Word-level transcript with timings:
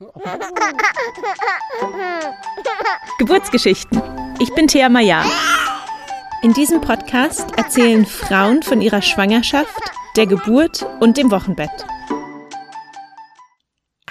Geburtsgeschichten. 3.18 4.00
Ich 4.38 4.54
bin 4.54 4.66
Thea 4.66 4.88
Maya. 4.88 5.22
In 6.42 6.54
diesem 6.54 6.80
Podcast 6.80 7.44
erzählen 7.58 8.06
Frauen 8.06 8.62
von 8.62 8.80
ihrer 8.80 9.02
Schwangerschaft, 9.02 9.78
der 10.16 10.26
Geburt 10.26 10.86
und 11.00 11.18
dem 11.18 11.30
Wochenbett. 11.30 11.84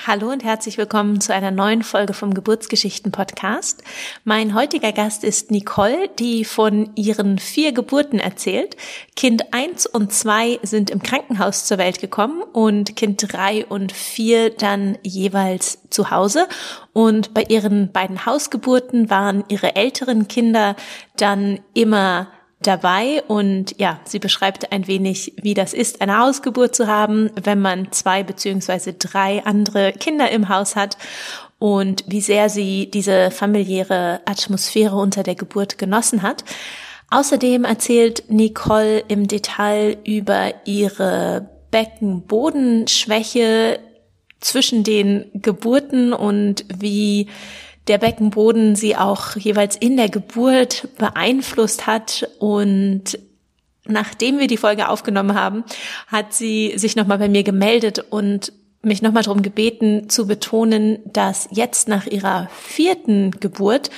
Hallo 0.10 0.32
und 0.32 0.44
herzlich 0.44 0.80
willkommen 0.80 1.22
zu 1.22 1.36
einer 1.36 1.52
neuen 1.52 1.84
Folge 1.84 2.14
vom 2.14 2.34
Geburtsgeschichten 2.34 3.12
Podcast. 3.12 3.84
Mein 4.24 4.56
heutiger 4.56 4.92
Gast 4.92 5.24
ist 5.24 5.52
Nicole, 5.52 6.10
die 6.18 6.46
von 6.46 6.90
ihren 6.96 7.38
vier 7.38 7.74
Geburten 7.74 8.18
erzählt. 8.18 8.76
Kind 9.16 9.54
eins 9.54 9.86
und 9.86 10.12
zwei 10.12 10.58
sind 10.64 10.90
im 10.90 11.04
Krankenhaus 11.04 11.66
zur 11.66 11.78
Welt 11.78 12.02
gekommen 12.02 12.42
und 12.42 12.96
Kind 12.96 13.24
drei 13.32 13.68
und 13.68 13.92
vier 13.92 14.50
dann 14.50 14.98
jeweils 15.04 15.78
zu 15.92 16.10
Hause. 16.10 16.48
Und 16.92 17.36
bei 17.36 17.44
ihren 17.44 17.92
beiden 17.92 18.26
Hausgeburten 18.26 19.12
waren 19.12 19.44
ihre 19.48 19.76
älteren 19.76 20.28
Kinder 20.28 20.76
dann 21.18 21.60
immer 21.76 22.30
dabei 22.62 23.24
und 23.28 23.80
ja, 23.80 24.00
sie 24.04 24.20
beschreibt 24.20 24.72
ein 24.72 24.88
wenig, 24.88 25.34
wie 25.42 25.54
das 25.54 25.74
ist, 25.74 26.02
eine 26.02 26.20
Hausgeburt 26.20 26.76
zu 26.76 26.88
haben, 26.88 27.30
wenn 27.42 27.62
man 27.62 27.92
zwei 27.92 28.24
beziehungsweise 28.24 28.94
drei 28.94 29.44
andere 29.46 29.94
Kinder 29.94 30.30
im 30.30 30.50
Haus 30.50 30.76
hat 30.76 30.98
und 31.58 32.04
wie 32.08 32.22
sehr 32.22 32.50
sie 32.50 32.92
diese 32.92 33.32
familiäre 33.32 34.22
Atmosphäre 34.26 34.96
unter 34.96 35.24
der 35.24 35.36
Geburt 35.36 35.78
genossen 35.78 36.22
hat. 36.22 36.44
Außerdem 37.12 37.64
erzählt 37.64 38.30
Nicole 38.30 39.00
im 39.08 39.28
Detail 39.28 39.98
über 40.06 40.54
ihre 40.66 41.50
Beckenbodenschwäche 41.72 43.80
zwischen 44.40 44.84
den 44.84 45.26
Geburten 45.34 46.14
und 46.14 46.66
wie 46.74 47.28
der 47.90 47.98
Beckenboden 47.98 48.76
sie 48.76 48.96
auch 48.96 49.36
jeweils 49.36 49.76
in 49.76 49.98
der 49.98 50.10
Geburt 50.10 50.88
beeinflusst 50.98 51.88
hat 51.88 52.30
und 52.40 53.20
nachdem 53.86 54.40
wir 54.40 54.48
die 54.48 54.58
Folge 54.58 54.88
aufgenommen 54.88 55.34
haben, 55.34 55.64
hat 56.08 56.34
sie 56.34 56.74
sich 56.78 56.96
nochmal 56.96 57.18
bei 57.18 57.28
mir 57.28 57.44
gemeldet 57.44 58.06
und 58.12 58.54
mich 58.82 59.02
nochmal 59.02 59.24
darum 59.24 59.42
gebeten 59.42 60.08
zu 60.08 60.28
betonen, 60.28 61.00
dass 61.06 61.50
jetzt 61.52 61.88
nach 61.88 62.06
ihrer 62.06 62.48
vierten 62.54 63.32
Geburt 63.32 63.90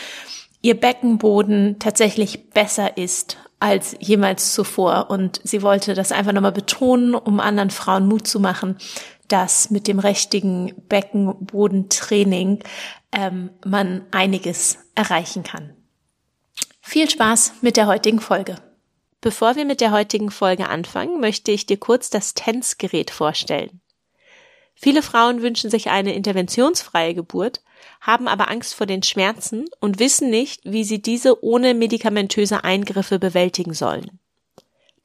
ihr 0.61 0.79
Beckenboden 0.79 1.77
tatsächlich 1.79 2.49
besser 2.49 2.97
ist 2.97 3.37
als 3.59 3.95
jemals 3.99 4.53
zuvor. 4.53 5.09
Und 5.09 5.39
sie 5.43 5.61
wollte 5.61 5.93
das 5.93 6.11
einfach 6.11 6.33
nochmal 6.33 6.51
betonen, 6.51 7.13
um 7.13 7.39
anderen 7.39 7.69
Frauen 7.69 8.07
Mut 8.07 8.27
zu 8.27 8.39
machen, 8.39 8.77
dass 9.31 9.69
mit 9.69 9.87
dem 9.87 9.99
richtigen 9.99 10.73
Beckenbodentraining 10.89 12.63
ähm, 13.11 13.49
man 13.65 14.05
einiges 14.11 14.77
erreichen 14.93 15.43
kann. 15.43 15.75
Viel 16.81 17.09
Spaß 17.09 17.53
mit 17.61 17.77
der 17.77 17.87
heutigen 17.87 18.19
Folge. 18.19 18.57
Bevor 19.21 19.55
wir 19.55 19.65
mit 19.65 19.81
der 19.81 19.91
heutigen 19.91 20.31
Folge 20.31 20.67
anfangen, 20.67 21.19
möchte 21.19 21.51
ich 21.51 21.65
dir 21.65 21.77
kurz 21.77 22.09
das 22.09 22.33
TENS-Gerät 22.33 23.11
vorstellen. 23.11 23.79
Viele 24.73 25.03
Frauen 25.03 25.43
wünschen 25.43 25.69
sich 25.69 25.91
eine 25.91 26.13
interventionsfreie 26.15 27.13
Geburt, 27.13 27.61
haben 28.01 28.27
aber 28.27 28.49
Angst 28.49 28.73
vor 28.73 28.87
den 28.87 29.03
Schmerzen 29.03 29.65
und 29.79 29.99
wissen 29.99 30.29
nicht, 30.31 30.61
wie 30.63 30.83
sie 30.83 31.01
diese 31.01 31.43
ohne 31.43 31.75
medikamentöse 31.75 32.63
Eingriffe 32.63 33.19
bewältigen 33.19 33.73
sollen. 33.75 34.19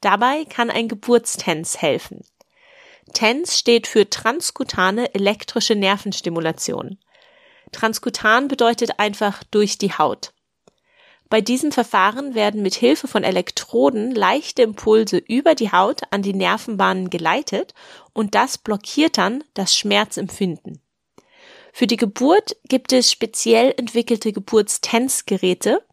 Dabei 0.01 0.45
kann 0.45 0.69
ein 0.69 0.87
Geburtstens 0.87 1.81
helfen. 1.81 2.21
TENS 3.13 3.57
steht 3.57 3.87
für 3.87 4.09
transkutane 4.09 5.13
elektrische 5.13 5.75
Nervenstimulation. 5.75 6.97
Transkutan 7.71 8.47
bedeutet 8.47 8.99
einfach 8.99 9.43
durch 9.43 9.77
die 9.77 9.93
Haut. 9.93 10.33
Bei 11.29 11.41
diesem 11.41 11.73
Verfahren 11.73 12.35
werden 12.35 12.61
mit 12.61 12.75
Hilfe 12.75 13.07
von 13.07 13.23
Elektroden 13.23 14.15
leichte 14.15 14.61
Impulse 14.61 15.17
über 15.17 15.55
die 15.55 15.71
Haut 15.71 16.01
an 16.11 16.21
die 16.21 16.33
Nervenbahnen 16.33 17.09
geleitet 17.09 17.73
und 18.13 18.33
das 18.33 18.57
blockiert 18.57 19.17
dann 19.17 19.43
das 19.53 19.75
Schmerzempfinden. 19.75 20.81
Für 21.73 21.85
die 21.85 21.97
Geburt 21.97 22.55
gibt 22.69 22.93
es 22.93 23.11
speziell 23.11 23.73
entwickelte 23.77 24.31
Geburtstensgeräte, 24.31 25.83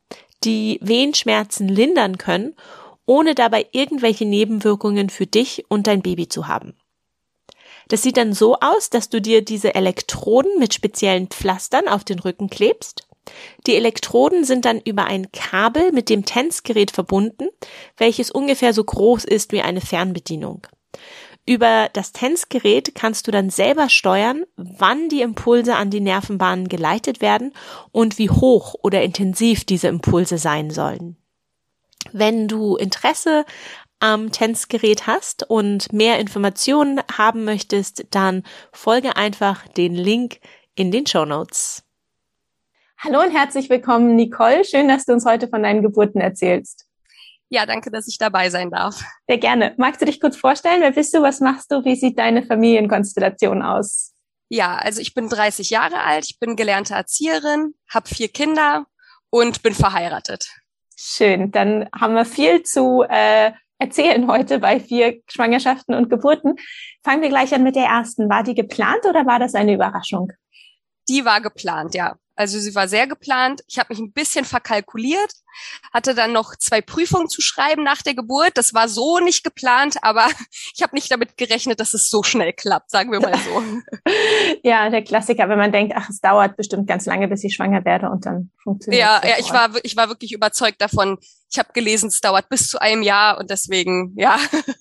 die 0.44 0.78
Wehenschmerzen 0.82 1.68
lindern 1.68 2.16
können, 2.16 2.54
ohne 3.06 3.34
dabei 3.34 3.66
irgendwelche 3.72 4.24
Nebenwirkungen 4.24 5.10
für 5.10 5.26
dich 5.26 5.64
und 5.68 5.88
dein 5.88 6.00
Baby 6.00 6.28
zu 6.28 6.46
haben. 6.46 6.74
Das 7.88 8.02
sieht 8.02 8.16
dann 8.16 8.32
so 8.32 8.56
aus, 8.60 8.90
dass 8.90 9.08
du 9.08 9.20
dir 9.20 9.44
diese 9.44 9.74
Elektroden 9.74 10.58
mit 10.58 10.74
speziellen 10.74 11.28
Pflastern 11.28 11.88
auf 11.88 12.04
den 12.04 12.18
Rücken 12.18 12.48
klebst. 12.48 13.06
Die 13.66 13.74
Elektroden 13.74 14.44
sind 14.44 14.64
dann 14.64 14.80
über 14.80 15.04
ein 15.04 15.32
Kabel 15.32 15.92
mit 15.92 16.10
dem 16.10 16.24
Tänzgerät 16.24 16.90
verbunden, 16.90 17.48
welches 17.96 18.30
ungefähr 18.30 18.72
so 18.74 18.84
groß 18.84 19.24
ist 19.24 19.52
wie 19.52 19.62
eine 19.62 19.80
Fernbedienung. 19.80 20.66
Über 21.46 21.90
das 21.92 22.12
Tänzgerät 22.12 22.94
kannst 22.94 23.26
du 23.26 23.30
dann 23.30 23.50
selber 23.50 23.90
steuern, 23.90 24.44
wann 24.56 25.10
die 25.10 25.20
Impulse 25.20 25.76
an 25.76 25.90
die 25.90 26.00
Nervenbahnen 26.00 26.68
geleitet 26.68 27.20
werden 27.20 27.52
und 27.92 28.18
wie 28.18 28.30
hoch 28.30 28.74
oder 28.82 29.02
intensiv 29.02 29.64
diese 29.64 29.88
Impulse 29.88 30.38
sein 30.38 30.70
sollen. 30.70 31.16
Wenn 32.12 32.48
du 32.48 32.76
Interesse 32.76 33.44
am 34.00 34.32
Tänzgerät 34.32 35.06
hast 35.06 35.48
und 35.48 35.92
mehr 35.92 36.18
Informationen 36.18 37.00
haben 37.16 37.44
möchtest, 37.44 38.06
dann 38.10 38.42
folge 38.72 39.16
einfach 39.16 39.66
den 39.68 39.94
Link 39.94 40.40
in 40.74 40.90
den 40.90 41.06
Show 41.06 41.24
Notes. 41.24 41.82
Hallo 42.98 43.20
und 43.20 43.30
herzlich 43.30 43.68
willkommen, 43.70 44.16
Nicole. 44.16 44.64
Schön, 44.64 44.88
dass 44.88 45.04
du 45.04 45.12
uns 45.12 45.26
heute 45.26 45.48
von 45.48 45.62
deinen 45.62 45.82
Geburten 45.82 46.20
erzählst. 46.20 46.86
Ja, 47.48 47.66
danke, 47.66 47.90
dass 47.90 48.08
ich 48.08 48.18
dabei 48.18 48.50
sein 48.50 48.70
darf. 48.70 49.02
Sehr 49.28 49.38
gerne. 49.38 49.74
Magst 49.76 50.00
du 50.00 50.06
dich 50.06 50.20
kurz 50.20 50.36
vorstellen? 50.36 50.80
Wer 50.80 50.92
bist 50.92 51.14
du? 51.14 51.22
Was 51.22 51.40
machst 51.40 51.70
du? 51.70 51.84
Wie 51.84 51.96
sieht 51.96 52.18
deine 52.18 52.42
Familienkonstellation 52.42 53.62
aus? 53.62 54.12
Ja, 54.48 54.76
also 54.76 55.00
ich 55.00 55.14
bin 55.14 55.28
30 55.28 55.70
Jahre 55.70 56.00
alt, 56.00 56.26
ich 56.28 56.38
bin 56.38 56.56
gelernte 56.56 56.94
Erzieherin, 56.94 57.74
habe 57.88 58.08
vier 58.08 58.28
Kinder 58.28 58.86
und 59.30 59.62
bin 59.62 59.74
verheiratet. 59.74 60.48
Schön, 60.96 61.50
dann 61.50 61.88
haben 61.92 62.14
wir 62.14 62.24
viel 62.24 62.62
zu 62.62 63.04
äh, 63.08 63.52
erzählen 63.78 64.28
heute 64.28 64.58
bei 64.58 64.80
vier 64.80 65.20
Schwangerschaften 65.28 65.94
und 65.94 66.10
Geburten. 66.10 66.56
Fangen 67.02 67.22
wir 67.22 67.28
gleich 67.28 67.54
an 67.54 67.62
mit 67.62 67.76
der 67.76 67.84
ersten. 67.84 68.28
War 68.28 68.42
die 68.42 68.54
geplant 68.54 69.04
oder 69.08 69.26
war 69.26 69.38
das 69.38 69.54
eine 69.54 69.74
Überraschung? 69.74 70.32
Die 71.08 71.24
war 71.24 71.40
geplant, 71.40 71.94
ja. 71.94 72.16
Also 72.36 72.58
sie 72.58 72.74
war 72.74 72.88
sehr 72.88 73.06
geplant. 73.06 73.62
Ich 73.68 73.78
habe 73.78 73.92
mich 73.92 74.00
ein 74.00 74.12
bisschen 74.12 74.44
verkalkuliert, 74.44 75.32
hatte 75.92 76.14
dann 76.14 76.32
noch 76.32 76.56
zwei 76.56 76.80
Prüfungen 76.80 77.28
zu 77.28 77.40
schreiben 77.40 77.84
nach 77.84 78.02
der 78.02 78.14
Geburt. 78.14 78.52
Das 78.54 78.74
war 78.74 78.88
so 78.88 79.20
nicht 79.20 79.44
geplant, 79.44 79.96
aber 80.02 80.26
ich 80.74 80.82
habe 80.82 80.94
nicht 80.94 81.10
damit 81.10 81.36
gerechnet, 81.36 81.80
dass 81.80 81.94
es 81.94 82.10
so 82.10 82.22
schnell 82.22 82.52
klappt, 82.52 82.90
sagen 82.90 83.12
wir 83.12 83.20
mal 83.20 83.36
so. 83.38 83.62
ja, 84.62 84.90
der 84.90 85.02
Klassiker, 85.02 85.48
wenn 85.48 85.58
man 85.58 85.72
denkt, 85.72 85.94
ach, 85.96 86.08
es 86.10 86.20
dauert 86.20 86.56
bestimmt 86.56 86.88
ganz 86.88 87.06
lange, 87.06 87.28
bis 87.28 87.44
ich 87.44 87.54
schwanger 87.54 87.84
werde 87.84 88.10
und 88.10 88.26
dann 88.26 88.50
funktioniert 88.62 89.00
Ja, 89.00 89.20
ja, 89.24 89.36
ich 89.38 89.52
war 89.52 89.70
ich 89.82 89.96
war 89.96 90.08
wirklich 90.08 90.32
überzeugt 90.32 90.80
davon. 90.80 91.18
Ich 91.50 91.58
habe 91.58 91.72
gelesen, 91.72 92.08
es 92.08 92.20
dauert 92.20 92.48
bis 92.48 92.68
zu 92.68 92.80
einem 92.80 93.02
Jahr 93.02 93.38
und 93.38 93.50
deswegen, 93.50 94.12
ja, 94.16 94.38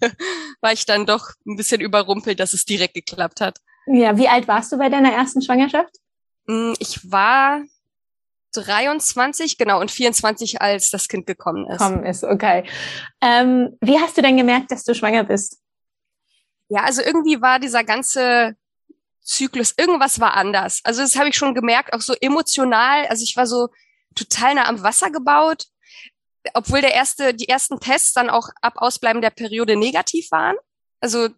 war 0.62 0.74
ich 0.74 0.85
dann 0.85 1.06
doch 1.06 1.30
ein 1.46 1.56
bisschen 1.56 1.81
überrumpelt, 1.81 2.40
dass 2.40 2.53
es 2.53 2.66
direkt 2.66 2.96
geklappt 2.96 3.41
hat. 3.41 3.59
Ja, 3.85 4.18
wie 4.18 4.28
alt 4.28 4.47
warst 4.47 4.72
du 4.72 4.78
bei 4.78 4.90
deiner 4.90 5.12
ersten 5.12 5.41
Schwangerschaft? 5.41 5.97
Hm, 6.47 6.75
ich 6.79 7.11
war 7.11 7.63
23, 8.53 9.57
genau, 9.57 9.79
und 9.81 9.91
24, 9.91 10.61
als 10.61 10.89
das 10.91 11.07
Kind 11.07 11.25
gekommen 11.25 11.67
ist. 11.69 11.79
Gekommen 11.79 12.05
ist, 12.05 12.23
okay. 12.23 12.63
Ähm, 13.21 13.77
wie 13.81 13.99
hast 13.99 14.17
du 14.17 14.21
denn 14.21 14.37
gemerkt, 14.37 14.71
dass 14.71 14.83
du 14.83 14.93
schwanger 14.93 15.23
bist? 15.23 15.59
Ja, 16.69 16.83
also 16.83 17.01
irgendwie 17.01 17.41
war 17.41 17.59
dieser 17.59 17.83
ganze 17.83 18.55
Zyklus, 19.21 19.73
irgendwas 19.77 20.19
war 20.19 20.35
anders. 20.35 20.81
Also 20.83 21.01
das 21.01 21.15
habe 21.15 21.29
ich 21.29 21.35
schon 21.35 21.55
gemerkt, 21.55 21.93
auch 21.93 22.01
so 22.01 22.13
emotional. 22.19 23.07
Also 23.07 23.23
ich 23.23 23.35
war 23.35 23.47
so 23.47 23.69
total 24.16 24.55
nah 24.55 24.67
am 24.67 24.84
Wasser 24.84 25.09
gebaut, 25.09 25.66
obwohl 26.53 26.81
der 26.81 26.93
erste, 26.93 27.34
die 27.34 27.47
ersten 27.47 27.79
Tests 27.79 28.13
dann 28.13 28.29
auch 28.29 28.49
ab 28.61 28.73
Ausbleiben 28.78 29.22
der 29.22 29.29
Periode 29.29 29.75
negativ 29.75 30.29
waren. 30.31 30.55
Also 30.99 31.29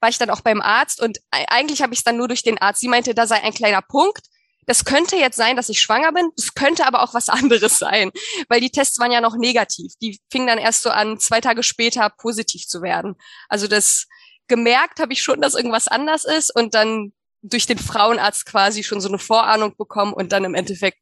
war 0.00 0.08
ich 0.08 0.18
dann 0.18 0.30
auch 0.30 0.40
beim 0.40 0.60
Arzt 0.60 1.00
und 1.00 1.18
eigentlich 1.30 1.82
habe 1.82 1.92
ich 1.92 2.00
es 2.00 2.04
dann 2.04 2.16
nur 2.16 2.28
durch 2.28 2.42
den 2.42 2.58
Arzt. 2.58 2.80
Sie 2.80 2.88
meinte, 2.88 3.14
da 3.14 3.26
sei 3.26 3.42
ein 3.42 3.52
kleiner 3.52 3.82
Punkt 3.82 4.22
das 4.68 4.84
könnte 4.84 5.16
jetzt 5.16 5.36
sein, 5.36 5.56
dass 5.56 5.70
ich 5.70 5.80
schwanger 5.80 6.12
bin. 6.12 6.30
Das 6.36 6.54
könnte 6.54 6.86
aber 6.86 7.02
auch 7.02 7.14
was 7.14 7.28
anderes 7.28 7.78
sein, 7.78 8.12
weil 8.48 8.60
die 8.60 8.70
Tests 8.70 8.98
waren 9.00 9.10
ja 9.10 9.20
noch 9.20 9.36
negativ. 9.36 9.94
Die 10.00 10.20
fingen 10.30 10.46
dann 10.46 10.58
erst 10.58 10.82
so 10.82 10.90
an, 10.90 11.18
zwei 11.18 11.40
Tage 11.40 11.62
später 11.62 12.12
positiv 12.18 12.66
zu 12.66 12.82
werden. 12.82 13.16
Also 13.48 13.66
das 13.66 14.06
gemerkt 14.46 15.00
habe 15.00 15.12
ich 15.12 15.22
schon, 15.22 15.40
dass 15.40 15.54
irgendwas 15.54 15.88
anders 15.88 16.24
ist 16.24 16.54
und 16.54 16.74
dann 16.74 17.12
durch 17.42 17.66
den 17.66 17.78
Frauenarzt 17.78 18.46
quasi 18.46 18.82
schon 18.82 19.00
so 19.00 19.08
eine 19.08 19.18
Vorahnung 19.18 19.74
bekommen 19.76 20.12
und 20.12 20.32
dann 20.32 20.44
im 20.44 20.54
Endeffekt 20.54 20.98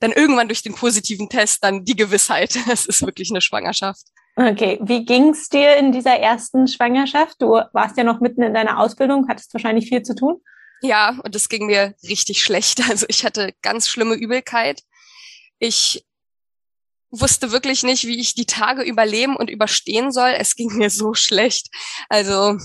dann 0.00 0.12
irgendwann 0.12 0.48
durch 0.48 0.62
den 0.62 0.74
positiven 0.74 1.28
Test 1.28 1.62
dann 1.62 1.84
die 1.84 1.96
Gewissheit, 1.96 2.56
es 2.70 2.86
ist 2.86 3.04
wirklich 3.04 3.30
eine 3.30 3.42
Schwangerschaft. 3.42 4.06
Okay, 4.36 4.78
wie 4.82 5.04
ging's 5.04 5.50
dir 5.50 5.76
in 5.76 5.92
dieser 5.92 6.18
ersten 6.18 6.66
Schwangerschaft? 6.66 7.42
Du 7.42 7.60
warst 7.72 7.98
ja 7.98 8.04
noch 8.04 8.20
mitten 8.20 8.42
in 8.42 8.54
deiner 8.54 8.78
Ausbildung, 8.78 9.28
hattest 9.28 9.52
wahrscheinlich 9.52 9.88
viel 9.88 10.02
zu 10.02 10.14
tun. 10.14 10.40
Ja, 10.82 11.20
und 11.22 11.34
es 11.36 11.48
ging 11.48 11.66
mir 11.66 11.94
richtig 12.02 12.42
schlecht. 12.42 12.80
Also 12.90 13.06
ich 13.08 13.24
hatte 13.24 13.54
ganz 13.62 13.88
schlimme 13.88 14.14
Übelkeit. 14.14 14.82
Ich 15.58 16.04
wusste 17.10 17.52
wirklich 17.52 17.82
nicht, 17.82 18.04
wie 18.04 18.18
ich 18.18 18.34
die 18.34 18.46
Tage 18.46 18.82
überleben 18.82 19.36
und 19.36 19.48
überstehen 19.48 20.10
soll. 20.10 20.30
Es 20.30 20.56
ging 20.56 20.68
mir 20.76 20.90
so 20.90 21.14
schlecht. 21.14 21.68
Also 22.08 22.58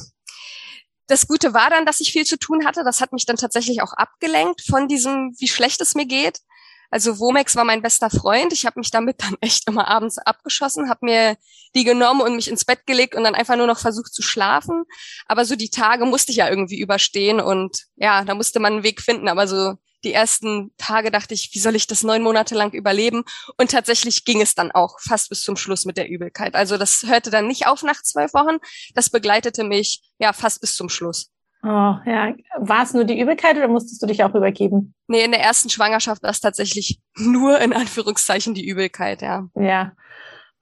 das 1.07 1.27
Gute 1.27 1.53
war 1.53 1.69
dann, 1.69 1.85
dass 1.85 2.01
ich 2.01 2.11
viel 2.11 2.25
zu 2.25 2.37
tun 2.37 2.65
hatte. 2.65 2.83
Das 2.83 2.99
hat 2.99 3.13
mich 3.13 3.25
dann 3.25 3.37
tatsächlich 3.37 3.81
auch 3.81 3.93
abgelenkt 3.93 4.61
von 4.61 4.87
diesem, 4.87 5.33
wie 5.37 5.47
schlecht 5.47 5.79
es 5.79 5.95
mir 5.95 6.05
geht. 6.05 6.39
Also 6.89 7.19
Womex 7.19 7.55
war 7.55 7.65
mein 7.65 7.81
bester 7.81 8.09
Freund. 8.09 8.53
Ich 8.53 8.65
habe 8.65 8.79
mich 8.79 8.91
damit 8.91 9.21
dann 9.21 9.35
echt 9.41 9.67
immer 9.67 9.87
abends 9.87 10.17
abgeschossen, 10.17 10.89
habe 10.89 11.05
mir 11.05 11.37
die 11.75 11.83
genommen 11.83 12.21
und 12.21 12.35
mich 12.35 12.49
ins 12.49 12.65
Bett 12.65 12.85
gelegt 12.85 13.15
und 13.15 13.23
dann 13.23 13.35
einfach 13.35 13.57
nur 13.57 13.67
noch 13.67 13.79
versucht 13.79 14.13
zu 14.13 14.21
schlafen. 14.21 14.83
Aber 15.25 15.45
so 15.45 15.55
die 15.55 15.69
Tage 15.69 16.05
musste 16.05 16.31
ich 16.31 16.37
ja 16.37 16.49
irgendwie 16.49 16.79
überstehen 16.79 17.39
und 17.39 17.85
ja, 17.95 18.23
da 18.23 18.35
musste 18.35 18.59
man 18.59 18.73
einen 18.73 18.83
Weg 18.83 19.01
finden. 19.01 19.27
Aber 19.27 19.47
so 19.47 19.75
die 20.03 20.13
ersten 20.13 20.71
Tage 20.77 21.11
dachte 21.11 21.33
ich, 21.33 21.49
wie 21.53 21.59
soll 21.59 21.75
ich 21.75 21.87
das 21.87 22.03
neun 22.03 22.21
Monate 22.21 22.55
lang 22.55 22.73
überleben? 22.73 23.23
Und 23.57 23.71
tatsächlich 23.71 24.25
ging 24.25 24.41
es 24.41 24.55
dann 24.55 24.71
auch 24.71 24.99
fast 24.99 25.29
bis 25.29 25.41
zum 25.41 25.57
Schluss 25.57 25.85
mit 25.85 25.97
der 25.97 26.07
Übelkeit. 26.07 26.55
Also 26.55 26.77
das 26.77 27.03
hörte 27.05 27.31
dann 27.31 27.47
nicht 27.47 27.67
auf 27.67 27.83
nach 27.83 28.01
zwölf 28.03 28.33
Wochen. 28.33 28.57
Das 28.93 29.09
begleitete 29.09 29.63
mich 29.63 30.01
ja 30.19 30.33
fast 30.33 30.61
bis 30.61 30.75
zum 30.75 30.89
Schluss. 30.89 31.31
Oh, 31.67 31.99
ja. 32.05 32.33
War 32.59 32.83
es 32.83 32.93
nur 32.93 33.03
die 33.03 33.19
Übelkeit 33.19 33.57
oder 33.57 33.67
musstest 33.67 34.01
du 34.01 34.07
dich 34.07 34.23
auch 34.23 34.33
übergeben? 34.33 34.93
Nee, 35.07 35.25
in 35.25 35.31
der 35.31 35.41
ersten 35.41 35.69
Schwangerschaft 35.69 36.23
war 36.23 36.29
es 36.29 36.39
tatsächlich 36.39 37.01
nur 37.17 37.59
in 37.59 37.73
Anführungszeichen 37.73 38.53
die 38.53 38.65
Übelkeit, 38.65 39.21
ja. 39.21 39.49
Ja. 39.53 39.91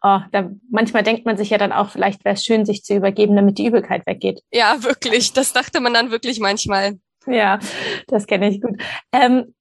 Oh, 0.01 0.19
da, 0.31 0.49
manchmal 0.71 1.03
denkt 1.03 1.25
man 1.25 1.37
sich 1.37 1.51
ja 1.51 1.59
dann 1.59 1.71
auch, 1.71 1.91
vielleicht 1.91 2.25
wäre 2.25 2.33
es 2.33 2.43
schön, 2.43 2.65
sich 2.65 2.83
zu 2.83 2.95
übergeben, 2.95 3.35
damit 3.35 3.59
die 3.59 3.67
Übelkeit 3.67 4.07
weggeht. 4.07 4.41
Ja, 4.51 4.81
wirklich. 4.81 5.31
Das 5.33 5.53
dachte 5.53 5.79
man 5.79 5.93
dann 5.93 6.09
wirklich 6.09 6.39
manchmal. 6.39 6.97
Ja, 7.27 7.59
das 8.07 8.25
kenne 8.25 8.49
ich 8.49 8.59
gut. 8.59 8.81
Ähm, 9.11 9.53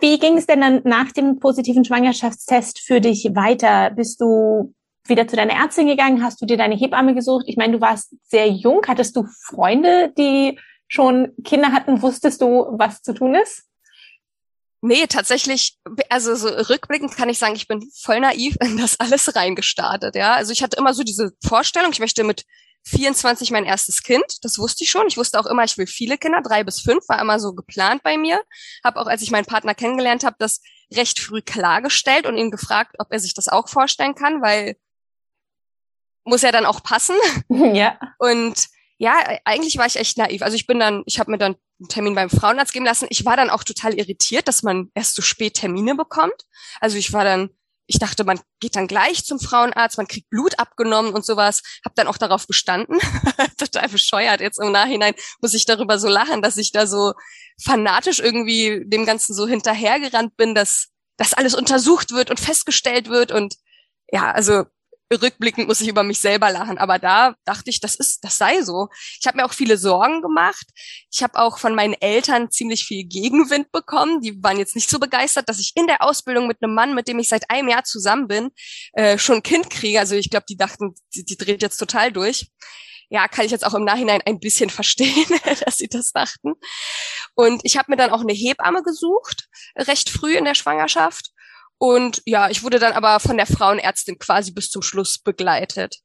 wie 0.00 0.18
ging 0.18 0.36
es 0.36 0.46
denn 0.46 0.60
dann 0.60 0.82
nach 0.84 1.12
dem 1.12 1.38
positiven 1.38 1.84
Schwangerschaftstest 1.84 2.80
für 2.80 3.00
dich 3.00 3.24
weiter? 3.34 3.90
Bist 3.90 4.20
du 4.20 4.74
wieder 5.08 5.26
zu 5.28 5.36
deiner 5.36 5.54
Ärztin 5.54 5.86
gegangen? 5.86 6.22
Hast 6.22 6.40
du 6.40 6.46
dir 6.46 6.56
deine 6.56 6.74
Hebamme 6.74 7.14
gesucht? 7.14 7.44
Ich 7.48 7.56
meine, 7.56 7.74
du 7.74 7.80
warst 7.80 8.14
sehr 8.24 8.48
jung. 8.48 8.82
Hattest 8.86 9.16
du 9.16 9.26
Freunde, 9.44 10.12
die 10.16 10.58
schon 10.88 11.32
Kinder 11.44 11.72
hatten? 11.72 12.02
Wusstest 12.02 12.40
du, 12.40 12.66
was 12.72 13.02
zu 13.02 13.14
tun 13.14 13.34
ist? 13.34 13.64
Nee, 14.80 15.06
tatsächlich, 15.08 15.76
also 16.08 16.36
so 16.36 16.48
rückblickend 16.48 17.16
kann 17.16 17.28
ich 17.28 17.38
sagen, 17.38 17.56
ich 17.56 17.66
bin 17.66 17.82
voll 18.00 18.20
naiv 18.20 18.56
in 18.62 18.76
das 18.76 19.00
alles 19.00 19.34
reingestartet, 19.34 20.14
ja. 20.14 20.34
Also 20.34 20.52
ich 20.52 20.62
hatte 20.62 20.76
immer 20.76 20.94
so 20.94 21.02
diese 21.02 21.32
Vorstellung, 21.42 21.90
ich 21.90 21.98
möchte 21.98 22.22
mit 22.22 22.44
24 22.84 23.50
mein 23.50 23.64
erstes 23.64 24.02
Kind, 24.02 24.24
das 24.42 24.58
wusste 24.58 24.84
ich 24.84 24.90
schon. 24.90 25.06
Ich 25.08 25.16
wusste 25.16 25.38
auch 25.38 25.46
immer, 25.46 25.64
ich 25.64 25.76
will 25.76 25.86
viele 25.86 26.16
Kinder, 26.16 26.40
drei 26.42 26.62
bis 26.64 26.80
fünf, 26.80 27.08
war 27.08 27.20
immer 27.20 27.40
so 27.40 27.54
geplant 27.54 28.02
bei 28.02 28.16
mir. 28.16 28.40
Habe 28.84 29.00
auch, 29.00 29.06
als 29.06 29.22
ich 29.22 29.30
meinen 29.30 29.46
Partner 29.46 29.74
kennengelernt 29.74 30.24
habe, 30.24 30.36
das 30.38 30.60
recht 30.94 31.18
früh 31.18 31.42
klargestellt 31.42 32.26
und 32.26 32.38
ihn 32.38 32.50
gefragt, 32.50 32.94
ob 32.98 33.08
er 33.10 33.20
sich 33.20 33.34
das 33.34 33.48
auch 33.48 33.68
vorstellen 33.68 34.14
kann, 34.14 34.40
weil 34.40 34.76
muss 36.28 36.42
ja 36.42 36.52
dann 36.52 36.66
auch 36.66 36.82
passen. 36.82 37.16
Ja. 37.74 37.98
Und 38.18 38.68
ja, 38.98 39.14
eigentlich 39.44 39.78
war 39.78 39.86
ich 39.86 39.96
echt 39.96 40.18
naiv. 40.18 40.42
Also 40.42 40.56
ich 40.56 40.66
bin 40.66 40.78
dann, 40.78 41.02
ich 41.06 41.18
habe 41.18 41.30
mir 41.30 41.38
dann 41.38 41.56
einen 41.80 41.88
Termin 41.88 42.14
beim 42.14 42.30
Frauenarzt 42.30 42.72
geben 42.72 42.84
lassen. 42.84 43.06
Ich 43.10 43.24
war 43.24 43.36
dann 43.36 43.50
auch 43.50 43.64
total 43.64 43.94
irritiert, 43.94 44.48
dass 44.48 44.62
man 44.62 44.90
erst 44.94 45.14
so 45.14 45.22
spät 45.22 45.54
Termine 45.54 45.94
bekommt. 45.94 46.44
Also 46.80 46.96
ich 46.96 47.12
war 47.12 47.24
dann, 47.24 47.50
ich 47.86 47.98
dachte, 47.98 48.24
man 48.24 48.40
geht 48.60 48.76
dann 48.76 48.86
gleich 48.88 49.24
zum 49.24 49.38
Frauenarzt, 49.38 49.96
man 49.96 50.08
kriegt 50.08 50.28
Blut 50.30 50.58
abgenommen 50.58 51.12
und 51.14 51.24
sowas. 51.24 51.62
Hab 51.84 51.94
dann 51.94 52.08
auch 52.08 52.18
darauf 52.18 52.46
bestanden. 52.46 52.98
total 53.58 53.88
bescheuert. 53.88 54.40
Jetzt 54.40 54.60
im 54.60 54.72
Nachhinein 54.72 55.14
muss 55.40 55.54
ich 55.54 55.64
darüber 55.64 55.98
so 55.98 56.08
lachen, 56.08 56.42
dass 56.42 56.56
ich 56.56 56.72
da 56.72 56.86
so 56.86 57.12
fanatisch 57.62 58.18
irgendwie 58.18 58.82
dem 58.86 59.06
Ganzen 59.06 59.34
so 59.34 59.46
hinterhergerannt 59.46 60.36
bin, 60.36 60.54
dass 60.54 60.88
das 61.16 61.34
alles 61.34 61.54
untersucht 61.54 62.12
wird 62.12 62.30
und 62.30 62.40
festgestellt 62.40 63.08
wird 63.08 63.32
und 63.32 63.56
ja, 64.10 64.30
also 64.32 64.64
rückblickend 65.16 65.68
muss 65.68 65.80
ich 65.80 65.88
über 65.88 66.02
mich 66.02 66.20
selber 66.20 66.50
lachen, 66.50 66.78
aber 66.78 66.98
da 66.98 67.34
dachte 67.44 67.70
ich, 67.70 67.80
das 67.80 67.94
ist, 67.94 68.24
das 68.24 68.36
sei 68.36 68.62
so. 68.62 68.88
Ich 69.20 69.26
habe 69.26 69.38
mir 69.38 69.44
auch 69.44 69.52
viele 69.52 69.78
Sorgen 69.78 70.22
gemacht. 70.22 70.66
Ich 71.10 71.22
habe 71.22 71.38
auch 71.38 71.58
von 71.58 71.74
meinen 71.74 71.94
Eltern 71.94 72.50
ziemlich 72.50 72.84
viel 72.84 73.04
Gegenwind 73.04 73.72
bekommen. 73.72 74.20
Die 74.20 74.42
waren 74.42 74.58
jetzt 74.58 74.74
nicht 74.74 74.90
so 74.90 74.98
begeistert, 74.98 75.48
dass 75.48 75.60
ich 75.60 75.72
in 75.74 75.86
der 75.86 76.02
Ausbildung 76.02 76.46
mit 76.46 76.58
einem 76.62 76.74
Mann, 76.74 76.94
mit 76.94 77.08
dem 77.08 77.18
ich 77.18 77.28
seit 77.28 77.50
einem 77.50 77.68
Jahr 77.68 77.84
zusammen 77.84 78.28
bin, 78.28 78.50
äh, 78.92 79.18
schon 79.18 79.36
ein 79.36 79.42
Kind 79.42 79.70
kriege. 79.70 79.98
Also 79.98 80.14
ich 80.14 80.30
glaube, 80.30 80.46
die 80.48 80.56
dachten, 80.56 80.94
die, 81.14 81.24
die 81.24 81.36
dreht 81.36 81.62
jetzt 81.62 81.78
total 81.78 82.12
durch. 82.12 82.50
Ja, 83.10 83.26
kann 83.26 83.46
ich 83.46 83.52
jetzt 83.52 83.64
auch 83.64 83.72
im 83.72 83.84
Nachhinein 83.84 84.20
ein 84.26 84.38
bisschen 84.38 84.68
verstehen, 84.70 85.26
dass 85.64 85.78
sie 85.78 85.88
das 85.88 86.12
dachten. 86.12 86.52
Und 87.34 87.62
ich 87.64 87.78
habe 87.78 87.90
mir 87.90 87.96
dann 87.96 88.10
auch 88.10 88.20
eine 88.20 88.34
Hebamme 88.34 88.82
gesucht, 88.82 89.48
recht 89.76 90.10
früh 90.10 90.36
in 90.36 90.44
der 90.44 90.54
Schwangerschaft 90.54 91.30
und 91.78 92.22
ja, 92.26 92.50
ich 92.50 92.62
wurde 92.62 92.78
dann 92.78 92.92
aber 92.92 93.20
von 93.20 93.36
der 93.36 93.46
Frauenärztin 93.46 94.18
quasi 94.18 94.52
bis 94.52 94.70
zum 94.70 94.82
Schluss 94.82 95.18
begleitet. 95.18 95.98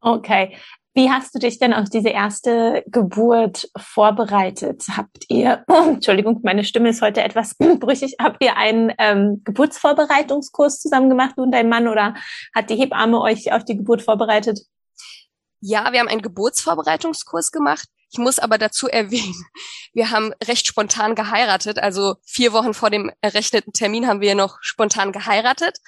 Okay. 0.00 0.56
Wie 0.92 1.08
hast 1.08 1.34
du 1.34 1.38
dich 1.38 1.60
denn 1.60 1.72
auf 1.72 1.88
diese 1.88 2.08
erste 2.08 2.82
Geburt 2.86 3.70
vorbereitet? 3.76 4.84
Habt 4.96 5.24
ihr, 5.28 5.64
Entschuldigung, 5.68 6.40
meine 6.42 6.64
Stimme 6.64 6.88
ist 6.88 7.00
heute 7.00 7.22
etwas 7.22 7.54
brüchig, 7.80 8.16
habt 8.20 8.42
ihr 8.42 8.56
einen 8.56 8.92
ähm, 8.98 9.42
Geburtsvorbereitungskurs 9.44 10.80
zusammen 10.80 11.08
gemacht, 11.08 11.34
du 11.36 11.42
und 11.42 11.52
dein 11.52 11.68
Mann, 11.68 11.86
oder 11.86 12.14
hat 12.54 12.70
die 12.70 12.76
Hebamme 12.76 13.20
euch 13.20 13.52
auf 13.52 13.64
die 13.64 13.76
Geburt 13.76 14.02
vorbereitet? 14.02 14.60
Ja, 15.60 15.92
wir 15.92 16.00
haben 16.00 16.08
einen 16.08 16.22
Geburtsvorbereitungskurs 16.22 17.52
gemacht. 17.52 17.86
Ich 18.10 18.18
muss 18.18 18.38
aber 18.38 18.58
dazu 18.58 18.88
erwähnen, 18.88 19.44
wir 19.92 20.10
haben 20.10 20.32
recht 20.44 20.66
spontan 20.66 21.14
geheiratet. 21.14 21.78
Also 21.78 22.16
vier 22.24 22.52
Wochen 22.52 22.74
vor 22.74 22.90
dem 22.90 23.10
errechneten 23.20 23.72
Termin 23.72 24.06
haben 24.06 24.20
wir 24.20 24.34
noch 24.34 24.58
spontan 24.60 25.12
geheiratet. 25.12 25.78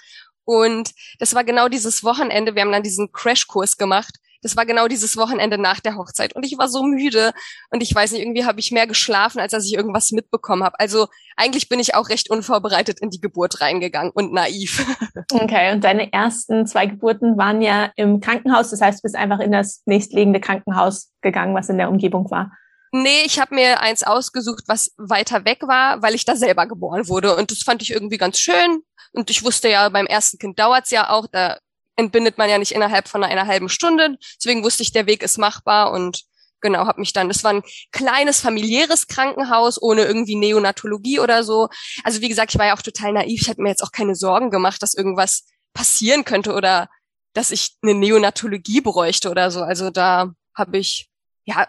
Und 0.44 0.90
das 1.18 1.34
war 1.34 1.44
genau 1.44 1.68
dieses 1.68 2.02
Wochenende. 2.02 2.54
Wir 2.54 2.62
haben 2.62 2.72
dann 2.72 2.82
diesen 2.82 3.12
Crashkurs 3.12 3.76
gemacht 3.76 4.18
das 4.42 4.56
war 4.56 4.66
genau 4.66 4.88
dieses 4.88 5.16
Wochenende 5.16 5.56
nach 5.56 5.80
der 5.80 5.96
Hochzeit. 5.96 6.34
Und 6.34 6.44
ich 6.44 6.58
war 6.58 6.68
so 6.68 6.82
müde 6.82 7.32
und 7.70 7.82
ich 7.82 7.94
weiß 7.94 8.12
nicht, 8.12 8.22
irgendwie 8.22 8.44
habe 8.44 8.60
ich 8.60 8.72
mehr 8.72 8.86
geschlafen, 8.86 9.40
als 9.40 9.52
dass 9.52 9.64
ich 9.64 9.74
irgendwas 9.74 10.10
mitbekommen 10.10 10.64
habe. 10.64 10.78
Also 10.78 11.06
eigentlich 11.36 11.68
bin 11.68 11.80
ich 11.80 11.94
auch 11.94 12.08
recht 12.08 12.28
unvorbereitet 12.28 13.00
in 13.00 13.10
die 13.10 13.20
Geburt 13.20 13.60
reingegangen 13.60 14.12
und 14.12 14.32
naiv. 14.32 14.84
Okay, 15.32 15.72
und 15.72 15.82
deine 15.82 16.12
ersten 16.12 16.66
zwei 16.66 16.86
Geburten 16.86 17.38
waren 17.38 17.62
ja 17.62 17.90
im 17.96 18.20
Krankenhaus. 18.20 18.70
Das 18.70 18.80
heißt, 18.80 18.98
du 18.98 19.02
bist 19.02 19.16
einfach 19.16 19.40
in 19.40 19.52
das 19.52 19.82
nächstliegende 19.86 20.40
Krankenhaus 20.40 21.10
gegangen, 21.22 21.54
was 21.54 21.68
in 21.68 21.78
der 21.78 21.88
Umgebung 21.88 22.30
war. 22.30 22.52
Nee, 22.92 23.22
ich 23.24 23.40
habe 23.40 23.54
mir 23.54 23.80
eins 23.80 24.02
ausgesucht, 24.02 24.64
was 24.66 24.92
weiter 24.98 25.44
weg 25.46 25.62
war, 25.62 26.02
weil 26.02 26.14
ich 26.14 26.26
da 26.26 26.36
selber 26.36 26.66
geboren 26.66 27.08
wurde. 27.08 27.34
Und 27.36 27.50
das 27.50 27.62
fand 27.62 27.80
ich 27.80 27.90
irgendwie 27.90 28.18
ganz 28.18 28.38
schön. 28.38 28.82
Und 29.12 29.30
ich 29.30 29.42
wusste 29.42 29.68
ja, 29.68 29.88
beim 29.88 30.06
ersten 30.06 30.38
Kind 30.38 30.58
dauert's 30.58 30.90
ja 30.90 31.08
auch. 31.10 31.26
Da 31.30 31.58
entbindet 31.96 32.38
man 32.38 32.48
ja 32.48 32.58
nicht 32.58 32.72
innerhalb 32.72 33.08
von 33.08 33.24
einer 33.24 33.46
halben 33.46 33.68
Stunde. 33.68 34.16
Deswegen 34.36 34.64
wusste 34.64 34.82
ich, 34.82 34.92
der 34.92 35.06
Weg 35.06 35.22
ist 35.22 35.38
machbar 35.38 35.92
und 35.92 36.24
genau, 36.60 36.86
habe 36.86 37.00
mich 37.00 37.12
dann, 37.12 37.28
das 37.28 37.44
war 37.44 37.52
ein 37.52 37.62
kleines 37.90 38.40
familiäres 38.40 39.08
Krankenhaus 39.08 39.80
ohne 39.80 40.04
irgendwie 40.04 40.36
Neonatologie 40.36 41.20
oder 41.20 41.44
so. 41.44 41.68
Also 42.04 42.20
wie 42.20 42.28
gesagt, 42.28 42.52
ich 42.54 42.58
war 42.58 42.66
ja 42.66 42.76
auch 42.76 42.82
total 42.82 43.12
naiv. 43.12 43.42
Ich 43.42 43.48
hatte 43.48 43.60
mir 43.60 43.68
jetzt 43.68 43.82
auch 43.82 43.92
keine 43.92 44.14
Sorgen 44.14 44.50
gemacht, 44.50 44.82
dass 44.82 44.94
irgendwas 44.94 45.44
passieren 45.74 46.24
könnte 46.24 46.54
oder 46.54 46.88
dass 47.34 47.50
ich 47.50 47.76
eine 47.82 47.94
Neonatologie 47.94 48.80
bräuchte 48.80 49.30
oder 49.30 49.50
so. 49.50 49.62
Also 49.62 49.90
da 49.90 50.32
habe 50.54 50.78
ich, 50.78 51.10
ja, 51.44 51.66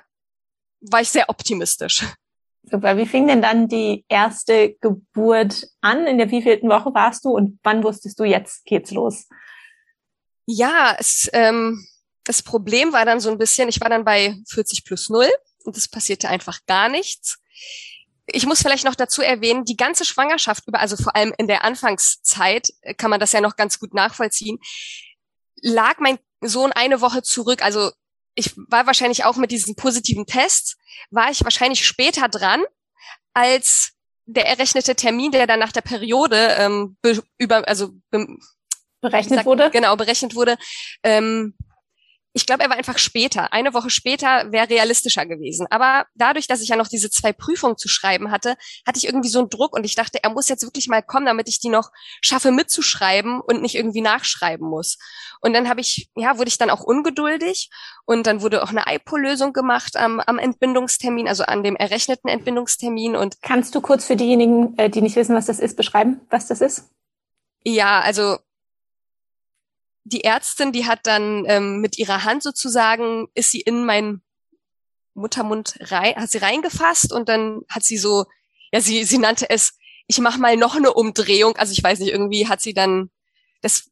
war 0.81 1.01
ich 1.01 1.09
sehr 1.09 1.29
optimistisch. 1.29 2.05
Super. 2.63 2.97
Wie 2.97 3.05
fing 3.05 3.27
denn 3.27 3.41
dann 3.41 3.67
die 3.67 4.05
erste 4.07 4.75
Geburt 4.79 5.67
an? 5.81 6.07
In 6.07 6.17
der 6.17 6.31
wievielten 6.31 6.69
Woche 6.69 6.93
warst 6.93 7.25
du 7.25 7.31
und 7.31 7.59
wann 7.63 7.83
wusstest 7.83 8.19
du, 8.19 8.23
jetzt 8.23 8.63
geht's 8.65 8.91
los? 8.91 9.27
Ja, 10.45 10.95
es, 10.99 11.29
ähm, 11.33 11.85
das 12.23 12.41
Problem 12.41 12.93
war 12.93 13.05
dann 13.05 13.19
so 13.19 13.29
ein 13.29 13.37
bisschen, 13.37 13.69
ich 13.69 13.81
war 13.81 13.89
dann 13.89 14.05
bei 14.05 14.35
40 14.47 14.85
plus 14.85 15.09
0 15.09 15.29
und 15.63 15.77
es 15.77 15.87
passierte 15.87 16.29
einfach 16.29 16.59
gar 16.65 16.89
nichts. 16.89 17.39
Ich 18.25 18.45
muss 18.45 18.61
vielleicht 18.61 18.85
noch 18.85 18.95
dazu 18.95 19.21
erwähnen, 19.21 19.65
die 19.65 19.75
ganze 19.75 20.05
Schwangerschaft 20.05 20.67
über, 20.67 20.79
also 20.79 20.95
vor 20.95 21.15
allem 21.15 21.33
in 21.37 21.47
der 21.47 21.63
Anfangszeit, 21.63 22.69
äh, 22.81 22.93
kann 22.93 23.09
man 23.09 23.19
das 23.19 23.31
ja 23.31 23.41
noch 23.41 23.55
ganz 23.55 23.79
gut 23.79 23.93
nachvollziehen, 23.93 24.59
lag 25.61 25.99
mein 25.99 26.19
Sohn 26.41 26.71
eine 26.71 27.01
Woche 27.01 27.23
zurück. 27.23 27.63
Also 27.63 27.91
ich 28.35 28.55
war 28.55 28.87
wahrscheinlich 28.87 29.25
auch 29.25 29.35
mit 29.35 29.51
diesen 29.51 29.75
positiven 29.75 30.25
Tests, 30.25 30.77
war 31.11 31.29
ich 31.31 31.43
wahrscheinlich 31.43 31.85
später 31.85 32.27
dran 32.27 32.63
als 33.33 33.91
der 34.25 34.47
errechnete 34.47 34.95
Termin, 34.95 35.31
der 35.31 35.47
dann 35.47 35.59
nach 35.59 35.71
der 35.71 35.81
Periode 35.81 36.55
ähm, 36.57 36.97
über, 37.37 37.67
also 37.67 37.93
berechnet 39.03 39.37
sagt, 39.37 39.45
wurde? 39.45 39.69
Genau, 39.71 39.95
berechnet 39.95 40.35
wurde. 40.35 40.57
Ähm, 41.03 41.53
ich 42.35 42.47
glaube, 42.47 42.63
er 42.63 42.69
war 42.69 42.77
einfach 42.77 42.97
später. 42.97 43.53
Eine 43.53 43.75
Woche 43.75 43.91
später 43.91 44.51
wäre 44.51 44.67
realistischer 44.67 45.27
gewesen. 45.27 45.67
Aber 45.69 46.07
dadurch, 46.15 46.47
dass 46.47 46.61
ich 46.61 46.69
ja 46.69 46.75
noch 46.75 46.87
diese 46.87 47.11
zwei 47.11 47.31
Prüfungen 47.31 47.77
zu 47.77 47.87
schreiben 47.87 48.31
hatte, 48.31 48.55
hatte 48.87 48.97
ich 48.97 49.05
irgendwie 49.05 49.29
so 49.29 49.39
einen 49.39 49.49
Druck 49.49 49.75
und 49.75 49.85
ich 49.85 49.93
dachte, 49.93 50.23
er 50.23 50.31
muss 50.31 50.49
jetzt 50.49 50.63
wirklich 50.63 50.87
mal 50.87 51.03
kommen, 51.03 51.27
damit 51.27 51.47
ich 51.47 51.59
die 51.59 51.69
noch 51.69 51.91
schaffe 52.21 52.51
mitzuschreiben 52.51 53.39
und 53.39 53.61
nicht 53.61 53.75
irgendwie 53.75 54.01
nachschreiben 54.01 54.67
muss. 54.67 54.97
Und 55.41 55.53
dann 55.53 55.69
habe 55.69 55.81
ich, 55.81 56.09
ja, 56.15 56.39
wurde 56.39 56.47
ich 56.47 56.57
dann 56.57 56.71
auch 56.71 56.81
ungeduldig 56.81 57.69
und 58.05 58.25
dann 58.25 58.41
wurde 58.41 58.63
auch 58.63 58.69
eine 58.69 58.85
IPO-Lösung 58.87 59.53
gemacht 59.53 59.95
am, 59.95 60.19
am 60.19 60.39
Entbindungstermin, 60.39 61.27
also 61.27 61.43
an 61.43 61.61
dem 61.61 61.75
errechneten 61.75 62.29
Entbindungstermin. 62.29 63.15
Und 63.15 63.43
kannst 63.43 63.75
du 63.75 63.81
kurz 63.81 64.05
für 64.05 64.15
diejenigen, 64.15 64.75
äh, 64.77 64.89
die 64.89 65.01
nicht 65.01 65.15
wissen, 65.15 65.35
was 65.35 65.45
das 65.45 65.59
ist, 65.59 65.77
beschreiben, 65.77 66.21
was 66.31 66.47
das 66.47 66.61
ist? 66.61 66.89
Ja, 67.63 68.01
also 68.01 68.39
die 70.05 70.23
Ärztin, 70.23 70.71
die 70.71 70.85
hat 70.85 71.01
dann 71.03 71.45
ähm, 71.47 71.79
mit 71.79 71.97
ihrer 71.97 72.23
Hand 72.23 72.43
sozusagen, 72.43 73.27
ist 73.33 73.51
sie 73.51 73.61
in 73.61 73.85
meinen 73.85 74.21
Muttermund 75.13 75.75
rein, 75.79 76.15
hat 76.15 76.31
sie 76.31 76.39
reingefasst 76.39 77.13
und 77.13 77.29
dann 77.29 77.61
hat 77.69 77.83
sie 77.83 77.97
so, 77.97 78.25
ja, 78.71 78.81
sie, 78.81 79.03
sie 79.03 79.17
nannte 79.17 79.49
es, 79.49 79.77
ich 80.07 80.19
mach 80.19 80.37
mal 80.37 80.57
noch 80.57 80.75
eine 80.75 80.93
Umdrehung. 80.93 81.55
Also 81.57 81.71
ich 81.71 81.83
weiß 81.83 81.99
nicht, 81.99 82.11
irgendwie 82.11 82.47
hat 82.47 82.61
sie 82.61 82.73
dann, 82.73 83.09
das, 83.61 83.89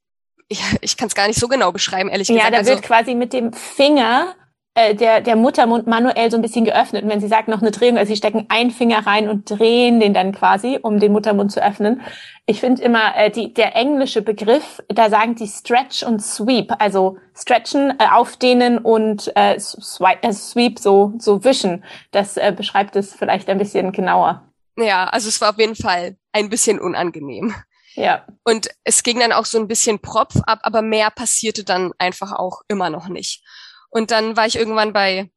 ich, 0.48 0.62
ich 0.82 0.98
kann 0.98 1.08
es 1.08 1.16
gar 1.16 1.28
nicht 1.28 1.40
so 1.40 1.48
genau 1.48 1.72
beschreiben, 1.72 2.10
ehrlich 2.10 2.28
gesagt. 2.28 2.44
Ja, 2.44 2.52
da 2.52 2.58
also, 2.58 2.72
wird 2.72 2.84
quasi 2.84 3.16
mit 3.16 3.32
dem 3.32 3.54
Finger 3.54 4.36
äh, 4.74 4.96
der, 4.96 5.20
der 5.22 5.36
Muttermund 5.36 5.86
manuell 5.86 6.32
so 6.32 6.38
ein 6.38 6.42
bisschen 6.42 6.64
geöffnet. 6.64 7.04
Und 7.04 7.10
wenn 7.10 7.20
sie 7.20 7.28
sagt, 7.28 7.48
noch 7.50 7.62
eine 7.62 7.72
Drehung, 7.72 7.98
also 7.98 8.10
sie 8.10 8.18
stecken 8.18 8.46
einen 8.50 8.72
Finger 8.72 9.06
rein 9.06 9.28
und 9.28 9.50
drehen 9.50 10.00
den 10.00 10.14
dann 10.14 10.32
quasi, 10.32 10.80
um 10.82 11.00
den 11.00 11.12
Muttermund 11.12 11.52
zu 11.52 11.64
öffnen. 11.64 12.02
Ich 12.46 12.62
finde 12.62 12.82
immer, 12.82 13.16
äh, 13.16 13.30
die, 13.30 13.54
der 13.54 13.76
englische 13.76 14.22
Begriff, 14.22 14.82
da 14.88 15.10
sagen 15.10 15.36
die 15.36 15.48
Stretch 15.48 16.04
und 16.04 16.22
Sweep, 16.22 16.74
also 16.80 17.18
stretchen, 17.36 17.92
äh, 18.00 18.08
aufdehnen 18.12 18.78
und 18.78 19.32
äh, 19.36 19.60
swipe, 19.60 20.24
äh, 20.24 20.32
Sweep, 20.34 20.80
so, 20.80 21.14
so 21.18 21.44
wischen. 21.44 21.84
Das 22.12 22.38
äh, 22.38 22.54
beschreibt 22.56 22.96
es 22.96 23.14
vielleicht 23.14 23.50
ein 23.50 23.58
bisschen 23.58 23.92
genauer. 23.92 24.48
Ja, 24.78 25.06
also 25.06 25.28
es 25.28 25.42
war 25.42 25.50
auf 25.50 25.60
jeden 25.60 25.76
Fall 25.76 26.16
ein 26.32 26.50
bisschen 26.50 26.80
unangenehm. 26.80 27.54
Ja. 27.96 28.26
Und 28.46 28.70
es 28.84 29.04
ging 29.04 29.20
dann 29.20 29.34
auch 29.34 29.46
so 29.46 29.60
ein 29.60 29.68
bisschen 29.68 30.00
Propf 30.00 30.36
ab, 30.46 30.60
aber 30.64 30.82
mehr 30.82 31.12
passierte 31.12 31.64
dann 31.64 31.92
einfach 31.98 32.32
auch 32.32 32.62
immer 32.68 32.90
noch 32.90 33.10
nicht. 33.10 33.44
Und 33.92 34.10
dann 34.10 34.36
war 34.36 34.48
ich 34.48 34.56
irgendwann 34.56 34.94
bei 34.94 35.30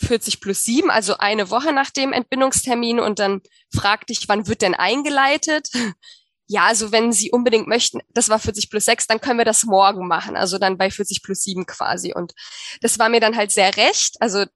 40 0.00 0.40
plus 0.40 0.64
7, 0.64 0.90
also 0.90 1.16
eine 1.18 1.50
Woche 1.50 1.72
nach 1.72 1.90
dem 1.90 2.12
Entbindungstermin. 2.12 3.00
Und 3.00 3.18
dann 3.18 3.40
fragte 3.72 4.12
ich, 4.12 4.28
wann 4.28 4.46
wird 4.46 4.62
denn 4.62 4.74
eingeleitet? 4.74 5.70
Ja, 6.52 6.66
also 6.66 6.90
wenn 6.90 7.12
Sie 7.12 7.30
unbedingt 7.30 7.68
möchten, 7.68 8.00
das 8.08 8.28
war 8.28 8.40
40 8.40 8.70
plus 8.70 8.84
6, 8.84 9.06
dann 9.06 9.20
können 9.20 9.38
wir 9.38 9.44
das 9.44 9.62
morgen 9.62 10.08
machen. 10.08 10.36
Also 10.36 10.58
dann 10.58 10.78
bei 10.78 10.90
40 10.90 11.22
plus 11.22 11.44
7 11.44 11.64
quasi. 11.64 12.12
Und 12.12 12.32
das 12.80 12.98
war 12.98 13.08
mir 13.08 13.20
dann 13.20 13.36
halt 13.36 13.52
sehr 13.52 13.76
recht. 13.76 14.16
Also 14.18 14.46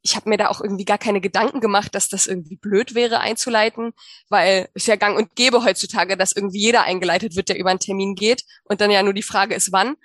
ich 0.00 0.16
habe 0.16 0.30
mir 0.30 0.38
da 0.38 0.48
auch 0.48 0.62
irgendwie 0.62 0.86
gar 0.86 0.96
keine 0.96 1.20
Gedanken 1.20 1.60
gemacht, 1.60 1.94
dass 1.94 2.08
das 2.08 2.26
irgendwie 2.26 2.56
blöd 2.56 2.94
wäre 2.94 3.20
einzuleiten, 3.20 3.92
weil 4.30 4.70
es 4.72 4.86
ja 4.86 4.96
gang 4.96 5.16
und 5.18 5.36
gäbe 5.36 5.62
heutzutage, 5.62 6.16
dass 6.16 6.32
irgendwie 6.32 6.60
jeder 6.60 6.84
eingeleitet 6.84 7.36
wird, 7.36 7.50
der 7.50 7.58
über 7.58 7.68
einen 7.68 7.80
Termin 7.80 8.14
geht 8.14 8.44
und 8.64 8.80
dann 8.80 8.90
ja 8.90 9.02
nur 9.02 9.12
die 9.12 9.22
Frage 9.22 9.54
ist, 9.54 9.72
wann. 9.72 9.96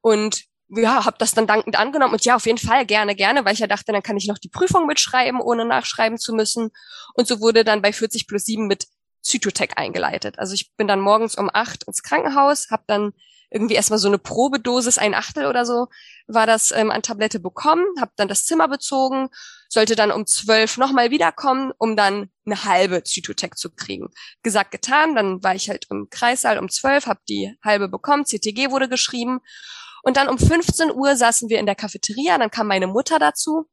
Und 0.00 0.44
ja, 0.74 1.04
habe 1.04 1.16
das 1.18 1.32
dann 1.32 1.46
dankend 1.46 1.78
angenommen 1.78 2.14
und 2.14 2.24
ja, 2.24 2.36
auf 2.36 2.46
jeden 2.46 2.58
Fall 2.58 2.86
gerne, 2.86 3.14
gerne, 3.14 3.44
weil 3.44 3.54
ich 3.54 3.58
ja 3.60 3.66
dachte, 3.66 3.92
dann 3.92 4.02
kann 4.02 4.16
ich 4.16 4.26
noch 4.26 4.38
die 4.38 4.48
Prüfung 4.48 4.86
mitschreiben, 4.86 5.40
ohne 5.40 5.64
nachschreiben 5.64 6.18
zu 6.18 6.32
müssen. 6.34 6.70
Und 7.14 7.26
so 7.26 7.40
wurde 7.40 7.64
dann 7.64 7.82
bei 7.82 7.92
40 7.92 8.26
plus 8.26 8.44
7 8.44 8.66
mit 8.66 8.86
Zytotec 9.20 9.72
eingeleitet. 9.76 10.38
Also 10.38 10.54
ich 10.54 10.74
bin 10.76 10.88
dann 10.88 11.00
morgens 11.00 11.36
um 11.36 11.50
acht 11.52 11.84
ins 11.84 12.02
Krankenhaus, 12.02 12.70
habe 12.70 12.84
dann 12.86 13.12
irgendwie 13.50 13.74
erstmal 13.74 13.98
so 13.98 14.08
eine 14.08 14.18
Probedosis, 14.18 14.96
ein 14.96 15.14
Achtel 15.14 15.46
oder 15.46 15.66
so, 15.66 15.88
war 16.26 16.46
das 16.46 16.70
ähm, 16.72 16.90
an 16.90 17.02
Tablette 17.02 17.38
bekommen, 17.38 17.84
habe 18.00 18.12
dann 18.16 18.28
das 18.28 18.46
Zimmer 18.46 18.66
bezogen, 18.66 19.28
sollte 19.68 19.94
dann 19.94 20.10
um 20.10 20.26
zwölf 20.26 20.78
nochmal 20.78 21.10
wiederkommen, 21.10 21.70
um 21.76 21.94
dann 21.94 22.30
eine 22.46 22.64
halbe 22.64 23.04
Zytotec 23.04 23.58
zu 23.58 23.70
kriegen. 23.70 24.08
Gesagt, 24.42 24.70
getan, 24.70 25.14
dann 25.14 25.42
war 25.42 25.54
ich 25.54 25.68
halt 25.68 25.86
im 25.90 26.08
Kreissaal 26.08 26.58
um 26.58 26.70
zwölf, 26.70 27.06
habe 27.06 27.20
die 27.28 27.54
halbe 27.62 27.88
bekommen, 27.88 28.24
CTG 28.24 28.70
wurde 28.70 28.88
geschrieben 28.88 29.40
und 30.02 30.16
dann 30.16 30.28
um 30.28 30.38
15 30.38 30.92
Uhr 30.92 31.16
saßen 31.16 31.48
wir 31.48 31.58
in 31.58 31.66
der 31.66 31.74
Cafeteria, 31.74 32.36
dann 32.38 32.50
kam 32.50 32.66
meine 32.66 32.86
Mutter 32.86 33.18
dazu, 33.18 33.68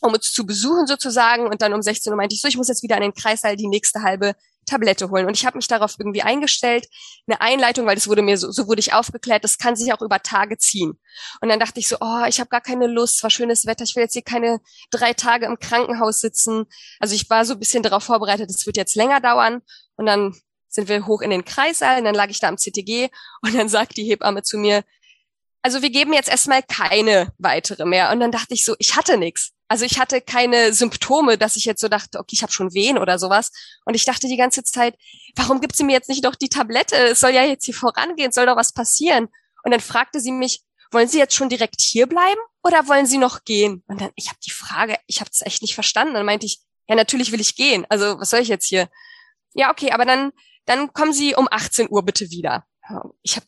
um 0.00 0.12
uns 0.12 0.32
zu 0.32 0.46
besuchen 0.46 0.86
sozusagen. 0.86 1.46
Und 1.46 1.60
dann 1.62 1.74
um 1.74 1.82
16 1.82 2.12
Uhr 2.12 2.16
meinte 2.16 2.34
ich 2.34 2.40
so, 2.40 2.48
ich 2.48 2.56
muss 2.56 2.68
jetzt 2.68 2.82
wieder 2.82 2.96
an 2.96 3.02
den 3.02 3.14
Kreissaal 3.14 3.56
die 3.56 3.68
nächste 3.68 4.02
halbe 4.02 4.34
Tablette 4.66 5.10
holen. 5.10 5.26
Und 5.26 5.36
ich 5.36 5.44
habe 5.44 5.58
mich 5.58 5.66
darauf 5.66 5.96
irgendwie 5.98 6.22
eingestellt, 6.22 6.86
eine 7.26 7.40
Einleitung, 7.40 7.86
weil 7.86 7.96
das 7.96 8.08
wurde 8.08 8.22
mir 8.22 8.38
so, 8.38 8.52
so 8.52 8.68
wurde 8.68 8.80
ich 8.80 8.92
aufgeklärt, 8.92 9.42
das 9.42 9.58
kann 9.58 9.74
sich 9.74 9.92
auch 9.92 10.00
über 10.02 10.22
Tage 10.22 10.56
ziehen. 10.58 10.98
Und 11.40 11.48
dann 11.48 11.58
dachte 11.58 11.80
ich 11.80 11.88
so, 11.88 11.96
oh, 12.00 12.24
ich 12.28 12.40
habe 12.40 12.48
gar 12.48 12.60
keine 12.60 12.86
Lust, 12.86 13.22
war 13.22 13.30
schönes 13.30 13.66
Wetter, 13.66 13.84
ich 13.84 13.96
will 13.96 14.04
jetzt 14.04 14.12
hier 14.12 14.22
keine 14.22 14.60
drei 14.90 15.12
Tage 15.12 15.46
im 15.46 15.58
Krankenhaus 15.58 16.20
sitzen. 16.20 16.66
Also 17.00 17.14
ich 17.14 17.28
war 17.28 17.44
so 17.44 17.54
ein 17.54 17.58
bisschen 17.58 17.82
darauf 17.82 18.04
vorbereitet, 18.04 18.50
es 18.50 18.66
wird 18.66 18.76
jetzt 18.76 18.94
länger 18.94 19.20
dauern. 19.20 19.62
Und 19.96 20.06
dann 20.06 20.34
sind 20.68 20.88
wir 20.88 21.06
hoch 21.06 21.20
in 21.20 21.30
den 21.30 21.44
Kreissaal, 21.44 21.98
und 21.98 22.04
dann 22.04 22.14
lag 22.14 22.28
ich 22.30 22.38
da 22.38 22.48
am 22.48 22.56
CTG 22.56 23.10
und 23.42 23.54
dann 23.54 23.68
sagt 23.68 23.96
die 23.96 24.04
Hebamme 24.04 24.42
zu 24.42 24.56
mir, 24.56 24.84
also 25.62 25.82
wir 25.82 25.90
geben 25.90 26.12
jetzt 26.12 26.28
erstmal 26.28 26.62
keine 26.62 27.32
weitere 27.38 27.84
mehr. 27.84 28.10
Und 28.10 28.20
dann 28.20 28.32
dachte 28.32 28.54
ich 28.54 28.64
so, 28.64 28.74
ich 28.78 28.96
hatte 28.96 29.16
nichts. 29.16 29.52
Also 29.68 29.84
ich 29.84 30.00
hatte 30.00 30.20
keine 30.20 30.72
Symptome, 30.72 31.38
dass 31.38 31.56
ich 31.56 31.64
jetzt 31.64 31.80
so 31.80 31.88
dachte, 31.88 32.18
okay, 32.18 32.32
ich 32.32 32.42
habe 32.42 32.52
schon 32.52 32.74
Wehen 32.74 32.98
oder 32.98 33.18
sowas. 33.18 33.52
Und 33.84 33.94
ich 33.94 34.04
dachte 34.04 34.26
die 34.26 34.36
ganze 34.36 34.64
Zeit, 34.64 34.96
warum 35.36 35.60
gibt 35.60 35.76
sie 35.76 35.84
mir 35.84 35.92
jetzt 35.92 36.08
nicht 36.08 36.24
doch 36.24 36.34
die 36.34 36.48
Tablette? 36.48 36.96
Es 36.96 37.20
soll 37.20 37.30
ja 37.30 37.44
jetzt 37.44 37.66
hier 37.66 37.74
vorangehen, 37.74 38.32
soll 38.32 38.46
doch 38.46 38.56
was 38.56 38.72
passieren. 38.72 39.28
Und 39.62 39.70
dann 39.70 39.80
fragte 39.80 40.20
sie 40.20 40.32
mich, 40.32 40.62
wollen 40.90 41.08
Sie 41.08 41.18
jetzt 41.18 41.34
schon 41.34 41.48
direkt 41.48 41.80
hier 41.80 42.08
bleiben 42.08 42.40
oder 42.64 42.88
wollen 42.88 43.06
Sie 43.06 43.18
noch 43.18 43.44
gehen? 43.44 43.84
Und 43.86 44.00
dann, 44.00 44.10
ich 44.16 44.28
habe 44.28 44.38
die 44.44 44.50
Frage, 44.50 44.98
ich 45.06 45.20
habe 45.20 45.30
es 45.32 45.42
echt 45.42 45.62
nicht 45.62 45.74
verstanden. 45.74 46.14
Dann 46.14 46.26
meinte 46.26 46.46
ich, 46.46 46.58
ja, 46.88 46.96
natürlich 46.96 47.30
will 47.30 47.40
ich 47.40 47.54
gehen. 47.54 47.86
Also 47.88 48.18
was 48.18 48.30
soll 48.30 48.40
ich 48.40 48.48
jetzt 48.48 48.66
hier? 48.66 48.88
Ja, 49.54 49.70
okay, 49.70 49.92
aber 49.92 50.04
dann, 50.04 50.32
dann 50.66 50.92
kommen 50.92 51.12
Sie 51.12 51.34
um 51.36 51.46
18 51.48 51.88
Uhr 51.90 52.04
bitte 52.04 52.30
wieder. 52.30 52.64
Ich 53.22 53.36
habe 53.36 53.46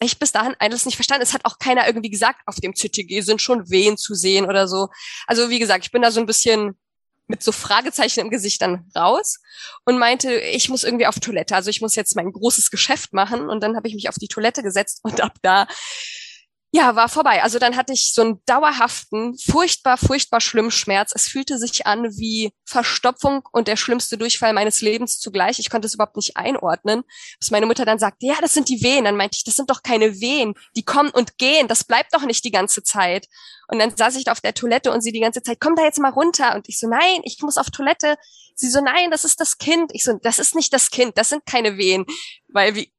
echt 0.00 0.18
bis 0.18 0.32
dahin 0.32 0.54
alles 0.58 0.86
nicht 0.86 0.96
verstanden. 0.96 1.22
Es 1.22 1.32
hat 1.32 1.44
auch 1.44 1.58
keiner 1.58 1.86
irgendwie 1.86 2.10
gesagt, 2.10 2.40
auf 2.46 2.56
dem 2.56 2.74
CTG 2.74 3.20
sind 3.20 3.40
schon 3.40 3.70
Wehen 3.70 3.96
zu 3.96 4.14
sehen 4.14 4.46
oder 4.46 4.68
so. 4.68 4.88
Also 5.26 5.50
wie 5.50 5.58
gesagt, 5.58 5.84
ich 5.84 5.92
bin 5.92 6.02
da 6.02 6.10
so 6.10 6.20
ein 6.20 6.26
bisschen 6.26 6.76
mit 7.26 7.42
so 7.42 7.52
Fragezeichen 7.52 8.20
im 8.20 8.30
Gesicht 8.30 8.60
dann 8.60 8.90
raus 8.94 9.40
und 9.84 9.98
meinte, 9.98 10.34
ich 10.34 10.68
muss 10.68 10.84
irgendwie 10.84 11.06
auf 11.06 11.20
Toilette. 11.20 11.54
Also 11.54 11.70
ich 11.70 11.80
muss 11.80 11.94
jetzt 11.94 12.16
mein 12.16 12.30
großes 12.30 12.70
Geschäft 12.70 13.12
machen. 13.12 13.48
Und 13.48 13.62
dann 13.62 13.76
habe 13.76 13.88
ich 13.88 13.94
mich 13.94 14.08
auf 14.08 14.16
die 14.16 14.28
Toilette 14.28 14.62
gesetzt 14.62 15.00
und 15.02 15.20
ab 15.20 15.34
da 15.42 15.66
ja, 16.76 16.96
war 16.96 17.08
vorbei. 17.08 17.40
Also 17.40 17.60
dann 17.60 17.76
hatte 17.76 17.92
ich 17.92 18.12
so 18.12 18.22
einen 18.22 18.40
dauerhaften, 18.46 19.38
furchtbar, 19.38 19.96
furchtbar 19.96 20.40
schlimmen 20.40 20.72
Schmerz. 20.72 21.12
Es 21.14 21.28
fühlte 21.28 21.56
sich 21.56 21.86
an 21.86 22.10
wie 22.16 22.52
Verstopfung 22.64 23.44
und 23.52 23.68
der 23.68 23.76
schlimmste 23.76 24.18
Durchfall 24.18 24.52
meines 24.52 24.80
Lebens 24.80 25.20
zugleich. 25.20 25.60
Ich 25.60 25.70
konnte 25.70 25.86
es 25.86 25.94
überhaupt 25.94 26.16
nicht 26.16 26.36
einordnen. 26.36 27.04
Bis 27.38 27.52
meine 27.52 27.66
Mutter 27.66 27.84
dann 27.84 28.00
sagte, 28.00 28.26
ja, 28.26 28.34
das 28.40 28.54
sind 28.54 28.68
die 28.68 28.82
Wehen. 28.82 29.04
Dann 29.04 29.16
meinte 29.16 29.36
ich, 29.36 29.44
das 29.44 29.54
sind 29.54 29.70
doch 29.70 29.84
keine 29.84 30.20
Wehen. 30.20 30.54
Die 30.74 30.84
kommen 30.84 31.10
und 31.10 31.38
gehen. 31.38 31.68
Das 31.68 31.84
bleibt 31.84 32.12
doch 32.12 32.22
nicht 32.22 32.44
die 32.44 32.50
ganze 32.50 32.82
Zeit. 32.82 33.28
Und 33.68 33.78
dann 33.78 33.96
saß 33.96 34.16
ich 34.16 34.28
auf 34.28 34.40
der 34.40 34.52
Toilette 34.52 34.90
und 34.90 35.00
sie 35.00 35.12
die 35.12 35.20
ganze 35.20 35.44
Zeit, 35.44 35.60
komm 35.60 35.76
da 35.76 35.84
jetzt 35.84 36.00
mal 36.00 36.10
runter. 36.10 36.56
Und 36.56 36.68
ich 36.68 36.80
so, 36.80 36.88
nein, 36.88 37.20
ich 37.22 37.38
muss 37.40 37.56
auf 37.56 37.70
Toilette. 37.70 38.16
Sie 38.56 38.68
so, 38.68 38.80
nein, 38.80 39.12
das 39.12 39.24
ist 39.24 39.38
das 39.38 39.58
Kind. 39.58 39.92
Ich 39.94 40.02
so, 40.02 40.18
das 40.20 40.40
ist 40.40 40.56
nicht 40.56 40.72
das 40.72 40.90
Kind, 40.90 41.16
das 41.18 41.28
sind 41.28 41.46
keine 41.46 41.76
Wehen. 41.76 42.04
Weil, 42.48 42.74
wie, 42.74 42.92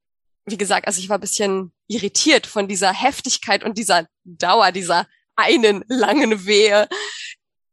wie 0.46 0.58
gesagt, 0.58 0.88
also 0.88 1.02
ich 1.02 1.10
war 1.10 1.20
bisschen 1.20 1.74
irritiert 1.88 2.48
von 2.48 2.68
dieser 2.68 2.92
Heftigkeit 2.92 3.64
und 3.64 3.78
dieser 3.78 4.08
Dauer 4.24 4.72
dieser 4.72 5.08
einen 5.36 5.84
langen 5.88 6.46
Wehe, 6.46 6.88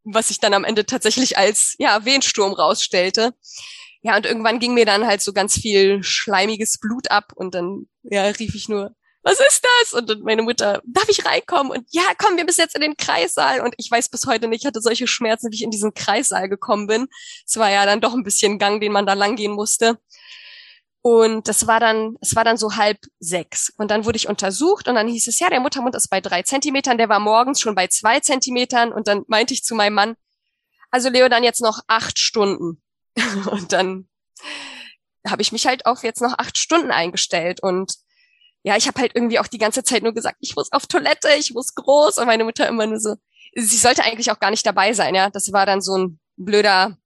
was 0.04 0.28
sich 0.28 0.40
dann 0.40 0.54
am 0.54 0.64
Ende 0.64 0.84
tatsächlich 0.86 1.38
als 1.38 1.74
ja 1.78 2.04
Wehensturm 2.04 2.52
rausstellte. 2.52 3.32
Ja, 4.02 4.16
und 4.16 4.26
irgendwann 4.26 4.58
ging 4.58 4.74
mir 4.74 4.84
dann 4.84 5.06
halt 5.06 5.22
so 5.22 5.32
ganz 5.32 5.54
viel 5.54 6.02
schleimiges 6.02 6.78
Blut 6.80 7.10
ab 7.10 7.32
und 7.36 7.54
dann 7.54 7.86
ja 8.02 8.24
rief 8.24 8.54
ich 8.54 8.68
nur 8.68 8.94
was 9.22 9.38
ist 9.38 9.64
das? 9.64 9.92
Und 9.92 10.24
meine 10.24 10.42
Mutter, 10.42 10.82
darf 10.84 11.08
ich 11.08 11.24
reinkommen? 11.24 11.70
Und 11.70 11.86
ja, 11.90 12.02
komm, 12.18 12.36
wir 12.36 12.44
müssen 12.44 12.60
jetzt 12.60 12.74
in 12.74 12.80
den 12.80 12.96
Kreissaal. 12.96 13.60
Und 13.60 13.74
ich 13.78 13.90
weiß 13.90 14.08
bis 14.08 14.26
heute 14.26 14.48
nicht, 14.48 14.62
ich 14.62 14.66
hatte 14.66 14.80
solche 14.80 15.06
Schmerzen, 15.06 15.50
wie 15.50 15.56
ich 15.56 15.62
in 15.62 15.70
diesen 15.70 15.94
Kreissaal 15.94 16.48
gekommen 16.48 16.88
bin. 16.88 17.06
Es 17.46 17.56
war 17.56 17.70
ja 17.70 17.86
dann 17.86 18.00
doch 18.00 18.14
ein 18.14 18.24
bisschen 18.24 18.58
Gang, 18.58 18.80
den 18.80 18.92
man 18.92 19.06
da 19.06 19.12
lang 19.12 19.36
gehen 19.36 19.52
musste. 19.52 19.98
Und 21.02 21.48
das 21.48 21.66
war 21.66 21.80
dann, 21.80 22.16
es 22.20 22.36
war 22.36 22.44
dann 22.44 22.56
so 22.56 22.76
halb 22.76 22.98
sechs. 23.18 23.72
Und 23.76 23.90
dann 23.90 24.04
wurde 24.04 24.16
ich 24.16 24.28
untersucht 24.28 24.86
und 24.86 24.94
dann 24.94 25.08
hieß 25.08 25.26
es, 25.26 25.40
ja, 25.40 25.50
der 25.50 25.58
Muttermund 25.58 25.96
ist 25.96 26.08
bei 26.08 26.20
drei 26.20 26.42
Zentimetern, 26.42 26.96
der 26.96 27.08
war 27.08 27.18
morgens 27.18 27.60
schon 27.60 27.74
bei 27.74 27.88
zwei 27.88 28.20
Zentimetern. 28.20 28.92
Und 28.92 29.08
dann 29.08 29.24
meinte 29.26 29.52
ich 29.52 29.64
zu 29.64 29.74
meinem 29.74 29.94
Mann, 29.94 30.14
also 30.92 31.08
Leo, 31.08 31.28
dann 31.28 31.42
jetzt 31.42 31.60
noch 31.60 31.80
acht 31.88 32.20
Stunden. 32.20 32.80
und 33.50 33.72
dann 33.72 34.08
habe 35.26 35.42
ich 35.42 35.50
mich 35.50 35.66
halt 35.66 35.86
auf 35.86 36.04
jetzt 36.04 36.22
noch 36.22 36.38
acht 36.38 36.56
Stunden 36.56 36.92
eingestellt. 36.92 37.60
Und 37.60 37.96
ja, 38.62 38.76
ich 38.76 38.86
habe 38.86 39.00
halt 39.00 39.12
irgendwie 39.16 39.40
auch 39.40 39.48
die 39.48 39.58
ganze 39.58 39.82
Zeit 39.82 40.04
nur 40.04 40.14
gesagt, 40.14 40.36
ich 40.40 40.54
muss 40.54 40.70
auf 40.70 40.86
Toilette, 40.86 41.30
ich 41.36 41.52
muss 41.52 41.74
groß. 41.74 42.18
Und 42.18 42.26
meine 42.26 42.44
Mutter 42.44 42.68
immer 42.68 42.86
nur 42.86 43.00
so, 43.00 43.16
sie 43.54 43.76
sollte 43.76 44.04
eigentlich 44.04 44.30
auch 44.30 44.38
gar 44.38 44.50
nicht 44.50 44.64
dabei 44.64 44.92
sein, 44.92 45.16
ja. 45.16 45.30
Das 45.30 45.52
war 45.52 45.66
dann 45.66 45.80
so 45.80 45.98
ein 45.98 46.20
blöder, 46.36 46.96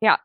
ja, 0.00 0.20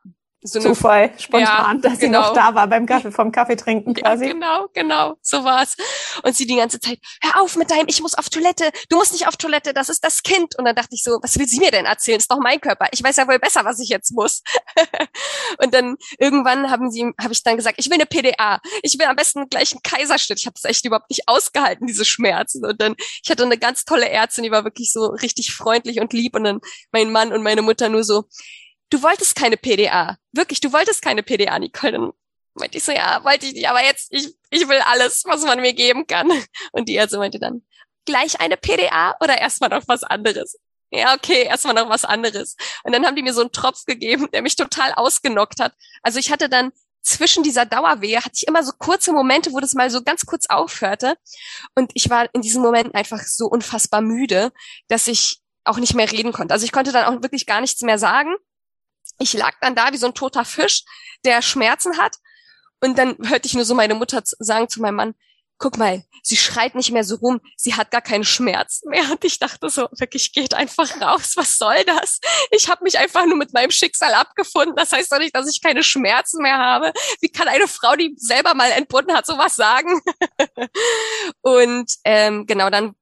so 0.46 0.60
Zufall, 0.60 1.12
spontan, 1.18 1.76
ja, 1.82 1.90
dass 1.90 1.98
genau. 1.98 2.22
sie 2.22 2.28
noch 2.28 2.34
da 2.34 2.54
war 2.54 2.66
beim 2.66 2.86
Kaffee, 2.86 3.10
vom 3.10 3.32
Kaffee 3.32 3.56
trinken 3.56 3.94
quasi. 3.94 4.26
Ja, 4.26 4.32
genau, 4.32 4.68
genau, 4.72 5.14
so 5.22 5.44
war's. 5.44 5.76
Und 6.22 6.36
sie 6.36 6.46
die 6.46 6.56
ganze 6.56 6.80
Zeit, 6.80 6.98
hör 7.22 7.42
auf 7.42 7.56
mit 7.56 7.70
deinem, 7.70 7.86
ich 7.88 8.00
muss 8.00 8.14
auf 8.14 8.28
Toilette, 8.28 8.70
du 8.88 8.96
musst 8.96 9.12
nicht 9.12 9.26
auf 9.26 9.36
Toilette, 9.36 9.72
das 9.74 9.88
ist 9.88 10.04
das 10.04 10.22
Kind. 10.22 10.58
Und 10.58 10.64
dann 10.64 10.74
dachte 10.74 10.94
ich 10.94 11.02
so, 11.02 11.18
was 11.22 11.38
will 11.38 11.46
sie 11.46 11.58
mir 11.58 11.70
denn 11.70 11.84
erzählen? 11.84 12.18
Ist 12.18 12.30
doch 12.30 12.38
mein 12.38 12.60
Körper. 12.60 12.86
Ich 12.92 13.02
weiß 13.02 13.16
ja 13.16 13.28
wohl 13.28 13.38
besser, 13.38 13.64
was 13.64 13.80
ich 13.80 13.88
jetzt 13.88 14.12
muss. 14.12 14.42
und 15.58 15.74
dann 15.74 15.96
irgendwann 16.18 16.70
haben 16.70 16.90
sie, 16.90 17.12
habe 17.20 17.32
ich 17.32 17.42
dann 17.42 17.56
gesagt, 17.56 17.76
ich 17.78 17.86
will 17.86 17.94
eine 17.94 18.06
PDA. 18.06 18.60
Ich 18.82 18.98
will 18.98 19.06
am 19.06 19.16
besten 19.16 19.48
gleich 19.48 19.72
einen 19.72 19.82
Kaiserschnitt. 19.82 20.38
Ich 20.38 20.46
habe 20.46 20.54
das 20.54 20.68
echt 20.68 20.84
überhaupt 20.84 21.10
nicht 21.10 21.28
ausgehalten, 21.28 21.86
diese 21.86 22.04
Schmerzen. 22.04 22.64
Und 22.64 22.80
dann, 22.80 22.94
ich 23.22 23.30
hatte 23.30 23.44
eine 23.44 23.58
ganz 23.58 23.84
tolle 23.84 24.08
Ärztin, 24.08 24.44
die 24.44 24.50
war 24.50 24.64
wirklich 24.64 24.92
so 24.92 25.06
richtig 25.06 25.52
freundlich 25.52 26.00
und 26.00 26.12
lieb. 26.12 26.34
Und 26.34 26.44
dann 26.44 26.60
mein 26.92 27.10
Mann 27.10 27.32
und 27.32 27.42
meine 27.42 27.62
Mutter 27.62 27.88
nur 27.88 28.04
so, 28.04 28.24
du 28.90 29.02
wolltest 29.02 29.34
keine 29.36 29.56
PDA. 29.56 30.16
Wirklich, 30.32 30.60
du 30.60 30.72
wolltest 30.72 31.02
keine 31.02 31.22
PDA, 31.22 31.58
Nicole. 31.58 31.92
Dann 31.92 32.12
meinte 32.54 32.78
ich 32.78 32.84
so, 32.84 32.92
ja, 32.92 33.22
wollte 33.24 33.46
ich 33.46 33.54
nicht, 33.54 33.68
aber 33.68 33.82
jetzt, 33.82 34.12
ich, 34.12 34.34
ich 34.50 34.68
will 34.68 34.80
alles, 34.80 35.24
was 35.26 35.44
man 35.44 35.60
mir 35.60 35.72
geben 35.72 36.06
kann. 36.06 36.30
Und 36.72 36.88
die 36.88 36.94
Ärzte 36.94 37.18
meinte 37.18 37.38
dann, 37.38 37.62
gleich 38.04 38.40
eine 38.40 38.56
PDA 38.56 39.16
oder 39.20 39.38
erstmal 39.38 39.70
noch 39.70 39.82
was 39.86 40.02
anderes? 40.02 40.58
Ja, 40.90 41.14
okay, 41.14 41.42
erstmal 41.42 41.74
noch 41.74 41.88
was 41.88 42.04
anderes. 42.04 42.56
Und 42.84 42.94
dann 42.94 43.04
haben 43.04 43.16
die 43.16 43.22
mir 43.22 43.34
so 43.34 43.40
einen 43.40 43.52
Tropf 43.52 43.84
gegeben, 43.84 44.28
der 44.32 44.42
mich 44.42 44.56
total 44.56 44.92
ausgenockt 44.92 45.60
hat. 45.60 45.74
Also 46.02 46.18
ich 46.18 46.30
hatte 46.30 46.48
dann 46.48 46.72
zwischen 47.02 47.42
dieser 47.42 47.66
Dauerwehe 47.66 48.18
hatte 48.18 48.34
ich 48.34 48.48
immer 48.48 48.64
so 48.64 48.72
kurze 48.76 49.12
Momente, 49.12 49.52
wo 49.52 49.60
das 49.60 49.74
mal 49.74 49.90
so 49.90 50.02
ganz 50.02 50.26
kurz 50.26 50.46
aufhörte. 50.46 51.16
Und 51.74 51.90
ich 51.94 52.10
war 52.10 52.28
in 52.34 52.40
diesem 52.40 52.62
Moment 52.62 52.94
einfach 52.94 53.20
so 53.20 53.46
unfassbar 53.46 54.00
müde, 54.00 54.52
dass 54.88 55.06
ich 55.06 55.40
auch 55.64 55.78
nicht 55.78 55.94
mehr 55.94 56.10
reden 56.10 56.32
konnte. 56.32 56.54
Also 56.54 56.64
ich 56.64 56.72
konnte 56.72 56.92
dann 56.92 57.04
auch 57.04 57.22
wirklich 57.22 57.46
gar 57.46 57.60
nichts 57.60 57.82
mehr 57.82 57.98
sagen 57.98 58.34
ich 59.18 59.32
lag 59.32 59.54
dann 59.60 59.74
da 59.74 59.92
wie 59.92 59.96
so 59.98 60.06
ein 60.06 60.14
toter 60.14 60.44
Fisch, 60.44 60.84
der 61.24 61.42
Schmerzen 61.42 61.98
hat. 61.98 62.16
Und 62.80 62.98
dann 62.98 63.16
hörte 63.28 63.46
ich 63.46 63.54
nur 63.54 63.64
so 63.64 63.74
meine 63.74 63.94
Mutter 63.94 64.22
sagen 64.24 64.68
zu 64.68 64.80
meinem 64.80 64.96
Mann, 64.96 65.14
guck 65.58 65.78
mal, 65.78 66.04
sie 66.22 66.36
schreit 66.36 66.74
nicht 66.74 66.90
mehr 66.90 67.04
so 67.04 67.16
rum, 67.16 67.40
sie 67.56 67.74
hat 67.74 67.90
gar 67.90 68.02
keinen 68.02 68.24
Schmerz 68.24 68.82
mehr. 68.84 69.10
Und 69.10 69.24
ich 69.24 69.38
dachte 69.38 69.70
so, 69.70 69.88
wirklich, 69.92 70.32
geht 70.32 70.54
einfach 70.54 71.00
raus, 71.00 71.32
was 71.36 71.56
soll 71.56 71.82
das? 71.84 72.20
Ich 72.50 72.68
habe 72.68 72.84
mich 72.84 72.98
einfach 72.98 73.24
nur 73.26 73.36
mit 73.36 73.52
meinem 73.52 73.70
Schicksal 73.70 74.12
abgefunden. 74.12 74.76
Das 74.76 74.92
heißt 74.92 75.10
doch 75.10 75.18
nicht, 75.18 75.34
dass 75.34 75.48
ich 75.48 75.62
keine 75.62 75.82
Schmerzen 75.82 76.42
mehr 76.42 76.58
habe. 76.58 76.92
Wie 77.20 77.30
kann 77.30 77.48
eine 77.48 77.68
Frau, 77.68 77.96
die 77.96 78.14
selber 78.16 78.54
mal 78.54 78.70
entbunden 78.72 79.16
hat, 79.16 79.26
sowas 79.26 79.56
sagen? 79.56 80.00
und 81.40 81.90
ähm, 82.04 82.46
genau, 82.46 82.68
dann 82.68 82.94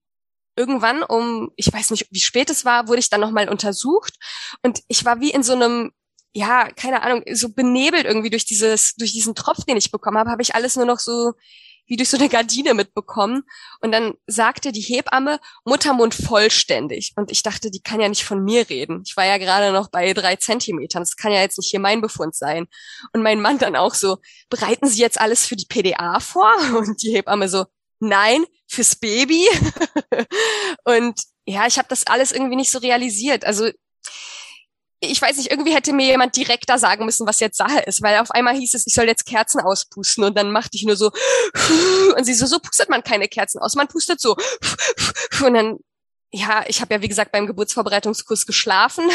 irgendwann 0.56 1.02
um, 1.02 1.50
ich 1.56 1.72
weiß 1.72 1.90
nicht, 1.90 2.06
wie 2.10 2.20
spät 2.20 2.50
es 2.50 2.64
war, 2.64 2.86
wurde 2.86 3.00
ich 3.00 3.10
dann 3.10 3.20
nochmal 3.20 3.48
untersucht. 3.48 4.14
Und 4.62 4.80
ich 4.86 5.04
war 5.04 5.20
wie 5.20 5.30
in 5.30 5.42
so 5.42 5.54
einem 5.54 5.92
ja, 6.34 6.68
keine 6.72 7.02
Ahnung, 7.02 7.22
so 7.32 7.48
benebelt 7.48 8.04
irgendwie 8.04 8.30
durch 8.30 8.44
dieses, 8.44 8.96
durch 8.96 9.12
diesen 9.12 9.34
Tropf, 9.34 9.64
den 9.64 9.76
ich 9.76 9.92
bekommen 9.92 10.18
habe, 10.18 10.30
habe 10.30 10.42
ich 10.42 10.54
alles 10.54 10.76
nur 10.76 10.84
noch 10.84 10.98
so 10.98 11.32
wie 11.86 11.96
durch 11.96 12.08
so 12.08 12.16
eine 12.16 12.28
Gardine 12.28 12.74
mitbekommen. 12.74 13.42
Und 13.80 13.92
dann 13.92 14.14
sagte 14.26 14.72
die 14.72 14.80
Hebamme 14.80 15.38
Muttermund 15.64 16.14
vollständig. 16.14 17.12
Und 17.16 17.30
ich 17.30 17.42
dachte, 17.42 17.70
die 17.70 17.82
kann 17.82 18.00
ja 18.00 18.08
nicht 18.08 18.24
von 18.24 18.42
mir 18.42 18.68
reden. 18.68 19.02
Ich 19.06 19.16
war 19.16 19.26
ja 19.26 19.38
gerade 19.38 19.72
noch 19.72 19.90
bei 19.90 20.12
drei 20.12 20.36
Zentimetern. 20.36 21.02
Das 21.02 21.16
kann 21.16 21.32
ja 21.32 21.40
jetzt 21.40 21.58
nicht 21.58 21.70
hier 21.70 21.80
mein 21.80 22.00
Befund 22.00 22.34
sein. 22.34 22.66
Und 23.12 23.22
mein 23.22 23.40
Mann 23.40 23.58
dann 23.58 23.76
auch 23.76 23.94
so, 23.94 24.16
bereiten 24.48 24.88
Sie 24.88 25.00
jetzt 25.00 25.20
alles 25.20 25.46
für 25.46 25.56
die 25.56 25.66
PDA 25.66 26.20
vor? 26.20 26.50
Und 26.76 27.02
die 27.02 27.14
Hebamme 27.14 27.48
so, 27.48 27.66
nein, 28.00 28.44
fürs 28.66 28.96
Baby. 28.96 29.46
und 30.84 31.20
ja, 31.46 31.66
ich 31.66 31.78
habe 31.78 31.88
das 31.88 32.06
alles 32.06 32.32
irgendwie 32.32 32.56
nicht 32.56 32.70
so 32.70 32.78
realisiert. 32.78 33.44
Also 33.44 33.70
ich 35.10 35.20
weiß 35.20 35.36
nicht, 35.36 35.50
irgendwie 35.50 35.74
hätte 35.74 35.92
mir 35.92 36.06
jemand 36.06 36.36
direkter 36.36 36.78
sagen 36.78 37.04
müssen, 37.04 37.26
was 37.26 37.40
jetzt 37.40 37.56
Sache 37.56 37.80
ist, 37.80 38.02
weil 38.02 38.18
auf 38.18 38.30
einmal 38.30 38.54
hieß 38.54 38.74
es, 38.74 38.86
ich 38.86 38.94
soll 38.94 39.06
jetzt 39.06 39.26
Kerzen 39.26 39.60
auspusten 39.60 40.24
und 40.24 40.36
dann 40.36 40.50
machte 40.50 40.76
ich 40.76 40.84
nur 40.84 40.96
so 40.96 41.10
und 42.16 42.24
sie 42.24 42.34
so, 42.34 42.46
so 42.46 42.58
pustet 42.58 42.88
man 42.88 43.02
keine 43.02 43.28
Kerzen 43.28 43.60
aus, 43.60 43.74
man 43.74 43.88
pustet 43.88 44.20
so 44.20 44.36
und 45.44 45.54
dann 45.54 45.78
ja, 46.36 46.64
ich 46.66 46.80
habe 46.80 46.92
ja 46.92 47.00
wie 47.00 47.06
gesagt 47.06 47.30
beim 47.30 47.46
Geburtsvorbereitungskurs 47.46 48.44
geschlafen. 48.44 49.08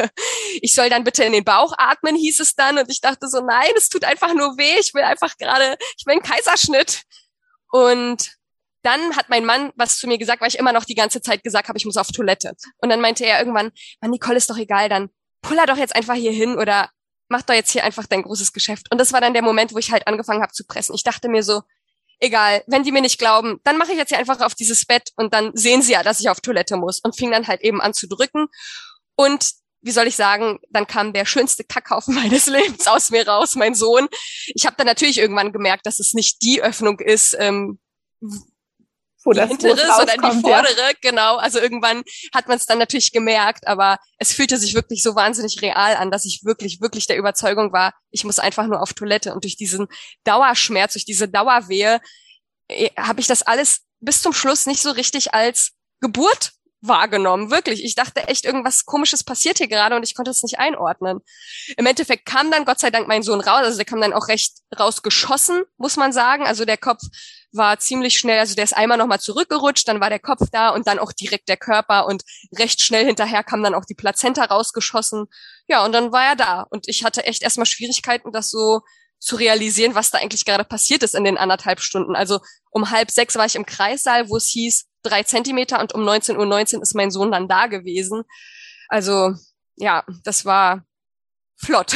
ich 0.60 0.74
soll 0.74 0.90
dann 0.90 1.04
bitte 1.04 1.22
in 1.22 1.32
den 1.32 1.44
Bauch 1.44 1.72
atmen, 1.78 2.16
hieß 2.16 2.40
es 2.40 2.56
dann 2.56 2.76
und 2.78 2.90
ich 2.90 3.00
dachte 3.00 3.28
so, 3.28 3.40
nein, 3.40 3.70
es 3.76 3.88
tut 3.88 4.02
einfach 4.02 4.34
nur 4.34 4.58
weh, 4.58 4.80
ich 4.80 4.92
will 4.92 5.04
einfach 5.04 5.36
gerade, 5.38 5.76
ich 5.96 6.04
will 6.06 6.14
einen 6.14 6.22
Kaiserschnitt 6.22 7.02
und 7.70 8.36
dann 8.86 9.16
hat 9.16 9.28
mein 9.28 9.44
Mann 9.44 9.72
was 9.74 9.98
zu 9.98 10.06
mir 10.06 10.16
gesagt, 10.16 10.40
weil 10.40 10.48
ich 10.48 10.58
immer 10.58 10.72
noch 10.72 10.84
die 10.84 10.94
ganze 10.94 11.20
Zeit 11.20 11.42
gesagt 11.42 11.68
habe, 11.68 11.76
ich 11.76 11.86
muss 11.86 11.96
auf 11.96 12.12
Toilette. 12.12 12.54
Und 12.78 12.88
dann 12.88 13.00
meinte 13.00 13.26
er 13.26 13.40
irgendwann, 13.40 13.72
Mann, 14.00 14.10
Nicole 14.12 14.36
ist 14.36 14.48
doch 14.48 14.58
egal, 14.58 14.88
dann 14.88 15.10
puller 15.46 15.66
doch 15.66 15.76
jetzt 15.76 15.94
einfach 15.94 16.14
hier 16.14 16.32
hin 16.32 16.56
oder 16.56 16.90
mach 17.28 17.42
doch 17.42 17.54
jetzt 17.54 17.70
hier 17.70 17.84
einfach 17.84 18.06
dein 18.06 18.22
großes 18.22 18.52
Geschäft. 18.52 18.86
Und 18.90 18.98
das 18.98 19.12
war 19.12 19.20
dann 19.20 19.32
der 19.32 19.42
Moment, 19.42 19.72
wo 19.72 19.78
ich 19.78 19.92
halt 19.92 20.06
angefangen 20.06 20.42
habe 20.42 20.52
zu 20.52 20.64
pressen. 20.64 20.94
Ich 20.94 21.02
dachte 21.02 21.28
mir 21.28 21.42
so, 21.42 21.62
egal, 22.18 22.62
wenn 22.66 22.82
die 22.82 22.92
mir 22.92 23.02
nicht 23.02 23.18
glauben, 23.18 23.60
dann 23.64 23.78
mache 23.78 23.92
ich 23.92 23.98
jetzt 23.98 24.08
hier 24.08 24.18
einfach 24.18 24.40
auf 24.40 24.54
dieses 24.54 24.86
Bett 24.86 25.10
und 25.16 25.34
dann 25.34 25.50
sehen 25.54 25.82
sie 25.82 25.92
ja, 25.92 26.02
dass 26.02 26.20
ich 26.20 26.28
auf 26.28 26.40
Toilette 26.40 26.76
muss 26.76 27.00
und 27.00 27.16
fing 27.16 27.30
dann 27.30 27.46
halt 27.46 27.62
eben 27.62 27.80
an 27.80 27.94
zu 27.94 28.08
drücken. 28.08 28.46
Und 29.16 29.52
wie 29.82 29.92
soll 29.92 30.06
ich 30.06 30.16
sagen, 30.16 30.58
dann 30.70 30.86
kam 30.86 31.12
der 31.12 31.26
schönste 31.26 31.64
Kackhaufen 31.64 32.14
meines 32.22 32.46
Lebens 32.46 32.86
aus 32.86 33.10
mir 33.10 33.26
raus, 33.26 33.54
mein 33.54 33.74
Sohn. 33.74 34.08
Ich 34.54 34.66
habe 34.66 34.76
dann 34.76 34.86
natürlich 34.86 35.18
irgendwann 35.18 35.52
gemerkt, 35.52 35.86
dass 35.86 36.00
es 36.00 36.12
nicht 36.12 36.42
die 36.42 36.62
Öffnung 36.62 37.00
ist, 37.00 37.36
ähm, 37.38 37.78
wo 39.26 39.32
die 39.32 39.40
das 39.40 39.48
hintere, 39.50 39.76
sondern 39.76 40.30
die 40.30 40.40
vordere, 40.40 40.72
ja. 40.78 40.92
genau. 41.00 41.36
Also 41.36 41.58
irgendwann 41.58 42.02
hat 42.32 42.48
man 42.48 42.56
es 42.56 42.66
dann 42.66 42.78
natürlich 42.78 43.12
gemerkt, 43.12 43.66
aber 43.66 43.98
es 44.18 44.32
fühlte 44.32 44.56
sich 44.56 44.74
wirklich 44.74 45.02
so 45.02 45.14
wahnsinnig 45.14 45.60
real 45.60 45.96
an, 45.96 46.10
dass 46.10 46.24
ich 46.24 46.42
wirklich, 46.44 46.80
wirklich 46.80 47.06
der 47.06 47.18
Überzeugung 47.18 47.72
war, 47.72 47.92
ich 48.10 48.24
muss 48.24 48.38
einfach 48.38 48.66
nur 48.66 48.80
auf 48.80 48.94
Toilette. 48.94 49.34
Und 49.34 49.44
durch 49.44 49.56
diesen 49.56 49.88
Dauerschmerz, 50.24 50.92
durch 50.94 51.04
diese 51.04 51.28
Dauerwehe, 51.28 52.00
äh, 52.68 52.90
habe 52.96 53.20
ich 53.20 53.26
das 53.26 53.42
alles 53.42 53.82
bis 54.00 54.22
zum 54.22 54.32
Schluss 54.32 54.66
nicht 54.66 54.80
so 54.80 54.90
richtig 54.90 55.34
als 55.34 55.72
Geburt 56.00 56.52
wahrgenommen, 56.82 57.50
wirklich. 57.50 57.84
Ich 57.84 57.94
dachte 57.94 58.28
echt, 58.28 58.44
irgendwas 58.44 58.84
Komisches 58.84 59.24
passiert 59.24 59.58
hier 59.58 59.68
gerade 59.68 59.96
und 59.96 60.02
ich 60.02 60.14
konnte 60.14 60.30
es 60.30 60.42
nicht 60.42 60.58
einordnen. 60.58 61.20
Im 61.76 61.86
Endeffekt 61.86 62.26
kam 62.26 62.50
dann 62.50 62.64
Gott 62.64 62.78
sei 62.78 62.90
Dank 62.90 63.08
mein 63.08 63.22
Sohn 63.22 63.40
raus, 63.40 63.62
also 63.64 63.76
der 63.76 63.86
kam 63.86 64.00
dann 64.00 64.12
auch 64.12 64.28
recht 64.28 64.58
rausgeschossen, 64.78 65.64
muss 65.78 65.96
man 65.96 66.12
sagen. 66.12 66.44
Also 66.46 66.64
der 66.64 66.76
Kopf 66.76 67.02
war 67.56 67.78
ziemlich 67.78 68.18
schnell, 68.18 68.38
also 68.38 68.54
der 68.54 68.64
ist 68.64 68.76
einmal 68.76 68.98
nochmal 68.98 69.20
zurückgerutscht, 69.20 69.88
dann 69.88 70.00
war 70.00 70.10
der 70.10 70.18
Kopf 70.18 70.48
da 70.52 70.70
und 70.70 70.86
dann 70.86 70.98
auch 70.98 71.12
direkt 71.12 71.48
der 71.48 71.56
Körper 71.56 72.06
und 72.06 72.22
recht 72.58 72.80
schnell 72.80 73.04
hinterher 73.04 73.42
kam 73.42 73.62
dann 73.62 73.74
auch 73.74 73.84
die 73.84 73.94
Plazenta 73.94 74.44
rausgeschossen. 74.44 75.26
Ja, 75.68 75.84
und 75.84 75.92
dann 75.92 76.12
war 76.12 76.24
er 76.24 76.36
da 76.36 76.66
und 76.70 76.88
ich 76.88 77.04
hatte 77.04 77.24
echt 77.24 77.42
erstmal 77.42 77.66
Schwierigkeiten, 77.66 78.32
das 78.32 78.50
so 78.50 78.80
zu 79.18 79.36
realisieren, 79.36 79.94
was 79.94 80.10
da 80.10 80.18
eigentlich 80.18 80.44
gerade 80.44 80.64
passiert 80.64 81.02
ist 81.02 81.14
in 81.14 81.24
den 81.24 81.38
anderthalb 81.38 81.80
Stunden. 81.80 82.14
Also 82.14 82.40
um 82.70 82.90
halb 82.90 83.10
sechs 83.10 83.36
war 83.36 83.46
ich 83.46 83.56
im 83.56 83.66
Kreissaal, 83.66 84.28
wo 84.28 84.36
es 84.36 84.48
hieß, 84.48 84.86
drei 85.02 85.22
Zentimeter 85.22 85.80
und 85.80 85.94
um 85.94 86.02
19.19 86.02 86.38
Uhr 86.38 86.46
19 86.46 86.82
ist 86.82 86.94
mein 86.94 87.10
Sohn 87.10 87.32
dann 87.32 87.48
da 87.48 87.66
gewesen. 87.66 88.24
Also 88.88 89.34
ja, 89.76 90.04
das 90.24 90.44
war 90.44 90.84
flott. 91.56 91.94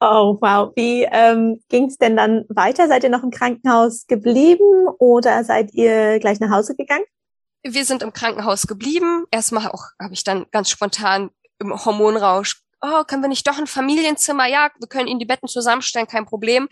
oh, 0.00 0.38
wow. 0.40 0.72
Wie 0.76 1.02
ähm, 1.10 1.60
ging 1.68 1.86
es 1.86 1.96
denn 1.96 2.16
dann 2.16 2.44
weiter? 2.48 2.88
Seid 2.88 3.04
ihr 3.04 3.10
noch 3.10 3.22
im 3.22 3.30
Krankenhaus 3.30 4.06
geblieben 4.06 4.88
oder 4.98 5.44
seid 5.44 5.72
ihr 5.72 6.18
gleich 6.18 6.40
nach 6.40 6.50
Hause 6.50 6.74
gegangen? 6.76 7.04
Wir 7.62 7.84
sind 7.84 8.02
im 8.02 8.12
Krankenhaus 8.12 8.66
geblieben. 8.66 9.24
Erstmal 9.30 9.68
auch 9.68 9.84
habe 10.00 10.14
ich 10.14 10.24
dann 10.24 10.46
ganz 10.50 10.70
spontan 10.70 11.30
im 11.58 11.72
Hormonrausch 11.84 12.64
oh, 12.84 13.04
können 13.04 13.22
wir 13.22 13.28
nicht 13.28 13.46
doch 13.46 13.58
ein 13.58 13.66
Familienzimmer? 13.66 14.46
Ja, 14.46 14.70
wir 14.78 14.88
können 14.88 15.08
ihnen 15.08 15.18
die 15.18 15.26
Betten 15.26 15.48
zusammenstellen, 15.48 16.06
kein 16.06 16.26
Problem. 16.26 16.68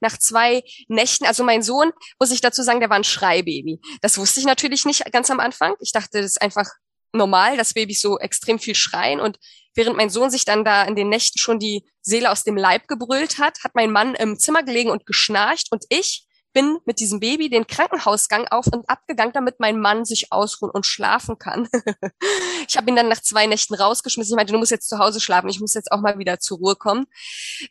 Nach 0.00 0.16
zwei 0.18 0.62
Nächten, 0.88 1.24
also 1.26 1.44
mein 1.44 1.62
Sohn, 1.62 1.92
muss 2.18 2.30
ich 2.30 2.40
dazu 2.40 2.62
sagen, 2.62 2.80
der 2.80 2.90
war 2.90 2.96
ein 2.96 3.04
Schreibaby. 3.04 3.80
Das 4.02 4.18
wusste 4.18 4.40
ich 4.40 4.46
natürlich 4.46 4.84
nicht 4.84 5.10
ganz 5.12 5.30
am 5.30 5.40
Anfang. 5.40 5.74
Ich 5.80 5.92
dachte, 5.92 6.20
das 6.20 6.26
ist 6.26 6.42
einfach 6.42 6.68
normal, 7.14 7.56
dass 7.56 7.74
Babys 7.74 8.00
so 8.00 8.18
extrem 8.18 8.58
viel 8.58 8.74
schreien. 8.74 9.20
Und 9.20 9.38
während 9.74 9.96
mein 9.96 10.10
Sohn 10.10 10.30
sich 10.30 10.44
dann 10.44 10.64
da 10.64 10.84
in 10.84 10.96
den 10.96 11.08
Nächten 11.08 11.38
schon 11.38 11.58
die 11.58 11.84
Seele 12.02 12.30
aus 12.30 12.44
dem 12.44 12.56
Leib 12.56 12.88
gebrüllt 12.88 13.38
hat, 13.38 13.64
hat 13.64 13.74
mein 13.74 13.90
Mann 13.90 14.14
im 14.14 14.38
Zimmer 14.38 14.62
gelegen 14.62 14.90
und 14.90 15.06
geschnarcht 15.06 15.68
und 15.70 15.84
ich 15.88 16.26
bin 16.54 16.78
mit 16.86 17.00
diesem 17.00 17.20
Baby 17.20 17.50
den 17.50 17.66
Krankenhausgang 17.66 18.46
auf 18.48 18.68
und 18.68 18.88
ab 18.88 19.00
gegangen, 19.06 19.32
damit 19.34 19.58
mein 19.58 19.78
Mann 19.78 20.04
sich 20.04 20.32
ausruhen 20.32 20.70
und 20.70 20.86
schlafen 20.86 21.36
kann. 21.36 21.68
ich 22.68 22.76
habe 22.76 22.88
ihn 22.88 22.96
dann 22.96 23.08
nach 23.08 23.20
zwei 23.20 23.46
Nächten 23.46 23.74
rausgeschmissen. 23.74 24.32
Ich 24.32 24.36
meinte, 24.36 24.52
du 24.52 24.58
musst 24.58 24.70
jetzt 24.70 24.88
zu 24.88 24.98
Hause 24.98 25.20
schlafen, 25.20 25.48
ich 25.48 25.60
muss 25.60 25.74
jetzt 25.74 25.90
auch 25.90 26.00
mal 26.00 26.16
wieder 26.18 26.38
zur 26.38 26.58
Ruhe 26.58 26.76
kommen. 26.76 27.06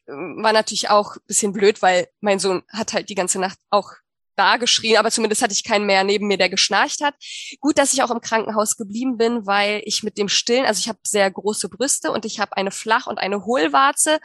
War 0.06 0.54
natürlich 0.54 0.90
auch 0.90 1.16
bisschen 1.26 1.54
blöd, 1.54 1.82
weil 1.82 2.10
mein 2.20 2.40
Sohn 2.40 2.62
hat 2.68 2.94
halt 2.94 3.10
die 3.10 3.16
ganze 3.16 3.40
Nacht 3.40 3.58
auch 3.70 3.90
da 4.36 4.58
geschrien, 4.58 4.98
aber 4.98 5.12
zumindest 5.12 5.42
hatte 5.42 5.54
ich 5.54 5.64
keinen 5.64 5.86
mehr 5.86 6.04
neben 6.04 6.28
mir, 6.28 6.38
der 6.38 6.50
geschnarcht 6.50 7.02
hat. 7.02 7.16
Gut, 7.60 7.78
dass 7.78 7.94
ich 7.94 8.04
auch 8.04 8.12
im 8.12 8.22
Krankenhaus 8.22 8.78
geblieben 8.78 9.18
bin, 9.18 9.46
weil 9.46 9.82
ich 9.86 10.04
mit 10.04 10.18
dem 10.18 10.30
Stillen, 10.30 10.66
also 10.66 10.80
ich 10.80 10.90
habe 10.90 11.00
sehr 11.04 11.30
große 11.30 11.70
Brüste 11.70 12.12
und 12.12 12.26
ich 12.26 12.40
habe 12.40 12.58
eine 12.58 12.72
Flach- 12.72 13.08
und 13.08 13.20
eine 13.20 13.46
Hohlwarze 13.46 14.20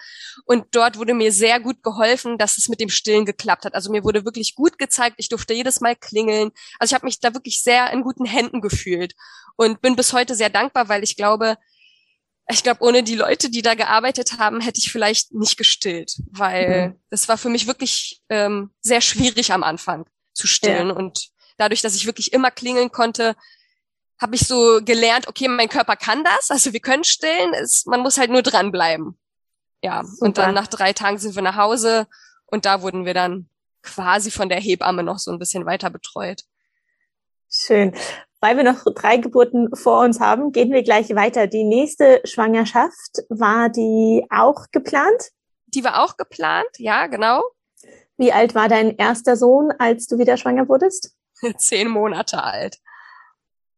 und 0.46 0.66
dort 0.72 0.98
wurde 0.98 1.14
mir 1.14 1.32
sehr 1.32 1.60
gut 1.60 1.82
geholfen, 1.82 2.38
dass 2.38 2.58
es 2.58 2.68
mit 2.68 2.80
dem 2.80 2.88
Stillen 2.88 3.24
geklappt 3.24 3.64
hat. 3.64 3.74
Also 3.74 3.90
mir 3.90 4.04
wurde 4.04 4.24
wirklich 4.24 4.54
gut 4.54 4.78
gezeigt, 4.78 5.16
ich 5.18 5.28
durfte 5.28 5.54
jedes 5.54 5.80
Mal 5.80 5.96
klingeln. 5.96 6.50
Also 6.78 6.92
ich 6.92 6.94
habe 6.94 7.06
mich 7.06 7.20
da 7.20 7.34
wirklich 7.34 7.62
sehr 7.62 7.90
in 7.92 8.02
guten 8.02 8.24
Händen 8.24 8.60
gefühlt 8.60 9.14
und 9.56 9.80
bin 9.80 9.96
bis 9.96 10.12
heute 10.12 10.34
sehr 10.34 10.50
dankbar, 10.50 10.88
weil 10.88 11.02
ich 11.02 11.16
glaube, 11.16 11.56
ich 12.50 12.62
glaube, 12.62 12.82
ohne 12.82 13.02
die 13.02 13.14
Leute, 13.14 13.50
die 13.50 13.62
da 13.62 13.74
gearbeitet 13.74 14.38
haben, 14.38 14.60
hätte 14.60 14.78
ich 14.80 14.90
vielleicht 14.90 15.32
nicht 15.34 15.58
gestillt, 15.58 16.14
weil 16.30 16.88
mhm. 16.88 17.00
das 17.10 17.28
war 17.28 17.36
für 17.36 17.50
mich 17.50 17.66
wirklich 17.66 18.22
ähm, 18.30 18.70
sehr 18.80 19.00
schwierig 19.00 19.52
am 19.52 19.62
Anfang 19.62 20.06
zu 20.32 20.46
stillen. 20.46 20.88
Ja. 20.88 20.94
Und 20.94 21.28
dadurch, 21.58 21.82
dass 21.82 21.94
ich 21.94 22.06
wirklich 22.06 22.32
immer 22.32 22.50
klingeln 22.50 22.90
konnte, 22.90 23.36
habe 24.20 24.34
ich 24.34 24.46
so 24.46 24.80
gelernt, 24.82 25.28
okay, 25.28 25.46
mein 25.46 25.68
Körper 25.68 25.96
kann 25.96 26.24
das, 26.24 26.50
also 26.50 26.72
wir 26.72 26.80
können 26.80 27.04
stillen, 27.04 27.52
es, 27.54 27.86
man 27.86 28.00
muss 28.00 28.18
halt 28.18 28.30
nur 28.30 28.42
dranbleiben. 28.42 29.18
Ja, 29.82 30.02
Super. 30.02 30.24
und 30.24 30.38
dann 30.38 30.54
nach 30.54 30.66
drei 30.66 30.92
Tagen 30.92 31.18
sind 31.18 31.36
wir 31.36 31.42
nach 31.42 31.56
Hause 31.56 32.08
und 32.46 32.64
da 32.64 32.82
wurden 32.82 33.04
wir 33.04 33.14
dann 33.14 33.48
quasi 33.82 34.30
von 34.30 34.48
der 34.48 34.58
Hebamme 34.58 35.02
noch 35.02 35.18
so 35.18 35.30
ein 35.30 35.38
bisschen 35.38 35.66
weiter 35.66 35.90
betreut. 35.90 36.42
Schön. 37.48 37.94
Weil 38.40 38.56
wir 38.56 38.64
noch 38.64 38.84
drei 38.94 39.16
Geburten 39.16 39.74
vor 39.74 40.00
uns 40.04 40.20
haben, 40.20 40.52
gehen 40.52 40.70
wir 40.70 40.82
gleich 40.82 41.14
weiter. 41.14 41.46
Die 41.46 41.64
nächste 41.64 42.20
Schwangerschaft, 42.24 43.24
war 43.28 43.68
die 43.68 44.24
auch 44.30 44.66
geplant? 44.70 45.30
Die 45.66 45.84
war 45.84 46.04
auch 46.04 46.16
geplant, 46.16 46.68
ja, 46.78 47.08
genau. 47.08 47.42
Wie 48.16 48.32
alt 48.32 48.54
war 48.54 48.68
dein 48.68 48.96
erster 48.96 49.36
Sohn, 49.36 49.72
als 49.78 50.06
du 50.06 50.18
wieder 50.18 50.36
schwanger 50.36 50.68
wurdest? 50.68 51.14
Zehn 51.56 51.88
Monate 51.88 52.42
alt. 52.42 52.78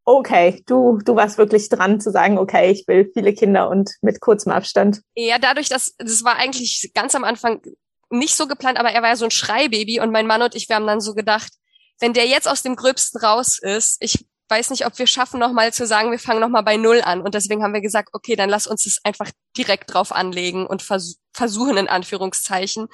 Okay, 0.04 0.62
du, 0.66 0.98
du 1.04 1.14
warst 1.14 1.38
wirklich 1.38 1.68
dran 1.68 2.00
zu 2.00 2.10
sagen, 2.10 2.38
okay, 2.38 2.70
ich 2.70 2.88
will 2.88 3.10
viele 3.12 3.34
Kinder 3.34 3.68
und 3.68 3.90
mit 4.00 4.20
kurzem 4.20 4.50
Abstand. 4.50 5.02
Ja, 5.14 5.38
dadurch, 5.38 5.68
dass 5.68 5.94
das 5.98 6.24
war 6.24 6.36
eigentlich 6.36 6.90
ganz 6.94 7.14
am 7.14 7.24
Anfang 7.24 7.62
nicht 8.08 8.34
so 8.34 8.46
geplant, 8.46 8.78
aber 8.78 8.90
er 8.90 9.02
war 9.02 9.10
ja 9.10 9.16
so 9.16 9.26
ein 9.26 9.30
Schreibaby 9.30 10.00
und 10.00 10.10
mein 10.10 10.26
Mann 10.26 10.42
und 10.42 10.54
ich, 10.54 10.68
wir 10.68 10.76
haben 10.76 10.86
dann 10.86 11.00
so 11.00 11.14
gedacht, 11.14 11.52
wenn 12.00 12.12
der 12.14 12.26
jetzt 12.26 12.48
aus 12.48 12.62
dem 12.62 12.76
Gröbsten 12.76 13.20
raus 13.20 13.58
ist, 13.60 13.98
ich 14.00 14.26
weiß 14.50 14.70
nicht, 14.70 14.86
ob 14.86 14.98
wir 14.98 15.06
schaffen, 15.06 15.38
nochmal 15.38 15.72
zu 15.72 15.86
sagen, 15.86 16.10
wir 16.10 16.18
fangen 16.18 16.40
nochmal 16.40 16.64
bei 16.64 16.76
Null 16.76 17.00
an. 17.02 17.22
Und 17.22 17.34
deswegen 17.34 17.62
haben 17.62 17.74
wir 17.74 17.80
gesagt, 17.80 18.10
okay, 18.12 18.34
dann 18.36 18.50
lass 18.50 18.66
uns 18.66 18.84
es 18.86 19.00
einfach 19.04 19.30
direkt 19.56 19.94
drauf 19.94 20.12
anlegen 20.12 20.66
und 20.66 20.82
vers 20.82 21.16
versuchen, 21.32 21.76
in 21.76 21.88
Anführungszeichen. 21.88 22.88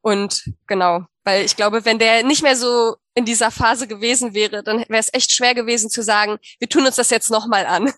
Und 0.00 0.44
genau, 0.66 1.04
weil 1.24 1.44
ich 1.44 1.56
glaube, 1.56 1.84
wenn 1.84 1.98
der 1.98 2.24
nicht 2.24 2.42
mehr 2.42 2.56
so 2.56 2.96
in 3.14 3.24
dieser 3.24 3.50
Phase 3.50 3.86
gewesen 3.86 4.32
wäre, 4.32 4.62
dann 4.62 4.78
wäre 4.88 5.00
es 5.00 5.12
echt 5.12 5.32
schwer 5.32 5.54
gewesen 5.54 5.90
zu 5.90 6.02
sagen, 6.02 6.38
wir 6.58 6.68
tun 6.68 6.86
uns 6.86 6.96
das 6.96 7.10
jetzt 7.10 7.30
nochmal 7.30 7.66
an. 7.66 7.92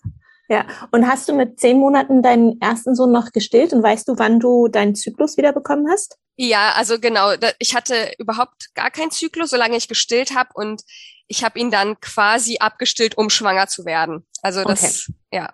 Ja, 0.49 0.67
und 0.91 1.07
hast 1.07 1.29
du 1.29 1.33
mit 1.33 1.61
zehn 1.61 1.79
Monaten 1.79 2.23
deinen 2.23 2.61
ersten 2.61 2.97
Sohn 2.97 3.13
noch 3.13 3.31
gestillt 3.31 3.73
und 3.73 3.85
weißt 3.85 4.09
du, 4.09 4.19
wann 4.19 4.41
du 4.41 4.67
deinen 4.67 4.97
Zyklus 4.97 5.37
wieder 5.37 5.53
bekommen 5.53 5.89
hast? 5.89 6.19
Ja, 6.35 6.73
also 6.75 6.99
genau. 6.99 7.35
Ich 7.61 7.77
hatte 7.77 8.13
überhaupt 8.19 8.75
gar 8.75 8.91
keinen 8.91 9.13
Zyklus, 9.13 9.51
solange 9.51 9.77
ich 9.77 9.87
gestillt 9.87 10.35
habe 10.35 10.51
und 10.55 10.83
ich 11.31 11.45
habe 11.45 11.61
ihn 11.61 11.71
dann 11.71 11.99
quasi 12.01 12.59
abgestillt, 12.59 13.17
um 13.17 13.31
schwanger 13.31 13.69
zu 13.69 13.85
werden. 13.85 14.27
Also 14.43 14.65
das, 14.65 15.09
okay. 15.09 15.19
ja. 15.31 15.51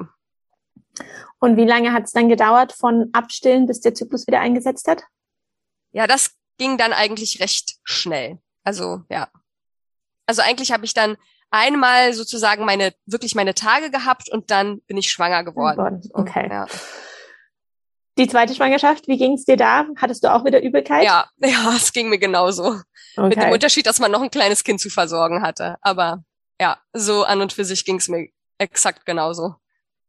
Und 1.39 1.59
wie 1.59 1.67
lange 1.67 1.93
hat 1.93 2.05
es 2.05 2.13
dann 2.13 2.31
gedauert 2.31 2.73
von 2.73 3.11
Abstillen, 3.13 3.67
bis 3.67 3.83
der 3.83 3.95
Zyklus 3.95 4.27
wieder 4.27 4.41
eingesetzt 4.41 4.89
hat? 4.89 5.03
Ja, 5.93 6.07
das 6.07 6.31
ging 6.57 6.79
dann 6.79 6.95
eigentlich 6.95 7.41
recht 7.41 7.77
schnell. 7.85 8.39
Also 8.65 9.03
ja. 9.11 9.29
Also 10.25 10.41
eigentlich 10.41 10.73
habe 10.73 10.87
ich 10.87 10.95
dann 10.95 11.19
einmal 11.51 12.15
sozusagen 12.15 12.65
meine 12.65 12.95
wirklich 13.05 13.35
meine 13.35 13.55
Tage 13.55 13.91
gehabt 13.91 14.31
und 14.31 14.51
dann 14.51 14.81
bin 14.83 14.97
ich 14.97 15.11
schwanger 15.11 15.45
geworden. 15.45 16.01
Okay. 16.15 16.49
Ja. 16.51 16.67
Die 18.19 18.29
zweite 18.29 18.55
Schwangerschaft, 18.55 19.09
wie 19.09 19.19
ging 19.19 19.35
es 19.35 19.45
dir 19.45 19.57
da? 19.57 19.87
Hattest 19.97 20.25
du 20.25 20.33
auch 20.33 20.45
wieder 20.45 20.63
Übelkeit? 20.63 21.05
Ja, 21.05 21.27
ja, 21.37 21.73
es 21.77 21.93
ging 21.93 22.09
mir 22.09 22.19
genauso. 22.19 22.81
Okay. 23.17 23.29
Mit 23.29 23.43
dem 23.43 23.51
Unterschied, 23.51 23.87
dass 23.87 24.01
man 24.01 24.11
noch 24.11 24.23
ein 24.23 24.31
kleines 24.31 24.65
Kind 24.65 24.81
zu 24.81 24.89
versorgen 24.89 25.43
hatte. 25.43 25.77
Aber 25.83 26.23
ja, 26.61 26.79
so 26.93 27.25
an 27.25 27.43
und 27.43 27.53
für 27.53 27.65
sich 27.65 27.85
ging 27.85 27.97
es 27.97 28.09
mir 28.09 28.29
exakt 28.59 29.05
genauso. 29.05 29.55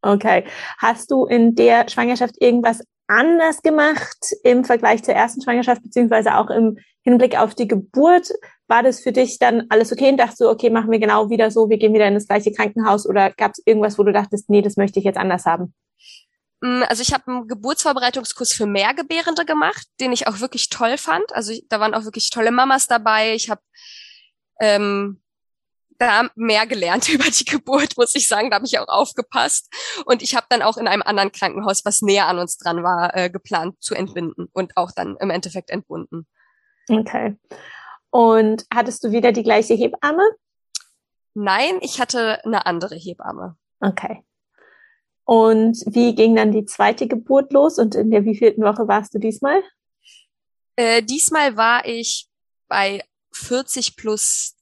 Okay. 0.02 0.46
Hast 0.78 1.12
du 1.12 1.26
in 1.26 1.56
der 1.56 1.90
Schwangerschaft 1.90 2.36
irgendwas 2.42 2.82
anders 3.08 3.62
gemacht 3.62 4.36
im 4.44 4.64
Vergleich 4.64 5.04
zur 5.04 5.14
ersten 5.14 5.42
Schwangerschaft, 5.42 5.84
beziehungsweise 5.84 6.36
auch 6.38 6.50
im 6.50 6.78
Hinblick 7.04 7.38
auf 7.38 7.56
die 7.56 7.68
Geburt? 7.68 8.30
War 8.68 8.84
das 8.84 9.02
für 9.02 9.12
dich 9.12 9.40
dann 9.40 9.66
alles 9.70 9.92
okay 9.92 10.10
und 10.10 10.18
dachtest 10.18 10.42
du, 10.42 10.50
okay, 10.50 10.70
machen 10.70 10.92
wir 10.92 11.00
genau 11.00 11.30
wieder 11.30 11.52
so, 11.52 11.70
wir 11.70 11.78
gehen 11.78 11.94
wieder 11.94 12.08
in 12.08 12.14
das 12.14 12.28
gleiche 12.28 12.52
Krankenhaus 12.52 13.08
oder 13.08 13.32
gab 13.32 13.52
es 13.52 13.62
irgendwas, 13.66 13.98
wo 13.98 14.04
du 14.04 14.12
dachtest, 14.12 14.50
nee, 14.50 14.62
das 14.62 14.76
möchte 14.76 15.00
ich 15.00 15.06
jetzt 15.06 15.18
anders 15.18 15.46
haben? 15.46 15.74
Mm, 16.62 16.84
also 16.88 17.02
ich 17.02 17.14
habe 17.14 17.28
einen 17.28 17.48
Geburtsvorbereitungskurs 17.48 18.54
für 18.54 18.66
Mehrgebärende 18.66 19.46
gemacht, 19.46 19.88
den 20.00 20.12
ich 20.12 20.28
auch 20.28 20.40
wirklich 20.40 20.70
toll 20.70 20.98
fand. 20.98 21.34
Also 21.34 21.54
da 21.70 21.80
waren 21.80 21.94
auch 21.94 22.04
wirklich 22.04 22.30
tolle 22.30 22.52
Mamas 22.52 22.88
dabei. 22.88 23.36
Ich 23.36 23.50
habe 23.50 23.62
ähm, 24.60 25.22
da 26.00 26.30
mehr 26.36 26.66
gelernt 26.68 27.10
über 27.14 27.26
die 27.26 27.46
Geburt, 27.46 27.98
muss 27.98 28.16
ich 28.16 28.28
sagen. 28.28 28.50
Da 28.50 28.56
habe 28.56 28.66
ich 28.66 28.80
auch 28.80 28.88
aufgepasst. 28.88 29.74
Und 30.06 30.22
ich 30.22 30.36
habe 30.36 30.48
dann 30.50 30.62
auch 30.62 30.78
in 30.78 30.88
einem 30.88 31.04
anderen 31.04 31.32
Krankenhaus, 31.32 31.86
was 31.86 32.02
näher 32.02 32.28
an 32.28 32.40
uns 32.40 32.58
dran 32.58 32.84
war, 32.84 33.16
äh, 33.16 33.30
geplant 33.30 33.76
zu 33.82 33.96
entbinden 33.96 34.48
und 34.54 34.78
auch 34.78 34.92
dann 34.92 35.18
im 35.18 35.30
Endeffekt 35.30 35.70
entbunden. 35.70 36.28
Okay. 36.90 37.38
Und 38.10 38.66
hattest 38.74 39.04
du 39.04 39.12
wieder 39.12 39.32
die 39.32 39.44
gleiche 39.44 39.74
Hebamme? 39.74 40.24
Nein, 41.34 41.78
ich 41.82 42.00
hatte 42.00 42.44
eine 42.46 42.66
andere 42.66 42.96
Hebamme. 42.96 43.58
Okay. 43.80 44.24
Und 45.28 45.84
wie 45.88 46.16
ging 46.16 46.38
dann 46.38 46.54
die 46.54 46.64
zweite 46.64 47.06
Geburt 47.06 47.52
los 47.52 47.80
und 47.80 47.96
in 47.96 48.12
der 48.12 48.24
wievielten 48.24 48.64
Woche 48.64 48.88
warst 48.88 49.14
du 49.14 49.20
diesmal? 49.20 49.62
Äh, 50.78 51.04
diesmal 51.04 51.58
war 51.58 51.86
ich 51.86 52.30
bei 52.70 53.04
40 53.34 53.98
plus, 53.98 54.56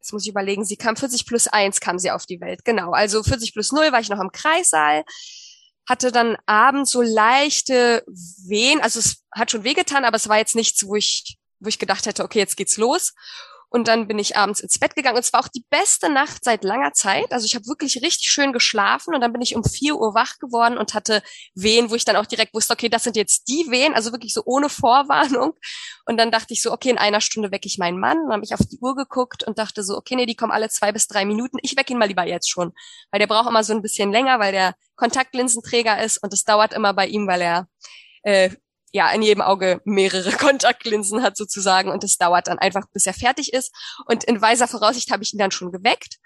jetzt 0.00 0.12
muss 0.12 0.24
ich 0.24 0.30
überlegen, 0.30 0.64
sie 0.64 0.76
kam 0.76 0.96
40 0.96 1.24
plus 1.24 1.46
1 1.46 1.78
kam 1.78 2.00
sie 2.00 2.10
auf 2.10 2.26
die 2.26 2.40
Welt, 2.40 2.64
genau. 2.64 2.90
Also 2.90 3.22
40 3.22 3.54
plus 3.54 3.70
0 3.70 3.92
war 3.92 4.00
ich 4.00 4.08
noch 4.08 4.18
im 4.18 4.32
Kreissaal, 4.32 5.04
hatte 5.88 6.10
dann 6.10 6.36
abends 6.46 6.90
so 6.90 7.00
leichte 7.00 8.02
Wehen, 8.08 8.80
also 8.80 8.98
es 8.98 9.24
hat 9.30 9.52
schon 9.52 9.62
wehgetan, 9.62 10.04
aber 10.04 10.16
es 10.16 10.28
war 10.28 10.38
jetzt 10.38 10.56
nichts, 10.56 10.84
wo 10.84 10.96
ich, 10.96 11.38
wo 11.60 11.68
ich 11.68 11.78
gedacht 11.78 12.06
hätte, 12.06 12.24
okay, 12.24 12.40
jetzt 12.40 12.56
geht's 12.56 12.76
los. 12.76 13.14
Und 13.70 13.86
dann 13.86 14.08
bin 14.08 14.18
ich 14.18 14.36
abends 14.36 14.60
ins 14.60 14.78
Bett 14.78 14.96
gegangen. 14.96 15.16
Und 15.16 15.24
es 15.24 15.32
war 15.32 15.40
auch 15.40 15.48
die 15.48 15.64
beste 15.68 16.10
Nacht 16.10 16.42
seit 16.44 16.64
langer 16.64 16.92
Zeit. 16.94 17.32
Also 17.32 17.44
ich 17.44 17.54
habe 17.54 17.66
wirklich 17.66 17.96
richtig 18.02 18.30
schön 18.30 18.52
geschlafen 18.52 19.14
und 19.14 19.20
dann 19.20 19.32
bin 19.32 19.42
ich 19.42 19.56
um 19.56 19.64
vier 19.64 19.96
Uhr 19.96 20.14
wach 20.14 20.38
geworden 20.38 20.78
und 20.78 20.94
hatte 20.94 21.22
Wehen, 21.54 21.90
wo 21.90 21.94
ich 21.94 22.04
dann 22.04 22.16
auch 22.16 22.26
direkt 22.26 22.54
wusste, 22.54 22.72
okay, 22.72 22.88
das 22.88 23.04
sind 23.04 23.16
jetzt 23.16 23.48
die 23.48 23.66
Wehen, 23.70 23.94
also 23.94 24.12
wirklich 24.12 24.32
so 24.32 24.42
ohne 24.44 24.68
Vorwarnung. 24.68 25.52
Und 26.06 26.16
dann 26.16 26.30
dachte 26.30 26.54
ich 26.54 26.62
so, 26.62 26.72
okay, 26.72 26.90
in 26.90 26.98
einer 26.98 27.20
Stunde 27.20 27.50
wecke 27.50 27.66
ich 27.66 27.78
meinen 27.78 28.00
Mann. 28.00 28.16
Dann 28.24 28.32
habe 28.32 28.44
ich 28.44 28.54
auf 28.54 28.60
die 28.60 28.78
Uhr 28.80 28.96
geguckt 28.96 29.44
und 29.44 29.58
dachte 29.58 29.82
so, 29.82 29.96
okay, 29.96 30.16
nee, 30.16 30.26
die 30.26 30.36
kommen 30.36 30.52
alle 30.52 30.70
zwei 30.70 30.92
bis 30.92 31.06
drei 31.06 31.26
Minuten. 31.26 31.58
Ich 31.62 31.76
wecke 31.76 31.92
ihn 31.92 31.98
mal 31.98 32.08
lieber 32.08 32.26
jetzt 32.26 32.50
schon. 32.50 32.72
Weil 33.10 33.20
der 33.20 33.26
braucht 33.26 33.48
immer 33.48 33.64
so 33.64 33.74
ein 33.74 33.82
bisschen 33.82 34.10
länger, 34.10 34.38
weil 34.38 34.52
der 34.52 34.74
Kontaktlinsenträger 34.96 36.02
ist 36.02 36.18
und 36.22 36.32
es 36.32 36.44
dauert 36.44 36.72
immer 36.72 36.94
bei 36.94 37.06
ihm, 37.06 37.26
weil 37.26 37.42
er 37.42 37.68
äh, 38.22 38.50
ja 38.92 39.10
in 39.10 39.22
jedem 39.22 39.42
Auge 39.42 39.80
mehrere 39.84 40.32
Kontaktlinsen 40.36 41.22
hat 41.22 41.36
sozusagen 41.36 41.90
und 41.90 42.04
es 42.04 42.16
dauert 42.16 42.48
dann 42.48 42.58
einfach, 42.58 42.86
bis 42.92 43.06
er 43.06 43.14
fertig 43.14 43.52
ist. 43.52 43.74
Und 44.06 44.24
in 44.24 44.40
weiser 44.40 44.68
Voraussicht 44.68 45.10
habe 45.10 45.22
ich 45.22 45.32
ihn 45.32 45.38
dann 45.38 45.50
schon 45.50 45.72
geweckt. 45.72 46.18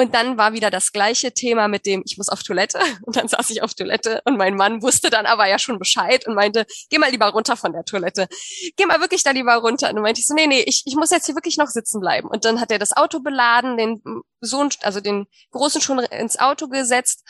Und 0.00 0.14
dann 0.14 0.38
war 0.38 0.52
wieder 0.52 0.70
das 0.70 0.92
gleiche 0.92 1.34
Thema 1.34 1.66
mit 1.66 1.84
dem, 1.84 2.04
ich 2.06 2.16
muss 2.18 2.28
auf 2.28 2.44
Toilette. 2.44 2.78
Und 3.02 3.16
dann 3.16 3.26
saß 3.26 3.50
ich 3.50 3.62
auf 3.62 3.74
Toilette 3.74 4.22
und 4.24 4.36
mein 4.36 4.54
Mann 4.54 4.82
wusste 4.82 5.10
dann 5.10 5.26
aber 5.26 5.46
ja 5.46 5.58
schon 5.58 5.78
Bescheid 5.78 6.26
und 6.26 6.34
meinte, 6.34 6.66
geh 6.90 6.98
mal 6.98 7.10
lieber 7.10 7.26
runter 7.26 7.56
von 7.56 7.72
der 7.72 7.84
Toilette. 7.84 8.28
Geh 8.76 8.86
mal 8.86 9.00
wirklich 9.00 9.24
da 9.24 9.30
lieber 9.30 9.54
runter. 9.56 9.88
Und 9.88 9.96
dann 9.96 10.02
meinte 10.02 10.20
ich 10.20 10.26
so, 10.26 10.34
nee, 10.34 10.46
nee, 10.46 10.62
ich, 10.66 10.82
ich 10.86 10.94
muss 10.94 11.10
jetzt 11.10 11.26
hier 11.26 11.34
wirklich 11.34 11.56
noch 11.56 11.68
sitzen 11.68 12.00
bleiben. 12.00 12.28
Und 12.28 12.44
dann 12.44 12.60
hat 12.60 12.70
er 12.70 12.78
das 12.78 12.96
Auto 12.96 13.20
beladen, 13.20 13.76
den 13.76 14.02
Sohn, 14.40 14.68
also 14.82 15.00
den 15.00 15.26
Großen 15.50 15.80
schon 15.80 15.98
ins 15.98 16.38
Auto 16.38 16.68
gesetzt. 16.68 17.24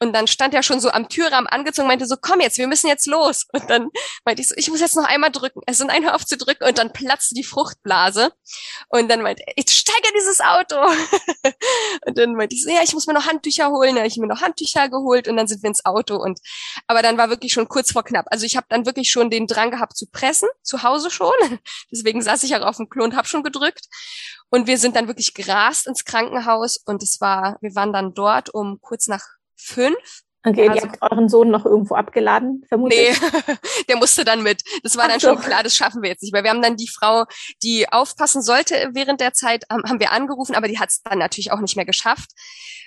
Und 0.00 0.12
dann 0.12 0.26
stand 0.26 0.54
er 0.54 0.62
schon 0.62 0.80
so 0.80 0.90
am 0.90 1.08
Türrahmen 1.08 1.46
angezogen, 1.46 1.88
meinte 1.88 2.06
so, 2.06 2.16
komm 2.20 2.40
jetzt, 2.40 2.58
wir 2.58 2.66
müssen 2.66 2.88
jetzt 2.88 3.06
los. 3.06 3.46
Und 3.52 3.70
dann 3.70 3.90
meinte 4.24 4.42
ich 4.42 4.48
so, 4.48 4.54
ich 4.56 4.68
muss 4.68 4.80
jetzt 4.80 4.96
noch 4.96 5.04
einmal 5.04 5.30
drücken. 5.30 5.60
Es 5.66 5.78
sind 5.78 5.90
ein, 5.90 6.04
hör 6.04 6.14
auf 6.14 6.26
zu 6.26 6.36
drücken. 6.36 6.64
Und 6.64 6.78
dann 6.78 6.92
platzte 6.92 7.34
die 7.34 7.44
Fruchtblase. 7.44 8.32
Und 8.88 9.08
dann 9.08 9.22
meinte 9.22 9.42
er, 9.46 9.54
jetzt 9.56 9.74
steige 9.74 10.08
dieses 10.16 10.40
Auto. 10.40 10.76
und 12.14 12.18
dann 12.20 12.34
meinte 12.34 12.54
ich 12.54 12.62
so, 12.62 12.70
ja, 12.70 12.80
ich 12.82 12.94
muss 12.94 13.06
mir 13.08 13.12
noch 13.12 13.26
Handtücher 13.26 13.70
holen. 13.70 13.90
Dann 13.90 13.98
habe 13.98 14.08
ich 14.08 14.16
mir 14.16 14.28
noch 14.28 14.40
Handtücher 14.40 14.88
geholt 14.88 15.26
und 15.26 15.36
dann 15.36 15.48
sind 15.48 15.62
wir 15.62 15.68
ins 15.68 15.84
Auto. 15.84 16.16
Und 16.16 16.38
aber 16.86 17.02
dann 17.02 17.18
war 17.18 17.28
wirklich 17.28 17.52
schon 17.52 17.68
kurz 17.68 17.90
vor 17.92 18.04
knapp. 18.04 18.26
Also 18.30 18.46
ich 18.46 18.56
habe 18.56 18.66
dann 18.68 18.86
wirklich 18.86 19.10
schon 19.10 19.30
den 19.30 19.48
Drang 19.48 19.72
gehabt 19.72 19.96
zu 19.96 20.06
pressen, 20.06 20.48
zu 20.62 20.82
Hause 20.84 21.10
schon. 21.10 21.32
Deswegen 21.90 22.22
saß 22.22 22.44
ich 22.44 22.54
auch 22.54 22.62
auf 22.62 22.76
dem 22.76 22.88
Klo 22.88 23.02
und 23.02 23.16
habe 23.16 23.26
schon 23.26 23.42
gedrückt. 23.42 23.86
Und 24.48 24.68
wir 24.68 24.78
sind 24.78 24.94
dann 24.94 25.08
wirklich 25.08 25.34
gerast 25.34 25.88
ins 25.88 26.04
Krankenhaus 26.04 26.76
und 26.76 27.02
es 27.02 27.20
war, 27.20 27.58
wir 27.60 27.74
waren 27.74 27.92
dann 27.92 28.14
dort 28.14 28.50
um 28.50 28.80
kurz 28.80 29.08
nach 29.08 29.24
fünf. 29.56 30.22
Okay, 30.46 30.68
also, 30.68 30.84
ihr 30.84 30.90
habt 30.90 31.02
euren 31.02 31.28
Sohn 31.30 31.50
noch 31.50 31.64
irgendwo 31.64 31.94
abgeladen, 31.94 32.64
vermutlich? 32.68 33.18
Nee, 33.18 33.54
der 33.88 33.96
musste 33.96 34.24
dann 34.24 34.42
mit. 34.42 34.62
Das 34.82 34.96
war 34.96 35.08
dann 35.08 35.18
schon 35.18 35.40
klar, 35.40 35.62
das 35.62 35.74
schaffen 35.74 36.02
wir 36.02 36.10
jetzt 36.10 36.22
nicht. 36.22 36.34
Weil 36.34 36.44
wir 36.44 36.50
haben 36.50 36.60
dann 36.60 36.76
die 36.76 36.88
Frau, 36.88 37.24
die 37.62 37.90
aufpassen 37.90 38.42
sollte 38.42 38.90
während 38.92 39.20
der 39.20 39.32
Zeit, 39.32 39.64
haben 39.70 40.00
wir 40.00 40.12
angerufen, 40.12 40.54
aber 40.54 40.68
die 40.68 40.78
hat 40.78 40.90
es 40.90 41.02
dann 41.02 41.18
natürlich 41.18 41.50
auch 41.50 41.60
nicht 41.60 41.76
mehr 41.76 41.86
geschafft. 41.86 42.30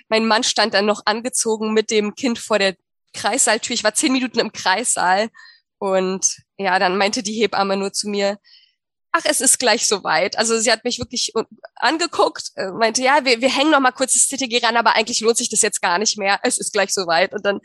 Mein 0.08 0.26
Mann 0.26 0.44
stand 0.44 0.74
dann 0.74 0.86
noch 0.86 1.02
angezogen 1.04 1.72
mit 1.72 1.90
dem 1.90 2.14
Kind 2.14 2.38
vor 2.38 2.60
der 2.60 2.76
Kreissaaltür. 3.12 3.74
Ich 3.74 3.84
war 3.84 3.94
zehn 3.94 4.12
Minuten 4.12 4.38
im 4.38 4.52
Kreissaal. 4.52 5.28
Und 5.78 6.38
ja, 6.58 6.78
dann 6.78 6.96
meinte 6.96 7.24
die 7.24 7.34
Hebamme 7.34 7.76
nur 7.76 7.92
zu 7.92 8.08
mir, 8.08 8.38
ach, 9.12 9.22
es 9.24 9.40
ist 9.40 9.58
gleich 9.58 9.86
soweit. 9.86 10.38
Also 10.38 10.58
sie 10.58 10.70
hat 10.70 10.84
mich 10.84 10.98
wirklich 10.98 11.32
angeguckt, 11.76 12.50
äh, 12.56 12.70
meinte, 12.70 13.02
ja, 13.02 13.24
wir, 13.24 13.40
wir 13.40 13.54
hängen 13.54 13.70
noch 13.70 13.80
mal 13.80 13.92
kurz 13.92 14.12
das 14.12 14.28
CTG 14.28 14.64
ran, 14.64 14.76
aber 14.76 14.96
eigentlich 14.96 15.20
lohnt 15.20 15.36
sich 15.38 15.48
das 15.48 15.62
jetzt 15.62 15.82
gar 15.82 15.98
nicht 15.98 16.18
mehr. 16.18 16.40
Es 16.42 16.58
ist 16.58 16.72
gleich 16.72 16.92
soweit. 16.92 17.32
Und 17.32 17.44
dann 17.44 17.60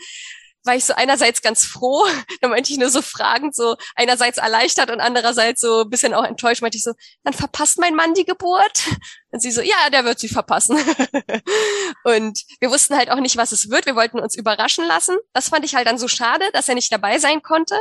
war 0.65 0.75
ich 0.75 0.85
so 0.85 0.93
einerseits 0.93 1.41
ganz 1.41 1.65
froh, 1.65 2.05
da 2.41 2.47
meinte 2.47 2.71
ich 2.71 2.79
nur 2.79 2.89
so 2.89 3.01
fragend, 3.01 3.55
so 3.55 3.75
einerseits 3.95 4.37
erleichtert 4.37 4.91
und 4.91 4.99
andererseits 4.99 5.61
so 5.61 5.81
ein 5.81 5.89
bisschen 5.89 6.13
auch 6.13 6.23
enttäuscht, 6.23 6.61
meinte 6.61 6.77
ich 6.77 6.83
so, 6.83 6.93
dann 7.23 7.33
verpasst 7.33 7.79
mein 7.79 7.95
Mann 7.95 8.13
die 8.13 8.25
Geburt? 8.25 8.87
Und 9.31 9.41
sie 9.41 9.51
so, 9.51 9.61
ja, 9.61 9.89
der 9.91 10.05
wird 10.05 10.19
sie 10.19 10.29
verpassen. 10.29 10.77
und 12.03 12.39
wir 12.59 12.69
wussten 12.69 12.95
halt 12.95 13.09
auch 13.09 13.19
nicht, 13.19 13.35
was 13.35 13.51
es 13.51 13.69
wird. 13.69 13.85
Wir 13.85 13.95
wollten 13.95 14.19
uns 14.19 14.35
überraschen 14.35 14.85
lassen. 14.85 15.17
Das 15.33 15.49
fand 15.49 15.65
ich 15.65 15.75
halt 15.75 15.87
dann 15.87 15.97
so 15.97 16.07
schade, 16.07 16.45
dass 16.53 16.69
er 16.69 16.75
nicht 16.75 16.91
dabei 16.91 17.19
sein 17.19 17.41
konnte. 17.41 17.75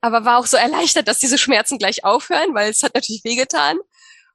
Aber 0.00 0.24
war 0.24 0.38
auch 0.38 0.46
so 0.46 0.56
erleichtert, 0.56 1.08
dass 1.08 1.18
diese 1.18 1.38
Schmerzen 1.38 1.78
gleich 1.78 2.04
aufhören, 2.04 2.54
weil 2.54 2.70
es 2.70 2.82
hat 2.82 2.94
natürlich 2.94 3.22
wehgetan. 3.24 3.78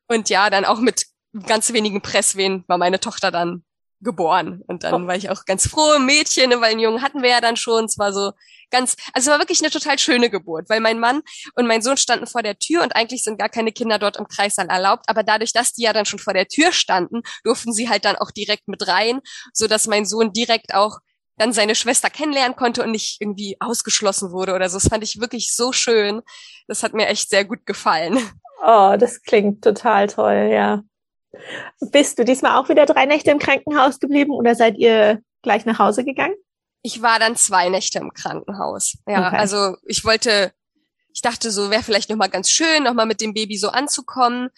Und 0.07 0.29
ja, 0.29 0.49
dann 0.49 0.65
auch 0.65 0.79
mit 0.79 1.05
ganz 1.47 1.73
wenigen 1.73 2.01
Presswehen 2.01 2.63
war 2.67 2.77
meine 2.77 2.99
Tochter 2.99 3.31
dann 3.31 3.63
geboren. 4.01 4.61
Und 4.67 4.83
dann 4.83 5.03
oh. 5.03 5.07
war 5.07 5.15
ich 5.15 5.29
auch 5.29 5.45
ganz 5.45 5.67
froh, 5.67 5.99
Mädchen, 5.99 6.51
weil 6.61 6.71
einen 6.71 6.79
Jungen 6.79 7.01
hatten 7.01 7.21
wir 7.21 7.29
ja 7.29 7.41
dann 7.41 7.57
schon. 7.57 7.85
Es 7.85 7.97
war 7.97 8.13
so 8.13 8.31
ganz, 8.69 8.95
also 9.13 9.29
es 9.29 9.33
war 9.33 9.39
wirklich 9.39 9.61
eine 9.61 9.71
total 9.71 9.99
schöne 9.99 10.29
Geburt, 10.29 10.69
weil 10.69 10.79
mein 10.79 10.99
Mann 10.99 11.21
und 11.55 11.67
mein 11.67 11.81
Sohn 11.81 11.97
standen 11.97 12.27
vor 12.27 12.43
der 12.43 12.57
Tür 12.57 12.83
und 12.83 12.95
eigentlich 12.95 13.23
sind 13.23 13.39
gar 13.39 13.49
keine 13.49 13.71
Kinder 13.71 13.99
dort 13.99 14.17
im 14.17 14.27
Kreissaal 14.27 14.67
erlaubt. 14.67 15.05
Aber 15.07 15.23
dadurch, 15.23 15.53
dass 15.53 15.73
die 15.73 15.83
ja 15.83 15.93
dann 15.93 16.05
schon 16.05 16.19
vor 16.19 16.33
der 16.33 16.47
Tür 16.47 16.71
standen, 16.71 17.21
durften 17.43 17.73
sie 17.73 17.89
halt 17.89 18.05
dann 18.05 18.15
auch 18.15 18.31
direkt 18.31 18.67
mit 18.67 18.87
rein, 18.87 19.21
so 19.53 19.67
dass 19.67 19.87
mein 19.87 20.05
Sohn 20.05 20.31
direkt 20.31 20.73
auch 20.73 20.99
dann 21.37 21.53
seine 21.53 21.75
Schwester 21.75 22.09
kennenlernen 22.09 22.55
konnte 22.55 22.83
und 22.83 22.91
nicht 22.91 23.21
irgendwie 23.21 23.57
ausgeschlossen 23.59 24.31
wurde 24.31 24.53
oder 24.53 24.69
so. 24.69 24.77
Das 24.77 24.87
fand 24.87 25.03
ich 25.03 25.19
wirklich 25.19 25.53
so 25.53 25.71
schön. 25.71 26.21
Das 26.67 26.83
hat 26.83 26.93
mir 26.93 27.07
echt 27.07 27.29
sehr 27.29 27.45
gut 27.45 27.65
gefallen. 27.65 28.17
Oh, 28.67 28.95
das 28.97 29.21
klingt 29.21 29.63
total 29.63 30.07
toll, 30.07 30.49
ja. 30.51 30.81
Bist 31.91 32.17
du 32.17 32.25
diesmal 32.25 32.57
auch 32.57 32.67
wieder 32.67 32.87
drei 32.87 33.05
Nächte 33.05 33.29
im 33.29 33.37
Krankenhaus 33.37 33.99
geblieben 33.99 34.31
oder 34.31 34.55
seid 34.55 34.77
ihr 34.77 35.21
gleich 35.43 35.65
nach 35.65 35.77
Hause 35.77 36.03
gegangen? 36.03 36.33
Ich 36.81 37.03
war 37.03 37.19
dann 37.19 37.35
zwei 37.35 37.69
Nächte 37.69 37.99
im 37.99 38.11
Krankenhaus. 38.11 38.97
Ja, 39.07 39.27
okay. 39.27 39.37
also 39.37 39.75
ich 39.85 40.03
wollte, 40.03 40.51
ich 41.13 41.21
dachte 41.21 41.51
so, 41.51 41.69
wäre 41.69 41.83
vielleicht 41.83 42.09
nochmal 42.09 42.29
ganz 42.29 42.49
schön, 42.49 42.81
nochmal 42.81 43.05
mit 43.05 43.21
dem 43.21 43.35
Baby 43.35 43.57
so 43.57 43.69
anzukommen. 43.69 44.49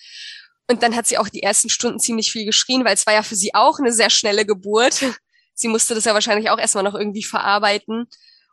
Und 0.70 0.84
dann 0.84 0.96
hat 0.96 1.08
sie 1.08 1.18
auch 1.18 1.28
die 1.28 1.44
ersten 1.44 1.70
Stunden 1.70 2.00
ziemlich 2.00 2.32
viel 2.32 2.46
geschrien, 2.46 2.86
weil 2.86 2.94
es 2.94 3.06
war 3.06 3.14
ja 3.14 3.24
für 3.24 3.36
sie 3.36 3.56
auch 3.56 3.80
eine 3.80 3.92
sehr 3.92 4.10
schnelle 4.10 4.46
Geburt. 4.46 5.04
Sie 5.58 5.68
musste 5.68 5.96
das 5.96 6.06
ja 6.06 6.14
wahrscheinlich 6.14 6.50
auch 6.50 6.60
erstmal 6.60 6.84
noch 6.84 6.96
irgendwie 6.96 7.24
verarbeiten. 7.24 8.08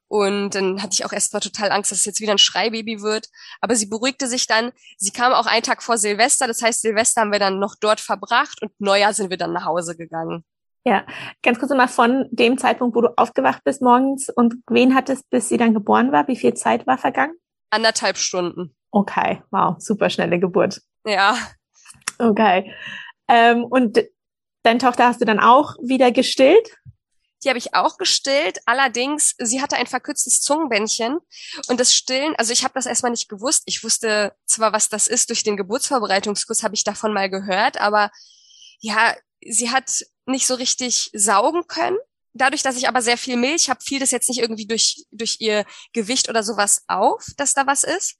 Und 0.09 0.55
dann 0.55 0.83
hatte 0.83 0.95
ich 0.95 1.05
auch 1.05 1.13
erstmal 1.13 1.41
total 1.41 1.71
Angst, 1.71 1.91
dass 1.91 1.99
es 1.99 2.05
jetzt 2.05 2.21
wieder 2.21 2.33
ein 2.33 2.39
Schreibaby 2.39 3.03
wird. 3.03 3.29
Aber 3.61 3.75
sie 3.75 3.87
beruhigte 3.87 4.27
sich 4.27 4.47
dann. 4.47 4.73
Sie 4.97 5.11
kam 5.11 5.33
auch 5.33 5.47
einen 5.47 5.63
Tag 5.63 5.83
vor 5.83 5.99
Silvester. 5.99 6.47
Das 6.47 6.63
heißt, 6.63 6.83
Silvester 6.83 7.21
haben 7.21 7.33
wir 7.33 7.39
dann 7.39 7.59
noch 7.59 7.75
dort 7.81 8.01
verbracht 8.01 8.63
und 8.63 8.73
Neujahr 8.81 9.13
sind 9.13 9.31
wir 9.31 9.37
dann 9.37 9.53
nach 9.53 9.65
Hause 9.65 9.97
gegangen. 9.97 10.45
Ja, 10.87 11.07
ganz 11.43 11.59
kurz 11.59 11.73
mal 11.73 11.89
von 11.89 12.29
dem 12.31 12.59
Zeitpunkt, 12.59 12.95
wo 12.95 13.01
du 13.01 13.09
aufgewacht 13.17 13.65
bist 13.65 13.81
morgens 13.81 14.29
und 14.29 14.57
wen 14.69 14.95
hattest, 14.95 15.29
bis 15.31 15.49
sie 15.49 15.57
dann 15.57 15.73
geboren 15.73 16.13
war. 16.13 16.29
Wie 16.29 16.37
viel 16.37 16.55
Zeit 16.55 16.87
war 16.87 16.99
vergangen? 16.99 17.35
Anderthalb 17.71 18.19
Stunden. 18.19 18.75
Okay, 18.91 19.43
wow, 19.51 19.77
super 19.79 20.11
schnelle 20.11 20.39
Geburt. 20.39 20.81
Ja. 21.07 21.37
Okay. 22.19 22.73
Ähm, 23.29 23.65
und 23.65 24.05
deine 24.63 24.79
Tochter 24.79 25.07
hast 25.07 25.21
du 25.21 25.25
dann 25.25 25.41
auch 25.41 25.75
wieder 25.83 26.13
gestillt? 26.13 26.77
Die 27.45 27.49
habe 27.49 27.59
ich 27.59 27.75
auch 27.75 27.99
gestillt. 27.99 28.59
Allerdings, 28.67 29.35
sie 29.39 29.61
hatte 29.61 29.77
ein 29.77 29.87
verkürztes 29.87 30.41
Zungenbändchen. 30.41 31.19
Und 31.69 31.79
das 31.79 31.93
Stillen, 31.95 32.35
also 32.37 32.53
ich 32.53 32.65
habe 32.65 32.75
das 32.75 32.87
erstmal 32.87 33.11
nicht 33.11 33.29
gewusst. 33.29 33.63
Ich 33.67 33.85
wusste 33.85 34.35
zwar, 34.47 34.73
was 34.73 34.89
das 34.89 35.07
ist, 35.07 35.29
durch 35.29 35.43
den 35.43 35.57
Geburtsvorbereitungskurs 35.57 36.63
habe 36.63 36.75
ich 36.75 36.85
davon 36.85 37.13
mal 37.13 37.29
gehört, 37.29 37.81
aber 37.81 38.11
ja, 38.81 39.15
sie 39.47 39.71
hat 39.71 40.05
nicht 40.27 40.47
so 40.47 40.55
richtig 40.55 41.11
saugen 41.13 41.67
können. 41.67 41.99
Dadurch, 42.33 42.63
dass 42.63 42.77
ich 42.77 42.89
aber 42.89 43.01
sehr 43.01 43.17
viel 43.17 43.37
Milch 43.37 43.71
habe, 43.71 43.81
fiel 43.81 44.01
das 44.01 44.11
jetzt 44.11 44.29
nicht 44.29 44.41
irgendwie 44.41 44.67
durch, 44.67 45.05
durch 45.13 45.37
ihr 45.39 45.65
Gewicht 45.93 46.29
oder 46.29 46.43
sowas 46.43 46.83
auf, 46.89 47.27
dass 47.37 47.55
da 47.55 47.67
was 47.67 47.85
ist. 47.85 48.17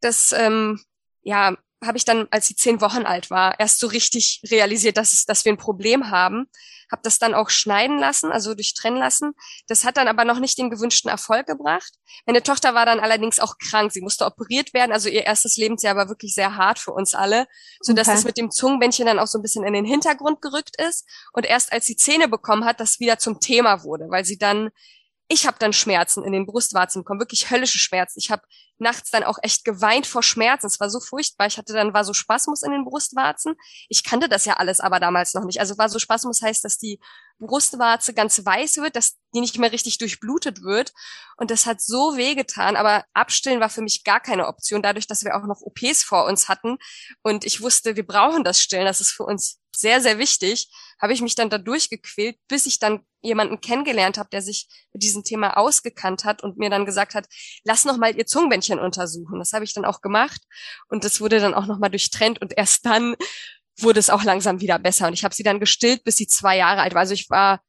Das, 0.00 0.32
ähm, 0.32 0.82
ja, 1.22 1.56
habe 1.82 1.98
ich 1.98 2.04
dann, 2.04 2.26
als 2.30 2.46
sie 2.46 2.56
zehn 2.56 2.80
Wochen 2.80 3.04
alt 3.04 3.30
war, 3.30 3.58
erst 3.58 3.80
so 3.80 3.86
richtig 3.86 4.42
realisiert, 4.50 4.96
dass, 4.96 5.24
dass 5.24 5.44
wir 5.44 5.52
ein 5.52 5.58
Problem 5.58 6.10
haben 6.10 6.48
habe 6.90 7.02
das 7.02 7.18
dann 7.18 7.34
auch 7.34 7.50
schneiden 7.50 7.98
lassen, 7.98 8.30
also 8.30 8.54
durchtrennen 8.54 8.98
lassen. 8.98 9.32
Das 9.66 9.84
hat 9.84 9.96
dann 9.96 10.08
aber 10.08 10.24
noch 10.24 10.38
nicht 10.38 10.58
den 10.58 10.70
gewünschten 10.70 11.10
Erfolg 11.10 11.46
gebracht. 11.46 11.92
Meine 12.26 12.42
Tochter 12.42 12.74
war 12.74 12.86
dann 12.86 13.00
allerdings 13.00 13.40
auch 13.40 13.58
krank. 13.58 13.92
Sie 13.92 14.00
musste 14.00 14.24
operiert 14.24 14.74
werden. 14.74 14.92
Also 14.92 15.08
ihr 15.08 15.24
erstes 15.24 15.56
Lebensjahr 15.56 15.96
war 15.96 16.08
wirklich 16.08 16.34
sehr 16.34 16.56
hart 16.56 16.78
für 16.78 16.92
uns 16.92 17.14
alle, 17.14 17.46
so 17.80 17.92
dass 17.92 18.08
okay. 18.08 18.16
das 18.16 18.24
mit 18.24 18.36
dem 18.36 18.50
Zungenbändchen 18.50 19.06
dann 19.06 19.18
auch 19.18 19.26
so 19.26 19.38
ein 19.38 19.42
bisschen 19.42 19.64
in 19.64 19.72
den 19.72 19.84
Hintergrund 19.84 20.40
gerückt 20.40 20.80
ist. 20.80 21.04
Und 21.32 21.46
erst 21.46 21.72
als 21.72 21.86
sie 21.86 21.96
Zähne 21.96 22.28
bekommen 22.28 22.64
hat, 22.64 22.80
das 22.80 23.00
wieder 23.00 23.18
zum 23.18 23.40
Thema 23.40 23.82
wurde, 23.82 24.06
weil 24.08 24.24
sie 24.24 24.38
dann 24.38 24.70
ich 25.28 25.46
habe 25.46 25.56
dann 25.58 25.72
Schmerzen 25.72 26.22
in 26.22 26.32
den 26.32 26.46
Brustwarzen 26.46 27.02
bekommen, 27.02 27.20
wirklich 27.20 27.50
höllische 27.50 27.78
Schmerzen. 27.78 28.18
Ich 28.18 28.30
habe 28.30 28.42
nachts 28.78 29.10
dann 29.10 29.24
auch 29.24 29.38
echt 29.42 29.64
geweint 29.64 30.06
vor 30.06 30.22
Schmerzen. 30.22 30.66
Es 30.66 30.80
war 30.80 30.90
so 30.90 31.00
furchtbar. 31.00 31.46
Ich 31.46 31.56
hatte 31.56 31.72
dann 31.72 31.94
war 31.94 32.04
so 32.04 32.12
Spasmus 32.12 32.62
in 32.62 32.72
den 32.72 32.84
Brustwarzen. 32.84 33.54
Ich 33.88 34.04
kannte 34.04 34.28
das 34.28 34.44
ja 34.44 34.54
alles 34.54 34.80
aber 34.80 35.00
damals 35.00 35.32
noch 35.32 35.44
nicht. 35.44 35.60
Also 35.60 35.78
war 35.78 35.88
so 35.88 35.98
Spasmus 35.98 36.42
heißt, 36.42 36.64
dass 36.64 36.76
die 36.76 37.00
Brustwarze 37.38 38.12
ganz 38.12 38.44
weiß 38.44 38.76
wird, 38.78 38.96
dass 38.96 39.16
die 39.34 39.40
nicht 39.40 39.58
mehr 39.58 39.72
richtig 39.72 39.98
durchblutet 39.98 40.62
wird. 40.62 40.92
Und 41.36 41.50
das 41.50 41.64
hat 41.66 41.80
so 41.80 42.16
wehgetan. 42.16 42.76
Aber 42.76 43.04
abstillen 43.14 43.60
war 43.60 43.70
für 43.70 43.82
mich 43.82 44.04
gar 44.04 44.20
keine 44.20 44.46
Option, 44.46 44.82
dadurch, 44.82 45.06
dass 45.06 45.24
wir 45.24 45.36
auch 45.36 45.46
noch 45.46 45.62
OPs 45.62 46.02
vor 46.02 46.26
uns 46.26 46.48
hatten. 46.48 46.76
Und 47.22 47.44
ich 47.46 47.62
wusste, 47.62 47.96
wir 47.96 48.06
brauchen 48.06 48.44
das 48.44 48.60
Stillen. 48.60 48.86
Das 48.86 49.00
ist 49.00 49.12
für 49.12 49.24
uns 49.24 49.60
sehr, 49.74 50.00
sehr 50.00 50.18
wichtig 50.18 50.68
habe 51.00 51.12
ich 51.12 51.20
mich 51.20 51.34
dann 51.34 51.50
da 51.50 51.58
durchgequält, 51.58 52.36
bis 52.48 52.66
ich 52.66 52.78
dann 52.78 53.00
jemanden 53.20 53.60
kennengelernt 53.60 54.18
habe, 54.18 54.28
der 54.30 54.42
sich 54.42 54.68
mit 54.92 55.02
diesem 55.02 55.24
Thema 55.24 55.56
ausgekannt 55.56 56.24
hat 56.24 56.42
und 56.42 56.58
mir 56.58 56.70
dann 56.70 56.86
gesagt 56.86 57.14
hat, 57.14 57.26
lass 57.64 57.84
noch 57.84 57.96
mal 57.96 58.16
ihr 58.16 58.26
Zungenbändchen 58.26 58.78
untersuchen. 58.78 59.38
Das 59.38 59.52
habe 59.52 59.64
ich 59.64 59.74
dann 59.74 59.84
auch 59.84 60.00
gemacht 60.00 60.40
und 60.88 61.04
das 61.04 61.20
wurde 61.20 61.40
dann 61.40 61.54
auch 61.54 61.66
noch 61.66 61.78
mal 61.78 61.88
durchtrennt 61.88 62.40
und 62.40 62.56
erst 62.56 62.86
dann 62.86 63.16
wurde 63.78 64.00
es 64.00 64.10
auch 64.10 64.22
langsam 64.22 64.60
wieder 64.60 64.78
besser 64.78 65.08
und 65.08 65.14
ich 65.14 65.24
habe 65.24 65.34
sie 65.34 65.42
dann 65.42 65.60
gestillt, 65.60 66.04
bis 66.04 66.16
sie 66.16 66.26
zwei 66.26 66.56
Jahre 66.56 66.82
alt 66.82 66.94
war. 66.94 67.00
Also 67.00 67.14
ich 67.14 67.28
war 67.28 67.60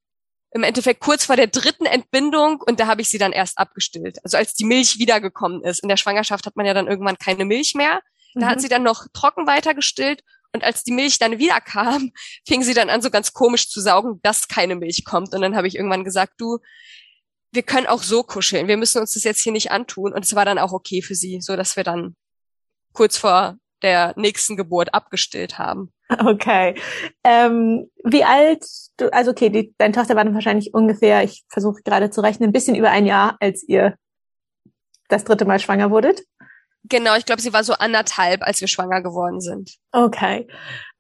im 0.52 0.64
Endeffekt 0.64 1.02
kurz 1.02 1.26
vor 1.26 1.36
der 1.36 1.48
dritten 1.48 1.86
Entbindung 1.86 2.62
und 2.62 2.80
da 2.80 2.88
habe 2.88 3.02
ich 3.02 3.10
sie 3.10 3.18
dann 3.18 3.34
erst 3.34 3.58
abgestillt. 3.58 4.24
Also 4.24 4.38
als 4.38 4.54
die 4.54 4.64
Milch 4.64 5.00
wiedergekommen 5.00 5.62
ist. 5.64 5.84
In 5.84 5.90
der 5.90 5.98
Schwangerschaft 5.98 6.46
hat 6.46 6.56
man 6.56 6.66
ja 6.66 6.74
dann 6.74 6.88
irgendwann 6.88 7.18
keine 7.18 7.44
Milch 7.44 7.76
mehr. 7.76 8.02
Da 8.36 8.46
mhm. 8.46 8.50
hat 8.50 8.62
sie 8.62 8.70
dann 8.70 8.84
noch 8.84 9.06
trocken 9.12 9.48
weiter 9.48 9.74
gestillt 9.74 10.24
und 10.56 10.64
als 10.64 10.84
die 10.84 10.94
Milch 10.94 11.20
dann 11.20 11.38
wieder 11.38 11.62
kam, 11.62 12.12
fing 12.48 12.64
sie 12.64 12.74
dann 12.74 12.90
an, 12.90 13.02
so 13.02 13.12
ganz 13.12 13.34
komisch 13.34 13.70
zu 13.70 13.82
saugen, 13.82 14.20
dass 14.24 14.48
keine 14.48 14.76
Milch 14.76 15.06
kommt. 15.06 15.34
Und 15.34 15.42
dann 15.42 15.56
habe 15.56 15.68
ich 15.68 15.76
irgendwann 15.76 16.04
gesagt, 16.04 16.34
du, 16.38 16.60
wir 17.52 17.64
können 17.64 17.88
auch 17.88 18.02
so 18.02 18.24
kuscheln. 18.24 18.68
Wir 18.68 18.78
müssen 18.78 19.00
uns 19.00 19.14
das 19.14 19.24
jetzt 19.24 19.42
hier 19.42 19.52
nicht 19.52 19.72
antun. 19.72 20.14
Und 20.14 20.26
es 20.26 20.36
war 20.36 20.46
dann 20.46 20.58
auch 20.58 20.74
okay 20.74 21.02
für 21.02 21.16
sie, 21.16 21.40
so 21.42 21.56
dass 21.56 21.76
wir 21.76 21.84
dann 21.84 22.16
kurz 22.94 23.18
vor 23.18 23.58
der 23.82 24.14
nächsten 24.16 24.58
Geburt 24.58 24.94
abgestillt 24.94 25.60
haben. 25.60 25.92
Okay. 26.20 26.76
Ähm, 27.24 27.90
wie 28.04 28.24
alt, 28.24 28.64
du, 28.98 29.12
also 29.12 29.32
okay, 29.32 29.50
die, 29.50 29.74
deine 29.80 29.92
Tochter 29.92 30.16
war 30.16 30.24
dann 30.24 30.36
wahrscheinlich 30.36 30.72
ungefähr, 30.72 31.24
ich 31.24 31.44
versuche 31.50 31.82
gerade 31.84 32.12
zu 32.12 32.22
rechnen, 32.22 32.50
ein 32.50 32.54
bisschen 32.54 32.76
über 32.76 32.92
ein 32.92 33.08
Jahr, 33.08 33.38
als 33.40 33.68
ihr 33.68 33.96
das 35.08 35.24
dritte 35.24 35.46
Mal 35.46 35.60
schwanger 35.60 35.90
wurdet. 35.90 36.22
Genau, 36.88 37.16
ich 37.16 37.26
glaube, 37.26 37.42
sie 37.42 37.54
war 37.54 37.64
so 37.64 37.74
anderthalb, 37.74 38.44
als 38.44 38.62
wir 38.62 38.68
schwanger 38.68 39.02
geworden 39.02 39.42
sind. 39.42 39.76
Okay. 39.92 40.48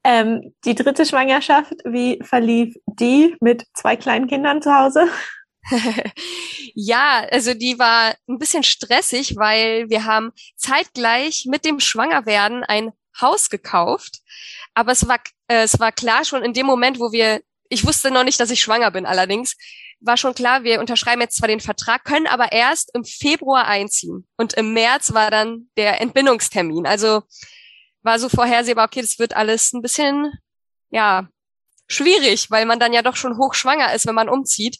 Ähm, 0.03 0.53
die 0.65 0.75
dritte 0.75 1.05
Schwangerschaft, 1.05 1.73
wie 1.83 2.19
verlief 2.23 2.75
die 2.85 3.35
mit 3.39 3.65
zwei 3.73 3.95
kleinen 3.95 4.27
Kindern 4.27 4.61
zu 4.61 4.73
Hause? 4.73 5.07
ja, 6.75 7.25
also 7.31 7.53
die 7.53 7.79
war 7.79 8.15
ein 8.27 8.37
bisschen 8.37 8.63
stressig, 8.63 9.35
weil 9.35 9.89
wir 9.89 10.05
haben 10.05 10.31
zeitgleich 10.55 11.45
mit 11.49 11.65
dem 11.65 11.79
Schwangerwerden 11.79 12.63
ein 12.63 12.91
Haus 13.19 13.49
gekauft. 13.49 14.19
Aber 14.73 14.91
es 14.91 15.07
war, 15.07 15.19
äh, 15.47 15.63
es 15.63 15.79
war 15.79 15.91
klar 15.91 16.25
schon 16.25 16.43
in 16.43 16.53
dem 16.53 16.65
Moment, 16.65 16.99
wo 16.99 17.11
wir, 17.11 17.41
ich 17.69 17.85
wusste 17.85 18.11
noch 18.11 18.23
nicht, 18.23 18.39
dass 18.39 18.51
ich 18.51 18.61
schwanger 18.61 18.91
bin 18.91 19.05
allerdings, 19.05 19.55
war 20.05 20.17
schon 20.17 20.33
klar, 20.33 20.63
wir 20.63 20.79
unterschreiben 20.79 21.21
jetzt 21.21 21.37
zwar 21.37 21.47
den 21.47 21.59
Vertrag, 21.59 22.03
können 22.03 22.27
aber 22.27 22.51
erst 22.51 22.93
im 22.93 23.03
Februar 23.03 23.65
einziehen. 23.65 24.27
Und 24.37 24.53
im 24.53 24.73
März 24.73 25.13
war 25.13 25.31
dann 25.31 25.69
der 25.77 26.01
Entbindungstermin. 26.01 26.85
Also 26.85 27.23
war 28.03 28.19
so 28.19 28.29
vorhersehbar, 28.29 28.85
okay, 28.85 29.01
das 29.01 29.19
wird 29.19 29.35
alles 29.35 29.73
ein 29.73 29.81
bisschen, 29.81 30.31
ja, 30.89 31.27
schwierig, 31.87 32.51
weil 32.51 32.65
man 32.65 32.79
dann 32.79 32.93
ja 32.93 33.01
doch 33.01 33.15
schon 33.15 33.37
hochschwanger 33.37 33.93
ist, 33.93 34.05
wenn 34.05 34.15
man 34.15 34.29
umzieht. 34.29 34.79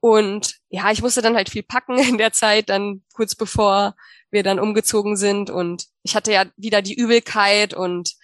Und 0.00 0.56
ja, 0.68 0.90
ich 0.90 1.02
musste 1.02 1.22
dann 1.22 1.36
halt 1.36 1.48
viel 1.48 1.62
packen 1.62 1.98
in 1.98 2.18
der 2.18 2.32
Zeit, 2.32 2.68
dann 2.68 3.02
kurz 3.14 3.34
bevor 3.34 3.94
wir 4.30 4.42
dann 4.42 4.58
umgezogen 4.58 5.16
sind. 5.16 5.50
Und 5.50 5.86
ich 6.02 6.16
hatte 6.16 6.32
ja 6.32 6.46
wieder 6.56 6.82
die 6.82 6.94
Übelkeit 6.94 7.74
und 7.74 8.14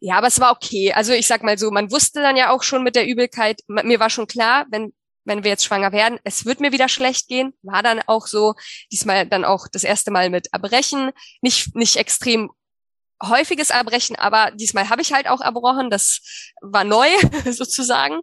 ja, 0.00 0.16
aber 0.16 0.28
es 0.28 0.38
war 0.38 0.52
okay. 0.52 0.92
Also 0.92 1.12
ich 1.12 1.26
sag 1.26 1.42
mal 1.42 1.58
so, 1.58 1.70
man 1.70 1.90
wusste 1.90 2.22
dann 2.22 2.36
ja 2.36 2.50
auch 2.50 2.62
schon 2.62 2.84
mit 2.84 2.94
der 2.94 3.06
Übelkeit, 3.06 3.62
mir 3.66 3.98
war 3.98 4.10
schon 4.10 4.28
klar, 4.28 4.66
wenn 4.70 4.92
wenn 5.28 5.44
wir 5.44 5.50
jetzt 5.50 5.64
schwanger 5.64 5.92
werden, 5.92 6.18
es 6.24 6.44
wird 6.44 6.60
mir 6.60 6.72
wieder 6.72 6.88
schlecht 6.88 7.28
gehen. 7.28 7.54
War 7.62 7.82
dann 7.82 8.00
auch 8.06 8.26
so, 8.26 8.54
diesmal 8.90 9.26
dann 9.26 9.44
auch 9.44 9.68
das 9.70 9.84
erste 9.84 10.10
Mal 10.10 10.30
mit 10.30 10.48
Erbrechen. 10.52 11.12
Nicht, 11.42 11.76
nicht 11.76 11.96
extrem 11.96 12.50
häufiges 13.22 13.70
Erbrechen, 13.70 14.16
aber 14.16 14.50
diesmal 14.52 14.90
habe 14.90 15.02
ich 15.02 15.12
halt 15.12 15.28
auch 15.28 15.40
erbrochen. 15.40 15.90
Das 15.90 16.20
war 16.60 16.84
neu 16.84 17.08
sozusagen. 17.50 18.20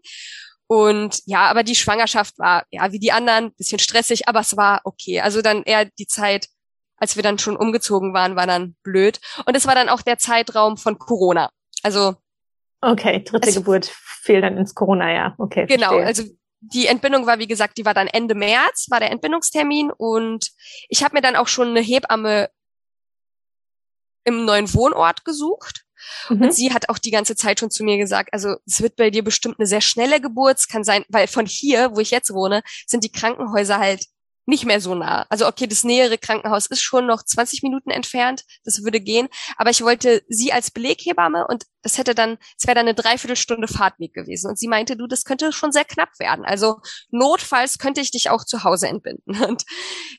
Und 0.67 1.21
ja, 1.25 1.47
aber 1.47 1.63
die 1.63 1.75
Schwangerschaft 1.75 2.39
war 2.39 2.65
ja 2.71 2.91
wie 2.91 2.99
die 2.99 3.11
anderen, 3.11 3.53
bisschen 3.53 3.79
stressig, 3.79 4.27
aber 4.27 4.39
es 4.39 4.57
war 4.57 4.81
okay. 4.83 5.21
Also 5.21 5.41
dann 5.41 5.63
eher 5.63 5.85
die 5.85 6.07
Zeit, 6.07 6.47
als 6.97 7.15
wir 7.15 7.23
dann 7.23 7.37
schon 7.37 7.55
umgezogen 7.55 8.13
waren, 8.13 8.35
war 8.35 8.47
dann 8.47 8.75
blöd. 8.83 9.19
Und 9.45 9.55
es 9.55 9.67
war 9.67 9.75
dann 9.75 9.89
auch 9.89 10.01
der 10.01 10.17
Zeitraum 10.17 10.77
von 10.77 10.97
Corona. 10.97 11.51
Also 11.83 12.15
Okay, 12.81 13.23
dritte 13.23 13.47
also, 13.47 13.61
Geburt 13.61 13.85
fiel 14.21 14.41
dann 14.41 14.57
ins 14.57 14.75
Corona-Jahr. 14.75 15.35
Okay. 15.39 15.65
Genau, 15.65 15.89
verstehe. 15.89 16.05
also 16.05 16.23
die 16.73 16.87
Entbindung 16.87 17.25
war, 17.25 17.39
wie 17.39 17.47
gesagt, 17.47 17.77
die 17.77 17.85
war 17.85 17.93
dann 17.93 18.07
Ende 18.07 18.35
März, 18.35 18.87
war 18.89 18.99
der 18.99 19.11
Entbindungstermin 19.11 19.91
und 19.91 20.51
ich 20.89 21.03
habe 21.03 21.15
mir 21.15 21.21
dann 21.21 21.35
auch 21.35 21.47
schon 21.47 21.69
eine 21.69 21.81
Hebamme 21.81 22.49
im 24.23 24.45
neuen 24.45 24.73
Wohnort 24.73 25.23
gesucht. 25.23 25.85
Mhm. 26.29 26.41
Und 26.41 26.53
sie 26.53 26.73
hat 26.73 26.89
auch 26.89 26.97
die 26.97 27.11
ganze 27.11 27.35
Zeit 27.35 27.59
schon 27.59 27.71
zu 27.71 27.83
mir 27.83 27.97
gesagt, 27.97 28.33
also 28.33 28.55
es 28.65 28.81
wird 28.81 28.95
bei 28.95 29.09
dir 29.09 29.23
bestimmt 29.23 29.59
eine 29.59 29.67
sehr 29.67 29.81
schnelle 29.81 30.19
Geburt. 30.19 30.57
Es 30.57 30.67
kann 30.67 30.83
sein, 30.83 31.05
weil 31.09 31.27
von 31.27 31.45
hier, 31.45 31.95
wo 31.95 31.99
ich 31.99 32.11
jetzt 32.11 32.33
wohne, 32.33 32.63
sind 32.85 33.03
die 33.03 33.11
Krankenhäuser 33.11 33.77
halt 33.77 34.05
nicht 34.45 34.65
mehr 34.65 34.81
so 34.81 34.95
nah. 34.95 35.25
Also 35.29 35.47
okay, 35.47 35.67
das 35.67 35.83
nähere 35.83 36.17
Krankenhaus 36.17 36.65
ist 36.67 36.81
schon 36.81 37.07
noch 37.07 37.23
20 37.23 37.63
Minuten 37.63 37.89
entfernt, 37.89 38.43
das 38.63 38.83
würde 38.83 38.99
gehen, 38.99 39.27
aber 39.57 39.69
ich 39.69 39.81
wollte 39.81 40.23
sie 40.27 40.53
als 40.53 40.71
Beleghebamme 40.71 41.47
und 41.47 41.65
das 41.85 41.99
hätte 41.99 42.15
dann, 42.15 42.39
es 42.57 42.65
wäre 42.65 42.73
dann 42.73 42.87
eine 42.87 42.95
Dreiviertelstunde 42.95 43.67
Fahrtweg 43.67 44.11
gewesen. 44.11 44.49
Und 44.49 44.57
sie 44.57 44.67
meinte, 44.67 44.97
du, 44.97 45.05
das 45.05 45.23
könnte 45.23 45.53
schon 45.53 45.71
sehr 45.71 45.85
knapp 45.85 46.09
werden. 46.17 46.43
Also 46.43 46.79
notfalls 47.11 47.77
könnte 47.77 48.01
ich 48.01 48.09
dich 48.09 48.31
auch 48.31 48.43
zu 48.43 48.63
Hause 48.63 48.87
entbinden. 48.87 49.39
Und 49.43 49.65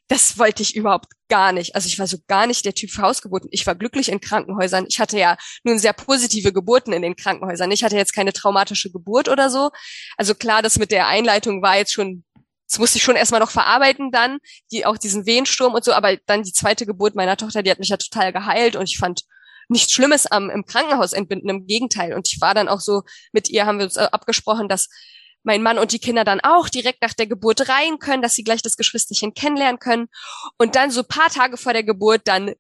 das 0.07 0.39
wollte 0.39 0.63
ich 0.63 0.77
überhaupt 0.77 1.09
gar 1.29 1.51
nicht. 1.51 1.75
Also 1.75 1.89
ich 1.89 1.99
war 1.99 2.07
so 2.07 2.19
gar 2.29 2.47
nicht 2.47 2.65
der 2.65 2.75
Typ 2.75 2.91
für 2.91 3.03
Hausgeburten. 3.03 3.49
Ich 3.51 3.67
war 3.67 3.75
glücklich 3.75 4.11
in 4.11 4.21
Krankenhäusern. 4.21 4.87
Ich 4.89 5.01
hatte 5.01 5.19
ja 5.19 5.37
nun 5.65 5.81
sehr 5.81 5.93
positive 5.93 6.53
Geburten 6.53 6.93
in 6.93 7.03
den 7.03 7.17
Krankenhäusern. 7.17 7.73
Ich 7.73 7.83
hatte 7.83 7.97
jetzt 7.97 8.15
keine 8.15 8.33
traumatische 8.33 8.93
Geburt 8.93 9.29
oder 9.29 9.51
so. 9.51 9.71
Also 10.17 10.37
klar, 10.37 10.63
das 10.63 10.79
mit 10.79 10.93
der 10.93 11.09
Einleitung 11.09 11.63
war 11.63 11.77
jetzt 11.77 11.93
schon 11.93 12.23
das 12.69 12.79
musste 12.79 12.99
ich 12.99 13.05
schon 13.05 13.17
erstmal 13.17 13.41
noch 13.41 13.51
verarbeiten 13.51 14.11
dann, 14.11 14.39
die 14.73 14.87
auch 14.87 14.99
diesen 14.99 15.27
Wehensturm 15.27 15.75
und 15.75 15.85
so, 15.85 15.93
aber 15.93 16.17
dann 16.27 16.43
die 16.43 16.53
zweite 16.53 16.87
Geburt 16.87 17.15
meiner 17.15 17.37
Tochter, 17.37 17.63
die 17.63 17.71
hat 17.71 17.79
mich 17.79 17.89
ja 17.89 17.97
total 17.97 18.33
geheilt 18.33 18.77
und 18.77 18.89
ich 18.89 18.99
fand 18.99 19.23
nichts 19.69 19.93
Schlimmes 19.93 20.27
am 20.27 20.51
im 20.51 20.65
Krankenhaus 20.65 21.13
entbinden, 21.13 21.49
im 21.49 21.67
Gegenteil. 21.67 22.15
Und 22.15 22.29
ich 22.29 22.41
war 22.41 22.55
dann 22.55 22.69
auch 22.69 22.81
so, 22.81 23.03
mit 23.33 23.49
ihr 23.49 23.67
haben 23.67 23.79
wir 23.79 23.87
uns 23.87 23.97
äh, 23.97 24.09
abgesprochen, 24.13 24.69
dass 24.69 24.89
mein 25.43 25.63
Mann 25.63 25.79
und 25.79 25.93
die 25.93 25.99
Kinder 26.01 26.25
dann 26.25 26.41
auch 26.41 26.69
direkt 26.69 27.03
nach 27.03 27.15
der 27.15 27.27
Geburt 27.27 27.69
rein 27.69 27.99
können, 27.99 28.23
dass 28.23 28.35
sie 28.35 28.43
gleich 28.43 28.63
das 28.63 28.77
Geschwisterchen 28.77 29.33
kennenlernen 29.33 29.79
können. 29.79 30.09
Und 30.59 30.75
dann 30.75 30.91
so 30.91 31.05
paar 31.05 31.31
Tage 31.31 31.57
vor 31.57 31.73
der 31.73 31.85
Geburt 31.85 32.23
dann 32.25 32.53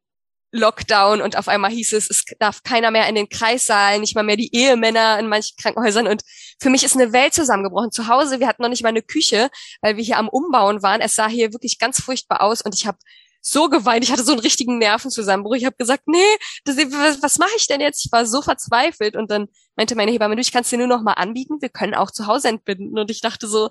Lockdown 0.57 1.21
und 1.21 1.37
auf 1.37 1.49
einmal 1.49 1.71
hieß 1.71 1.92
es, 1.92 2.11
es 2.11 2.25
darf 2.38 2.62
keiner 2.62 2.90
mehr 2.90 3.09
in 3.09 3.14
den 3.14 3.29
Kreissaal, 3.29 4.01
nicht 4.01 4.14
mal 4.14 4.23
mehr 4.23 4.37
die 4.37 4.55
Ehemänner 4.55 5.19
in 5.19 5.29
manchen 5.29 5.57
Krankenhäusern 5.57 6.07
und 6.07 6.23
für 6.61 6.71
mich 6.71 6.85
ist 6.85 6.95
eine 6.95 7.12
Welt 7.12 7.35
zusammengebrochen. 7.35 7.92
Zu 7.92 8.09
Hause, 8.09 8.40
wir 8.40 8.49
hatten 8.49 8.62
noch 8.62 8.69
nicht 8.71 8.83
mal 8.83 8.88
eine 8.88 9.03
Küche, 9.03 9.51
weil 9.81 9.97
wir 9.97 10.05
hier 10.05 10.19
am 10.19 10.29
Umbauen 10.29 10.83
waren. 10.83 11.01
Es 11.01 11.14
sah 11.14 11.29
hier 11.29 11.53
wirklich 11.53 11.79
ganz 11.79 12.01
furchtbar 12.01 12.40
aus 12.40 12.62
und 12.62 12.75
ich 12.75 12.87
habe 12.87 12.99
so 13.40 13.68
geweint. 13.68 14.05
Ich 14.05 14.12
hatte 14.12 14.25
so 14.25 14.33
einen 14.33 14.40
richtigen 14.40 14.79
Nervenzusammenbruch. 14.79 15.55
Ich 15.55 15.64
habe 15.64 15.77
gesagt, 15.77 16.05
nee, 16.07 16.18
das, 16.64 16.77
was, 16.77 17.22
was 17.22 17.38
mache 17.38 17.53
ich 17.57 17.66
denn 17.66 17.81
jetzt? 17.81 18.05
Ich 18.05 18.12
war 18.12 18.27
so 18.27 18.42
verzweifelt. 18.42 19.16
Und 19.16 19.31
dann 19.31 19.49
meinte 19.77 19.94
meine 19.94 20.11
Hebamme, 20.11 20.35
du, 20.35 20.40
ich 20.40 20.53
kann 20.53 20.62
es 20.62 20.70
dir 20.70 20.79
nur 20.79 20.87
noch 20.87 21.03
mal 21.03 21.12
anbieten. 21.12 21.61
Wir 21.61 21.68
können 21.68 21.94
auch 21.94 22.11
zu 22.11 22.27
Hause 22.27 22.49
entbinden. 22.49 22.99
Und 22.99 23.11
ich 23.11 23.20
dachte 23.20 23.46
so, 23.46 23.70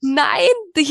nein, 0.00 0.48
das 0.74 0.90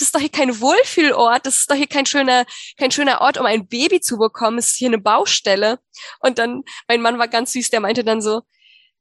ist 0.00 0.14
doch 0.14 0.20
hier 0.20 0.30
kein 0.30 0.60
Wohlfühlort. 0.60 1.44
Das 1.46 1.56
ist 1.56 1.70
doch 1.70 1.76
hier 1.76 1.86
kein 1.86 2.06
schöner, 2.06 2.46
kein 2.78 2.90
schöner 2.90 3.20
Ort, 3.20 3.38
um 3.38 3.46
ein 3.46 3.68
Baby 3.68 4.00
zu 4.00 4.18
bekommen. 4.18 4.58
Es 4.58 4.72
ist 4.72 4.76
hier 4.76 4.88
eine 4.88 4.98
Baustelle. 4.98 5.78
Und 6.20 6.38
dann, 6.38 6.62
mein 6.88 7.02
Mann 7.02 7.18
war 7.18 7.28
ganz 7.28 7.52
süß, 7.52 7.70
der 7.70 7.80
meinte 7.80 8.04
dann 8.04 8.22
so, 8.22 8.42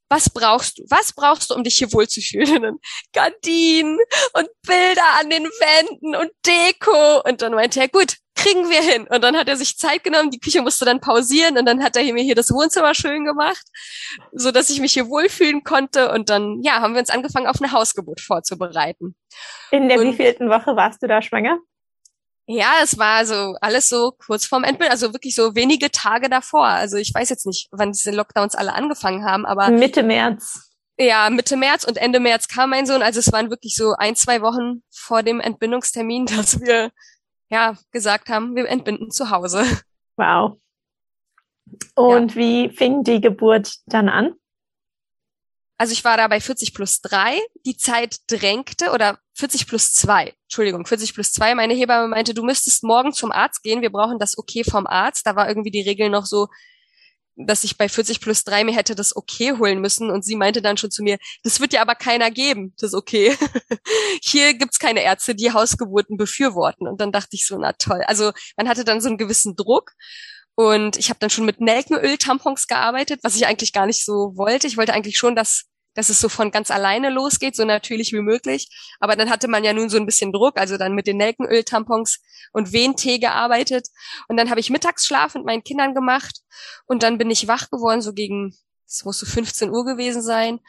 was 0.10 0.30
brauchst 0.30 0.80
du? 0.80 0.84
Was 0.90 1.14
brauchst 1.14 1.50
du, 1.52 1.56
um 1.56 1.64
dich 1.64 1.78
hier 1.78 1.94
wohlzufühlen? 1.94 2.66
Und 2.66 2.86
Gardinen 3.14 4.00
und 4.34 4.50
Bilder 4.64 5.04
an 5.20 5.30
den 5.30 5.44
Wänden 5.46 6.16
und 6.16 6.32
Deko. 6.46 7.22
Und 7.22 7.42
dann 7.42 7.54
meinte 7.54 7.80
er, 7.80 7.88
gut, 7.88 8.16
kriegen 8.40 8.70
wir 8.70 8.82
hin. 8.82 9.08
Und 9.10 9.24
dann 9.24 9.36
hat 9.36 9.48
er 9.48 9.58
sich 9.58 9.78
Zeit 9.78 10.04
genommen, 10.04 10.32
die 10.32 10.40
Küche 10.40 10.62
musste 10.62 10.86
dann 10.86 11.02
pausieren 11.02 11.58
und 11.58 11.66
dann 11.66 11.84
hat 11.84 11.96
er 11.96 12.14
mir 12.14 12.24
hier 12.24 12.36
das 12.36 12.52
Wohnzimmer 12.52 12.94
schön 12.94 13.26
gemacht, 13.26 13.64
so 14.32 14.52
dass 14.52 14.70
ich 14.70 14.80
mich 14.80 14.94
hier 14.94 15.08
wohlfühlen 15.08 15.64
konnte. 15.64 16.12
Und 16.12 16.30
dann, 16.30 16.62
ja, 16.62 16.82
haben 16.82 16.94
wir 16.94 17.02
uns 17.02 17.10
angefangen, 17.10 17.48
auf 17.48 17.62
eine 17.62 17.72
Hausgeburt 17.72 18.22
vorzubereiten. 18.22 19.16
In 19.72 19.90
der 19.90 20.00
und, 20.00 20.06
wievielten 20.06 20.50
Woche 20.50 20.76
warst 20.76 21.04
du 21.04 21.08
da 21.08 21.22
schwanger? 21.22 21.60
Ja, 22.52 22.72
es 22.82 22.98
war 22.98 23.26
so 23.26 23.56
alles 23.62 23.90
so 23.90 24.14
kurz 24.26 24.46
vorm 24.46 24.64
Endbild, 24.64 24.90
also 24.90 25.14
wirklich 25.14 25.36
so 25.36 25.54
wenige 25.54 25.92
Tage 25.92 26.30
davor. 26.30 26.66
Also 26.66 26.98
ich 26.98 27.14
weiß 27.14 27.30
jetzt 27.30 27.46
nicht, 27.46 27.68
wann 27.72 27.92
diese 27.92 28.10
Lockdowns 28.10 28.56
alle 28.56 28.74
angefangen 28.74 29.24
haben, 29.24 29.46
aber 29.46 29.70
Mitte 29.70 30.02
März. 30.02 30.72
Ja, 30.98 31.30
Mitte 31.30 31.56
März 31.56 31.84
und 31.84 31.98
Ende 31.98 32.20
März 32.20 32.48
kam 32.48 32.72
mein 32.72 32.88
Sohn. 32.88 33.04
Also 33.04 33.20
es 33.20 33.32
waren 33.32 33.52
wirklich 33.52 33.76
so 33.76 33.94
ein, 33.98 34.16
zwei 34.16 34.42
Wochen 34.42 34.82
vor 34.90 35.22
dem 35.22 35.40
Entbindungstermin, 35.40 36.26
dass 36.38 36.60
wir 36.60 36.92
ja 37.50 37.78
gesagt 37.92 38.30
haben, 38.30 38.56
wir 38.56 38.68
entbinden 38.68 39.12
zu 39.12 39.30
Hause. 39.30 39.64
Wow. 40.18 40.60
Und 41.96 42.32
ja. 42.32 42.36
wie 42.36 42.70
fing 42.70 43.04
die 43.04 43.22
Geburt 43.22 43.76
dann 43.86 44.10
an? 44.10 44.34
Also 45.78 45.94
ich 45.94 46.04
war 46.04 46.18
da 46.18 46.28
bei 46.28 46.42
40 46.42 46.74
plus 46.74 47.00
3. 47.02 47.40
Die 47.66 47.78
Zeit 47.78 48.18
drängte 48.30 48.92
oder 48.92 49.18
40 49.36 49.66
plus 49.66 49.94
2. 49.94 50.34
Entschuldigung, 50.44 50.86
40 50.86 51.14
plus 51.14 51.32
2. 51.32 51.56
Meine 51.56 51.74
Hebamme 51.74 52.10
meinte, 52.10 52.34
du 52.34 52.44
müsstest 52.44 52.84
morgen 52.84 53.14
zum 53.14 53.32
Arzt 53.32 53.64
gehen. 53.64 53.82
Wir 53.82 53.92
brauchen 53.92 54.20
das 54.20 54.38
Okay 54.38 54.66
vom 54.70 54.86
Arzt. 54.88 55.26
Da 55.26 55.38
war 55.38 55.48
irgendwie 55.48 55.72
die 55.72 55.82
Regel 55.82 56.10
noch 56.10 56.26
so, 56.26 56.50
dass 57.46 57.64
ich 57.64 57.78
bei 57.78 57.88
40 57.88 58.20
plus 58.20 58.44
3 58.44 58.64
mir 58.64 58.76
hätte 58.76 58.96
das 58.96 59.16
Okay 59.16 59.54
holen 59.58 59.80
müssen. 59.80 60.12
Und 60.12 60.26
sie 60.26 60.36
meinte 60.36 60.62
dann 60.62 60.78
schon 60.78 60.92
zu 60.92 61.04
mir, 61.04 61.18
das 61.44 61.60
wird 61.60 61.74
ja 61.74 61.82
aber 61.82 61.96
keiner 61.96 62.32
geben, 62.32 62.74
das 62.80 62.94
Okay. 62.94 63.36
Hier 64.22 64.54
gibt's 64.54 64.80
keine 64.80 65.04
Ärzte, 65.04 65.36
die 65.36 65.52
Hausgeburten 65.52 66.18
befürworten. 66.18 66.88
Und 66.88 67.00
dann 67.00 67.12
dachte 67.12 67.30
ich 67.32 67.46
so, 67.48 67.58
na 67.58 67.74
toll. 67.74 68.04
Also 68.08 68.32
man 68.58 68.68
hatte 68.68 68.84
dann 68.84 69.02
so 69.02 69.08
einen 69.08 69.18
gewissen 69.18 69.56
Druck. 69.56 69.92
Und 70.56 70.98
ich 70.98 71.10
habe 71.10 71.20
dann 71.20 71.30
schon 71.30 71.46
mit 71.46 71.62
Nelkenöl-Tampons 71.62 72.68
gearbeitet, 72.68 73.22
was 73.24 73.38
ich 73.38 73.48
eigentlich 73.48 73.72
gar 73.72 73.86
nicht 73.86 74.04
so 74.04 74.34
wollte. 74.36 74.68
Ich 74.68 74.76
wollte 74.76 74.94
eigentlich 74.94 75.18
schon, 75.18 75.34
dass 75.34 75.69
dass 76.00 76.08
es 76.08 76.22
so 76.22 76.30
von 76.30 76.50
ganz 76.50 76.72
alleine 76.72 77.10
losgeht, 77.10 77.58
so 77.58 77.66
natürlich 77.66 78.14
wie 78.14 78.22
möglich. 78.22 78.70
Aber 79.02 79.18
dann 79.18 79.30
hatte 79.30 79.50
man 79.50 79.66
ja 79.66 79.74
nun 79.74 79.90
so 79.90 79.98
ein 79.98 80.06
bisschen 80.06 80.32
Druck, 80.32 80.58
also 80.58 80.78
dann 80.78 80.94
mit 80.94 81.08
den 81.08 81.18
Nelkenöl-Tampons 81.18 82.22
und 82.54 82.72
Wehentee 82.72 83.20
gearbeitet. 83.20 83.90
Und 84.30 84.38
dann 84.38 84.50
habe 84.50 84.62
ich 84.62 84.70
Mittagsschlaf 84.70 85.36
mit 85.36 85.44
meinen 85.44 85.62
Kindern 85.62 85.94
gemacht. 85.94 86.40
Und 86.86 87.04
dann 87.04 87.18
bin 87.18 87.30
ich 87.30 87.50
wach 87.50 87.70
geworden, 87.70 88.02
so 88.02 88.14
gegen, 88.14 88.56
es 88.88 89.04
muss 89.04 89.20
so 89.20 89.26
15 89.26 89.72
Uhr 89.72 89.84
gewesen 89.84 90.22
sein. 90.22 90.62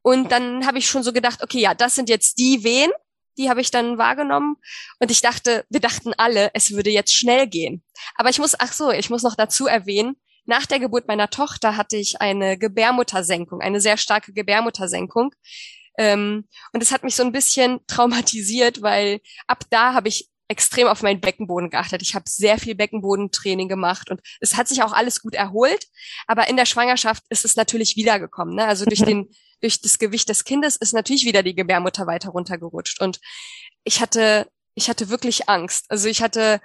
Und 0.00 0.32
dann 0.32 0.66
habe 0.66 0.78
ich 0.78 0.88
schon 0.88 1.02
so 1.02 1.12
gedacht, 1.12 1.42
okay, 1.42 1.60
ja, 1.60 1.74
das 1.74 1.94
sind 1.94 2.08
jetzt 2.08 2.38
die 2.38 2.64
Wehen, 2.64 2.90
die 3.36 3.50
habe 3.50 3.60
ich 3.60 3.70
dann 3.70 3.98
wahrgenommen. 3.98 4.56
Und 5.00 5.10
ich 5.10 5.20
dachte, 5.20 5.66
wir 5.68 5.80
dachten 5.80 6.14
alle, 6.16 6.50
es 6.54 6.70
würde 6.70 6.88
jetzt 6.88 7.14
schnell 7.14 7.46
gehen. 7.46 7.84
Aber 8.14 8.30
ich 8.30 8.38
muss, 8.38 8.58
ach 8.58 8.72
so, 8.72 8.90
ich 8.90 9.10
muss 9.10 9.22
noch 9.22 9.36
dazu 9.36 9.66
erwähnen, 9.66 10.16
nach 10.46 10.66
der 10.66 10.78
Geburt 10.78 11.08
meiner 11.08 11.30
Tochter 11.30 11.76
hatte 11.76 11.96
ich 11.96 12.20
eine 12.20 12.58
Gebärmuttersenkung, 12.58 13.60
eine 13.60 13.80
sehr 13.80 13.96
starke 13.96 14.32
Gebärmuttersenkung. 14.32 15.34
Ähm, 15.98 16.46
und 16.72 16.82
es 16.82 16.92
hat 16.92 17.04
mich 17.04 17.14
so 17.14 17.22
ein 17.22 17.32
bisschen 17.32 17.80
traumatisiert, 17.86 18.82
weil 18.82 19.20
ab 19.46 19.64
da 19.70 19.94
habe 19.94 20.08
ich 20.08 20.28
extrem 20.48 20.86
auf 20.86 21.02
meinen 21.02 21.20
Beckenboden 21.20 21.70
geachtet. 21.70 22.02
Ich 22.02 22.14
habe 22.14 22.24
sehr 22.28 22.58
viel 22.58 22.76
Beckenbodentraining 22.76 23.68
gemacht 23.68 24.10
und 24.10 24.20
es 24.40 24.56
hat 24.56 24.68
sich 24.68 24.82
auch 24.82 24.92
alles 24.92 25.20
gut 25.20 25.34
erholt. 25.34 25.86
Aber 26.28 26.48
in 26.48 26.56
der 26.56 26.66
Schwangerschaft 26.66 27.24
ist 27.30 27.44
es 27.44 27.56
natürlich 27.56 27.96
wiedergekommen. 27.96 28.54
Ne? 28.54 28.64
Also 28.64 28.84
durch 28.84 29.02
den 29.04 29.28
durch 29.62 29.80
das 29.80 29.98
Gewicht 29.98 30.28
des 30.28 30.44
Kindes 30.44 30.76
ist 30.76 30.92
natürlich 30.92 31.24
wieder 31.24 31.42
die 31.42 31.54
Gebärmutter 31.54 32.06
weiter 32.06 32.28
runtergerutscht 32.28 33.00
und 33.00 33.20
ich 33.84 34.00
hatte 34.02 34.46
ich 34.74 34.90
hatte 34.90 35.08
wirklich 35.08 35.48
Angst. 35.48 35.86
Also 35.88 36.08
ich 36.08 36.22
hatte 36.22 36.60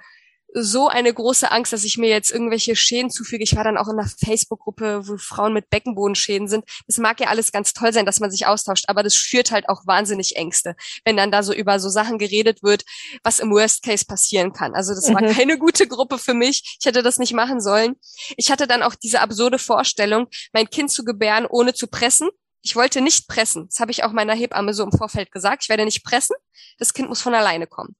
so 0.54 0.88
eine 0.88 1.12
große 1.12 1.50
Angst, 1.50 1.72
dass 1.72 1.84
ich 1.84 1.96
mir 1.96 2.08
jetzt 2.08 2.30
irgendwelche 2.30 2.76
Schäden 2.76 3.10
zufüge. 3.10 3.42
Ich 3.42 3.56
war 3.56 3.64
dann 3.64 3.78
auch 3.78 3.88
in 3.88 3.98
einer 3.98 4.08
Facebook-Gruppe, 4.08 5.08
wo 5.08 5.16
Frauen 5.16 5.52
mit 5.54 5.70
Beckenbodenschäden 5.70 6.48
sind. 6.48 6.64
Das 6.86 6.98
mag 6.98 7.20
ja 7.20 7.28
alles 7.28 7.52
ganz 7.52 7.72
toll 7.72 7.92
sein, 7.92 8.06
dass 8.06 8.20
man 8.20 8.30
sich 8.30 8.46
austauscht, 8.46 8.84
aber 8.88 9.02
das 9.02 9.14
führt 9.14 9.50
halt 9.50 9.68
auch 9.68 9.86
wahnsinnig 9.86 10.36
Ängste, 10.36 10.76
wenn 11.04 11.16
dann 11.16 11.30
da 11.30 11.42
so 11.42 11.54
über 11.54 11.80
so 11.80 11.88
Sachen 11.88 12.18
geredet 12.18 12.62
wird, 12.62 12.84
was 13.22 13.40
im 13.40 13.50
Worst 13.50 13.82
Case 13.82 14.04
passieren 14.04 14.52
kann. 14.52 14.74
Also 14.74 14.94
das 14.94 15.12
war 15.12 15.22
mhm. 15.22 15.34
keine 15.34 15.58
gute 15.58 15.86
Gruppe 15.86 16.18
für 16.18 16.34
mich. 16.34 16.76
Ich 16.78 16.86
hätte 16.86 17.02
das 17.02 17.18
nicht 17.18 17.32
machen 17.32 17.60
sollen. 17.60 17.96
Ich 18.36 18.50
hatte 18.50 18.66
dann 18.66 18.82
auch 18.82 18.94
diese 18.94 19.20
absurde 19.20 19.58
Vorstellung, 19.58 20.26
mein 20.52 20.68
Kind 20.68 20.90
zu 20.90 21.04
gebären, 21.04 21.46
ohne 21.46 21.72
zu 21.72 21.86
pressen. 21.86 22.28
Ich 22.60 22.76
wollte 22.76 23.00
nicht 23.00 23.26
pressen. 23.26 23.66
Das 23.68 23.80
habe 23.80 23.90
ich 23.90 24.04
auch 24.04 24.12
meiner 24.12 24.34
Hebamme 24.34 24.74
so 24.74 24.84
im 24.84 24.92
Vorfeld 24.92 25.32
gesagt. 25.32 25.64
Ich 25.64 25.68
werde 25.68 25.84
nicht 25.84 26.04
pressen. 26.04 26.36
Das 26.78 26.94
Kind 26.94 27.08
muss 27.08 27.20
von 27.20 27.34
alleine 27.34 27.66
kommen. 27.66 27.96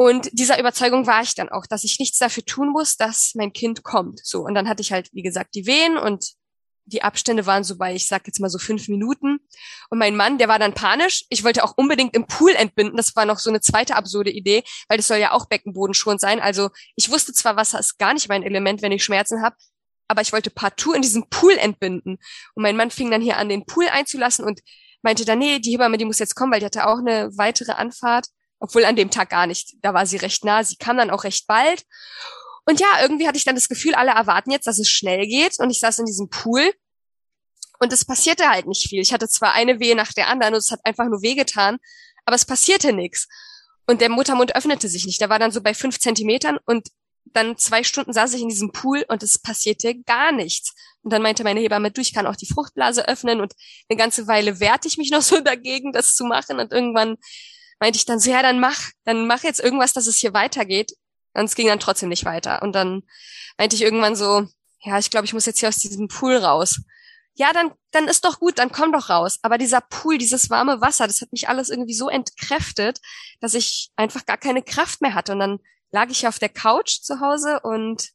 Und 0.00 0.28
dieser 0.32 0.60
Überzeugung 0.60 1.08
war 1.08 1.22
ich 1.22 1.34
dann 1.34 1.48
auch, 1.48 1.66
dass 1.66 1.82
ich 1.82 1.98
nichts 1.98 2.18
dafür 2.18 2.44
tun 2.44 2.70
muss, 2.70 2.96
dass 2.96 3.32
mein 3.34 3.52
Kind 3.52 3.82
kommt. 3.82 4.20
So. 4.22 4.42
Und 4.44 4.54
dann 4.54 4.68
hatte 4.68 4.80
ich 4.80 4.92
halt, 4.92 5.08
wie 5.12 5.22
gesagt, 5.22 5.56
die 5.56 5.66
Wehen 5.66 5.98
und 5.98 6.34
die 6.84 7.02
Abstände 7.02 7.46
waren 7.46 7.64
so 7.64 7.76
bei, 7.76 7.96
ich 7.96 8.06
sag 8.06 8.24
jetzt 8.28 8.38
mal 8.38 8.48
so 8.48 8.58
fünf 8.58 8.86
Minuten. 8.86 9.40
Und 9.90 9.98
mein 9.98 10.14
Mann, 10.14 10.38
der 10.38 10.46
war 10.46 10.60
dann 10.60 10.72
panisch. 10.72 11.24
Ich 11.30 11.42
wollte 11.42 11.64
auch 11.64 11.74
unbedingt 11.76 12.14
im 12.14 12.28
Pool 12.28 12.52
entbinden. 12.52 12.96
Das 12.96 13.16
war 13.16 13.24
noch 13.24 13.40
so 13.40 13.50
eine 13.50 13.60
zweite 13.60 13.96
absurde 13.96 14.30
Idee, 14.30 14.62
weil 14.86 14.98
das 14.98 15.08
soll 15.08 15.18
ja 15.18 15.32
auch 15.32 15.46
Beckenboden 15.46 15.94
schon 15.94 16.20
sein. 16.20 16.38
Also 16.38 16.70
ich 16.94 17.10
wusste 17.10 17.32
zwar, 17.32 17.56
Wasser 17.56 17.80
ist 17.80 17.98
gar 17.98 18.14
nicht 18.14 18.28
mein 18.28 18.44
Element, 18.44 18.82
wenn 18.82 18.92
ich 18.92 19.02
Schmerzen 19.02 19.42
habe, 19.42 19.56
aber 20.06 20.22
ich 20.22 20.32
wollte 20.32 20.50
partout 20.50 20.92
in 20.92 21.02
diesem 21.02 21.28
Pool 21.28 21.54
entbinden. 21.54 22.18
Und 22.54 22.62
mein 22.62 22.76
Mann 22.76 22.92
fing 22.92 23.10
dann 23.10 23.20
hier 23.20 23.36
an, 23.36 23.48
den 23.48 23.66
Pool 23.66 23.88
einzulassen 23.88 24.44
und 24.44 24.60
meinte 25.02 25.24
dann, 25.24 25.40
nee, 25.40 25.58
die 25.58 25.72
Hebamme, 25.72 25.98
die 25.98 26.04
muss 26.04 26.20
jetzt 26.20 26.36
kommen, 26.36 26.52
weil 26.52 26.60
die 26.60 26.66
hatte 26.66 26.86
auch 26.86 26.98
eine 26.98 27.36
weitere 27.36 27.72
Anfahrt. 27.72 28.28
Obwohl 28.60 28.84
an 28.84 28.96
dem 28.96 29.10
Tag 29.10 29.30
gar 29.30 29.46
nicht. 29.46 29.76
Da 29.82 29.94
war 29.94 30.06
sie 30.06 30.16
recht 30.16 30.44
nah. 30.44 30.64
Sie 30.64 30.76
kam 30.76 30.96
dann 30.96 31.10
auch 31.10 31.24
recht 31.24 31.46
bald. 31.46 31.84
Und 32.66 32.80
ja, 32.80 32.88
irgendwie 33.00 33.26
hatte 33.26 33.38
ich 33.38 33.44
dann 33.44 33.54
das 33.54 33.68
Gefühl, 33.68 33.94
alle 33.94 34.10
erwarten 34.10 34.50
jetzt, 34.50 34.66
dass 34.66 34.78
es 34.78 34.88
schnell 34.88 35.26
geht. 35.26 35.58
Und 35.58 35.70
ich 35.70 35.80
saß 35.80 36.00
in 36.00 36.06
diesem 36.06 36.28
Pool. 36.28 36.72
Und 37.78 37.92
es 37.92 38.04
passierte 38.04 38.48
halt 38.48 38.66
nicht 38.66 38.88
viel. 38.88 39.00
Ich 39.00 39.12
hatte 39.12 39.28
zwar 39.28 39.52
eine 39.52 39.80
Wehe 39.80 39.94
nach 39.94 40.12
der 40.12 40.28
anderen 40.28 40.54
und 40.54 40.58
es 40.58 40.70
hat 40.70 40.80
einfach 40.84 41.06
nur 41.06 41.22
wehgetan, 41.22 41.78
aber 42.24 42.34
es 42.34 42.44
passierte 42.44 42.92
nichts. 42.92 43.28
Und 43.86 44.00
der 44.00 44.10
Muttermund 44.10 44.54
öffnete 44.54 44.88
sich 44.88 45.06
nicht. 45.06 45.20
Der 45.20 45.28
war 45.28 45.38
dann 45.38 45.52
so 45.52 45.62
bei 45.62 45.74
fünf 45.74 45.98
Zentimetern 45.98 46.58
und 46.66 46.88
dann 47.24 47.56
zwei 47.56 47.84
Stunden 47.84 48.12
saß 48.12 48.34
ich 48.34 48.42
in 48.42 48.48
diesem 48.48 48.72
Pool 48.72 49.04
und 49.08 49.22
es 49.22 49.38
passierte 49.38 49.94
gar 50.02 50.32
nichts. 50.32 50.74
Und 51.02 51.12
dann 51.12 51.22
meinte 51.22 51.44
meine 51.44 51.60
Hebamme, 51.60 51.90
du, 51.90 52.00
ich 52.00 52.12
kann 52.12 52.26
auch 52.26 52.36
die 52.36 52.46
Fruchtblase 52.46 53.06
öffnen 53.06 53.40
und 53.40 53.54
eine 53.88 53.96
ganze 53.96 54.26
Weile 54.26 54.60
wehrte 54.60 54.88
ich 54.88 54.98
mich 54.98 55.10
noch 55.10 55.22
so 55.22 55.40
dagegen, 55.44 55.92
das 55.92 56.14
zu 56.14 56.24
machen. 56.24 56.58
Und 56.58 56.72
irgendwann 56.72 57.16
meinte 57.80 57.96
ich 57.98 58.04
dann 58.04 58.20
so, 58.20 58.30
ja, 58.30 58.42
dann 58.42 58.60
mach, 58.60 58.80
dann 59.04 59.26
mach 59.26 59.42
jetzt 59.42 59.60
irgendwas, 59.60 59.92
dass 59.92 60.06
es 60.06 60.16
hier 60.16 60.34
weitergeht. 60.34 60.92
Und 61.34 61.44
es 61.44 61.54
ging 61.54 61.68
dann 61.68 61.80
trotzdem 61.80 62.08
nicht 62.08 62.24
weiter. 62.24 62.62
Und 62.62 62.72
dann 62.72 63.02
meinte 63.56 63.76
ich 63.76 63.82
irgendwann 63.82 64.16
so, 64.16 64.46
ja, 64.80 64.98
ich 64.98 65.10
glaube, 65.10 65.26
ich 65.26 65.34
muss 65.34 65.46
jetzt 65.46 65.60
hier 65.60 65.68
aus 65.68 65.76
diesem 65.76 66.08
Pool 66.08 66.36
raus. 66.36 66.80
Ja, 67.34 67.52
dann, 67.52 67.72
dann 67.92 68.08
ist 68.08 68.24
doch 68.24 68.40
gut, 68.40 68.58
dann 68.58 68.72
komm 68.72 68.92
doch 68.92 69.10
raus. 69.10 69.38
Aber 69.42 69.58
dieser 69.58 69.80
Pool, 69.80 70.18
dieses 70.18 70.50
warme 70.50 70.80
Wasser, 70.80 71.06
das 71.06 71.20
hat 71.20 71.30
mich 71.30 71.48
alles 71.48 71.68
irgendwie 71.68 71.94
so 71.94 72.08
entkräftet, 72.08 73.00
dass 73.40 73.54
ich 73.54 73.90
einfach 73.96 74.26
gar 74.26 74.38
keine 74.38 74.62
Kraft 74.62 75.00
mehr 75.00 75.14
hatte. 75.14 75.32
Und 75.32 75.38
dann 75.38 75.58
lag 75.90 76.10
ich 76.10 76.26
auf 76.26 76.38
der 76.38 76.48
Couch 76.48 77.00
zu 77.00 77.20
Hause 77.20 77.60
und 77.60 78.10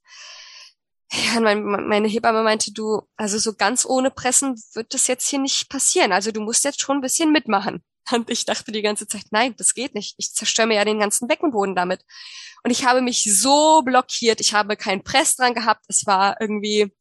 ja, 1.12 1.40
mein, 1.40 1.64
meine 1.64 2.08
Hebamme 2.08 2.44
meinte, 2.44 2.74
du, 2.74 3.04
also 3.16 3.38
so 3.38 3.54
ganz 3.54 3.86
ohne 3.86 4.10
Pressen 4.10 4.62
wird 4.74 4.94
das 4.94 5.08
jetzt 5.08 5.28
hier 5.30 5.40
nicht 5.40 5.70
passieren. 5.70 6.12
Also 6.12 6.32
du 6.32 6.42
musst 6.42 6.64
jetzt 6.64 6.82
schon 6.82 6.98
ein 6.98 7.02
bisschen 7.02 7.32
mitmachen. 7.32 7.84
Und 8.12 8.30
ich 8.30 8.46
dachte 8.46 8.72
die 8.72 8.82
ganze 8.82 9.08
Zeit, 9.08 9.26
nein, 9.32 9.56
das 9.58 9.74
geht 9.74 9.96
nicht. 9.96 10.16
Ich 10.18 10.34
zerstöre 10.34 10.68
mir 10.68 10.76
ja 10.76 10.86
den 10.86 11.00
ganzen 11.00 11.28
Beckenboden 11.28 11.76
damit. 11.76 12.02
Und 12.64 12.72
ich 12.72 12.86
habe 12.86 13.02
mich 13.02 13.24
so 13.24 13.82
blockiert. 13.84 14.40
Ich 14.42 14.54
habe 14.54 14.76
keinen 14.78 15.04
Press 15.04 15.36
dran 15.36 15.54
gehabt. 15.54 15.86
Es 15.88 16.06
war 16.06 16.40
irgendwie, 16.40 16.92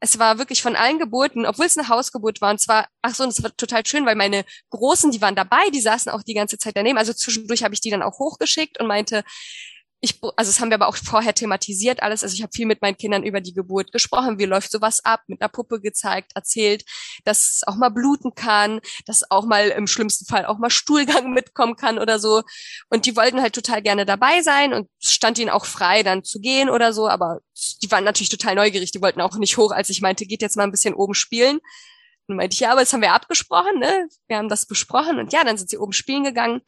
es 0.00 0.18
war 0.18 0.38
wirklich 0.38 0.62
von 0.62 0.76
allen 0.76 0.98
Geburten, 0.98 1.46
obwohl 1.46 1.66
es 1.66 1.76
eine 1.76 1.88
Hausgeburt 1.88 2.40
war. 2.40 2.50
Und 2.50 2.60
zwar, 2.60 2.88
ach 3.02 3.14
so, 3.14 3.24
und 3.24 3.30
es 3.30 3.42
war 3.42 3.56
total 3.56 3.84
schön, 3.86 4.06
weil 4.06 4.16
meine 4.16 4.44
Großen, 4.70 5.10
die 5.10 5.20
waren 5.20 5.36
dabei, 5.36 5.70
die 5.72 5.80
saßen 5.80 6.10
auch 6.12 6.22
die 6.22 6.34
ganze 6.34 6.58
Zeit 6.58 6.76
daneben. 6.76 6.98
Also 6.98 7.12
zwischendurch 7.12 7.62
habe 7.62 7.74
ich 7.74 7.80
die 7.80 7.90
dann 7.90 8.02
auch 8.02 8.18
hochgeschickt 8.18 8.80
und 8.80 8.86
meinte, 8.86 9.24
ich, 10.00 10.20
also 10.36 10.50
das 10.50 10.60
haben 10.60 10.70
wir 10.70 10.74
aber 10.74 10.88
auch 10.88 10.96
vorher 10.96 11.34
thematisiert 11.34 12.02
alles. 12.02 12.22
Also 12.22 12.34
ich 12.34 12.42
habe 12.42 12.52
viel 12.52 12.66
mit 12.66 12.82
meinen 12.82 12.96
Kindern 12.96 13.22
über 13.22 13.40
die 13.40 13.54
Geburt 13.54 13.92
gesprochen. 13.92 14.38
Wie 14.38 14.44
läuft 14.44 14.70
sowas 14.70 15.02
ab? 15.04 15.22
Mit 15.26 15.40
einer 15.40 15.48
Puppe 15.48 15.80
gezeigt, 15.80 16.32
erzählt, 16.34 16.84
dass 17.24 17.40
es 17.40 17.62
auch 17.66 17.76
mal 17.76 17.88
bluten 17.88 18.34
kann, 18.34 18.80
dass 19.06 19.30
auch 19.30 19.46
mal 19.46 19.68
im 19.68 19.86
schlimmsten 19.86 20.26
Fall 20.26 20.44
auch 20.44 20.58
mal 20.58 20.70
Stuhlgang 20.70 21.30
mitkommen 21.34 21.76
kann 21.76 21.98
oder 21.98 22.18
so. 22.18 22.42
Und 22.90 23.06
die 23.06 23.16
wollten 23.16 23.40
halt 23.40 23.54
total 23.54 23.80
gerne 23.80 24.04
dabei 24.04 24.42
sein 24.42 24.74
und 24.74 24.88
stand 25.00 25.38
ihnen 25.38 25.50
auch 25.50 25.64
frei, 25.64 26.02
dann 26.02 26.24
zu 26.24 26.40
gehen 26.40 26.68
oder 26.68 26.92
so. 26.92 27.08
Aber 27.08 27.40
die 27.82 27.90
waren 27.90 28.04
natürlich 28.04 28.28
total 28.28 28.54
neugierig. 28.54 28.92
Die 28.92 29.00
wollten 29.00 29.22
auch 29.22 29.36
nicht 29.36 29.56
hoch, 29.56 29.72
als 29.72 29.88
ich 29.88 30.02
meinte, 30.02 30.26
geht 30.26 30.42
jetzt 30.42 30.56
mal 30.56 30.64
ein 30.64 30.72
bisschen 30.72 30.94
oben 30.94 31.14
spielen. 31.14 31.58
Und 32.28 32.36
meinte 32.36 32.54
ich, 32.54 32.60
ja, 32.60 32.72
aber 32.72 32.80
das 32.80 32.92
haben 32.92 33.02
wir 33.02 33.12
abgesprochen, 33.12 33.78
ne? 33.78 34.08
Wir 34.26 34.36
haben 34.36 34.48
das 34.48 34.66
besprochen 34.66 35.18
und 35.20 35.32
ja, 35.32 35.44
dann 35.44 35.56
sind 35.56 35.70
sie 35.70 35.78
oben 35.78 35.92
spielen 35.92 36.24
gegangen. 36.24 36.60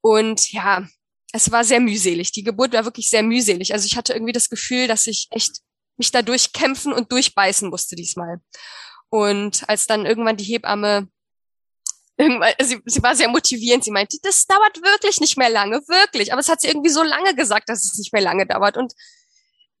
Und 0.00 0.50
ja, 0.52 0.86
es 1.32 1.50
war 1.50 1.64
sehr 1.64 1.80
mühselig. 1.80 2.32
Die 2.32 2.42
Geburt 2.42 2.72
war 2.72 2.84
wirklich 2.84 3.08
sehr 3.08 3.22
mühselig. 3.22 3.72
Also 3.72 3.86
ich 3.86 3.96
hatte 3.96 4.12
irgendwie 4.12 4.32
das 4.32 4.48
Gefühl, 4.48 4.88
dass 4.88 5.06
ich 5.06 5.28
echt 5.30 5.60
mich 5.96 6.10
da 6.10 6.22
durchkämpfen 6.22 6.92
und 6.92 7.12
durchbeißen 7.12 7.68
musste 7.68 7.96
diesmal. 7.96 8.40
Und 9.08 9.68
als 9.68 9.86
dann 9.86 10.06
irgendwann 10.06 10.36
die 10.36 10.44
Hebamme 10.44 11.08
irgendwann, 12.16 12.52
sie, 12.60 12.80
sie 12.84 13.02
war 13.02 13.16
sehr 13.16 13.28
motivierend. 13.28 13.84
Sie 13.84 13.90
meinte, 13.90 14.18
das 14.22 14.46
dauert 14.46 14.82
wirklich 14.82 15.20
nicht 15.20 15.36
mehr 15.36 15.50
lange, 15.50 15.80
wirklich. 15.88 16.32
Aber 16.32 16.40
es 16.40 16.48
hat 16.48 16.60
sie 16.60 16.68
irgendwie 16.68 16.90
so 16.90 17.02
lange 17.02 17.34
gesagt, 17.34 17.68
dass 17.68 17.84
es 17.84 17.98
nicht 17.98 18.12
mehr 18.12 18.22
lange 18.22 18.46
dauert. 18.46 18.76
Und 18.76 18.92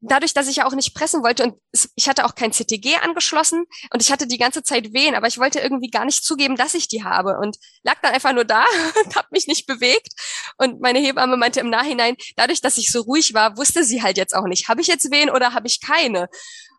dadurch, 0.00 0.32
dass 0.32 0.48
ich 0.48 0.56
ja 0.56 0.66
auch 0.66 0.72
nicht 0.72 0.94
pressen 0.94 1.22
wollte 1.22 1.44
und 1.44 1.54
ich 1.94 2.08
hatte 2.08 2.24
auch 2.24 2.34
kein 2.34 2.52
CTG 2.52 2.96
angeschlossen 2.96 3.64
und 3.92 4.02
ich 4.02 4.10
hatte 4.10 4.26
die 4.26 4.38
ganze 4.38 4.62
Zeit 4.62 4.92
Wehen, 4.92 5.14
aber 5.14 5.26
ich 5.26 5.38
wollte 5.38 5.60
irgendwie 5.60 5.90
gar 5.90 6.04
nicht 6.04 6.24
zugeben, 6.24 6.56
dass 6.56 6.74
ich 6.74 6.88
die 6.88 7.04
habe 7.04 7.38
und 7.38 7.58
lag 7.82 7.96
dann 8.02 8.14
einfach 8.14 8.32
nur 8.32 8.44
da 8.44 8.64
und 9.04 9.16
habe 9.16 9.28
mich 9.30 9.46
nicht 9.46 9.66
bewegt. 9.66 10.12
Und 10.56 10.80
meine 10.80 10.98
Hebamme 10.98 11.36
meinte 11.36 11.60
im 11.60 11.70
Nachhinein, 11.70 12.16
dadurch, 12.36 12.60
dass 12.60 12.78
ich 12.78 12.90
so 12.90 13.02
ruhig 13.02 13.34
war, 13.34 13.56
wusste 13.56 13.84
sie 13.84 14.02
halt 14.02 14.16
jetzt 14.16 14.34
auch 14.34 14.46
nicht, 14.46 14.68
habe 14.68 14.80
ich 14.80 14.86
jetzt 14.86 15.10
Wehen 15.10 15.30
oder 15.30 15.52
habe 15.52 15.66
ich 15.66 15.80
keine. 15.80 16.28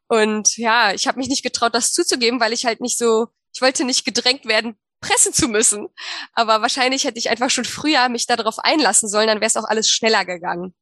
Und 0.08 0.58
ja, 0.58 0.94
ich 0.94 1.08
habe 1.08 1.20
mich 1.20 1.30
nicht 1.30 1.44
getraut, 1.44 1.74
das 1.74 1.94
zuzugeben, 1.94 2.40
weil 2.40 2.54
ich 2.54 2.66
halt 2.66 2.82
nicht 2.82 2.98
so, 2.98 3.28
ich 3.54 3.62
wollte 3.62 3.86
nicht 3.86 4.04
gedrängt 4.04 4.46
werden, 4.46 4.76
pressen 5.00 5.34
zu 5.34 5.48
müssen. 5.48 5.88
Aber 6.34 6.62
wahrscheinlich 6.62 7.06
hätte 7.06 7.20
ich 7.20 7.30
einfach 7.30 7.50
schon 7.50 7.66
früher 7.66 8.10
mich 8.10 8.28
darauf 8.28 8.60
einlassen 8.60 9.10
sollen, 9.10 9.28
dann 9.28 9.40
wäre 9.40 9.48
es 9.48 9.58
auch 9.58 9.64
alles 9.64 9.90
schneller 9.90 10.26
gegangen. 10.26 10.74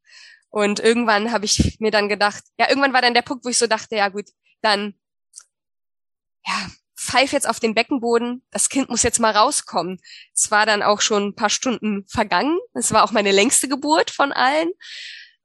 Und 0.50 0.80
irgendwann 0.80 1.32
habe 1.32 1.46
ich 1.46 1.78
mir 1.80 1.92
dann 1.92 2.10
gedacht, 2.10 2.44
ja, 2.58 2.70
irgendwann 2.70 2.94
war 2.94 3.02
dann 3.02 3.14
der 3.14 3.22
Punkt, 3.22 3.46
wo 3.46 3.50
ich 3.50 3.58
so 3.58 3.68
dachte, 3.68 3.96
ja 3.96 4.10
gut, 4.10 4.26
dann, 4.62 4.96
ja, 6.46 6.70
pfeif 6.98 7.32
jetzt 7.32 7.48
auf 7.48 7.60
den 7.60 7.74
Beckenboden, 7.74 8.44
das 8.52 8.70
Kind 8.70 8.90
muss 8.90 9.04
jetzt 9.04 9.20
mal 9.20 9.32
rauskommen. 9.32 10.00
Es 10.34 10.52
war 10.52 10.66
dann 10.66 10.84
auch 10.84 11.02
schon 11.02 11.28
ein 11.28 11.36
paar 11.36 11.50
Stunden 11.50 12.06
vergangen. 12.08 12.58
Es 12.74 12.92
war 12.92 13.04
auch 13.04 13.12
meine 13.12 13.32
längste 13.32 13.70
Geburt 13.70 14.12
von 14.12 14.32
allen. 14.32 14.70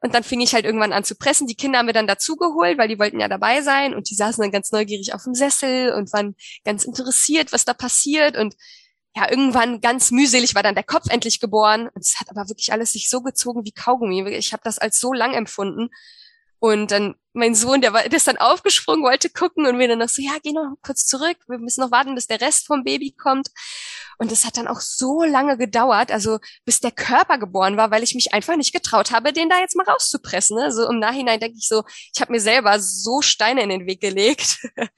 Und 0.01 0.15
dann 0.15 0.25
fing 0.25 0.41
ich 0.41 0.55
halt 0.55 0.67
irgendwann 0.67 0.93
an 0.93 1.05
zu 1.05 1.15
pressen. 1.15 1.47
Die 1.47 1.55
Kinder 1.55 1.79
haben 1.79 1.87
wir 1.87 1.95
dann 1.95 2.07
dazugeholt, 2.07 2.77
weil 2.77 2.89
die 2.89 2.99
wollten 2.99 3.21
ja 3.21 3.29
dabei 3.29 3.63
sein. 3.63 3.95
Und 3.95 4.11
die 4.11 4.15
saßen 4.15 4.43
dann 4.43 4.53
ganz 4.53 4.71
neugierig 4.71 5.15
auf 5.15 5.25
dem 5.25 5.35
Sessel 5.35 5.93
und 5.93 6.13
waren 6.13 6.35
ganz 6.65 6.85
interessiert, 6.85 7.53
was 7.53 7.65
da 7.65 7.73
passiert. 7.73 8.37
Und 8.37 8.55
ja, 9.17 9.31
irgendwann 9.31 9.81
ganz 9.81 10.11
mühselig 10.11 10.55
war 10.55 10.63
dann 10.63 10.75
der 10.75 10.85
Kopf 10.85 11.09
endlich 11.09 11.39
geboren. 11.41 11.89
Es 11.95 12.17
hat 12.19 12.31
aber 12.31 12.49
wirklich 12.49 12.73
alles 12.73 12.93
sich 12.93 13.09
so 13.09 13.23
gezogen 13.23 13.65
wie 13.65 13.73
Kaugummi. 13.73 14.29
Ich 14.31 14.53
habe 14.53 14.63
das 14.65 14.79
als 14.79 14.99
so 14.99 15.13
lang 15.13 15.35
empfunden. 15.35 15.91
Und 16.59 16.91
dann 16.91 17.15
mein 17.35 17.55
Sohn, 17.55 17.81
der, 17.81 17.93
war, 17.93 18.03
der 18.03 18.15
ist 18.15 18.27
dann 18.27 18.39
aufgesprungen, 18.39 19.05
wollte 19.05 19.29
gucken 19.29 19.67
und 19.67 19.79
wir 19.79 19.87
dann 19.87 19.99
noch 19.99 20.09
so, 20.09 20.23
ja, 20.23 20.33
geh 20.43 20.53
noch 20.53 20.77
kurz 20.83 21.05
zurück. 21.05 21.37
Wir 21.47 21.59
müssen 21.59 21.81
noch 21.81 21.91
warten, 21.91 22.15
bis 22.15 22.27
der 22.27 22.41
Rest 22.41 22.67
vom 22.67 22.85
Baby 22.85 23.13
kommt. 23.13 23.49
Und 24.19 24.33
das 24.33 24.45
hat 24.45 24.57
dann 24.57 24.67
auch 24.67 24.81
so 24.81 25.25
lange 25.25 25.59
gedauert, 25.59 26.11
also 26.11 26.39
bis 26.65 26.81
der 26.81 26.93
Körper 26.93 27.39
geboren 27.39 27.77
war, 27.77 27.91
weil 27.91 28.03
ich 28.03 28.15
mich 28.15 28.33
einfach 28.33 28.57
nicht 28.57 28.73
getraut 28.73 29.11
habe, 29.11 29.33
den 29.33 29.49
da 29.49 29.61
jetzt 29.61 29.77
mal 29.77 29.87
rauszupressen. 29.87 30.57
Ne? 30.57 30.73
So 30.73 30.89
im 30.89 30.99
Nachhinein 30.99 31.39
denke 31.39 31.59
ich 31.59 31.69
so, 31.69 31.83
ich 32.15 32.21
habe 32.21 32.33
mir 32.33 32.41
selber 32.41 32.81
so 32.81 33.21
Steine 33.21 33.63
in 33.63 33.69
den 33.69 33.87
Weg 33.87 34.01
gelegt. 34.01 34.67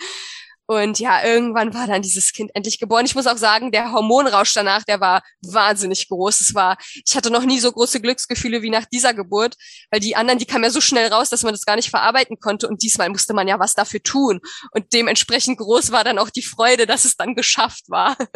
Und 0.66 0.98
ja, 0.98 1.24
irgendwann 1.24 1.74
war 1.74 1.86
dann 1.86 2.02
dieses 2.02 2.32
Kind 2.32 2.50
endlich 2.54 2.78
geboren. 2.78 3.06
Ich 3.06 3.14
muss 3.14 3.26
auch 3.26 3.36
sagen, 3.36 3.70
der 3.70 3.92
Hormonrausch 3.92 4.52
danach, 4.52 4.82
der 4.82 5.00
war 5.00 5.22
wahnsinnig 5.42 6.08
groß. 6.08 6.40
Es 6.40 6.54
war, 6.54 6.76
ich 7.04 7.14
hatte 7.16 7.30
noch 7.30 7.44
nie 7.44 7.60
so 7.60 7.70
große 7.70 8.00
Glücksgefühle 8.00 8.62
wie 8.62 8.70
nach 8.70 8.84
dieser 8.84 9.14
Geburt, 9.14 9.54
weil 9.90 10.00
die 10.00 10.16
anderen, 10.16 10.38
die 10.38 10.46
kamen 10.46 10.64
ja 10.64 10.70
so 10.70 10.80
schnell 10.80 11.12
raus, 11.12 11.30
dass 11.30 11.44
man 11.44 11.54
das 11.54 11.64
gar 11.64 11.76
nicht 11.76 11.90
verarbeiten 11.90 12.40
konnte. 12.40 12.68
Und 12.68 12.82
diesmal 12.82 13.08
musste 13.08 13.32
man 13.32 13.46
ja 13.46 13.58
was 13.60 13.74
dafür 13.74 14.02
tun. 14.02 14.40
Und 14.72 14.92
dementsprechend 14.92 15.58
groß 15.58 15.92
war 15.92 16.04
dann 16.04 16.18
auch 16.18 16.30
die 16.30 16.42
Freude, 16.42 16.86
dass 16.86 17.04
es 17.04 17.16
dann 17.16 17.34
geschafft 17.34 17.88
war. 17.88 18.16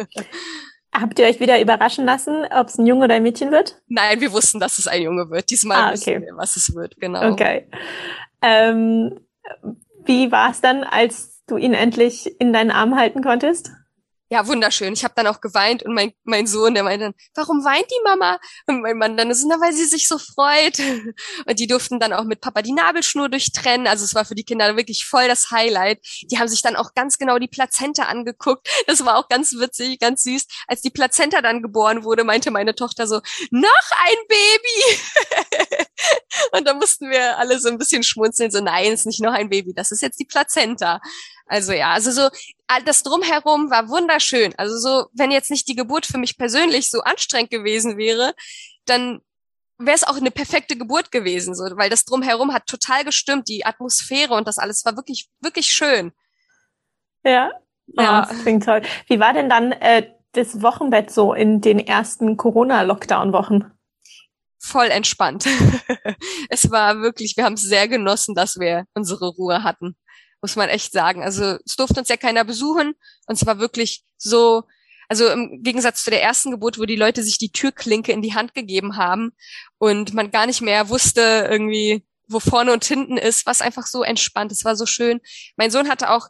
Habt 0.93 1.19
ihr 1.19 1.25
euch 1.25 1.39
wieder 1.39 1.61
überraschen 1.61 2.05
lassen, 2.05 2.45
ob 2.51 2.67
es 2.67 2.77
ein 2.77 2.85
Junge 2.85 3.05
oder 3.05 3.15
ein 3.15 3.23
Mädchen 3.23 3.51
wird? 3.51 3.81
Nein, 3.87 4.19
wir 4.19 4.33
wussten, 4.33 4.59
dass 4.59 4.77
es 4.77 4.87
ein 4.87 5.01
Junge 5.01 5.29
wird. 5.29 5.49
Diesmal 5.49 5.77
ah, 5.77 5.93
okay. 5.95 6.21
wir, 6.21 6.35
was 6.35 6.57
es 6.57 6.75
wird, 6.75 6.97
genau. 6.97 7.31
Okay. 7.31 7.69
Ähm, 8.41 9.17
wie 10.03 10.31
war 10.33 10.51
es 10.51 10.59
dann, 10.59 10.83
als 10.83 11.30
du 11.51 11.57
ihn 11.57 11.73
endlich 11.73 12.39
in 12.39 12.53
deinen 12.53 12.71
Arm 12.71 12.95
halten 12.95 13.21
konntest? 13.21 13.71
ja, 14.31 14.47
wunderschön. 14.47 14.93
Ich 14.93 15.03
habe 15.03 15.13
dann 15.17 15.27
auch 15.27 15.41
geweint 15.41 15.83
und 15.83 15.93
mein, 15.93 16.13
mein 16.23 16.47
Sohn, 16.47 16.73
der 16.73 16.83
meinte 16.83 17.07
dann, 17.07 17.13
warum 17.35 17.65
weint 17.65 17.91
die 17.91 18.01
Mama? 18.05 18.39
Und 18.65 18.81
mein 18.81 18.97
Mann 18.97 19.17
dann 19.17 19.29
ist, 19.29 19.43
na, 19.45 19.59
weil 19.59 19.73
sie 19.73 19.83
sich 19.83 20.07
so 20.07 20.17
freut. 20.17 20.79
Und 21.45 21.59
die 21.59 21.67
durften 21.67 21.99
dann 21.99 22.13
auch 22.13 22.23
mit 22.23 22.39
Papa 22.39 22.61
die 22.61 22.71
Nabelschnur 22.71 23.27
durchtrennen. 23.27 23.87
Also 23.87 24.05
es 24.05 24.15
war 24.15 24.23
für 24.23 24.33
die 24.33 24.45
Kinder 24.45 24.77
wirklich 24.77 25.05
voll 25.05 25.27
das 25.27 25.51
Highlight. 25.51 25.99
Die 26.31 26.39
haben 26.39 26.47
sich 26.47 26.61
dann 26.61 26.77
auch 26.77 26.93
ganz 26.93 27.17
genau 27.17 27.39
die 27.39 27.49
Plazenta 27.49 28.03
angeguckt. 28.03 28.69
Das 28.87 29.03
war 29.03 29.17
auch 29.17 29.27
ganz 29.27 29.51
witzig, 29.51 29.99
ganz 29.99 30.23
süß. 30.23 30.47
Als 30.65 30.81
die 30.81 30.91
Plazenta 30.91 31.41
dann 31.41 31.61
geboren 31.61 32.05
wurde, 32.05 32.23
meinte 32.23 32.51
meine 32.51 32.73
Tochter 32.73 33.07
so, 33.07 33.19
noch 33.49 33.91
ein 34.05 34.17
Baby! 34.29 35.85
und 36.53 36.65
da 36.65 36.73
mussten 36.73 37.09
wir 37.09 37.37
alle 37.37 37.59
so 37.59 37.67
ein 37.67 37.77
bisschen 37.77 38.03
schmunzeln, 38.03 38.49
so 38.49 38.61
nein, 38.61 38.93
ist 38.93 39.05
nicht 39.05 39.21
noch 39.21 39.33
ein 39.33 39.49
Baby, 39.49 39.73
das 39.73 39.91
ist 39.91 40.01
jetzt 40.01 40.21
die 40.21 40.25
Plazenta. 40.25 41.01
Also 41.51 41.73
ja, 41.73 41.91
also 41.91 42.11
so 42.11 42.29
das 42.85 43.03
drumherum 43.03 43.69
war 43.69 43.89
wunderschön. 43.89 44.53
Also 44.57 44.77
so, 44.77 45.07
wenn 45.11 45.31
jetzt 45.31 45.51
nicht 45.51 45.67
die 45.67 45.75
Geburt 45.75 46.05
für 46.05 46.17
mich 46.17 46.37
persönlich 46.37 46.89
so 46.89 47.01
anstrengend 47.01 47.51
gewesen 47.51 47.97
wäre, 47.97 48.33
dann 48.85 49.19
wäre 49.77 49.95
es 49.95 50.05
auch 50.05 50.15
eine 50.15 50.31
perfekte 50.31 50.77
Geburt 50.77 51.11
gewesen, 51.11 51.53
so, 51.53 51.65
weil 51.75 51.89
das 51.89 52.05
drumherum 52.05 52.53
hat 52.53 52.67
total 52.67 53.03
gestimmt, 53.03 53.49
die 53.49 53.65
Atmosphäre 53.65 54.33
und 54.33 54.47
das 54.47 54.59
alles 54.59 54.85
war 54.85 54.95
wirklich, 54.95 55.29
wirklich 55.41 55.67
schön. 55.67 56.13
Ja, 57.25 57.51
ja, 57.87 58.23
oh, 58.23 58.31
das 58.31 58.41
klingt 58.43 58.63
toll. 58.63 58.83
Wie 59.07 59.19
war 59.19 59.33
denn 59.33 59.49
dann 59.49 59.73
äh, 59.73 60.09
das 60.31 60.61
Wochenbett 60.61 61.11
so 61.11 61.33
in 61.33 61.59
den 61.59 61.79
ersten 61.79 62.37
Corona-Lockdown-Wochen? 62.37 63.65
Voll 64.57 64.87
entspannt. 64.87 65.45
es 66.49 66.71
war 66.71 67.01
wirklich, 67.01 67.35
wir 67.35 67.43
haben 67.43 67.55
es 67.55 67.63
sehr 67.63 67.89
genossen, 67.89 68.35
dass 68.35 68.57
wir 68.57 68.85
unsere 68.93 69.27
Ruhe 69.27 69.63
hatten 69.63 69.97
muss 70.41 70.55
man 70.55 70.69
echt 70.69 70.91
sagen. 70.93 71.23
Also 71.23 71.57
es 71.65 71.75
durfte 71.75 71.99
uns 71.99 72.09
ja 72.09 72.17
keiner 72.17 72.43
besuchen 72.43 72.93
und 73.27 73.35
es 73.35 73.45
war 73.45 73.59
wirklich 73.59 74.03
so, 74.17 74.63
Also 75.09 75.27
im 75.27 75.61
Gegensatz 75.61 76.03
zu 76.03 76.09
der 76.09 76.23
ersten 76.23 76.51
Geburt, 76.51 76.79
wo 76.79 76.85
die 76.85 76.95
Leute 76.95 77.21
sich 77.23 77.37
die 77.37 77.51
Türklinke 77.51 78.13
in 78.13 78.21
die 78.21 78.33
Hand 78.33 78.53
gegeben 78.53 78.95
haben 78.95 79.33
und 79.77 80.13
man 80.13 80.31
gar 80.31 80.45
nicht 80.45 80.61
mehr 80.61 80.87
wusste 80.87 81.49
irgendwie, 81.51 82.05
wo 82.31 82.39
vorne 82.39 82.73
und 82.73 82.85
hinten 82.85 83.17
ist, 83.17 83.45
was 83.45 83.61
einfach 83.61 83.85
so 83.85 84.03
entspannt. 84.03 84.51
Es 84.51 84.65
war 84.65 84.75
so 84.75 84.85
schön. 84.85 85.19
Mein 85.55 85.71
Sohn 85.71 85.89
hatte 85.89 86.09
auch, 86.09 86.27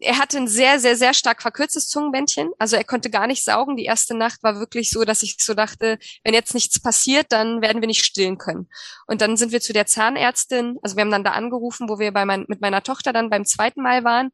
er 0.00 0.18
hatte 0.18 0.38
ein 0.38 0.48
sehr, 0.48 0.78
sehr, 0.80 0.96
sehr 0.96 1.14
stark 1.14 1.42
verkürztes 1.42 1.88
Zungenbändchen. 1.88 2.50
Also 2.58 2.76
er 2.76 2.84
konnte 2.84 3.10
gar 3.10 3.26
nicht 3.26 3.44
saugen. 3.44 3.76
Die 3.76 3.84
erste 3.84 4.16
Nacht 4.16 4.42
war 4.42 4.58
wirklich 4.58 4.90
so, 4.90 5.04
dass 5.04 5.22
ich 5.22 5.36
so 5.38 5.54
dachte, 5.54 5.98
wenn 6.24 6.34
jetzt 6.34 6.54
nichts 6.54 6.80
passiert, 6.80 7.26
dann 7.30 7.62
werden 7.62 7.82
wir 7.82 7.88
nicht 7.88 8.04
stillen 8.04 8.38
können. 8.38 8.68
Und 9.06 9.20
dann 9.20 9.36
sind 9.36 9.52
wir 9.52 9.60
zu 9.60 9.72
der 9.72 9.86
Zahnärztin, 9.86 10.76
also 10.82 10.96
wir 10.96 11.02
haben 11.02 11.10
dann 11.10 11.24
da 11.24 11.32
angerufen, 11.32 11.88
wo 11.88 11.98
wir 11.98 12.12
bei 12.12 12.24
mein, 12.24 12.44
mit 12.48 12.60
meiner 12.60 12.82
Tochter 12.82 13.12
dann 13.12 13.30
beim 13.30 13.44
zweiten 13.44 13.82
Mal 13.82 14.04
waren. 14.04 14.30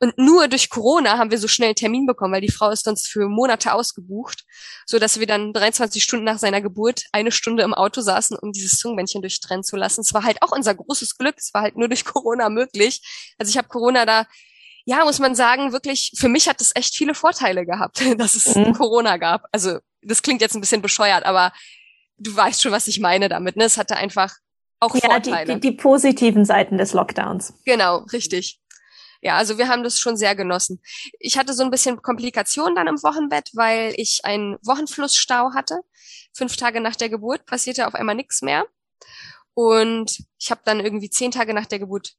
Und 0.00 0.16
nur 0.16 0.46
durch 0.46 0.70
Corona 0.70 1.18
haben 1.18 1.30
wir 1.30 1.38
so 1.38 1.48
schnell 1.48 1.68
einen 1.68 1.76
Termin 1.76 2.06
bekommen, 2.06 2.32
weil 2.32 2.40
die 2.40 2.50
Frau 2.50 2.70
ist 2.70 2.84
sonst 2.84 3.08
für 3.08 3.28
Monate 3.28 3.72
ausgebucht, 3.72 4.44
so 4.86 4.98
dass 4.98 5.18
wir 5.18 5.26
dann 5.26 5.52
23 5.52 6.02
Stunden 6.02 6.24
nach 6.24 6.38
seiner 6.38 6.60
Geburt 6.60 7.04
eine 7.12 7.32
Stunde 7.32 7.64
im 7.64 7.74
Auto 7.74 8.00
saßen, 8.00 8.38
um 8.38 8.52
dieses 8.52 8.78
Zungenbändchen 8.78 9.22
durchtrennen 9.22 9.64
zu 9.64 9.76
lassen. 9.76 10.02
Es 10.02 10.14
war 10.14 10.22
halt 10.22 10.40
auch 10.42 10.52
unser 10.52 10.74
großes 10.74 11.18
Glück. 11.18 11.34
Es 11.38 11.52
war 11.52 11.62
halt 11.62 11.76
nur 11.76 11.88
durch 11.88 12.04
Corona 12.04 12.48
möglich. 12.48 13.02
Also 13.38 13.50
ich 13.50 13.58
habe 13.58 13.68
Corona 13.68 14.06
da 14.06 14.26
ja, 14.84 15.04
muss 15.04 15.18
man 15.18 15.34
sagen, 15.34 15.72
wirklich, 15.72 16.12
für 16.16 16.30
mich 16.30 16.48
hat 16.48 16.62
es 16.62 16.74
echt 16.74 16.96
viele 16.96 17.14
Vorteile 17.14 17.66
gehabt, 17.66 18.02
dass 18.18 18.34
es 18.34 18.54
mhm. 18.54 18.72
Corona 18.72 19.18
gab. 19.18 19.44
Also, 19.52 19.80
das 20.00 20.22
klingt 20.22 20.40
jetzt 20.40 20.54
ein 20.54 20.62
bisschen 20.62 20.80
bescheuert, 20.80 21.26
aber 21.26 21.52
du 22.16 22.34
weißt 22.34 22.62
schon, 22.62 22.72
was 22.72 22.88
ich 22.88 22.98
meine 22.98 23.28
damit. 23.28 23.56
Ne? 23.56 23.64
Es 23.64 23.76
hatte 23.76 23.98
einfach 23.98 24.34
auch 24.80 24.94
ja, 24.94 25.10
Vorteile. 25.10 25.56
Die, 25.56 25.60
die, 25.60 25.72
die 25.72 25.76
positiven 25.76 26.46
Seiten 26.46 26.78
des 26.78 26.94
Lockdowns. 26.94 27.52
Genau, 27.66 27.98
richtig 28.14 28.60
ja, 29.20 29.36
also 29.36 29.58
wir 29.58 29.68
haben 29.68 29.82
das 29.82 29.98
schon 29.98 30.16
sehr 30.16 30.34
genossen. 30.34 30.80
Ich 31.18 31.36
hatte 31.38 31.52
so 31.52 31.62
ein 31.64 31.70
bisschen 31.70 32.02
Komplikationen 32.02 32.76
dann 32.76 32.86
im 32.86 33.02
Wochenbett, 33.02 33.50
weil 33.54 33.92
ich 33.96 34.20
einen 34.24 34.56
Wochenflussstau 34.62 35.52
hatte. 35.54 35.80
Fünf 36.32 36.56
Tage 36.56 36.80
nach 36.80 36.96
der 36.96 37.08
Geburt 37.08 37.46
passierte 37.46 37.86
auf 37.86 37.94
einmal 37.94 38.14
nichts 38.14 38.42
mehr. 38.42 38.66
Und 39.54 40.24
ich 40.38 40.50
habe 40.50 40.60
dann 40.64 40.80
irgendwie 40.80 41.10
zehn 41.10 41.30
Tage 41.30 41.52
nach 41.52 41.66
der 41.66 41.80
Geburt 41.80 42.14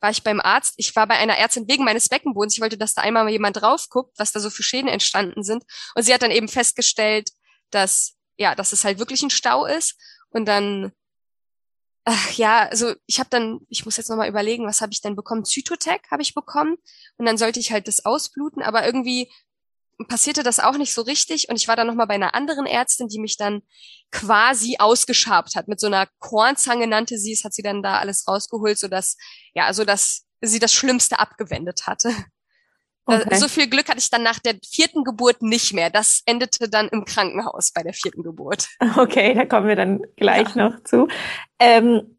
war 0.00 0.10
ich 0.10 0.22
beim 0.22 0.40
Arzt. 0.40 0.74
Ich 0.76 0.94
war 0.96 1.06
bei 1.06 1.16
einer 1.16 1.38
Ärztin 1.38 1.66
wegen 1.66 1.82
meines 1.82 2.10
Beckenbodens. 2.10 2.54
Ich 2.54 2.60
wollte, 2.60 2.76
dass 2.76 2.92
da 2.92 3.00
einmal 3.00 3.24
mal 3.24 3.30
jemand 3.30 3.56
drauf 3.56 3.88
guckt, 3.88 4.12
was 4.18 4.32
da 4.32 4.38
so 4.38 4.50
für 4.50 4.62
Schäden 4.62 4.88
entstanden 4.88 5.42
sind. 5.42 5.64
Und 5.94 6.02
sie 6.02 6.12
hat 6.12 6.20
dann 6.20 6.30
eben 6.30 6.46
festgestellt, 6.46 7.30
dass 7.70 8.14
ja, 8.36 8.54
dass 8.54 8.72
es 8.72 8.84
halt 8.84 8.98
wirklich 8.98 9.22
ein 9.22 9.30
Stau 9.30 9.64
ist. 9.64 9.96
Und 10.30 10.46
dann 10.46 10.92
Ach, 12.06 12.32
ja, 12.32 12.68
also 12.68 12.94
ich 13.06 13.18
habe 13.18 13.30
dann, 13.30 13.60
ich 13.70 13.86
muss 13.86 13.96
jetzt 13.96 14.10
nochmal 14.10 14.28
überlegen, 14.28 14.66
was 14.66 14.82
habe 14.82 14.92
ich 14.92 15.00
denn 15.00 15.16
bekommen? 15.16 15.44
Zytotec 15.44 16.02
habe 16.10 16.20
ich 16.20 16.34
bekommen 16.34 16.76
und 17.16 17.24
dann 17.24 17.38
sollte 17.38 17.60
ich 17.60 17.72
halt 17.72 17.88
das 17.88 18.04
ausbluten, 18.04 18.62
aber 18.62 18.84
irgendwie 18.84 19.30
passierte 20.08 20.42
das 20.42 20.60
auch 20.60 20.76
nicht 20.76 20.92
so 20.92 21.02
richtig 21.02 21.48
und 21.48 21.56
ich 21.56 21.68
war 21.68 21.76
dann 21.76 21.86
nochmal 21.86 22.06
bei 22.06 22.14
einer 22.14 22.34
anderen 22.34 22.66
Ärztin, 22.66 23.08
die 23.08 23.20
mich 23.20 23.36
dann 23.36 23.62
quasi 24.10 24.76
ausgeschabt 24.78 25.56
hat. 25.56 25.68
Mit 25.68 25.80
so 25.80 25.86
einer 25.86 26.06
Kornzange 26.18 26.86
nannte 26.86 27.18
sie 27.18 27.32
es, 27.32 27.44
hat 27.44 27.54
sie 27.54 27.62
dann 27.62 27.82
da 27.82 27.98
alles 27.98 28.28
rausgeholt, 28.28 28.78
so 28.78 28.88
dass 28.88 29.16
ja, 29.54 29.64
also 29.64 29.84
dass 29.84 30.26
sie 30.42 30.58
das 30.58 30.72
Schlimmste 30.74 31.18
abgewendet 31.18 31.86
hatte. 31.86 32.10
Okay. 33.06 33.36
So 33.36 33.48
viel 33.48 33.68
Glück 33.68 33.88
hatte 33.88 33.98
ich 33.98 34.10
dann 34.10 34.22
nach 34.22 34.38
der 34.38 34.54
vierten 34.66 35.04
Geburt 35.04 35.42
nicht 35.42 35.74
mehr. 35.74 35.90
Das 35.90 36.22
endete 36.24 36.70
dann 36.70 36.88
im 36.88 37.04
Krankenhaus 37.04 37.70
bei 37.72 37.82
der 37.82 37.92
vierten 37.92 38.22
Geburt. 38.22 38.68
Okay, 38.96 39.34
da 39.34 39.44
kommen 39.44 39.68
wir 39.68 39.76
dann 39.76 40.02
gleich 40.16 40.54
ja. 40.54 40.68
noch 40.68 40.82
zu. 40.84 41.08
Ähm, 41.58 42.18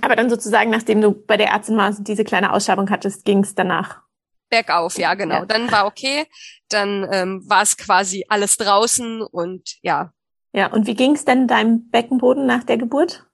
aber 0.00 0.16
dann 0.16 0.30
sozusagen, 0.30 0.70
nachdem 0.70 1.00
du 1.00 1.12
bei 1.12 1.36
der 1.36 1.48
Ärztin 1.48 1.76
warst 1.76 2.00
und 2.00 2.08
diese 2.08 2.24
kleine 2.24 2.52
Ausschabung 2.52 2.90
hattest, 2.90 3.24
ging 3.24 3.40
es 3.40 3.54
danach. 3.54 4.00
Bergauf, 4.48 4.98
ja, 4.98 5.14
genau. 5.14 5.40
Ja. 5.40 5.46
Dann 5.46 5.70
war 5.70 5.86
okay. 5.86 6.26
Dann 6.68 7.06
ähm, 7.10 7.42
war 7.46 7.62
es 7.62 7.76
quasi 7.76 8.24
alles 8.28 8.56
draußen 8.56 9.22
und 9.22 9.76
ja. 9.82 10.12
Ja, 10.52 10.72
und 10.72 10.86
wie 10.86 10.94
ging 10.94 11.14
es 11.14 11.24
denn 11.24 11.46
deinem 11.46 11.90
Beckenboden 11.90 12.46
nach 12.46 12.64
der 12.64 12.78
Geburt? 12.78 13.26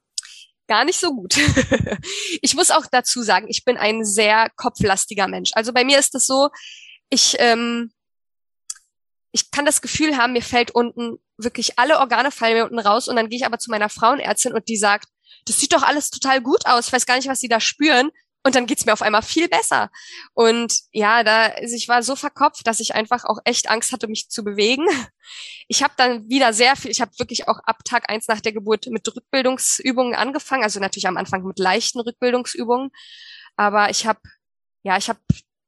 gar 0.73 0.87
nicht 0.87 0.99
so 0.99 1.15
gut. 1.15 1.35
ich 2.41 2.55
muss 2.55 2.71
auch 2.71 2.87
dazu 2.91 3.23
sagen, 3.23 3.47
ich 3.51 3.63
bin 3.63 3.77
ein 3.77 4.07
sehr 4.07 4.49
kopflastiger 4.57 5.29
Mensch. 5.29 5.51
Also 5.53 5.75
bei 5.75 5.85
mir 5.85 5.99
ist 5.99 6.15
es 6.15 6.27
so, 6.27 6.49
ich, 7.13 7.37
ähm, 7.41 7.93
ich 9.33 9.51
kann 9.51 9.67
das 9.67 9.83
Gefühl 9.83 10.17
haben, 10.17 10.33
mir 10.33 10.43
fällt 10.43 10.71
unten 10.71 11.19
wirklich 11.37 11.79
alle 11.79 11.99
Organe 11.99 12.31
fallen 12.31 12.55
mir 12.55 12.65
unten 12.65 12.79
raus 12.79 13.07
und 13.07 13.17
dann 13.17 13.29
gehe 13.29 13.39
ich 13.39 13.45
aber 13.45 13.59
zu 13.59 13.71
meiner 13.71 13.91
Frauenärztin 13.91 14.55
und 14.55 14.69
die 14.69 14.77
sagt, 14.79 15.09
das 15.45 15.59
sieht 15.59 15.75
doch 15.75 15.83
alles 15.83 16.11
total 16.11 16.41
gut 16.41 16.65
aus. 16.67 16.87
Ich 16.87 16.93
weiß 16.93 17.05
gar 17.05 17.17
nicht, 17.17 17.29
was 17.29 17.41
sie 17.41 17.49
da 17.49 17.61
spüren. 17.61 18.11
Und 18.45 18.57
dann 18.57 18.67
geht's 18.67 18.87
mir 18.87 18.93
auf 18.93 19.03
einmal 19.03 19.23
viel 19.23 19.49
besser. 19.49 19.89
Und 20.35 20.75
ja, 20.91 21.23
da, 21.23 21.47
also 21.47 21.77
ich 21.77 21.87
war 21.87 22.03
so 22.03 22.17
verkopft, 22.17 22.67
dass 22.67 22.81
ich 22.81 22.93
einfach 22.95 23.25
auch 23.25 23.39
echt 23.45 23.71
Angst 23.71 23.93
hatte, 23.93 24.09
mich 24.09 24.31
zu 24.31 24.43
bewegen. 24.43 24.87
Ich 25.69 25.83
habe 25.83 25.95
dann 25.97 26.29
wieder 26.29 26.53
sehr 26.53 26.75
viel, 26.75 26.91
ich 26.91 27.01
habe 27.01 27.13
wirklich 27.19 27.47
auch 27.47 27.61
ab 27.65 27.85
Tag 27.85 28.11
eins 28.11 28.27
nach 28.27 28.41
der 28.41 28.53
Geburt 28.53 28.87
mit 28.89 29.07
Rückbildungsübungen 29.07 30.15
angefangen, 30.15 30.65
also 30.65 30.81
natürlich 30.81 31.07
am 31.07 31.17
Anfang 31.17 31.45
mit 31.45 31.59
leichten 31.61 32.01
Rückbildungsübungen. 32.01 32.91
Aber 33.57 33.91
ich 33.91 34.07
habe, 34.07 34.21
ja, 34.83 34.97
ich 34.97 35.09
habe 35.09 35.21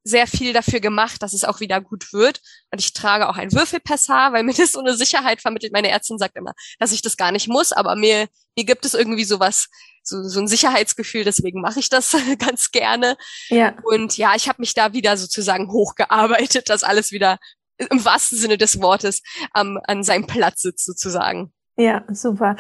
sehr 0.05 0.27
viel 0.27 0.53
dafür 0.53 0.81
gemacht, 0.81 1.23
dass 1.23 1.33
es 1.33 1.45
auch 1.45 1.61
wieder 1.61 1.81
gut 1.81 2.13
wird. 2.13 2.41
Und 2.71 2.81
ich 2.81 2.93
trage 2.93 3.29
auch 3.29 3.37
ein 3.37 3.53
Würfelpassar, 3.53 4.33
weil 4.33 4.45
mir 4.45 4.55
das 4.57 4.73
so 4.73 4.81
eine 4.81 4.95
Sicherheit 4.95 5.41
vermittelt. 5.41 5.73
Meine 5.73 5.89
Ärztin 5.89 6.19
sagt 6.19 6.37
immer, 6.37 6.53
dass 6.79 6.93
ich 6.93 7.03
das 7.03 7.17
gar 7.17 7.33
nicht 7.33 7.49
muss, 7.49 7.73
aber 7.73 7.97
mir, 7.97 8.29
mir 8.57 8.65
gibt 8.65 8.85
es 8.85 8.95
irgendwie 8.95 9.25
sowas, 9.25 9.69
so, 10.03 10.23
so 10.23 10.39
ein 10.39 10.49
Sicherheitsgefühl, 10.49 11.25
deswegen 11.25 11.63
mache 11.63 11.81
ich 11.81 11.89
das 11.89 12.15
ganz 12.39 12.71
gerne. 12.71 13.17
Ja. 13.49 13.75
Und 13.85 14.17
ja, 14.19 14.35
ich 14.37 14.49
habe 14.49 14.61
mich 14.61 14.75
da 14.75 14.93
wieder 14.93 15.17
sozusagen 15.17 15.73
hochgearbeitet, 15.73 16.69
dass 16.69 16.85
alles 16.85 17.11
wieder 17.11 17.39
im 17.79 18.05
wahrsten 18.05 18.39
Sinne 18.39 18.59
des 18.59 18.81
Wortes 18.81 19.23
ähm, 19.57 19.81
an 19.85 20.05
seinem 20.05 20.27
Platz 20.27 20.63
sitzt 20.63 20.85
sozusagen. 20.85 21.53
Ja, 21.77 22.05
super. 22.09 22.57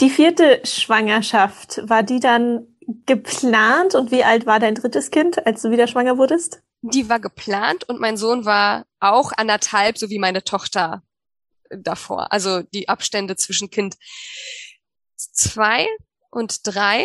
Die 0.00 0.10
vierte 0.10 0.60
Schwangerschaft, 0.64 1.80
war 1.88 2.02
die 2.02 2.20
dann 2.20 2.73
geplant 3.06 3.94
und 3.94 4.10
wie 4.10 4.24
alt 4.24 4.46
war 4.46 4.60
dein 4.60 4.74
drittes 4.74 5.10
Kind, 5.10 5.46
als 5.46 5.62
du 5.62 5.70
wieder 5.70 5.86
schwanger 5.86 6.18
wurdest? 6.18 6.62
Die 6.82 7.08
war 7.08 7.20
geplant 7.20 7.88
und 7.88 8.00
mein 8.00 8.16
Sohn 8.16 8.44
war 8.44 8.86
auch 9.00 9.32
anderthalb, 9.36 9.96
so 9.96 10.10
wie 10.10 10.18
meine 10.18 10.44
Tochter 10.44 11.02
davor. 11.70 12.32
Also 12.32 12.62
die 12.62 12.88
Abstände 12.88 13.36
zwischen 13.36 13.70
Kind 13.70 13.96
zwei 15.16 15.86
und 16.30 16.60
drei. 16.64 17.04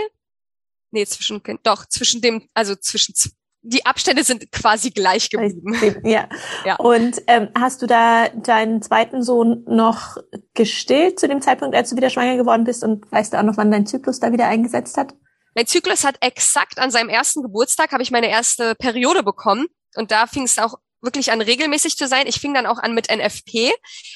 Nee, 0.91 1.05
zwischen 1.05 1.43
Kind, 1.43 1.61
doch, 1.63 1.85
zwischen 1.85 2.21
dem, 2.21 2.49
also 2.53 2.75
zwischen 2.75 3.13
die 3.61 3.85
Abstände 3.85 4.23
sind 4.23 4.51
quasi 4.51 4.89
gleich 4.89 5.29
geblieben. 5.29 6.07
Ja. 6.07 6.29
ja. 6.65 6.75
Und 6.77 7.21
ähm, 7.27 7.49
hast 7.57 7.81
du 7.81 7.87
da 7.87 8.29
deinen 8.29 8.81
zweiten 8.81 9.21
Sohn 9.21 9.63
noch 9.67 10.17
gestillt 10.53 11.19
zu 11.19 11.27
dem 11.27 11.41
Zeitpunkt, 11.41 11.75
als 11.75 11.89
du 11.89 11.97
wieder 11.97 12.09
schwanger 12.09 12.37
geworden 12.37 12.63
bist 12.63 12.83
und 12.83 13.11
weißt 13.11 13.33
du 13.33 13.39
auch 13.39 13.43
noch, 13.43 13.57
wann 13.57 13.71
dein 13.71 13.85
Zyklus 13.85 14.19
da 14.19 14.31
wieder 14.31 14.47
eingesetzt 14.47 14.97
hat? 14.97 15.13
Mein 15.55 15.67
Zyklus 15.67 16.03
hat 16.03 16.17
exakt 16.21 16.79
an 16.79 16.91
seinem 16.91 17.09
ersten 17.09 17.41
Geburtstag 17.41 17.91
habe 17.91 18.03
ich 18.03 18.11
meine 18.11 18.29
erste 18.29 18.75
Periode 18.75 19.23
bekommen 19.23 19.67
und 19.95 20.11
da 20.11 20.27
fing 20.27 20.43
es 20.43 20.57
auch 20.59 20.75
wirklich 21.01 21.31
an 21.31 21.41
regelmäßig 21.41 21.97
zu 21.97 22.07
sein. 22.07 22.27
Ich 22.27 22.39
fing 22.39 22.53
dann 22.53 22.65
auch 22.65 22.77
an 22.77 22.93
mit 22.93 23.09
NFP, 23.09 23.71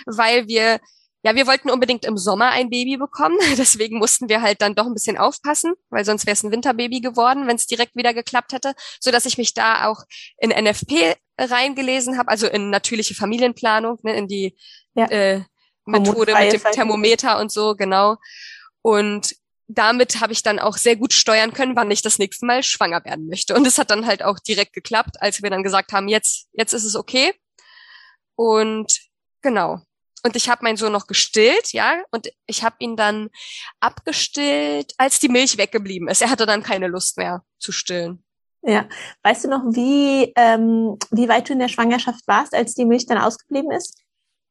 weil 0.05 0.47
wir 0.47 0.79
ja, 1.25 1.35
wir 1.35 1.47
wollten 1.47 1.69
unbedingt 1.69 2.03
im 2.03 2.17
Sommer 2.17 2.49
ein 2.49 2.69
Baby 2.69 2.97
bekommen, 2.97 3.37
deswegen 3.57 3.97
mussten 3.97 4.27
wir 4.27 4.41
halt 4.41 4.61
dann 4.61 4.75
doch 4.75 4.85
ein 4.85 4.93
bisschen 4.93 5.17
aufpassen, 5.17 5.73
weil 5.89 6.03
sonst 6.03 6.25
wäre 6.25 6.33
es 6.33 6.43
ein 6.43 6.51
Winterbaby 6.51 6.99
geworden, 6.99 7.47
wenn 7.47 7.55
es 7.55 7.65
direkt 7.65 7.95
wieder 7.95 8.13
geklappt 8.13 8.51
hätte, 8.51 8.73
so 8.99 9.09
dass 9.09 9.25
ich 9.25 9.37
mich 9.37 9.53
da 9.53 9.87
auch 9.87 10.03
in 10.37 10.49
NFP 10.49 11.15
reingelesen 11.39 12.17
habe, 12.17 12.29
also 12.29 12.47
in 12.47 12.69
natürliche 12.69 13.15
Familienplanung, 13.15 13.99
ne, 14.03 14.15
in 14.15 14.27
die 14.27 14.57
ja. 14.95 15.05
äh, 15.05 15.43
Methode 15.85 16.35
mit 16.35 16.53
dem 16.53 16.61
Thermometer 16.71 17.39
und 17.39 17.51
so, 17.51 17.75
genau. 17.75 18.17
Und 18.81 19.33
damit 19.73 20.21
habe 20.21 20.33
ich 20.33 20.43
dann 20.43 20.59
auch 20.59 20.77
sehr 20.77 20.95
gut 20.95 21.13
steuern 21.13 21.53
können, 21.53 21.75
wann 21.75 21.91
ich 21.91 22.01
das 22.01 22.19
nächste 22.19 22.45
Mal 22.45 22.63
schwanger 22.63 23.03
werden 23.05 23.27
möchte. 23.27 23.55
Und 23.55 23.65
es 23.67 23.77
hat 23.77 23.91
dann 23.91 24.05
halt 24.05 24.23
auch 24.23 24.39
direkt 24.39 24.73
geklappt, 24.73 25.21
als 25.21 25.41
wir 25.41 25.49
dann 25.49 25.63
gesagt 25.63 25.93
haben, 25.93 26.07
jetzt, 26.07 26.47
jetzt 26.53 26.73
ist 26.73 26.85
es 26.85 26.95
okay. 26.95 27.33
Und 28.35 28.99
genau. 29.41 29.81
Und 30.25 30.35
ich 30.37 30.49
habe 30.49 30.63
meinen 30.63 30.77
Sohn 30.77 30.93
noch 30.93 31.07
gestillt, 31.07 31.73
ja, 31.73 32.01
und 32.11 32.29
ich 32.45 32.63
habe 32.63 32.77
ihn 32.79 32.95
dann 32.95 33.29
abgestillt, 33.81 34.93
als 34.97 35.19
die 35.19 35.27
Milch 35.27 35.57
weggeblieben 35.57 36.07
ist. 36.07 36.21
Er 36.21 36.29
hatte 36.29 36.45
dann 36.45 36.63
keine 36.63 36.87
Lust 36.87 37.17
mehr 37.17 37.43
zu 37.59 37.73
stillen. 37.73 38.23
Ja, 38.61 38.87
weißt 39.23 39.43
du 39.43 39.49
noch, 39.49 39.63
wie 39.71 40.31
ähm, 40.37 40.97
wie 41.11 41.27
weit 41.27 41.49
du 41.49 41.53
in 41.53 41.59
der 41.59 41.67
Schwangerschaft 41.67 42.25
warst, 42.27 42.55
als 42.55 42.73
die 42.73 42.85
Milch 42.85 43.05
dann 43.05 43.17
ausgeblieben 43.17 43.71
ist? 43.71 43.99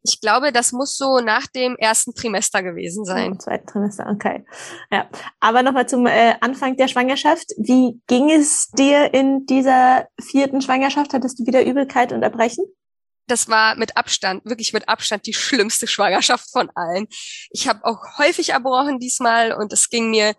Ich 0.03 0.21
glaube, 0.21 0.53
das 0.53 0.73
muss 0.73 0.97
so 0.97 1.21
nach 1.21 1.47
dem 1.47 1.77
ersten 1.77 2.15
Trimester 2.15 2.63
gewesen 2.63 3.05
sein. 3.05 3.33
Im 3.33 3.41
zweiten 3.41 3.67
Trimester, 3.67 4.07
okay. 4.11 4.45
Ja, 4.91 5.09
aber 5.41 5.63
nochmal 5.63 5.89
zum 5.89 6.07
äh, 6.07 6.35
Anfang 6.41 6.77
der 6.77 6.89
Schwangerschaft. 6.89 7.53
Wie 7.57 8.01
ging 8.09 8.31
es 8.31 8.69
dir 8.71 9.15
in 9.15 9.47
dieser 9.47 10.09
vierten 10.21 10.61
Schwangerschaft? 10.61 11.13
Hattest 11.15 11.39
du 11.39 11.47
wieder 11.47 11.65
Übelkeit 11.65 12.13
und 12.13 12.23
Erbrechen? 12.23 12.65
das 13.29 13.49
war 13.49 13.77
mit 13.77 13.97
Abstand, 13.97 14.45
wirklich 14.45 14.73
mit 14.73 14.89
Abstand 14.89 15.27
die 15.27 15.33
schlimmste 15.33 15.87
Schwangerschaft 15.87 16.51
von 16.51 16.71
allen. 16.75 17.07
Ich 17.51 17.69
habe 17.69 17.85
auch 17.85 18.19
häufig 18.19 18.51
erbrochen 18.51 18.99
diesmal 18.99 19.53
und 19.53 19.73
es 19.73 19.89
ging 19.89 20.11
mir 20.11 20.35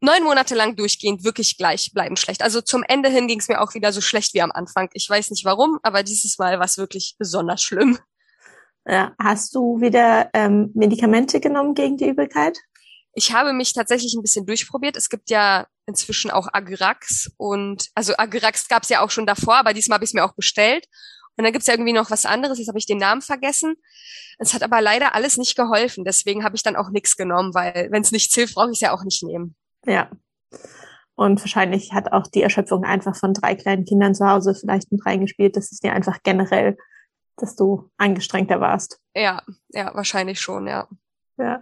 neun 0.00 0.22
Monate 0.22 0.54
lang 0.54 0.76
durchgehend 0.76 1.24
wirklich 1.24 1.56
gleich 1.56 1.92
bleiben 1.94 2.16
schlecht. 2.16 2.42
Also 2.42 2.60
zum 2.60 2.82
Ende 2.82 3.08
hin 3.08 3.28
ging 3.28 3.40
es 3.40 3.48
mir 3.48 3.60
auch 3.60 3.74
wieder 3.74 3.92
so 3.92 4.00
schlecht 4.00 4.34
wie 4.34 4.42
am 4.42 4.52
Anfang. 4.52 4.90
Ich 4.92 5.08
weiß 5.08 5.30
nicht 5.30 5.44
warum, 5.44 5.78
aber 5.82 6.02
dieses 6.02 6.38
Mal 6.38 6.58
war 6.58 6.66
es 6.66 6.76
wirklich 6.76 7.16
besonders 7.18 7.62
schlimm. 7.62 7.98
Ja. 8.86 9.14
Hast 9.20 9.54
du 9.54 9.80
wieder 9.80 10.30
ähm, 10.32 10.70
Medikamente 10.74 11.40
genommen 11.40 11.74
gegen 11.74 11.96
die 11.96 12.08
Übelkeit? 12.08 12.58
Ich 13.14 13.32
habe 13.32 13.52
mich 13.52 13.72
tatsächlich 13.72 14.14
ein 14.14 14.22
bisschen 14.22 14.46
durchprobiert. 14.46 14.96
Es 14.96 15.08
gibt 15.08 15.30
ja 15.30 15.66
inzwischen 15.86 16.30
auch 16.30 16.48
Agirax 16.52 17.30
und 17.36 17.88
also 17.94 18.12
Agirax 18.16 18.68
gab 18.68 18.82
es 18.82 18.88
ja 18.88 19.00
auch 19.00 19.10
schon 19.10 19.26
davor, 19.26 19.56
aber 19.56 19.72
diesmal 19.72 19.96
habe 19.96 20.04
ich 20.04 20.10
es 20.10 20.14
mir 20.14 20.24
auch 20.24 20.34
bestellt. 20.34 20.86
Und 21.36 21.44
dann 21.44 21.52
gibt's 21.52 21.66
ja 21.66 21.74
irgendwie 21.74 21.92
noch 21.92 22.10
was 22.10 22.26
anderes, 22.26 22.58
jetzt 22.58 22.68
habe 22.68 22.78
ich 22.78 22.86
den 22.86 22.98
Namen 22.98 23.22
vergessen. 23.22 23.76
Es 24.38 24.54
hat 24.54 24.62
aber 24.62 24.80
leider 24.80 25.14
alles 25.14 25.36
nicht 25.36 25.56
geholfen, 25.56 26.04
deswegen 26.04 26.44
habe 26.44 26.56
ich 26.56 26.62
dann 26.62 26.76
auch 26.76 26.90
nichts 26.90 27.16
genommen, 27.16 27.54
weil 27.54 27.88
wenn 27.90 28.02
es 28.02 28.12
nichts 28.12 28.34
hilft, 28.34 28.54
brauche 28.54 28.70
ich 28.70 28.76
es 28.76 28.80
ja 28.80 28.92
auch 28.92 29.04
nicht 29.04 29.22
nehmen. 29.22 29.54
Ja. 29.86 30.10
Und 31.14 31.40
wahrscheinlich 31.40 31.92
hat 31.92 32.12
auch 32.12 32.26
die 32.26 32.42
Erschöpfung 32.42 32.84
einfach 32.84 33.16
von 33.16 33.32
drei 33.32 33.54
kleinen 33.54 33.86
Kindern 33.86 34.14
zu 34.14 34.26
Hause 34.26 34.54
vielleicht 34.54 34.92
mit 34.92 35.04
reingespielt. 35.06 35.56
Das 35.56 35.72
ist 35.72 35.82
dir 35.82 35.94
einfach 35.94 36.18
generell, 36.22 36.76
dass 37.36 37.56
du 37.56 37.90
angestrengter 37.96 38.60
warst. 38.60 39.00
Ja, 39.14 39.42
ja, 39.70 39.94
wahrscheinlich 39.94 40.40
schon, 40.40 40.66
ja. 40.66 40.88
Ja. 41.38 41.60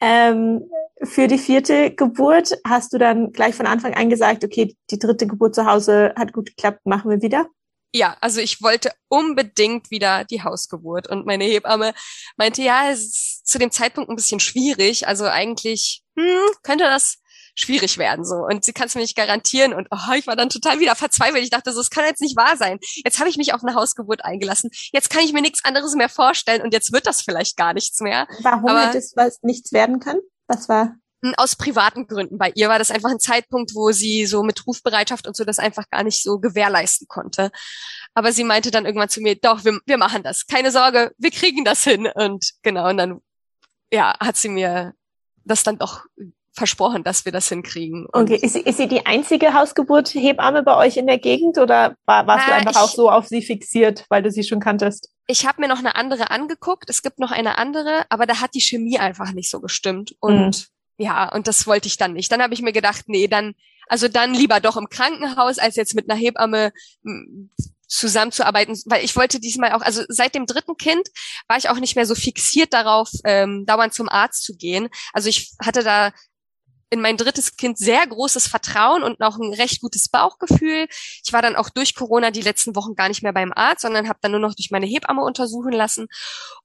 Ähm, 0.00 0.70
für 1.02 1.28
die 1.28 1.38
vierte 1.38 1.94
Geburt 1.94 2.58
hast 2.66 2.92
du 2.92 2.98
dann 2.98 3.32
gleich 3.32 3.54
von 3.54 3.66
Anfang 3.66 3.94
an 3.94 4.08
gesagt, 4.08 4.44
okay, 4.44 4.76
die 4.90 4.98
dritte 4.98 5.26
Geburt 5.26 5.54
zu 5.54 5.66
Hause 5.66 6.14
hat 6.16 6.32
gut 6.32 6.46
geklappt, 6.46 6.80
machen 6.84 7.10
wir 7.10 7.20
wieder? 7.20 7.46
Ja, 7.94 8.16
also 8.20 8.40
ich 8.40 8.62
wollte 8.62 8.90
unbedingt 9.08 9.90
wieder 9.90 10.24
die 10.24 10.42
Hausgeburt 10.42 11.08
und 11.08 11.26
meine 11.26 11.44
Hebamme 11.44 11.92
meinte, 12.38 12.62
ja, 12.62 12.90
es 12.90 13.00
ist 13.00 13.46
zu 13.46 13.58
dem 13.58 13.70
Zeitpunkt 13.70 14.08
ein 14.08 14.16
bisschen 14.16 14.40
schwierig, 14.40 15.06
also 15.06 15.24
eigentlich 15.26 16.02
hm, 16.16 16.54
könnte 16.62 16.84
das 16.84 17.18
schwierig 17.54 17.98
werden 17.98 18.24
so 18.24 18.36
und 18.36 18.64
sie 18.64 18.72
kann 18.72 18.86
es 18.86 18.94
mir 18.94 19.02
nicht 19.02 19.16
garantieren 19.16 19.74
und 19.74 19.88
oh, 19.90 20.12
ich 20.16 20.26
war 20.26 20.36
dann 20.36 20.48
total 20.48 20.80
wieder 20.80 20.96
verzweifelt. 20.96 21.42
Ich 21.42 21.50
dachte, 21.50 21.72
so, 21.72 21.80
es 21.80 21.90
kann 21.90 22.04
jetzt 22.04 22.22
nicht 22.22 22.36
wahr 22.36 22.56
sein. 22.56 22.78
Jetzt 23.04 23.18
habe 23.18 23.28
ich 23.28 23.36
mich 23.36 23.54
auf 23.54 23.62
eine 23.62 23.74
Hausgeburt 23.74 24.24
eingelassen. 24.24 24.70
Jetzt 24.92 25.10
kann 25.10 25.22
ich 25.22 25.32
mir 25.32 25.42
nichts 25.42 25.64
anderes 25.64 25.94
mehr 25.94 26.08
vorstellen 26.08 26.62
und 26.62 26.72
jetzt 26.72 26.92
wird 26.92 27.06
das 27.06 27.22
vielleicht 27.22 27.56
gar 27.56 27.74
nichts 27.74 28.00
mehr. 28.00 28.26
Warum 28.40 28.70
Aber, 28.70 28.94
es 28.96 29.12
was 29.16 29.42
nichts 29.42 29.72
werden 29.72 30.00
können? 30.00 30.20
Was 30.46 30.68
war 30.68 30.96
aus 31.36 31.56
privaten 31.56 32.06
Gründen. 32.06 32.36
Bei 32.36 32.50
ihr 32.54 32.68
war 32.68 32.78
das 32.78 32.90
einfach 32.90 33.10
ein 33.10 33.20
Zeitpunkt, 33.20 33.74
wo 33.74 33.92
sie 33.92 34.26
so 34.26 34.42
mit 34.42 34.66
Rufbereitschaft 34.66 35.26
und 35.26 35.36
so 35.36 35.44
das 35.44 35.58
einfach 35.58 35.88
gar 35.88 36.02
nicht 36.02 36.22
so 36.22 36.40
gewährleisten 36.40 37.06
konnte. 37.06 37.50
Aber 38.14 38.32
sie 38.32 38.44
meinte 38.44 38.70
dann 38.70 38.86
irgendwann 38.86 39.08
zu 39.08 39.20
mir, 39.20 39.36
doch, 39.36 39.64
wir, 39.64 39.78
wir 39.86 39.98
machen 39.98 40.22
das. 40.22 40.46
Keine 40.46 40.72
Sorge, 40.72 41.12
wir 41.18 41.30
kriegen 41.30 41.64
das 41.64 41.84
hin. 41.84 42.08
Und 42.12 42.52
genau, 42.62 42.88
und 42.90 42.96
dann, 42.96 43.20
ja, 43.92 44.16
hat 44.18 44.36
sie 44.36 44.48
mir 44.48 44.94
das 45.44 45.62
dann 45.62 45.78
doch 45.78 46.06
versprochen, 46.52 47.02
dass 47.02 47.24
wir 47.24 47.32
das 47.32 47.48
hinkriegen. 47.48 48.06
Und 48.06 48.30
okay, 48.30 48.36
ist, 48.36 48.56
ist 48.56 48.76
sie 48.76 48.88
die 48.88 49.06
einzige 49.06 49.54
Hausgeburt-Hebamme 49.54 50.62
bei 50.62 50.76
euch 50.76 50.96
in 50.96 51.06
der 51.06 51.18
Gegend 51.18 51.58
oder 51.58 51.96
war, 52.04 52.26
warst 52.26 52.46
na, 52.46 52.54
du 52.54 52.58
einfach 52.60 52.72
ich, 52.72 52.76
auch 52.78 52.94
so 52.94 53.10
auf 53.10 53.26
sie 53.26 53.42
fixiert, 53.42 54.04
weil 54.08 54.22
du 54.22 54.30
sie 54.30 54.44
schon 54.44 54.60
kanntest? 54.60 55.10
Ich 55.26 55.46
habe 55.46 55.60
mir 55.60 55.68
noch 55.68 55.78
eine 55.78 55.94
andere 55.94 56.30
angeguckt. 56.30 56.90
Es 56.90 57.02
gibt 57.02 57.18
noch 57.18 57.30
eine 57.30 57.58
andere, 57.58 58.04
aber 58.10 58.26
da 58.26 58.40
hat 58.40 58.54
die 58.54 58.60
Chemie 58.60 58.98
einfach 58.98 59.32
nicht 59.32 59.50
so 59.50 59.60
gestimmt. 59.60 60.14
Und 60.20 60.46
mhm 60.46 60.72
ja, 61.02 61.28
und 61.32 61.48
das 61.48 61.66
wollte 61.66 61.88
ich 61.88 61.96
dann 61.96 62.12
nicht. 62.12 62.30
Dann 62.30 62.42
habe 62.42 62.54
ich 62.54 62.62
mir 62.62 62.72
gedacht, 62.72 63.04
nee, 63.08 63.26
dann, 63.26 63.54
also 63.88 64.08
dann 64.08 64.34
lieber 64.34 64.60
doch 64.60 64.76
im 64.76 64.88
Krankenhaus, 64.88 65.58
als 65.58 65.76
jetzt 65.76 65.94
mit 65.94 66.08
einer 66.08 66.18
Hebamme 66.18 66.72
hm, 67.04 67.50
zusammenzuarbeiten, 67.88 68.80
weil 68.86 69.04
ich 69.04 69.16
wollte 69.16 69.40
diesmal 69.40 69.72
auch, 69.72 69.82
also 69.82 70.02
seit 70.08 70.34
dem 70.34 70.46
dritten 70.46 70.76
Kind 70.76 71.08
war 71.48 71.58
ich 71.58 71.68
auch 71.68 71.78
nicht 71.78 71.96
mehr 71.96 72.06
so 72.06 72.14
fixiert 72.14 72.72
darauf, 72.72 73.10
ähm, 73.24 73.66
dauernd 73.66 73.92
zum 73.92 74.08
Arzt 74.08 74.44
zu 74.44 74.54
gehen. 74.54 74.88
Also 75.12 75.28
ich 75.28 75.52
hatte 75.62 75.82
da 75.82 76.12
in 76.92 77.00
mein 77.00 77.16
drittes 77.16 77.56
Kind 77.56 77.78
sehr 77.78 78.06
großes 78.06 78.46
Vertrauen 78.46 79.02
und 79.02 79.20
auch 79.22 79.38
ein 79.38 79.54
recht 79.54 79.80
gutes 79.80 80.10
Bauchgefühl. 80.10 80.86
Ich 81.24 81.32
war 81.32 81.40
dann 81.40 81.56
auch 81.56 81.70
durch 81.70 81.94
Corona 81.94 82.30
die 82.30 82.42
letzten 82.42 82.76
Wochen 82.76 82.94
gar 82.94 83.08
nicht 83.08 83.22
mehr 83.22 83.32
beim 83.32 83.50
Arzt, 83.54 83.80
sondern 83.80 84.08
habe 84.08 84.18
dann 84.20 84.32
nur 84.32 84.40
noch 84.40 84.54
durch 84.54 84.70
meine 84.70 84.84
Hebamme 84.84 85.22
untersuchen 85.22 85.72
lassen. 85.72 86.06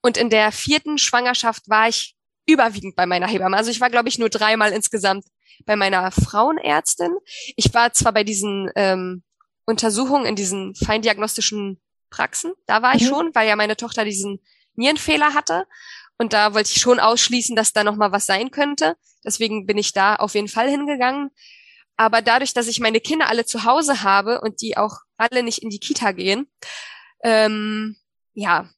Und 0.02 0.18
in 0.18 0.30
der 0.30 0.52
vierten 0.52 0.98
Schwangerschaft 0.98 1.70
war 1.70 1.88
ich 1.88 2.16
überwiegend 2.46 2.98
bei 2.98 3.06
meiner 3.06 3.28
Hebamme. 3.28 3.56
Also 3.56 3.72
ich 3.72 3.80
war, 3.80 3.90
glaube 3.90 4.10
ich, 4.10 4.20
nur 4.20 4.30
dreimal 4.30 4.74
insgesamt 4.74 5.24
bei 5.66 5.78
meiner 5.78 6.12
Frauenärztin. 6.12 7.16
Ich 7.56 7.74
war 7.74 7.94
zwar 7.94 8.12
bei 8.12 8.26
diesen 8.26 8.70
ähm, 8.76 9.24
Untersuchungen 9.66 10.26
in 10.26 10.36
diesen 10.36 10.76
feindiagnostischen 10.76 11.82
Praxen, 12.10 12.54
da 12.66 12.82
war 12.82 12.96
ich 12.96 13.04
mhm. 13.04 13.08
schon, 13.08 13.36
weil 13.36 13.48
ja 13.48 13.56
meine 13.56 13.78
Tochter 13.78 14.06
diesen 14.06 14.40
Nierenfehler 14.76 15.34
hatte. 15.34 15.68
Und 16.18 16.34
da 16.34 16.54
wollte 16.54 16.72
ich 16.72 16.82
schon 16.82 17.00
ausschließen, 17.00 17.56
dass 17.56 17.74
da 17.74 17.84
noch 17.84 17.96
mal 17.96 18.12
was 18.12 18.26
sein 18.26 18.52
könnte. 18.52 18.96
Deswegen 19.24 19.66
bin 19.66 19.78
ich 19.78 19.94
da 19.94 20.16
auf 20.16 20.34
jeden 20.34 20.48
Fall 20.48 20.70
hingegangen. 20.70 21.30
Aber 21.96 22.22
dadurch, 22.22 22.54
dass 22.54 22.68
ich 22.68 22.80
meine 22.80 23.00
Kinder 23.00 23.28
alle 23.28 23.46
zu 23.46 23.64
Hause 23.64 24.04
habe 24.04 24.42
und 24.42 24.62
die 24.62 24.78
auch 24.78 24.98
alle 25.18 25.44
nicht 25.44 25.64
in 25.64 25.70
die 25.70 25.80
Kita 25.80 26.12
gehen, 26.12 26.48
ähm, 27.24 27.98
ja, 28.34 28.70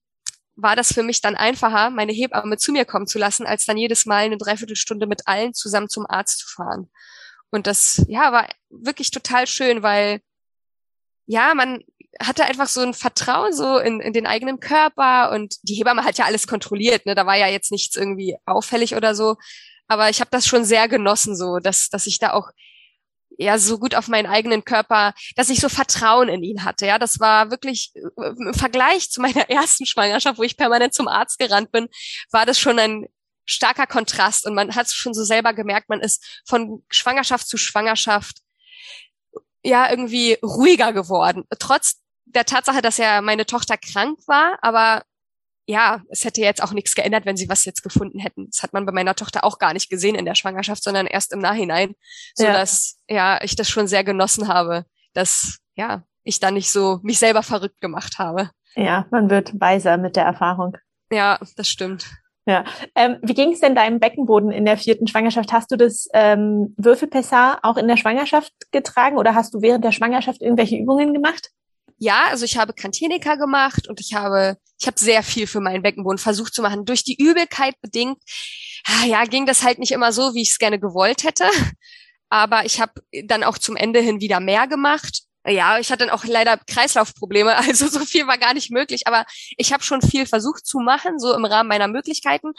war 0.56 0.76
das 0.76 0.94
für 0.94 1.04
mich 1.04 1.22
dann 1.22 1.36
einfacher, 1.36 1.90
meine 1.90 2.12
Hebamme 2.12 2.58
zu 2.58 2.72
mir 2.72 2.86
kommen 2.86 3.08
zu 3.08 3.20
lassen, 3.20 3.46
als 3.46 3.66
dann 3.66 3.78
jedes 3.78 4.06
Mal 4.06 4.26
eine 4.26 4.38
Dreiviertelstunde 4.38 5.08
mit 5.08 5.28
allen 5.28 5.54
zusammen 5.54 5.90
zum 5.90 6.06
Arzt 6.08 6.40
zu 6.40 6.48
fahren. 6.48 6.90
Und 7.50 7.68
das, 7.68 8.06
ja, 8.08 8.32
war 8.32 8.48
wirklich 8.70 9.12
total 9.12 9.48
schön, 9.48 9.84
weil, 9.84 10.22
ja, 11.26 11.54
man 11.56 11.84
hatte 12.20 12.45
einfach 12.45 12.68
so 12.68 12.82
ein 12.82 12.93
Vertrauen 12.93 13.53
so 13.53 13.78
in, 13.78 13.99
in 13.99 14.14
den 14.14 14.26
eigenen 14.26 14.60
Körper 14.60 15.32
und 15.32 15.55
die 15.64 15.76
Hebamme 15.76 16.03
hat 16.03 16.18
ja 16.18 16.26
alles 16.26 16.47
kontrolliert, 16.47 17.05
ne, 17.05 17.16
da 17.16 17.26
war 17.26 17.38
ja 17.38 17.47
jetzt 17.47 17.72
nichts 17.72 17.95
irgendwie 17.95 18.36
auffällig 18.45 18.95
oder 18.95 19.16
so. 19.16 19.36
Aber 19.88 20.10
ich 20.10 20.20
habe 20.20 20.30
das 20.32 20.45
schon 20.45 20.66
sehr 20.66 20.88
genossen, 20.88 21.36
so, 21.36 21.57
dass, 21.57 21.89
dass 21.89 22.07
ich 22.07 22.20
da 22.20 22.34
auch 22.34 22.51
ja 23.39 23.57
so 23.57 23.80
gut 23.80 23.95
auf 23.95 24.07
meinen 24.07 24.28
eigenen 24.28 24.66
Körper, 24.66 25.14
dass 25.36 25.49
ich 25.49 25.62
so 25.62 25.70
Vertrauen 25.70 26.28
in 26.30 26.43
ihn 26.43 26.64
hatte. 26.66 26.86
Ja, 26.86 26.99
das 26.99 27.20
war 27.20 27.51
wirklich 27.51 27.93
äh, 27.95 28.30
im 28.38 28.53
Vergleich 28.53 29.10
zu 29.10 29.22
meiner 29.22 29.49
ersten 29.49 29.86
Schwangerschaft, 29.86 30.38
wo 30.38 30.43
ich 30.43 30.57
permanent 30.57 30.93
zum 30.93 31.07
Arzt 31.07 31.39
gerannt 31.39 31.72
bin, 31.72 31.88
war 32.32 32.45
das 32.45 32.60
schon 32.60 32.78
ein 32.80 33.07
starker 33.45 33.88
Kontrast 33.88 34.45
und 34.45 34.53
man 34.53 34.76
hat 34.76 34.88
es 34.88 34.93
schon 34.93 35.14
so 35.14 35.24
selber 35.24 35.53
gemerkt, 35.53 35.89
man 35.89 36.01
ist 36.01 36.43
von 36.45 36.84
Schwangerschaft 36.89 37.47
zu 37.47 37.57
Schwangerschaft 37.57 38.38
ja 39.64 39.89
irgendwie 39.89 40.38
ruhiger 40.43 40.93
geworden. 40.93 41.45
Trotz 41.60 42.01
der 42.26 42.45
Tatsache, 42.45 42.82
dass 42.82 42.97
ja 42.97 43.22
meine 43.22 43.45
Tochter 43.45 43.78
krank 43.78 44.20
war, 44.28 44.57
aber 44.62 45.03
ja, 45.66 46.01
es 46.10 46.26
hätte 46.26 46.41
jetzt 46.41 46.64
auch 46.64 46.72
nichts 46.72 46.95
geändert, 46.95 47.28
wenn 47.28 47.38
sie 47.38 47.47
was 47.47 47.64
jetzt 47.64 47.84
gefunden 47.84 48.20
hätten. 48.20 48.47
Das 48.47 48.64
hat 48.64 48.74
man 48.74 48.88
bei 48.88 48.91
meiner 48.91 49.14
Tochter 49.14 49.43
auch 49.43 49.60
gar 49.60 49.74
nicht 49.74 49.89
gesehen 49.89 50.16
in 50.16 50.26
der 50.26 50.34
Schwangerschaft, 50.34 50.84
sondern 50.84 51.05
erst 51.05 51.32
im 51.32 51.39
Nachhinein, 51.39 51.93
so 52.34 52.45
ja. 52.45 52.53
dass 52.53 52.97
ja 53.07 53.39
ich 53.43 53.55
das 53.55 53.70
schon 53.70 53.88
sehr 53.88 54.03
genossen 54.03 54.47
habe, 54.47 54.86
dass 55.14 55.60
ja 55.76 56.03
ich 56.24 56.39
da 56.39 56.49
nicht 56.49 56.72
so 56.72 56.99
mich 57.03 57.20
selber 57.20 57.43
verrückt 57.43 57.82
gemacht 57.82 58.18
habe. 58.18 58.49
Ja, 58.76 59.05
man 59.12 59.30
wird 59.30 59.60
weiser 59.60 59.97
mit 59.97 60.16
der 60.16 60.26
Erfahrung. 60.26 60.76
Ja, 61.12 61.39
das 61.55 61.70
stimmt. 61.70 62.07
Ja. 62.50 62.64
Ähm, 62.95 63.18
wie 63.22 63.36
ging 63.36 63.52
es 63.52 63.60
denn 63.60 63.76
deinem 63.76 64.00
Beckenboden 64.00 64.52
in 64.52 64.66
der 64.66 64.78
vierten 64.78 65.06
Schwangerschaft? 65.06 65.52
Hast 65.52 65.72
du 65.72 65.76
das 65.76 66.08
ähm, 66.14 66.74
Würfelpessar 66.78 67.60
auch 67.62 67.78
in 67.78 67.88
der 67.88 67.97
Schwangerschaft 67.97 68.52
getragen 68.72 69.18
oder 69.18 69.36
hast 69.36 69.54
du 69.54 69.62
während 69.62 69.86
der 69.86 69.91
Schwangerschaft 69.91 70.41
irgendwelche 70.41 70.78
Übungen 70.78 71.14
gemacht? 71.14 71.52
ja, 72.00 72.28
also 72.30 72.45
ich 72.45 72.58
habe 72.58 72.74
Kantenika 72.74 73.36
gemacht 73.36 73.88
und 73.88 74.00
ich 74.00 74.14
habe, 74.14 74.58
ich 74.80 74.88
habe 74.88 74.97
sehr 74.97 75.22
viel 75.22 75.47
für 75.47 75.60
meinen 75.60 75.84
Beckenboden 75.84 76.18
versucht 76.18 76.54
zu 76.54 76.62
machen. 76.62 76.86
Durch 76.86 77.04
die 77.04 77.22
Übelkeit 77.22 77.76
bedingt, 77.82 78.18
ah, 78.86 79.06
ja, 79.06 79.26
ging 79.26 79.45
das 79.45 79.64
halt 79.64 79.80
nicht 79.80 79.91
immer 79.91 80.14
so, 80.14 80.34
wie 80.34 80.41
ich 80.41 80.52
es 80.52 80.60
gerne 80.60 80.80
gewollt 80.80 81.24
hätte. 81.24 81.45
Aber 82.30 82.66
ich 82.66 82.80
habe 82.80 82.93
dann 83.26 83.43
auch 83.43 83.58
zum 83.58 83.76
Ende 83.76 84.00
hin 84.00 84.22
wieder 84.22 84.39
mehr 84.39 84.68
gemacht. 84.68 85.24
Ja, 85.46 85.80
ich 85.80 85.92
hatte 85.92 86.06
dann 86.06 86.14
auch 86.14 86.26
leider 86.26 86.58
Kreislaufprobleme, 86.58 87.56
also 87.58 87.88
so 87.88 88.00
viel 88.00 88.28
war 88.28 88.38
gar 88.38 88.54
nicht 88.54 88.72
möglich. 88.72 89.08
Aber 89.08 89.26
ich 89.58 89.74
habe 89.74 89.84
schon 89.84 90.02
viel 90.02 90.26
versucht 90.26 90.66
zu 90.66 90.80
machen, 90.80 91.20
so 91.20 91.34
im 91.34 91.46
Rahmen 91.46 91.70
meiner 91.70 91.88
Möglichkeiten. 91.88 92.52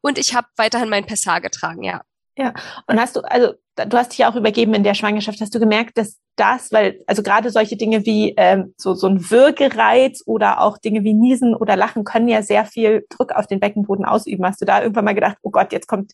Und 0.00 0.18
ich 0.18 0.34
habe 0.34 0.48
weiterhin 0.56 0.88
mein 0.88 1.06
Pessar 1.06 1.40
getragen, 1.40 1.82
ja. 1.82 2.02
Ja, 2.36 2.52
und 2.88 3.00
hast 3.00 3.14
du, 3.14 3.20
also 3.20 3.52
du 3.76 3.96
hast 3.96 4.10
dich 4.10 4.18
ja 4.18 4.30
auch 4.30 4.34
übergeben 4.34 4.74
in 4.74 4.82
der 4.82 4.94
Schwangerschaft, 4.94 5.40
hast 5.40 5.54
du 5.54 5.60
gemerkt, 5.60 5.96
dass 5.96 6.18
das, 6.34 6.72
weil, 6.72 7.00
also 7.06 7.22
gerade 7.22 7.50
solche 7.50 7.76
Dinge 7.76 8.06
wie 8.06 8.34
ähm, 8.36 8.74
so, 8.76 8.94
so 8.94 9.06
ein 9.06 9.30
Würgereiz 9.30 10.20
oder 10.26 10.60
auch 10.60 10.78
Dinge 10.78 11.04
wie 11.04 11.14
Niesen 11.14 11.54
oder 11.54 11.76
Lachen 11.76 12.02
können 12.02 12.26
ja 12.26 12.42
sehr 12.42 12.64
viel 12.64 13.06
Druck 13.08 13.30
auf 13.30 13.46
den 13.46 13.60
Beckenboden 13.60 14.04
ausüben. 14.04 14.44
Hast 14.44 14.60
du 14.60 14.64
da 14.64 14.82
irgendwann 14.82 15.04
mal 15.04 15.14
gedacht, 15.14 15.38
oh 15.42 15.50
Gott, 15.50 15.72
jetzt 15.72 15.86
kommt, 15.86 16.10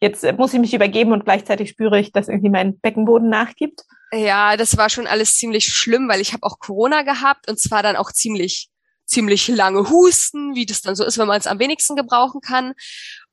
jetzt 0.00 0.24
muss 0.38 0.52
ich 0.54 0.60
mich 0.60 0.74
übergeben 0.74 1.12
und 1.12 1.24
gleichzeitig 1.24 1.70
spüre 1.70 1.98
ich, 1.98 2.12
dass 2.12 2.28
irgendwie 2.28 2.50
mein 2.50 2.78
Beckenboden 2.78 3.28
nachgibt? 3.28 3.82
Ja, 4.12 4.56
das 4.56 4.76
war 4.76 4.90
schon 4.90 5.06
alles 5.06 5.36
ziemlich 5.36 5.66
schlimm, 5.66 6.08
weil 6.08 6.20
ich 6.20 6.32
habe 6.32 6.44
auch 6.44 6.58
Corona 6.58 7.02
gehabt 7.02 7.48
und 7.48 7.58
zwar 7.58 7.82
dann 7.82 7.96
auch 7.96 8.12
ziemlich 8.12 8.70
ziemlich 9.06 9.48
lange 9.48 9.90
Husten, 9.90 10.54
wie 10.54 10.66
das 10.66 10.80
dann 10.80 10.96
so 10.96 11.04
ist, 11.04 11.18
wenn 11.18 11.26
man 11.26 11.38
es 11.38 11.46
am 11.46 11.58
wenigsten 11.58 11.96
gebrauchen 11.96 12.40
kann. 12.40 12.72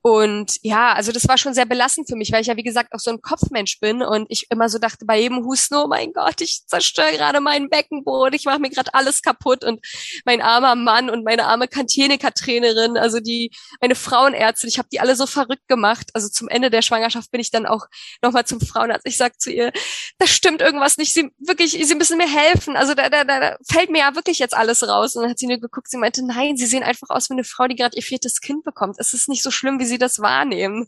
Und 0.02 0.58
ja, 0.64 0.93
also 0.93 1.12
das 1.12 1.28
war 1.28 1.38
schon 1.38 1.54
sehr 1.54 1.66
belastend 1.66 2.10
für 2.10 2.16
mich, 2.16 2.32
weil 2.32 2.41
ich 2.41 2.47
ja, 2.47 2.58
wie 2.58 2.64
gesagt, 2.64 2.93
auch 2.93 2.99
so 2.99 3.12
ein 3.12 3.22
Kopfmensch 3.22 3.80
bin 3.80 4.02
und 4.02 4.26
ich 4.30 4.47
immer 4.49 4.68
so 4.68 4.80
dachte 4.80 5.06
bei 5.06 5.20
jedem 5.20 5.45
Husten, 5.45 5.76
oh 5.76 5.88
mein 5.88 6.12
Gott, 6.12 6.41
ich 6.41 6.64
zerstöre 6.66 7.12
gerade 7.12 7.39
meinen 7.39 7.70
Beckenboden, 7.70 8.34
ich 8.34 8.45
mache 8.45 8.60
mir 8.60 8.70
gerade 8.70 8.93
alles 8.93 9.22
kaputt 9.22 9.64
und 9.64 9.80
mein 10.26 10.41
armer 10.41 10.76
Mann 10.76 11.10
und 11.10 11.24
meine 11.24 11.45
arme 11.45 11.68
Kantienika-Trainerin, 11.68 12.97
also 12.97 13.20
die, 13.20 13.52
meine 13.80 13.95
Frauenärztin, 13.95 14.70
ich 14.70 14.80
habe 14.80 14.89
die 14.91 14.99
alle 14.99 15.16
so 15.16 15.28
verrückt 15.28 15.68
gemacht. 15.68 16.10
Also 16.14 16.30
zum 16.30 16.47
Ende 16.47 16.70
der 16.70 16.82
Schwangerschaft 16.82 17.32
bin 17.32 17.41
ich 17.41 17.52
dann 17.52 17.66
auch 17.66 17.86
nochmal 18.22 18.45
zum 18.45 18.60
Frauenarzt. 18.60 19.06
Ich 19.06 19.18
sag 19.18 19.39
zu 19.39 19.52
ihr, 19.52 19.72
da 20.18 20.28
stimmt 20.28 20.62
irgendwas 20.62 20.97
nicht, 20.97 21.14
sie 21.14 21.32
wirklich, 21.38 21.72
sie 21.72 21.95
müssen 21.95 22.18
mir 22.18 22.28
helfen. 22.28 22.76
Also 22.76 22.93
da, 22.93 23.10
da, 23.10 23.24
da 23.24 23.58
fällt 23.70 23.89
mir 23.89 23.99
ja 23.99 24.16
wirklich 24.16 24.39
jetzt 24.39 24.56
alles 24.56 24.88
raus. 24.88 25.16
Und 25.16 25.24
dann 25.24 25.32
hat 25.32 25.39
sie 25.39 25.47
nur 25.47 25.60
geguckt, 25.60 25.89
sie 25.89 25.97
meinte, 25.97 26.26
nein, 26.26 26.58
sie 26.58 26.66
sehen 26.66 26.84
einfach 26.84 27.10
aus 27.10 27.30
wie 27.30 27.34
eine 27.34 27.43
Frau, 27.43 27.68
die 27.68 27.76
gerade 27.76 27.95
ihr 27.95 28.04
viertes 28.04 28.41
Kind 28.41 28.64
bekommt. 28.64 28.95
Es 28.97 29.14
ist 29.14 29.30
nicht 29.30 29.43
so 29.43 29.52
schlimm, 29.52 29.80
wie 29.80 29.86
sie 29.92 30.00
das 30.00 30.20
wahrnehmen. 30.20 30.88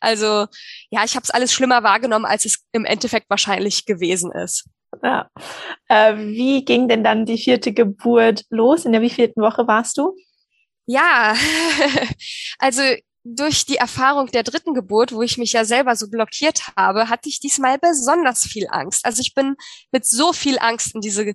Also 0.00 0.46
ja, 0.90 1.04
ich 1.04 1.14
habe 1.14 1.24
es 1.24 1.30
alles 1.30 1.52
schlimmer 1.52 1.82
wahrgenommen, 1.82 2.24
als 2.24 2.44
es 2.44 2.64
im 2.72 2.84
Endeffekt 2.84 3.28
wahrscheinlich 3.28 3.84
gewesen 3.84 4.32
ist. 4.32 4.64
Ja. 5.02 5.28
Äh, 5.88 6.16
wie 6.16 6.64
ging 6.64 6.88
denn 6.88 7.04
dann 7.04 7.26
die 7.26 7.38
vierte 7.38 7.72
Geburt 7.72 8.44
los? 8.50 8.84
In 8.84 8.92
der 8.92 9.02
wievielten 9.02 9.42
Woche 9.42 9.66
warst 9.66 9.98
du? 9.98 10.14
Ja, 10.86 11.34
also 12.58 12.82
durch 13.24 13.64
die 13.64 13.76
Erfahrung 13.76 14.30
der 14.30 14.42
dritten 14.42 14.74
Geburt, 14.74 15.12
wo 15.12 15.22
ich 15.22 15.38
mich 15.38 15.52
ja 15.52 15.64
selber 15.64 15.96
so 15.96 16.10
blockiert 16.10 16.68
habe, 16.76 17.08
hatte 17.08 17.28
ich 17.28 17.40
diesmal 17.40 17.78
besonders 17.78 18.42
viel 18.44 18.66
Angst. 18.70 19.04
Also 19.04 19.20
ich 19.20 19.34
bin 19.34 19.56
mit 19.92 20.06
so 20.06 20.32
viel 20.32 20.58
Angst 20.58 20.94
in 20.94 21.00
diese 21.00 21.34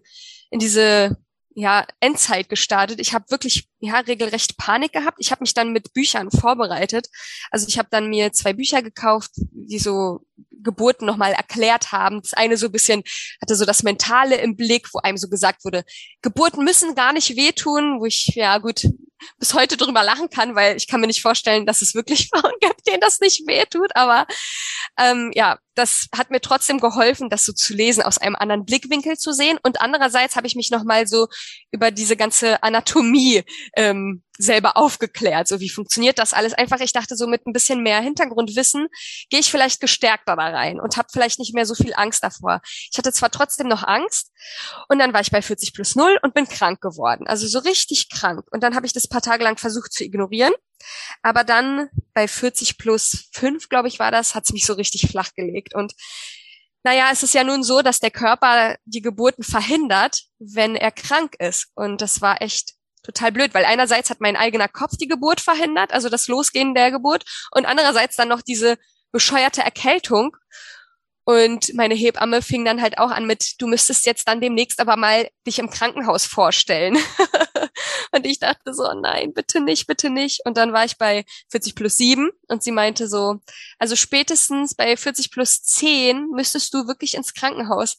in 0.51 0.59
diese 0.59 1.17
ja, 1.59 1.85
Endzeit 1.99 2.47
gestartet. 2.47 2.99
Ich 2.99 3.13
habe 3.13 3.29
wirklich 3.29 3.67
ja 3.79 3.99
regelrecht 3.99 4.57
Panik 4.57 4.93
gehabt. 4.93 5.17
Ich 5.19 5.31
habe 5.31 5.43
mich 5.43 5.53
dann 5.53 5.73
mit 5.73 5.93
Büchern 5.93 6.31
vorbereitet. 6.31 7.07
Also 7.51 7.67
ich 7.67 7.77
habe 7.77 7.89
dann 7.91 8.09
mir 8.09 8.31
zwei 8.31 8.53
Bücher 8.53 8.81
gekauft, 8.81 9.31
die 9.35 9.79
so 9.79 10.21
Geburten 10.63 11.05
nochmal 11.05 11.33
erklärt 11.33 11.91
haben. 11.91 12.21
Das 12.21 12.33
eine 12.33 12.55
so 12.55 12.67
ein 12.67 12.71
bisschen 12.71 13.03
hatte 13.41 13.55
so 13.55 13.65
das 13.65 13.83
Mentale 13.83 14.37
im 14.37 14.55
Blick, 14.55 14.87
wo 14.93 14.99
einem 14.99 15.17
so 15.17 15.27
gesagt 15.27 15.65
wurde, 15.65 15.83
Geburten 16.21 16.63
müssen 16.63 16.95
gar 16.95 17.11
nicht 17.11 17.35
wehtun, 17.35 17.99
wo 17.99 18.05
ich 18.05 18.31
ja 18.35 18.57
gut 18.59 18.87
bis 19.37 19.53
heute 19.53 19.77
drüber 19.77 20.03
lachen 20.03 20.29
kann, 20.29 20.55
weil 20.55 20.77
ich 20.77 20.87
kann 20.87 21.01
mir 21.01 21.07
nicht 21.07 21.21
vorstellen, 21.21 21.65
dass 21.65 21.81
es 21.81 21.95
wirklich 21.95 22.29
Frauen 22.33 22.53
gibt, 22.59 22.87
denen 22.87 23.01
das 23.01 23.19
nicht 23.19 23.47
wehtut. 23.47 23.91
Aber 23.95 24.27
ähm, 24.97 25.31
ja, 25.33 25.59
das 25.75 26.07
hat 26.15 26.29
mir 26.29 26.41
trotzdem 26.41 26.79
geholfen, 26.79 27.29
das 27.29 27.45
so 27.45 27.53
zu 27.53 27.73
lesen, 27.73 28.03
aus 28.03 28.17
einem 28.17 28.35
anderen 28.35 28.65
Blickwinkel 28.65 29.17
zu 29.17 29.31
sehen. 29.31 29.57
Und 29.63 29.81
andererseits 29.81 30.35
habe 30.35 30.47
ich 30.47 30.55
mich 30.55 30.71
nochmal 30.71 31.07
so 31.07 31.27
über 31.71 31.91
diese 31.91 32.17
ganze 32.17 32.61
Anatomie 32.63 33.43
ähm, 33.75 34.23
selber 34.39 34.77
aufgeklärt. 34.77 35.47
So 35.47 35.59
wie 35.59 35.69
funktioniert 35.69 36.17
das 36.17 36.33
alles? 36.33 36.53
Einfach, 36.53 36.79
ich 36.79 36.93
dachte 36.93 37.15
so 37.15 37.27
mit 37.27 37.45
ein 37.45 37.53
bisschen 37.53 37.83
mehr 37.83 37.99
Hintergrundwissen 37.99 38.87
gehe 39.29 39.41
ich 39.41 39.51
vielleicht 39.51 39.81
gestärkter 39.81 40.37
da 40.37 40.47
rein 40.47 40.79
und 40.79 40.95
habe 40.95 41.09
vielleicht 41.11 41.39
nicht 41.39 41.53
mehr 41.53 41.65
so 41.65 41.75
viel 41.75 41.93
Angst 41.93 42.23
davor. 42.23 42.61
Ich 42.89 42.97
hatte 42.97 43.11
zwar 43.11 43.31
trotzdem 43.31 43.67
noch 43.67 43.83
Angst 43.83 44.31
und 44.87 44.97
dann 44.97 45.13
war 45.13 45.19
ich 45.19 45.29
bei 45.29 45.41
40 45.41 45.73
plus 45.73 45.95
0 45.95 46.19
und 46.23 46.33
bin 46.33 46.47
krank 46.47 46.79
geworden. 46.79 47.27
Also 47.27 47.47
so 47.47 47.59
richtig 47.59 48.09
krank. 48.09 48.45
Und 48.51 48.63
dann 48.63 48.75
habe 48.75 48.85
ich 48.85 48.93
das 48.93 49.08
paar 49.09 49.21
Tage 49.21 49.43
lang 49.43 49.57
versucht 49.57 49.93
zu 49.93 50.03
ignorieren. 50.03 50.53
Aber 51.21 51.43
dann 51.43 51.89
bei 52.13 52.27
40 52.27 52.77
plus 52.77 53.29
5, 53.33 53.69
glaube 53.69 53.87
ich, 53.87 53.99
war 53.99 54.11
das, 54.11 54.35
hat 54.35 54.45
es 54.45 54.53
mich 54.53 54.65
so 54.65 54.73
richtig 54.73 55.09
flach 55.09 55.33
gelegt. 55.35 55.75
Und 55.75 55.93
naja, 56.83 57.09
es 57.11 57.23
ist 57.23 57.33
ja 57.33 57.43
nun 57.43 57.63
so, 57.63 57.81
dass 57.81 57.99
der 57.99 58.11
Körper 58.11 58.77
die 58.85 59.01
Geburten 59.01 59.43
verhindert, 59.43 60.23
wenn 60.39 60.75
er 60.75 60.91
krank 60.91 61.35
ist. 61.39 61.67
Und 61.75 62.01
das 62.01 62.21
war 62.21 62.41
echt 62.41 62.75
total 63.03 63.31
blöd, 63.31 63.53
weil 63.53 63.65
einerseits 63.65 64.09
hat 64.09 64.21
mein 64.21 64.37
eigener 64.37 64.67
Kopf 64.67 64.95
die 64.97 65.07
Geburt 65.07 65.41
verhindert, 65.41 65.91
also 65.93 66.09
das 66.09 66.27
Losgehen 66.27 66.75
der 66.75 66.91
Geburt, 66.91 67.25
und 67.51 67.65
andererseits 67.65 68.15
dann 68.15 68.27
noch 68.27 68.41
diese 68.41 68.77
bescheuerte 69.11 69.61
Erkältung. 69.61 70.35
Und 71.25 71.73
meine 71.73 71.95
Hebamme 71.95 72.41
fing 72.41 72.65
dann 72.65 72.81
halt 72.81 72.97
auch 72.97 73.11
an 73.11 73.25
mit, 73.25 73.61
du 73.61 73.67
müsstest 73.67 74.05
jetzt 74.05 74.27
dann 74.27 74.41
demnächst 74.41 74.79
aber 74.79 74.95
mal 74.95 75.29
dich 75.45 75.59
im 75.59 75.69
Krankenhaus 75.69 76.25
vorstellen. 76.25 76.97
und 78.15 78.25
ich 78.25 78.39
dachte 78.39 78.73
so, 78.73 78.91
nein, 78.93 79.33
bitte 79.33 79.61
nicht, 79.61 79.87
bitte 79.87 80.09
nicht. 80.09 80.41
Und 80.45 80.57
dann 80.57 80.73
war 80.73 80.85
ich 80.85 80.97
bei 80.97 81.25
40 81.51 81.75
plus 81.75 81.95
7 81.97 82.29
und 82.47 82.63
sie 82.63 82.71
meinte 82.71 83.07
so, 83.07 83.39
also 83.77 83.95
spätestens 83.95 84.75
bei 84.75 84.95
40 84.95 85.31
plus 85.31 85.61
10 85.63 86.29
müsstest 86.31 86.73
du 86.73 86.87
wirklich 86.87 87.15
ins 87.15 87.33
Krankenhaus. 87.33 87.97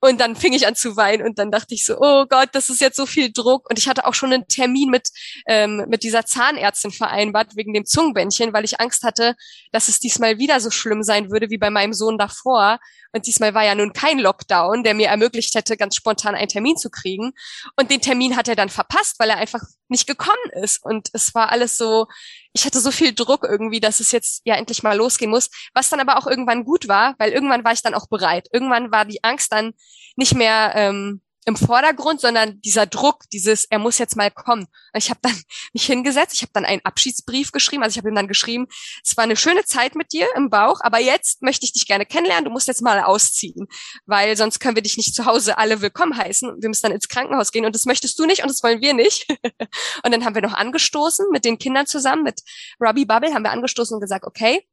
Und 0.00 0.20
dann 0.20 0.36
fing 0.36 0.52
ich 0.52 0.66
an 0.66 0.74
zu 0.74 0.96
weinen 0.96 1.26
und 1.26 1.38
dann 1.38 1.50
dachte 1.50 1.74
ich 1.74 1.84
so, 1.84 1.96
oh 1.98 2.26
Gott, 2.26 2.50
das 2.52 2.70
ist 2.70 2.80
jetzt 2.80 2.96
so 2.96 3.06
viel 3.06 3.32
Druck. 3.32 3.68
Und 3.70 3.78
ich 3.78 3.88
hatte 3.88 4.06
auch 4.06 4.14
schon 4.14 4.32
einen 4.32 4.46
Termin 4.48 4.90
mit, 4.90 5.10
ähm, 5.46 5.84
mit 5.88 6.02
dieser 6.02 6.24
Zahnärztin 6.24 6.92
vereinbart 6.92 7.56
wegen 7.56 7.74
dem 7.74 7.84
Zungenbändchen, 7.84 8.52
weil 8.52 8.64
ich 8.64 8.80
Angst 8.80 9.02
hatte, 9.02 9.34
dass 9.72 9.88
es 9.88 10.00
diesmal 10.00 10.38
wieder 10.38 10.60
so 10.60 10.70
schlimm 10.70 11.02
sein 11.02 11.30
würde 11.30 11.50
wie 11.50 11.58
bei 11.58 11.70
meinem 11.70 11.92
Sohn 11.92 12.18
davor. 12.18 12.78
Und 13.12 13.26
diesmal 13.26 13.54
war 13.54 13.64
ja 13.64 13.74
nun 13.74 13.92
kein 13.92 14.18
Lockdown, 14.18 14.84
der 14.84 14.94
mir 14.94 15.08
ermöglicht 15.08 15.54
hätte, 15.54 15.76
ganz 15.76 15.96
spontan 15.96 16.34
einen 16.34 16.48
Termin 16.48 16.76
zu 16.76 16.90
kriegen. 16.90 17.32
Und 17.76 17.90
den 17.90 18.00
Termin 18.00 18.36
hat 18.36 18.48
er 18.48 18.56
dann 18.56 18.70
verpasst, 18.70 19.18
weil 19.18 19.30
er 19.30 19.31
einfach 19.36 19.62
nicht 19.88 20.06
gekommen 20.06 20.50
ist. 20.62 20.84
Und 20.84 21.08
es 21.12 21.34
war 21.34 21.50
alles 21.50 21.76
so, 21.76 22.06
ich 22.52 22.64
hatte 22.64 22.80
so 22.80 22.90
viel 22.90 23.14
Druck 23.14 23.44
irgendwie, 23.44 23.80
dass 23.80 24.00
es 24.00 24.12
jetzt 24.12 24.42
ja 24.44 24.56
endlich 24.56 24.82
mal 24.82 24.96
losgehen 24.96 25.30
muss, 25.30 25.50
was 25.74 25.88
dann 25.88 26.00
aber 26.00 26.18
auch 26.18 26.26
irgendwann 26.26 26.64
gut 26.64 26.88
war, 26.88 27.14
weil 27.18 27.32
irgendwann 27.32 27.64
war 27.64 27.72
ich 27.72 27.82
dann 27.82 27.94
auch 27.94 28.08
bereit. 28.08 28.48
Irgendwann 28.52 28.90
war 28.90 29.04
die 29.04 29.22
Angst 29.24 29.52
dann 29.52 29.72
nicht 30.16 30.34
mehr 30.34 30.72
ähm, 30.74 31.22
im 31.44 31.56
Vordergrund, 31.56 32.20
sondern 32.20 32.60
dieser 32.60 32.86
Druck, 32.86 33.24
dieses, 33.32 33.64
er 33.64 33.78
muss 33.78 33.98
jetzt 33.98 34.16
mal 34.16 34.30
kommen. 34.30 34.66
Ich 34.94 35.10
habe 35.10 35.20
dann 35.22 35.34
mich 35.72 35.86
hingesetzt, 35.86 36.34
ich 36.34 36.42
habe 36.42 36.52
dann 36.52 36.64
einen 36.64 36.84
Abschiedsbrief 36.84 37.52
geschrieben, 37.52 37.82
also 37.82 37.94
ich 37.94 37.98
habe 37.98 38.08
ihm 38.08 38.14
dann 38.14 38.28
geschrieben, 38.28 38.66
es 39.04 39.16
war 39.16 39.24
eine 39.24 39.36
schöne 39.36 39.64
Zeit 39.64 39.94
mit 39.94 40.12
dir 40.12 40.26
im 40.36 40.50
Bauch, 40.50 40.80
aber 40.82 41.00
jetzt 41.00 41.42
möchte 41.42 41.64
ich 41.64 41.72
dich 41.72 41.86
gerne 41.86 42.06
kennenlernen, 42.06 42.44
du 42.44 42.50
musst 42.50 42.68
jetzt 42.68 42.82
mal 42.82 43.00
ausziehen, 43.00 43.66
weil 44.06 44.36
sonst 44.36 44.60
können 44.60 44.76
wir 44.76 44.82
dich 44.82 44.96
nicht 44.96 45.14
zu 45.14 45.26
Hause 45.26 45.58
alle 45.58 45.80
willkommen 45.80 46.16
heißen. 46.16 46.60
Wir 46.60 46.68
müssen 46.68 46.82
dann 46.82 46.92
ins 46.92 47.08
Krankenhaus 47.08 47.50
gehen 47.50 47.64
und 47.64 47.74
das 47.74 47.86
möchtest 47.86 48.18
du 48.18 48.26
nicht 48.26 48.42
und 48.42 48.48
das 48.48 48.62
wollen 48.62 48.80
wir 48.80 48.94
nicht. 48.94 49.26
und 50.04 50.12
dann 50.12 50.24
haben 50.24 50.34
wir 50.34 50.42
noch 50.42 50.54
angestoßen 50.54 51.26
mit 51.32 51.44
den 51.44 51.58
Kindern 51.58 51.86
zusammen, 51.86 52.22
mit 52.22 52.40
Robbie 52.80 53.04
Bubble 53.04 53.34
haben 53.34 53.42
wir 53.42 53.50
angestoßen 53.50 53.94
und 53.94 54.00
gesagt, 54.00 54.26
okay, 54.26 54.66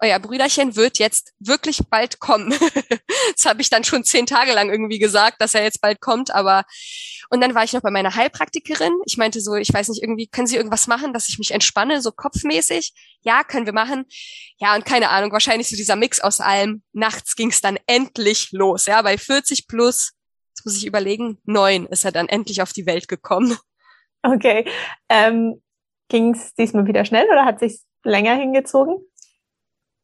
euer 0.00 0.18
Brüderchen 0.18 0.76
wird 0.76 0.98
jetzt 0.98 1.32
wirklich 1.38 1.80
bald 1.88 2.20
kommen. 2.20 2.50
das 3.34 3.46
habe 3.46 3.62
ich 3.62 3.70
dann 3.70 3.84
schon 3.84 4.04
zehn 4.04 4.26
Tage 4.26 4.52
lang 4.52 4.70
irgendwie 4.70 4.98
gesagt, 4.98 5.40
dass 5.40 5.54
er 5.54 5.62
jetzt 5.62 5.80
bald 5.80 6.00
kommt, 6.00 6.34
aber 6.34 6.64
und 7.30 7.40
dann 7.40 7.54
war 7.54 7.64
ich 7.64 7.72
noch 7.72 7.80
bei 7.80 7.90
meiner 7.90 8.14
Heilpraktikerin. 8.14 8.92
Ich 9.06 9.16
meinte 9.16 9.40
so, 9.40 9.54
ich 9.54 9.72
weiß 9.72 9.88
nicht, 9.88 10.02
irgendwie 10.02 10.26
können 10.26 10.46
Sie 10.46 10.56
irgendwas 10.56 10.86
machen, 10.86 11.12
dass 11.12 11.28
ich 11.28 11.38
mich 11.38 11.52
entspanne, 11.52 12.00
so 12.00 12.12
kopfmäßig? 12.12 12.92
Ja, 13.22 13.42
können 13.44 13.66
wir 13.66 13.72
machen. 13.72 14.04
Ja, 14.58 14.74
und 14.74 14.84
keine 14.84 15.08
Ahnung, 15.10 15.32
wahrscheinlich 15.32 15.68
so 15.68 15.76
dieser 15.76 15.96
Mix 15.96 16.20
aus 16.20 16.40
allem. 16.40 16.82
Nachts 16.92 17.34
ging 17.34 17.50
es 17.50 17.60
dann 17.60 17.78
endlich 17.86 18.52
los. 18.52 18.86
Ja, 18.86 19.02
bei 19.02 19.18
40 19.18 19.66
plus, 19.66 20.12
jetzt 20.50 20.64
muss 20.64 20.76
ich 20.76 20.86
überlegen, 20.86 21.38
neun 21.44 21.86
ist 21.86 22.04
er 22.04 22.12
dann 22.12 22.28
endlich 22.28 22.62
auf 22.62 22.72
die 22.72 22.86
Welt 22.86 23.08
gekommen. 23.08 23.56
Okay. 24.22 24.66
Ähm, 25.08 25.62
ging 26.08 26.34
es 26.34 26.54
diesmal 26.54 26.86
wieder 26.86 27.04
schnell 27.04 27.26
oder 27.26 27.44
hat 27.44 27.60
sich 27.60 27.80
länger 28.04 28.34
hingezogen? 28.34 28.98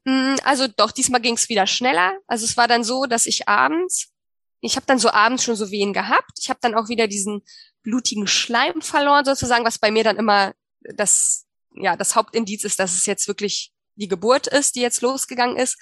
Mm, 0.05 0.37
also 0.45 0.67
doch, 0.67 0.93
diesmal 0.93 1.21
ging 1.21 1.35
es 1.35 1.49
wieder 1.49 1.67
schneller. 1.67 2.19
Also 2.27 2.45
es 2.45 2.57
war 2.57 2.69
dann 2.69 2.85
so, 2.85 3.07
dass 3.07 3.27
ich 3.27 3.49
abends, 3.49 4.13
ich 4.61 4.77
habe 4.77 4.87
dann 4.87 4.99
so 4.99 5.11
abends 5.11 5.45
schon 5.45 5.57
so 5.57 5.71
Wehen 5.71 5.93
gehabt. 5.93 6.33
Ich 6.39 6.51
habe 6.51 6.61
dann 6.63 6.75
auch 6.75 6.89
wieder 6.89 7.07
diesen 7.07 7.43
blutigen 7.83 8.27
Schleim 8.27 8.83
verloren, 8.83 9.25
sozusagen, 9.25 9.65
was 9.65 9.79
bei 9.79 9.91
mir 9.91 10.05
dann 10.05 10.17
immer 10.17 10.53
das, 10.81 11.47
ja, 11.75 11.97
das 11.97 12.17
Hauptindiz 12.17 12.65
ist, 12.65 12.79
dass 12.79 12.95
es 12.95 13.07
jetzt 13.07 13.29
wirklich 13.29 13.73
die 13.97 14.09
Geburt 14.09 14.47
ist, 14.47 14.77
die 14.77 14.81
jetzt 14.81 15.03
losgegangen 15.03 15.57
ist. 15.57 15.79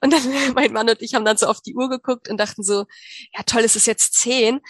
Und 0.00 0.12
dann 0.12 0.22
mein 0.54 0.72
Mann 0.72 0.88
und 0.88 1.02
ich 1.02 1.14
haben 1.14 1.24
dann 1.24 1.36
so 1.36 1.46
auf 1.46 1.60
die 1.60 1.74
Uhr 1.74 1.88
geguckt 1.88 2.28
und 2.28 2.38
dachten 2.38 2.62
so, 2.62 2.86
ja 3.36 3.42
toll, 3.44 3.62
es 3.62 3.76
ist 3.76 3.86
jetzt 3.86 4.14
zehn. 4.14 4.60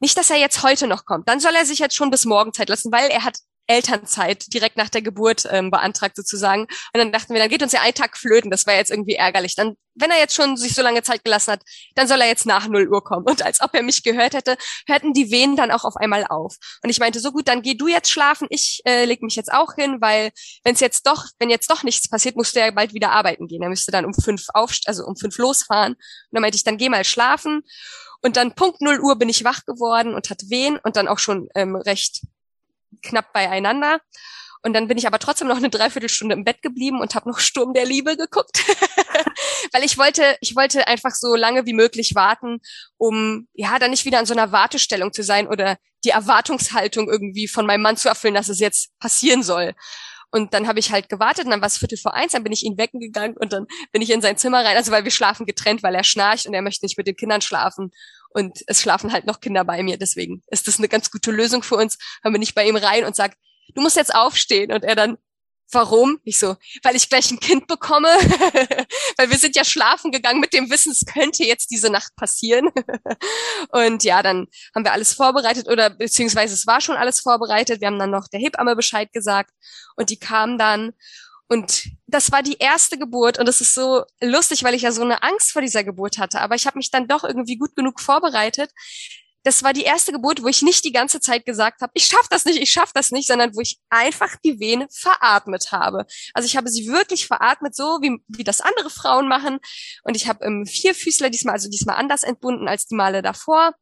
Nicht, 0.00 0.16
dass 0.16 0.30
er 0.30 0.36
jetzt 0.36 0.62
heute 0.62 0.86
noch 0.86 1.04
kommt. 1.04 1.28
Dann 1.28 1.40
soll 1.40 1.54
er 1.54 1.66
sich 1.66 1.78
jetzt 1.78 1.96
schon 1.96 2.10
bis 2.10 2.24
morgen 2.24 2.52
Zeit 2.52 2.68
lassen, 2.68 2.92
weil 2.92 3.10
er 3.10 3.24
hat 3.24 3.38
Elternzeit 3.68 4.52
direkt 4.52 4.76
nach 4.76 4.88
der 4.88 5.02
Geburt 5.02 5.46
ähm, 5.50 5.70
beantragt 5.70 6.16
sozusagen. 6.16 6.62
Und 6.62 6.68
dann 6.94 7.12
dachten 7.12 7.34
wir, 7.34 7.40
dann 7.40 7.50
geht 7.50 7.62
uns 7.62 7.72
ja 7.72 7.82
ein 7.82 7.94
Tag 7.94 8.16
flöten. 8.16 8.50
Das 8.50 8.66
war 8.66 8.74
jetzt 8.74 8.90
irgendwie 8.90 9.14
ärgerlich. 9.14 9.54
Dann, 9.54 9.76
wenn 9.94 10.10
er 10.10 10.18
jetzt 10.18 10.34
schon 10.34 10.56
sich 10.56 10.74
so 10.74 10.82
lange 10.82 11.02
Zeit 11.02 11.22
gelassen 11.22 11.52
hat, 11.52 11.62
dann 11.94 12.08
soll 12.08 12.20
er 12.20 12.28
jetzt 12.28 12.46
nach 12.46 12.66
0 12.66 12.88
Uhr 12.88 13.04
kommen. 13.04 13.26
Und 13.26 13.42
als 13.42 13.60
ob 13.60 13.74
er 13.74 13.82
mich 13.82 14.02
gehört 14.02 14.34
hätte, 14.34 14.56
hörten 14.86 15.12
die 15.12 15.30
Wehen 15.30 15.54
dann 15.54 15.70
auch 15.70 15.84
auf 15.84 15.96
einmal 15.96 16.26
auf. 16.26 16.56
Und 16.82 16.90
ich 16.90 16.98
meinte, 16.98 17.20
so 17.20 17.30
gut, 17.30 17.46
dann 17.46 17.62
geh 17.62 17.74
du 17.74 17.88
jetzt 17.88 18.10
schlafen. 18.10 18.48
Ich 18.50 18.80
äh, 18.86 19.04
leg 19.04 19.22
mich 19.22 19.36
jetzt 19.36 19.52
auch 19.52 19.74
hin, 19.74 19.98
weil 20.00 20.30
wenn 20.64 20.74
es 20.74 20.80
jetzt 20.80 21.06
doch, 21.06 21.26
wenn 21.38 21.50
jetzt 21.50 21.70
doch 21.70 21.82
nichts 21.82 22.08
passiert, 22.08 22.36
musst 22.36 22.56
du 22.56 22.60
ja 22.60 22.70
bald 22.70 22.94
wieder 22.94 23.10
arbeiten 23.10 23.46
gehen. 23.46 23.62
Er 23.62 23.68
müsste 23.68 23.92
dann 23.92 24.06
um 24.06 24.14
fünf 24.14 24.46
auf, 24.54 24.74
also 24.86 25.04
um 25.04 25.14
fünf 25.16 25.36
losfahren. 25.36 25.92
Und 25.92 26.00
dann 26.32 26.40
meinte 26.40 26.56
ich, 26.56 26.64
dann 26.64 26.78
geh 26.78 26.88
mal 26.88 27.04
schlafen. 27.04 27.62
Und 28.22 28.36
dann 28.36 28.54
Punkt 28.54 28.80
0 28.80 28.98
Uhr 29.00 29.16
bin 29.16 29.28
ich 29.28 29.44
wach 29.44 29.64
geworden 29.64 30.14
und 30.14 30.30
hatte 30.30 30.48
Wehen 30.48 30.78
und 30.82 30.96
dann 30.96 31.06
auch 31.06 31.18
schon 31.18 31.48
ähm, 31.54 31.76
recht 31.76 32.22
knapp 33.02 33.32
beieinander. 33.32 34.00
Und 34.62 34.72
dann 34.72 34.88
bin 34.88 34.98
ich 34.98 35.06
aber 35.06 35.18
trotzdem 35.18 35.46
noch 35.46 35.56
eine 35.56 35.70
Dreiviertelstunde 35.70 36.34
im 36.34 36.44
Bett 36.44 36.62
geblieben 36.62 37.00
und 37.00 37.14
habe 37.14 37.28
noch 37.28 37.38
Sturm 37.38 37.74
der 37.74 37.86
Liebe 37.86 38.16
geguckt, 38.16 38.58
weil 39.72 39.84
ich 39.84 39.98
wollte, 39.98 40.36
ich 40.40 40.56
wollte 40.56 40.88
einfach 40.88 41.12
so 41.12 41.36
lange 41.36 41.64
wie 41.64 41.72
möglich 41.72 42.14
warten, 42.16 42.58
um 42.96 43.46
ja 43.54 43.78
dann 43.78 43.92
nicht 43.92 44.04
wieder 44.04 44.18
an 44.18 44.26
so 44.26 44.34
einer 44.34 44.50
Wartestellung 44.50 45.12
zu 45.12 45.22
sein 45.22 45.46
oder 45.46 45.76
die 46.04 46.10
Erwartungshaltung 46.10 47.08
irgendwie 47.08 47.46
von 47.46 47.66
meinem 47.66 47.82
Mann 47.82 47.96
zu 47.96 48.08
erfüllen, 48.08 48.34
dass 48.34 48.48
es 48.48 48.58
jetzt 48.58 48.90
passieren 48.98 49.42
soll. 49.42 49.74
Und 50.30 50.52
dann 50.52 50.66
habe 50.68 50.78
ich 50.78 50.92
halt 50.92 51.08
gewartet 51.08 51.46
und 51.46 51.52
dann 51.52 51.60
war 51.60 51.68
es 51.68 51.78
Viertel 51.78 51.96
vor 51.96 52.14
eins, 52.14 52.32
dann 52.32 52.42
bin 52.42 52.52
ich 52.52 52.62
ihn 52.62 52.76
wecken 52.76 53.00
gegangen 53.00 53.36
und 53.38 53.52
dann 53.52 53.66
bin 53.92 54.02
ich 54.02 54.10
in 54.10 54.20
sein 54.20 54.36
Zimmer 54.36 54.64
rein, 54.64 54.76
also 54.76 54.92
weil 54.92 55.04
wir 55.04 55.10
schlafen 55.10 55.46
getrennt, 55.46 55.82
weil 55.82 55.94
er 55.94 56.04
schnarcht 56.04 56.46
und 56.46 56.52
er 56.52 56.62
möchte 56.62 56.84
nicht 56.84 56.98
mit 56.98 57.06
den 57.06 57.16
Kindern 57.16 57.40
schlafen. 57.40 57.90
Und 58.30 58.62
es 58.66 58.80
schlafen 58.80 59.12
halt 59.12 59.26
noch 59.26 59.40
Kinder 59.40 59.64
bei 59.64 59.82
mir, 59.82 59.98
deswegen 59.98 60.42
ist 60.48 60.68
das 60.68 60.78
eine 60.78 60.88
ganz 60.88 61.10
gute 61.10 61.30
Lösung 61.30 61.62
für 61.62 61.76
uns. 61.76 61.98
Dann 62.22 62.32
bin 62.32 62.42
ich 62.42 62.54
bei 62.54 62.66
ihm 62.68 62.76
rein 62.76 63.04
und 63.04 63.16
sag, 63.16 63.34
du 63.74 63.80
musst 63.80 63.96
jetzt 63.96 64.14
aufstehen. 64.14 64.72
Und 64.72 64.84
er 64.84 64.94
dann, 64.94 65.18
Warum? 65.70 66.18
Ich 66.24 66.38
so, 66.38 66.56
weil 66.82 66.96
ich 66.96 67.10
gleich 67.10 67.30
ein 67.30 67.40
Kind 67.40 67.66
bekomme, 67.66 68.08
weil 69.18 69.28
wir 69.28 69.36
sind 69.36 69.54
ja 69.54 69.66
schlafen 69.66 70.10
gegangen 70.10 70.40
mit 70.40 70.54
dem 70.54 70.70
Wissen, 70.70 70.92
es 70.92 71.04
könnte 71.04 71.44
jetzt 71.44 71.70
diese 71.70 71.90
Nacht 71.90 72.16
passieren. 72.16 72.70
und 73.72 74.02
ja, 74.02 74.22
dann 74.22 74.46
haben 74.74 74.84
wir 74.84 74.92
alles 74.92 75.12
vorbereitet 75.12 75.68
oder 75.68 75.90
beziehungsweise 75.90 76.54
es 76.54 76.66
war 76.66 76.80
schon 76.80 76.96
alles 76.96 77.20
vorbereitet. 77.20 77.82
Wir 77.82 77.88
haben 77.88 77.98
dann 77.98 78.10
noch 78.10 78.28
der 78.28 78.40
Hebamme 78.40 78.76
Bescheid 78.76 79.12
gesagt 79.12 79.52
und 79.96 80.08
die 80.08 80.18
kam 80.18 80.56
dann 80.56 80.92
und 81.48 81.90
das 82.08 82.32
war 82.32 82.42
die 82.42 82.56
erste 82.58 82.98
Geburt 82.98 83.38
und 83.38 83.48
es 83.48 83.60
ist 83.60 83.74
so 83.74 84.02
lustig, 84.20 84.64
weil 84.64 84.74
ich 84.74 84.82
ja 84.82 84.92
so 84.92 85.02
eine 85.02 85.22
Angst 85.22 85.52
vor 85.52 85.62
dieser 85.62 85.84
Geburt 85.84 86.18
hatte, 86.18 86.40
aber 86.40 86.54
ich 86.54 86.66
habe 86.66 86.78
mich 86.78 86.90
dann 86.90 87.06
doch 87.06 87.22
irgendwie 87.22 87.56
gut 87.56 87.76
genug 87.76 88.00
vorbereitet, 88.00 88.70
das 89.44 89.62
war 89.62 89.72
die 89.72 89.82
erste 89.82 90.12
Geburt, 90.12 90.42
wo 90.42 90.48
ich 90.48 90.62
nicht 90.62 90.84
die 90.84 90.92
ganze 90.92 91.20
Zeit 91.20 91.46
gesagt 91.46 91.80
habe, 91.80 91.92
ich 91.94 92.06
schaff 92.06 92.28
das 92.28 92.44
nicht, 92.44 92.60
ich 92.60 92.70
schaff 92.70 92.92
das 92.92 93.10
nicht, 93.12 93.28
sondern 93.28 93.54
wo 93.54 93.60
ich 93.60 93.78
einfach 93.88 94.36
die 94.44 94.58
Vene 94.58 94.88
veratmet 94.90 95.70
habe. 95.70 96.06
Also 96.34 96.46
ich 96.46 96.56
habe 96.56 96.68
sie 96.68 96.88
wirklich 96.88 97.26
veratmet, 97.26 97.74
so 97.74 97.98
wie, 98.02 98.20
wie 98.26 98.44
das 98.44 98.60
andere 98.60 98.90
Frauen 98.90 99.28
machen. 99.28 99.58
Und 100.02 100.16
ich 100.16 100.28
habe 100.28 100.44
im 100.44 100.66
Vierfüßler 100.66 101.30
diesmal, 101.30 101.54
also 101.54 101.70
diesmal 101.70 101.96
anders 101.96 102.24
entbunden 102.24 102.68
als 102.68 102.88
die 102.88 102.96
Male 102.96 103.22
davor. 103.22 103.72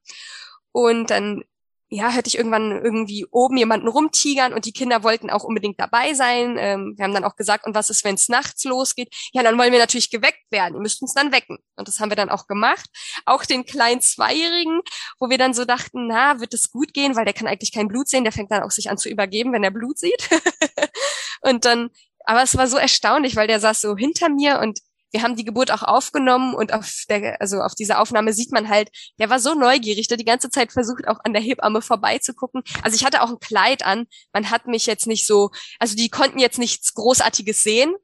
Und 0.72 1.10
dann 1.10 1.42
ja, 1.88 2.12
hörte 2.12 2.28
ich 2.28 2.36
irgendwann 2.36 2.72
irgendwie 2.72 3.26
oben 3.30 3.56
jemanden 3.56 3.86
rumtigern 3.86 4.52
und 4.52 4.64
die 4.64 4.72
Kinder 4.72 5.04
wollten 5.04 5.30
auch 5.30 5.44
unbedingt 5.44 5.78
dabei 5.78 6.14
sein. 6.14 6.56
Ähm, 6.58 6.94
wir 6.96 7.04
haben 7.04 7.14
dann 7.14 7.24
auch 7.24 7.36
gesagt, 7.36 7.64
und 7.64 7.74
was 7.74 7.90
ist, 7.90 8.02
wenn 8.04 8.16
es 8.16 8.28
nachts 8.28 8.64
losgeht? 8.64 9.14
Ja, 9.32 9.42
dann 9.44 9.56
wollen 9.56 9.72
wir 9.72 9.78
natürlich 9.78 10.10
geweckt 10.10 10.50
werden. 10.50 10.74
Ihr 10.74 10.80
müsst 10.80 11.00
uns 11.00 11.14
dann 11.14 11.30
wecken. 11.30 11.58
Und 11.76 11.86
das 11.86 12.00
haben 12.00 12.10
wir 12.10 12.16
dann 12.16 12.28
auch 12.28 12.48
gemacht. 12.48 12.90
Auch 13.24 13.44
den 13.44 13.64
kleinen 13.64 14.00
Zweijährigen, 14.00 14.80
wo 15.20 15.30
wir 15.30 15.38
dann 15.38 15.54
so 15.54 15.64
dachten, 15.64 16.08
na, 16.08 16.40
wird 16.40 16.54
es 16.54 16.70
gut 16.70 16.92
gehen, 16.92 17.14
weil 17.14 17.24
der 17.24 17.34
kann 17.34 17.46
eigentlich 17.46 17.72
kein 17.72 17.88
Blut 17.88 18.08
sehen. 18.08 18.24
Der 18.24 18.32
fängt 18.32 18.50
dann 18.50 18.64
auch 18.64 18.72
sich 18.72 18.90
an 18.90 18.98
zu 18.98 19.08
übergeben, 19.08 19.52
wenn 19.52 19.62
er 19.62 19.70
Blut 19.70 19.98
sieht. 19.98 20.28
und 21.42 21.64
dann, 21.64 21.90
aber 22.24 22.42
es 22.42 22.56
war 22.56 22.66
so 22.66 22.78
erstaunlich, 22.78 23.36
weil 23.36 23.46
der 23.46 23.60
saß 23.60 23.80
so 23.80 23.96
hinter 23.96 24.28
mir 24.28 24.58
und 24.58 24.80
wir 25.12 25.22
haben 25.22 25.36
die 25.36 25.44
Geburt 25.44 25.70
auch 25.70 25.82
aufgenommen 25.82 26.54
und 26.54 26.72
auf 26.72 27.04
der, 27.08 27.40
also 27.40 27.60
auf 27.60 27.74
dieser 27.74 28.00
Aufnahme 28.00 28.32
sieht 28.32 28.52
man 28.52 28.68
halt, 28.68 28.90
der 29.18 29.30
war 29.30 29.38
so 29.38 29.54
neugierig, 29.54 30.08
der 30.08 30.16
die 30.16 30.24
ganze 30.24 30.50
Zeit 30.50 30.72
versucht, 30.72 31.06
auch 31.08 31.20
an 31.24 31.32
der 31.32 31.42
Hebamme 31.42 31.80
vorbeizugucken. 31.80 32.62
Also 32.82 32.96
ich 32.96 33.04
hatte 33.04 33.22
auch 33.22 33.30
ein 33.30 33.38
Kleid 33.38 33.84
an. 33.84 34.06
Man 34.32 34.50
hat 34.50 34.66
mich 34.66 34.86
jetzt 34.86 35.06
nicht 35.06 35.26
so, 35.26 35.50
also 35.78 35.96
die 35.96 36.08
konnten 36.08 36.38
jetzt 36.38 36.58
nichts 36.58 36.94
Großartiges 36.94 37.62
sehen, 37.62 37.94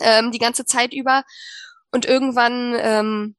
ähm, 0.00 0.30
die 0.30 0.38
ganze 0.38 0.64
Zeit 0.64 0.92
über. 0.92 1.24
Und 1.90 2.04
irgendwann, 2.04 2.74
ähm, 2.78 3.36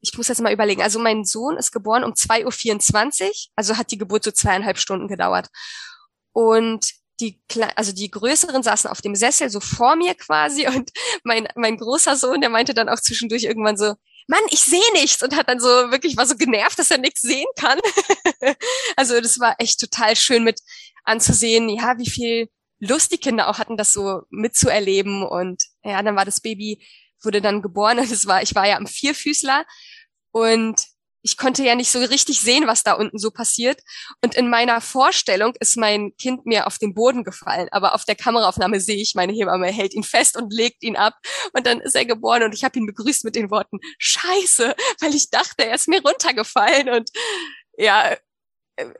ich 0.00 0.16
muss 0.16 0.28
jetzt 0.28 0.40
mal 0.40 0.52
überlegen, 0.52 0.82
also 0.82 0.98
mein 0.98 1.24
Sohn 1.24 1.56
ist 1.56 1.72
geboren 1.72 2.04
um 2.04 2.12
2.24 2.12 3.24
Uhr, 3.24 3.32
also 3.56 3.76
hat 3.76 3.90
die 3.90 3.98
Geburt 3.98 4.24
so 4.24 4.30
zweieinhalb 4.30 4.78
Stunden 4.78 5.08
gedauert. 5.08 5.48
Und 6.32 6.92
die, 7.20 7.40
also 7.76 7.92
die 7.92 8.10
Größeren 8.10 8.62
saßen 8.62 8.90
auf 8.90 9.00
dem 9.00 9.14
Sessel 9.14 9.50
so 9.50 9.60
vor 9.60 9.96
mir 9.96 10.14
quasi 10.14 10.66
und 10.74 10.90
mein, 11.22 11.48
mein 11.54 11.76
großer 11.76 12.16
Sohn, 12.16 12.40
der 12.40 12.50
meinte 12.50 12.74
dann 12.74 12.88
auch 12.88 13.00
zwischendurch 13.00 13.44
irgendwann 13.44 13.76
so, 13.76 13.94
Mann, 14.26 14.40
ich 14.50 14.60
sehe 14.60 14.92
nichts 14.94 15.22
und 15.22 15.36
hat 15.36 15.48
dann 15.48 15.60
so 15.60 15.68
wirklich 15.68 16.16
war 16.16 16.26
so 16.26 16.36
genervt, 16.36 16.78
dass 16.78 16.90
er 16.90 16.98
nichts 16.98 17.20
sehen 17.20 17.46
kann. 17.56 17.78
also 18.96 19.20
das 19.20 19.38
war 19.38 19.56
echt 19.58 19.78
total 19.78 20.16
schön 20.16 20.44
mit 20.44 20.60
anzusehen, 21.04 21.68
ja, 21.68 21.98
wie 21.98 22.08
viel 22.08 22.48
Lust 22.78 23.12
die 23.12 23.18
Kinder 23.18 23.48
auch 23.48 23.58
hatten, 23.58 23.76
das 23.76 23.92
so 23.92 24.22
mitzuerleben 24.30 25.22
und 25.22 25.62
ja, 25.82 26.02
dann 26.02 26.16
war 26.16 26.24
das 26.24 26.40
Baby 26.40 26.82
wurde 27.24 27.40
dann 27.40 27.62
geboren 27.62 27.98
und 27.98 28.10
es 28.10 28.26
war, 28.26 28.42
ich 28.42 28.54
war 28.54 28.66
ja 28.66 28.76
am 28.76 28.86
Vierfüßler 28.86 29.64
und 30.30 30.80
ich 31.24 31.38
konnte 31.38 31.64
ja 31.64 31.74
nicht 31.74 31.90
so 31.90 32.00
richtig 32.00 32.42
sehen, 32.42 32.66
was 32.66 32.82
da 32.82 32.92
unten 32.92 33.18
so 33.18 33.30
passiert. 33.30 33.80
Und 34.22 34.34
in 34.34 34.50
meiner 34.50 34.82
Vorstellung 34.82 35.54
ist 35.58 35.78
mein 35.78 36.14
Kind 36.18 36.44
mir 36.44 36.66
auf 36.66 36.76
den 36.76 36.92
Boden 36.92 37.24
gefallen. 37.24 37.68
Aber 37.70 37.94
auf 37.94 38.04
der 38.04 38.14
Kameraaufnahme 38.14 38.78
sehe 38.78 39.00
ich, 39.00 39.14
meine 39.14 39.32
Hebamme 39.32 39.68
hält 39.68 39.94
ihn 39.94 40.02
fest 40.02 40.36
und 40.36 40.52
legt 40.52 40.82
ihn 40.82 40.96
ab. 40.96 41.14
Und 41.54 41.66
dann 41.66 41.80
ist 41.80 41.96
er 41.96 42.04
geboren 42.04 42.42
und 42.42 42.52
ich 42.52 42.62
habe 42.62 42.78
ihn 42.78 42.86
begrüßt 42.86 43.24
mit 43.24 43.36
den 43.36 43.50
Worten, 43.50 43.78
Scheiße, 43.98 44.76
weil 45.00 45.14
ich 45.14 45.30
dachte, 45.30 45.64
er 45.64 45.76
ist 45.76 45.88
mir 45.88 46.02
runtergefallen. 46.02 46.90
Und 46.90 47.10
ja, 47.78 48.14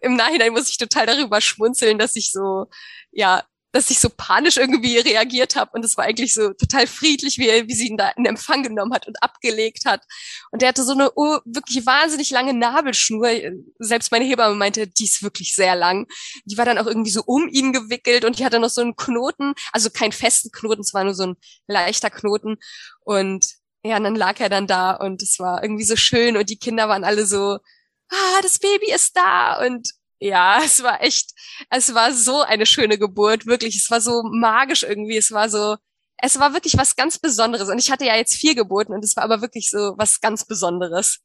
im 0.01 0.17
Nachhinein 0.17 0.53
muss 0.53 0.71
ich 0.71 0.79
total 0.79 1.05
darüber 1.05 1.43
schmunzeln, 1.43 1.99
dass 1.99 2.17
ich 2.17 2.33
so, 2.33 2.69
ja, 3.13 3.45
dass 3.75 3.91
ich 3.91 3.99
so 3.99 4.09
panisch 4.09 4.57
irgendwie 4.57 4.99
reagiert 4.99 5.57
habe 5.57 5.73
und 5.75 5.85
es 5.85 5.97
war 5.97 6.05
eigentlich 6.05 6.33
so 6.33 6.53
total 6.53 6.87
friedlich, 6.87 7.39
wie, 7.39 7.49
wie 7.69 7.75
sie 7.75 7.89
ihn 7.89 7.97
da 7.97 8.11
in 8.11 8.25
Empfang 8.25 8.63
genommen 8.63 8.95
hat 8.95 9.09
und 9.09 9.21
abgelegt 9.21 9.85
hat. 9.85 10.05
Und 10.53 10.63
der 10.63 10.69
hatte 10.69 10.85
so 10.85 10.93
eine 10.93 11.11
oh, 11.17 11.41
wirklich 11.45 11.85
wahnsinnig 11.85 12.31
lange 12.31 12.55
Nabelschnur. 12.55 13.29
Selbst 13.81 14.13
meine 14.13 14.27
Hebamme 14.27 14.55
meinte, 14.55 14.87
die 14.87 15.05
ist 15.05 15.25
wirklich 15.25 15.57
sehr 15.57 15.75
lang. 15.75 16.07
Die 16.45 16.57
war 16.57 16.65
dann 16.65 16.79
auch 16.79 16.87
irgendwie 16.87 17.11
so 17.11 17.25
um 17.27 17.49
ihn 17.49 17.73
gewickelt 17.73 18.25
und 18.25 18.39
die 18.39 18.45
hatte 18.45 18.61
noch 18.61 18.71
so 18.71 18.81
einen 18.81 18.95
Knoten, 18.95 19.55
also 19.73 19.91
keinen 19.91 20.13
festen 20.13 20.53
Knoten, 20.53 20.83
es 20.83 20.95
war 20.95 21.03
nur 21.03 21.15
so 21.15 21.27
ein 21.27 21.37
leichter 21.67 22.11
Knoten. 22.11 22.59
Und 23.01 23.45
ja, 23.83 23.97
und 23.97 24.05
dann 24.05 24.15
lag 24.15 24.39
er 24.39 24.51
dann 24.51 24.69
da 24.69 24.93
und 24.93 25.21
es 25.21 25.41
war 25.41 25.65
irgendwie 25.65 25.85
so 25.85 25.97
schön 25.97 26.37
und 26.37 26.49
die 26.49 26.59
Kinder 26.59 26.89
waren 26.89 27.03
alle 27.03 27.27
so, 27.27 27.59
ah, 28.09 28.41
das 28.43 28.61
Baby 28.61 28.93
ist 28.93 29.17
da 29.17 29.67
und 29.67 29.91
ja, 30.19 30.61
es 30.65 30.83
war 30.83 31.03
echt, 31.03 31.33
es 31.71 31.95
war 31.95 32.13
so 32.13 32.43
eine 32.43 32.67
schöne 32.67 32.99
Geburt, 32.99 33.47
wirklich. 33.47 33.77
Es 33.77 33.91
war 33.91 34.01
so 34.01 34.23
magisch 34.25 34.83
irgendwie. 34.83 35.17
Es 35.17 35.33
war 35.33 35.49
so, 35.49 35.77
es 36.19 36.39
war 36.39 36.53
wirklich 36.53 36.77
was 36.77 36.97
ganz 36.97 37.19
Besonderes. 37.19 37.69
Und 37.69 37.79
ich 37.79 37.91
hatte 37.91 38.05
ja 38.05 38.17
jetzt 38.17 38.35
vier 38.35 38.55
Geburten 38.55 38.95
und 38.95 39.05
es 39.05 39.17
war 39.17 39.25
aber 39.25 39.41
wirklich 39.41 39.71
so 39.71 39.95
was 39.97 40.21
ganz 40.21 40.45
Besonderes. 40.45 41.21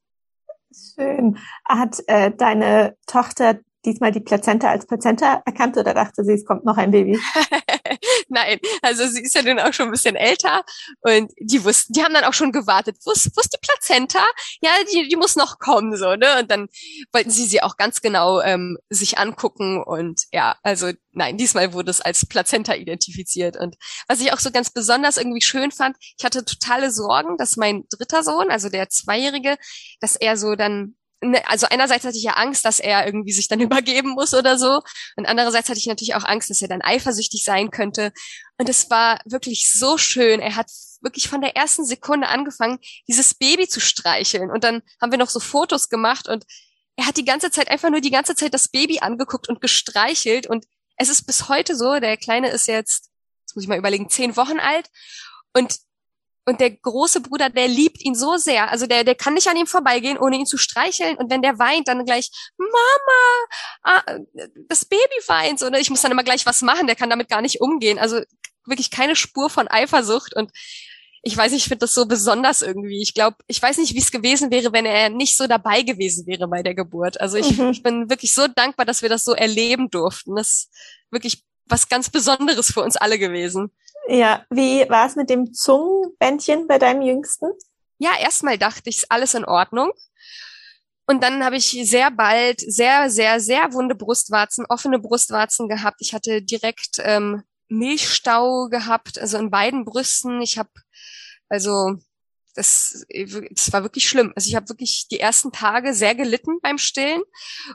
Schön. 0.72 1.40
Hat 1.66 1.98
äh, 2.08 2.32
deine 2.32 2.96
Tochter 3.08 3.60
diesmal 3.86 4.12
die 4.12 4.20
Plazenta 4.20 4.70
als 4.70 4.86
Plazenta 4.86 5.42
erkannt 5.46 5.78
oder 5.78 5.94
dachte 5.94 6.24
sie, 6.24 6.34
es 6.34 6.46
kommt 6.46 6.66
noch 6.66 6.78
ein 6.78 6.92
Baby? 6.92 7.20
Nein, 8.30 8.60
also 8.82 9.08
sie 9.08 9.22
ist 9.22 9.34
ja 9.36 9.42
dann 9.42 9.60
auch 9.60 9.74
schon 9.74 9.88
ein 9.88 9.92
bisschen 9.92 10.16
älter 10.16 10.64
und 11.02 11.32
die 11.40 11.64
wussten, 11.64 11.94
die 11.94 12.04
haben 12.04 12.14
dann 12.14 12.26
auch 12.26 12.34
schon 12.34 12.52
gewartet. 12.52 12.98
Wo 13.06 13.12
ist, 13.12 13.32
wo 13.36 13.42
ist 13.42 13.54
die 13.54 13.58
Plazenta? 13.62 14.20
Ja, 14.62 14.72
die, 14.92 15.08
die 15.08 15.16
muss 15.16 15.36
noch 15.36 15.60
kommen, 15.60 15.96
so, 15.96 16.16
ne? 16.16 16.40
Und 16.40 16.52
dann 16.52 16.68
wollten 17.12 17.32
sie 17.32 17.46
sie 17.46 17.62
auch 17.62 17.78
ganz 17.78 18.02
genau 18.02 18.42
ähm, 18.42 18.78
sich 18.90 19.18
angucken 19.18 19.82
und 19.82 20.24
ja, 20.32 20.58
also 20.64 20.92
nein, 21.12 21.38
diesmal 21.38 21.74
wurde 21.74 21.92
es 21.92 22.02
als 22.02 22.26
Plazenta 22.26 22.76
identifiziert. 22.76 23.58
Und 23.58 23.76
was 24.08 24.22
ich 24.22 24.34
auch 24.34 24.40
so 24.40 24.52
ganz 24.52 24.70
besonders 24.70 25.18
irgendwie 25.18 25.42
schön 25.42 25.72
fand, 25.72 25.98
ich 26.18 26.24
hatte 26.24 26.46
totale 26.46 26.92
Sorgen, 26.92 27.38
dass 27.38 27.58
mein 27.58 27.86
dritter 27.90 28.24
Sohn, 28.24 28.52
also 28.52 28.70
der 28.70 28.90
Zweijährige, 28.90 29.58
dass 30.00 30.16
er 30.16 30.38
so 30.38 30.56
dann 30.56 30.96
also 31.46 31.68
einerseits 31.70 32.06
hatte 32.06 32.18
ich 32.18 32.24
ja 32.24 32.34
Angst, 32.34 32.64
dass 32.66 32.80
er 32.80 33.06
irgendwie 33.06 33.32
sich 33.32 33.48
dann 33.48 33.60
übergeben 33.60 34.12
muss 34.12 34.34
oder 34.34 34.58
so. 34.58 34.82
Und 35.16 35.26
andererseits 35.26 35.70
hatte 35.70 35.80
ich 35.80 35.88
natürlich 35.88 36.16
auch 36.16 36.24
Angst, 36.24 36.50
dass 36.50 36.62
er 36.62 36.68
dann 36.68 36.82
eifersüchtig 36.82 37.44
sein 37.44 37.72
könnte. 37.72 38.12
Und 38.58 38.70
es 38.70 38.90
war 38.90 39.20
wirklich 39.26 39.72
so 39.72 39.98
schön. 39.98 40.40
Er 40.40 40.56
hat 40.56 40.70
wirklich 41.02 41.30
von 41.30 41.42
der 41.42 41.56
ersten 41.56 41.86
Sekunde 41.86 42.28
angefangen, 42.28 42.80
dieses 43.08 43.34
Baby 43.34 43.68
zu 43.68 43.80
streicheln. 43.80 44.52
Und 44.52 44.64
dann 44.64 44.82
haben 45.02 45.12
wir 45.12 45.20
noch 45.20 45.30
so 45.30 45.40
Fotos 45.40 45.90
gemacht 45.90 46.28
und 46.28 46.46
er 46.96 47.06
hat 47.06 47.16
die 47.16 47.26
ganze 47.26 47.50
Zeit 47.50 47.70
einfach 47.70 47.90
nur 47.90 48.02
die 48.02 48.12
ganze 48.12 48.36
Zeit 48.36 48.54
das 48.54 48.68
Baby 48.68 49.00
angeguckt 49.00 49.48
und 49.48 49.62
gestreichelt. 49.62 50.48
Und 50.48 50.66
es 50.98 51.08
ist 51.08 51.26
bis 51.26 51.48
heute 51.48 51.76
so, 51.78 51.98
der 52.00 52.18
Kleine 52.18 52.50
ist 52.50 52.68
jetzt, 52.68 53.10
jetzt 53.42 53.56
muss 53.56 53.64
ich 53.64 53.70
mal 53.70 53.78
überlegen, 53.78 54.10
zehn 54.10 54.36
Wochen 54.36 54.60
alt. 54.60 54.90
Und 55.54 55.80
und 56.50 56.60
der 56.60 56.72
große 56.72 57.22
Bruder, 57.22 57.52
der 57.52 57.68
liebt 57.68 58.04
ihn 58.04 58.16
so 58.16 58.38
sehr. 58.38 58.72
Also 58.72 58.88
der, 58.88 59.04
der 59.04 59.14
kann 59.14 59.36
nicht 59.36 59.48
an 59.48 59.56
ihm 59.56 59.68
vorbeigehen, 59.68 60.18
ohne 60.18 60.36
ihn 60.36 60.48
zu 60.48 60.58
streicheln. 60.58 61.16
Und 61.16 61.30
wenn 61.30 61.44
der 61.44 61.60
weint, 61.60 61.88
dann 61.88 62.06
gleich, 62.06 62.32
Mama, 62.58 63.44
ah, 63.84 64.18
das 64.68 64.84
Baby 64.86 65.02
weint. 65.28 65.62
Und 65.62 65.76
ich 65.76 65.92
muss 65.92 66.02
dann 66.02 66.12
immer 66.12 66.24
gleich 66.24 66.48
was 66.48 66.64
machen. 66.64 66.88
Der 66.88 66.96
kann 66.96 67.12
damit 67.12 67.30
gar 67.30 67.42
nicht 67.42 67.62
umgehen. 67.62 68.00
Also 68.00 68.22
wirklich 68.66 68.90
keine 68.90 69.16
Spur 69.16 69.52
von 69.52 69.68
Eifersucht. 69.68 70.36
Und 70.36 70.50
ich 71.22 71.38
weiß 71.38 71.52
nicht, 71.52 71.62
ich 71.62 71.68
finde 71.68 71.86
das 71.86 71.94
so 71.94 72.08
besonders 72.08 72.64
irgendwie. 72.64 73.00
Ich 73.00 73.14
glaube, 73.14 73.38
ich 73.46 73.62
weiß 73.62 73.78
nicht, 73.78 73.94
wie 73.94 74.00
es 74.00 74.10
gewesen 74.10 74.50
wäre, 74.50 74.74
wenn 74.74 74.88
er 74.88 75.10
nicht 75.10 75.38
so 75.38 75.46
dabei 75.46 75.84
gewesen 75.84 76.26
wäre 76.26 76.48
bei 76.48 76.64
der 76.64 76.74
Geburt. 76.74 77.22
Also 77.22 77.38
ich, 77.38 77.60
mhm. 77.60 77.70
ich 77.70 77.84
bin 77.84 78.10
wirklich 78.10 78.34
so 78.34 78.48
dankbar, 78.48 78.88
dass 78.88 79.04
wir 79.04 79.10
das 79.10 79.24
so 79.24 79.34
erleben 79.34 79.92
durften. 79.92 80.36
Das 80.36 80.48
ist 80.48 80.70
wirklich 81.12 81.44
was 81.66 81.90
ganz 81.90 82.10
Besonderes 82.10 82.74
für 82.74 82.82
uns 82.82 82.98
alle 82.98 83.20
gewesen. 83.20 83.70
Ja, 84.12 84.44
wie 84.50 84.90
war 84.90 85.06
es 85.06 85.16
mit 85.16 85.30
dem 85.30 85.54
Zungenbändchen 85.54 86.66
bei 86.68 86.80
deinem 86.80 87.04
Jüngsten? 87.04 87.52
Ja, 88.00 88.12
erstmal 88.20 88.58
dachte 88.58 88.90
ich, 88.90 89.12
alles 89.12 89.36
in 89.36 89.46
Ordnung. 89.46 89.92
Und 91.06 91.22
dann 91.24 91.44
habe 91.44 91.58
ich 91.58 91.70
sehr 91.84 92.10
bald 92.10 92.60
sehr, 92.60 93.12
sehr, 93.12 93.40
sehr 93.40 93.72
wunde 93.72 93.94
Brustwarzen, 93.94 94.66
offene 94.68 94.98
Brustwarzen 94.98 95.70
gehabt. 95.70 95.98
Ich 96.00 96.14
hatte 96.16 96.42
direkt 96.42 96.98
ähm, 97.00 97.44
Milchstau 97.68 98.68
gehabt, 98.70 99.20
also 99.20 99.38
in 99.38 99.52
beiden 99.52 99.86
Brüsten. 99.86 100.42
Ich 100.42 100.58
habe, 100.58 100.70
also 101.48 101.96
das, 102.56 103.06
das 103.52 103.72
war 103.72 103.84
wirklich 103.84 104.10
schlimm. 104.10 104.34
Also 104.36 104.48
ich 104.50 104.56
habe 104.56 104.70
wirklich 104.70 105.08
die 105.12 105.20
ersten 105.20 105.52
Tage 105.52 105.94
sehr 105.94 106.16
gelitten 106.16 106.60
beim 106.62 106.80
Stillen. 106.80 107.22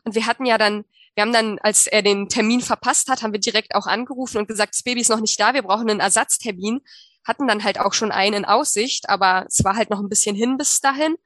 Und 0.03 0.17
wir 0.17 0.27
hatten 0.27 0.47
ja 0.47 0.59
dann 0.59 0.85
wir 1.15 1.23
haben 1.23 1.33
dann, 1.33 1.59
als 1.61 1.87
er 1.87 2.03
den 2.03 2.29
Termin 2.29 2.61
verpasst 2.61 3.09
hat, 3.09 3.23
haben 3.23 3.33
wir 3.33 3.41
direkt 3.41 3.75
auch 3.75 3.87
angerufen 3.87 4.39
und 4.39 4.49
gesagt, 4.49 4.75
das 4.75 4.83
Baby 4.83 5.01
ist 5.01 5.11
noch 5.11 5.21
nicht 5.21 5.39
da, 5.39 5.55
wir 5.55 5.63
brauchen 5.63 5.89
einen 5.89 6.01
Ersatztermin. 6.01 6.81
Hatten 7.27 7.49
dann 7.49 7.65
halt 7.65 7.79
auch 7.79 7.95
schon 7.95 8.13
einen 8.13 8.35
in 8.35 8.45
Aussicht, 8.45 9.09
aber 9.09 9.47
es 9.49 9.65
war 9.65 9.77
halt 9.77 9.91
noch 9.91 10.01
ein 10.01 10.09
bisschen 10.09 10.37
hin 10.37 10.59
bis 10.59 10.81
dahin. 10.81 11.17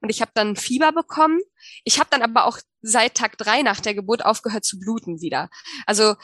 Und 0.00 0.08
ich 0.10 0.20
habe 0.20 0.32
dann 0.34 0.56
Fieber 0.56 0.92
bekommen. 0.92 1.40
Ich 1.84 1.98
habe 1.98 2.08
dann 2.10 2.22
aber 2.22 2.46
auch 2.46 2.58
seit 2.82 3.14
Tag 3.14 3.38
drei 3.38 3.62
nach 3.62 3.80
der 3.80 3.94
Geburt 3.94 4.24
aufgehört 4.24 4.64
zu 4.64 4.78
bluten 4.78 5.20
wieder. 5.20 5.48
Also 5.86 6.16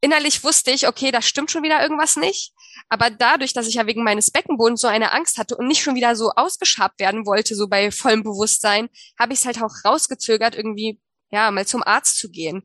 innerlich 0.00 0.44
wusste 0.44 0.70
ich, 0.70 0.86
okay, 0.86 1.10
da 1.10 1.22
stimmt 1.22 1.50
schon 1.50 1.62
wieder 1.62 1.82
irgendwas 1.82 2.16
nicht. 2.16 2.52
Aber 2.88 3.10
dadurch, 3.10 3.52
dass 3.52 3.66
ich 3.66 3.74
ja 3.74 3.86
wegen 3.86 4.04
meines 4.04 4.30
Beckenbodens 4.30 4.80
so 4.80 4.88
eine 4.88 5.12
Angst 5.12 5.38
hatte 5.38 5.56
und 5.56 5.66
nicht 5.66 5.82
schon 5.82 5.94
wieder 5.94 6.14
so 6.14 6.30
ausgeschabt 6.36 7.00
werden 7.00 7.26
wollte, 7.26 7.54
so 7.54 7.66
bei 7.68 7.90
vollem 7.90 8.22
Bewusstsein, 8.22 8.88
habe 9.18 9.32
ich 9.32 9.40
es 9.40 9.46
halt 9.46 9.62
auch 9.62 9.72
rausgezögert, 9.84 10.54
irgendwie 10.54 11.00
ja 11.30 11.50
mal 11.50 11.66
zum 11.66 11.82
Arzt 11.82 12.18
zu 12.18 12.30
gehen. 12.30 12.62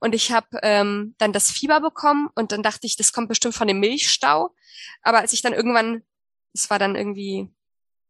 Und 0.00 0.14
ich 0.14 0.32
habe 0.32 0.58
ähm, 0.62 1.14
dann 1.18 1.32
das 1.32 1.50
Fieber 1.50 1.80
bekommen 1.80 2.28
und 2.34 2.52
dann 2.52 2.62
dachte 2.62 2.86
ich, 2.86 2.96
das 2.96 3.12
kommt 3.12 3.28
bestimmt 3.28 3.54
von 3.54 3.68
dem 3.68 3.80
Milchstau. 3.80 4.54
Aber 5.02 5.18
als 5.18 5.32
ich 5.32 5.42
dann 5.42 5.52
irgendwann, 5.52 6.02
es 6.52 6.70
war 6.70 6.78
dann 6.78 6.96
irgendwie 6.96 7.48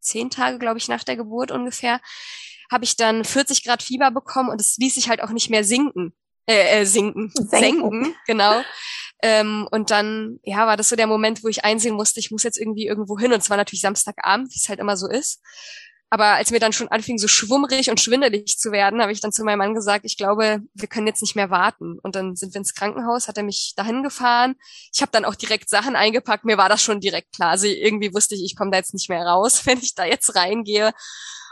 zehn 0.01 0.31
Tage, 0.31 0.59
glaube 0.59 0.79
ich, 0.79 0.89
nach 0.89 1.05
der 1.05 1.17
Geburt 1.17 1.51
ungefähr, 1.51 2.01
habe 2.71 2.85
ich 2.85 2.97
dann 2.97 3.25
40 3.25 3.65
Grad 3.65 3.83
Fieber 3.83 4.11
bekommen 4.11 4.49
und 4.49 4.61
es 4.61 4.77
ließ 4.79 4.95
sich 4.95 5.09
halt 5.09 5.23
auch 5.23 5.31
nicht 5.31 5.51
mehr 5.51 5.65
sinken. 5.65 6.15
Äh, 6.47 6.81
äh, 6.81 6.85
sinken, 6.85 7.31
senken, 7.35 7.49
senken 7.49 8.15
genau. 8.27 8.63
Ähm, 9.23 9.69
und 9.71 9.91
dann, 9.91 10.41
ja, 10.43 10.67
war 10.67 10.77
das 10.77 10.89
so 10.89 10.97
der 10.97 11.07
Moment, 11.07 11.45
wo 11.45 11.49
ich 11.49 11.65
einsehen 11.65 11.95
musste, 11.95 12.21
ich 12.21 12.31
muss 12.31 12.43
jetzt 12.43 12.59
irgendwie 12.59 12.87
irgendwo 12.87 13.19
hin. 13.19 13.33
Und 13.33 13.41
es 13.41 13.51
war 13.51 13.57
natürlich 13.57 13.83
Samstagabend, 13.83 14.51
wie 14.51 14.59
es 14.59 14.69
halt 14.69 14.81
immer 14.81 14.97
so 14.97 15.09
ist. 15.09 15.43
Aber 16.13 16.35
als 16.35 16.51
mir 16.51 16.59
dann 16.59 16.73
schon 16.73 16.89
anfing, 16.89 17.19
so 17.19 17.29
schwummrig 17.29 17.89
und 17.89 18.01
schwindelig 18.01 18.59
zu 18.59 18.73
werden, 18.73 19.01
habe 19.01 19.13
ich 19.13 19.21
dann 19.21 19.31
zu 19.31 19.45
meinem 19.45 19.59
Mann 19.59 19.75
gesagt, 19.75 20.05
ich 20.05 20.17
glaube, 20.17 20.61
wir 20.75 20.89
können 20.89 21.07
jetzt 21.07 21.23
nicht 21.23 21.37
mehr 21.37 21.51
warten. 21.51 22.01
Und 22.03 22.17
dann 22.17 22.35
sind 22.35 22.53
wir 22.53 22.59
ins 22.59 22.75
Krankenhaus, 22.75 23.29
hat 23.29 23.37
er 23.37 23.45
mich 23.45 23.75
dahin 23.77 24.03
gefahren. 24.03 24.57
Ich 24.93 25.03
habe 25.03 25.13
dann 25.13 25.25
auch 25.25 25.37
direkt 25.37 25.71
Sachen 25.71 25.95
eingepackt. 25.95 26.45
Mir 26.45 26.59
war 26.59 26.69
das 26.69 26.83
schon 26.83 26.99
direkt 26.99 27.33
klar. 27.33 27.51
Also 27.51 27.67
irgendwie 27.67 28.13
wusste 28.13 28.35
ich, 28.35 28.43
ich 28.45 28.57
komme 28.57 28.73
da 28.73 28.79
jetzt 28.79 28.93
nicht 28.93 29.09
mehr 29.09 29.25
raus, 29.25 29.63
wenn 29.67 29.79
ich 29.79 29.95
da 29.95 30.05
jetzt 30.05 30.35
reingehe. 30.35 30.93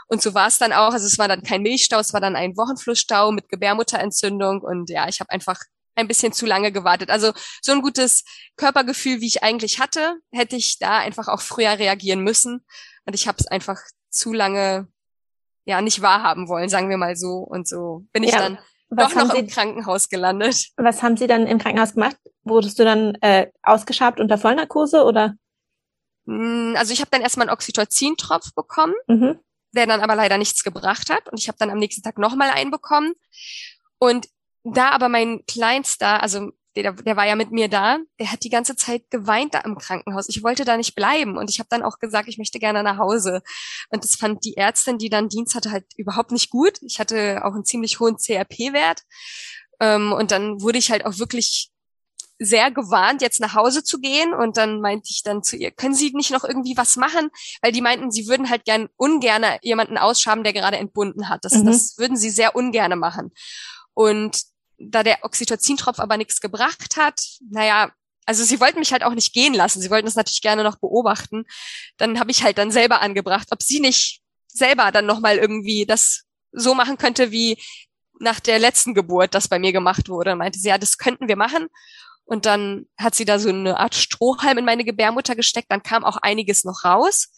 Und 0.07 0.21
so 0.21 0.33
war 0.33 0.47
es 0.47 0.57
dann 0.57 0.73
auch. 0.73 0.91
Also 0.91 1.05
es 1.05 1.17
war 1.17 1.29
dann 1.29 1.43
kein 1.43 1.61
Milchstau, 1.61 1.99
es 1.99 2.11
war 2.11 2.19
dann 2.19 2.35
ein 2.35 2.57
Wochenflussstau 2.57 3.31
mit 3.31 3.47
Gebärmutterentzündung. 3.47 4.61
Und 4.61 4.89
ja, 4.89 5.07
ich 5.07 5.21
habe 5.21 5.29
einfach 5.29 5.61
ein 5.95 6.07
bisschen 6.09 6.33
zu 6.33 6.45
lange 6.45 6.73
gewartet. 6.73 7.11
Also 7.11 7.31
so 7.61 7.71
ein 7.71 7.81
gutes 7.81 8.25
Körpergefühl, 8.57 9.21
wie 9.21 9.27
ich 9.27 9.41
eigentlich 9.41 9.79
hatte, 9.79 10.17
hätte 10.31 10.57
ich 10.57 10.79
da 10.79 10.97
einfach 10.97 11.29
auch 11.29 11.41
früher 11.41 11.79
reagieren 11.79 12.21
müssen. 12.21 12.65
Und 13.05 13.13
ich 13.13 13.27
habe 13.27 13.37
es 13.39 13.47
einfach 13.47 13.79
zu 14.09 14.33
lange 14.33 14.87
ja 15.65 15.81
nicht 15.81 16.01
wahrhaben 16.01 16.47
wollen, 16.47 16.69
sagen 16.69 16.89
wir 16.89 16.97
mal 16.97 17.15
so. 17.15 17.37
Und 17.37 17.67
so 17.67 18.05
bin 18.11 18.23
ich 18.23 18.31
ja, 18.31 18.39
dann 18.39 18.59
doch 18.89 19.13
noch 19.13 19.31
Sie, 19.31 19.39
im 19.39 19.47
Krankenhaus 19.47 20.09
gelandet. 20.09 20.69
Was 20.77 21.03
haben 21.03 21.15
Sie 21.15 21.27
dann 21.27 21.45
im 21.47 21.59
Krankenhaus 21.59 21.93
gemacht? 21.93 22.17
Wurdest 22.43 22.79
du 22.79 22.83
dann 22.83 23.15
äh, 23.21 23.47
ausgeschabt 23.61 24.19
unter 24.19 24.37
Vollnarkose 24.37 25.03
oder? 25.03 25.35
Hm, 26.25 26.75
also 26.77 26.91
ich 26.91 27.01
habe 27.01 27.11
dann 27.11 27.21
erstmal 27.21 27.47
einen 27.47 27.53
Oxytocin-Tropf 27.53 28.53
bekommen, 28.55 28.95
mhm. 29.07 29.39
der 29.73 29.85
dann 29.85 30.01
aber 30.01 30.15
leider 30.15 30.37
nichts 30.37 30.63
gebracht 30.63 31.09
hat. 31.09 31.29
Und 31.29 31.39
ich 31.39 31.47
habe 31.47 31.57
dann 31.59 31.69
am 31.69 31.77
nächsten 31.77 32.01
Tag 32.01 32.17
nochmal 32.17 32.49
einen 32.49 32.71
bekommen. 32.71 33.13
Und 33.99 34.27
da 34.63 34.89
aber 34.89 35.09
mein 35.09 35.45
Kleinster, 35.45 36.21
also 36.21 36.51
der, 36.75 36.93
der 36.93 37.15
war 37.15 37.25
ja 37.25 37.35
mit 37.35 37.51
mir 37.51 37.67
da, 37.67 37.97
der 38.19 38.31
hat 38.31 38.43
die 38.43 38.49
ganze 38.49 38.75
Zeit 38.75 39.09
geweint 39.09 39.53
da 39.53 39.59
im 39.59 39.77
Krankenhaus. 39.77 40.29
Ich 40.29 40.43
wollte 40.43 40.65
da 40.65 40.77
nicht 40.77 40.95
bleiben 40.95 41.37
und 41.37 41.49
ich 41.49 41.59
habe 41.59 41.69
dann 41.69 41.83
auch 41.83 41.99
gesagt, 41.99 42.29
ich 42.29 42.37
möchte 42.37 42.59
gerne 42.59 42.83
nach 42.83 42.97
Hause. 42.97 43.41
Und 43.89 44.03
das 44.03 44.15
fand 44.15 44.45
die 44.45 44.57
Ärztin, 44.57 44.97
die 44.97 45.09
dann 45.09 45.29
Dienst 45.29 45.55
hatte, 45.55 45.71
halt 45.71 45.85
überhaupt 45.97 46.31
nicht 46.31 46.49
gut. 46.49 46.79
Ich 46.81 46.99
hatte 46.99 47.41
auch 47.43 47.53
einen 47.53 47.65
ziemlich 47.65 47.99
hohen 47.99 48.17
CRP-Wert. 48.17 49.01
Ähm, 49.79 50.13
und 50.13 50.31
dann 50.31 50.61
wurde 50.61 50.77
ich 50.77 50.91
halt 50.91 51.05
auch 51.05 51.17
wirklich 51.17 51.71
sehr 52.37 52.71
gewarnt, 52.71 53.21
jetzt 53.21 53.41
nach 53.41 53.53
Hause 53.55 53.83
zu 53.83 53.99
gehen. 53.99 54.33
Und 54.33 54.55
dann 54.57 54.79
meinte 54.79 55.09
ich 55.09 55.23
dann 55.23 55.43
zu 55.43 55.57
ihr, 55.57 55.71
können 55.71 55.95
Sie 55.95 56.11
nicht 56.13 56.31
noch 56.31 56.43
irgendwie 56.43 56.77
was 56.77 56.95
machen? 56.95 57.29
Weil 57.61 57.71
die 57.71 57.81
meinten, 57.81 58.11
sie 58.11 58.27
würden 58.27 58.49
halt 58.49 58.63
gern 58.63 58.87
ungerne 58.95 59.59
jemanden 59.61 59.97
ausschaben, 59.97 60.43
der 60.43 60.53
gerade 60.53 60.77
entbunden 60.77 61.29
hat. 61.29 61.43
Das, 61.43 61.55
mhm. 61.55 61.65
das 61.65 61.97
würden 61.97 62.15
sie 62.15 62.29
sehr 62.29 62.55
ungerne 62.55 62.95
machen. 62.95 63.31
Und 63.93 64.41
da 64.79 65.03
der 65.03 65.23
Oxytocin-Tropf 65.23 65.99
aber 65.99 66.17
nichts 66.17 66.41
gebracht 66.41 66.97
hat, 66.97 67.21
naja, 67.49 67.91
also 68.25 68.43
sie 68.43 68.59
wollten 68.59 68.79
mich 68.79 68.91
halt 68.91 69.03
auch 69.03 69.15
nicht 69.15 69.33
gehen 69.33 69.55
lassen. 69.55 69.81
Sie 69.81 69.89
wollten 69.89 70.05
das 70.05 70.15
natürlich 70.15 70.41
gerne 70.41 70.63
noch 70.63 70.77
beobachten. 70.77 71.45
Dann 71.97 72.19
habe 72.19 72.29
ich 72.29 72.43
halt 72.43 72.59
dann 72.59 72.69
selber 72.69 73.01
angebracht, 73.01 73.47
ob 73.49 73.63
sie 73.63 73.79
nicht 73.79 74.21
selber 74.47 74.91
dann 74.91 75.07
nochmal 75.07 75.37
irgendwie 75.37 75.87
das 75.87 76.25
so 76.51 76.75
machen 76.75 76.97
könnte, 76.97 77.31
wie 77.31 77.57
nach 78.19 78.39
der 78.39 78.59
letzten 78.59 78.93
Geburt 78.93 79.33
das 79.33 79.47
bei 79.47 79.57
mir 79.57 79.71
gemacht 79.71 80.09
wurde. 80.09 80.33
Und 80.33 80.37
meinte 80.37 80.59
sie, 80.59 80.69
ja, 80.69 80.77
das 80.77 80.99
könnten 80.99 81.27
wir 81.27 81.37
machen. 81.37 81.69
Und 82.23 82.45
dann 82.45 82.85
hat 82.99 83.15
sie 83.15 83.25
da 83.25 83.39
so 83.39 83.49
eine 83.49 83.79
Art 83.79 83.95
Strohhalm 83.95 84.59
in 84.59 84.65
meine 84.65 84.85
Gebärmutter 84.85 85.35
gesteckt. 85.35 85.71
Dann 85.71 85.81
kam 85.81 86.03
auch 86.03 86.17
einiges 86.17 86.63
noch 86.63 86.85
raus 86.85 87.29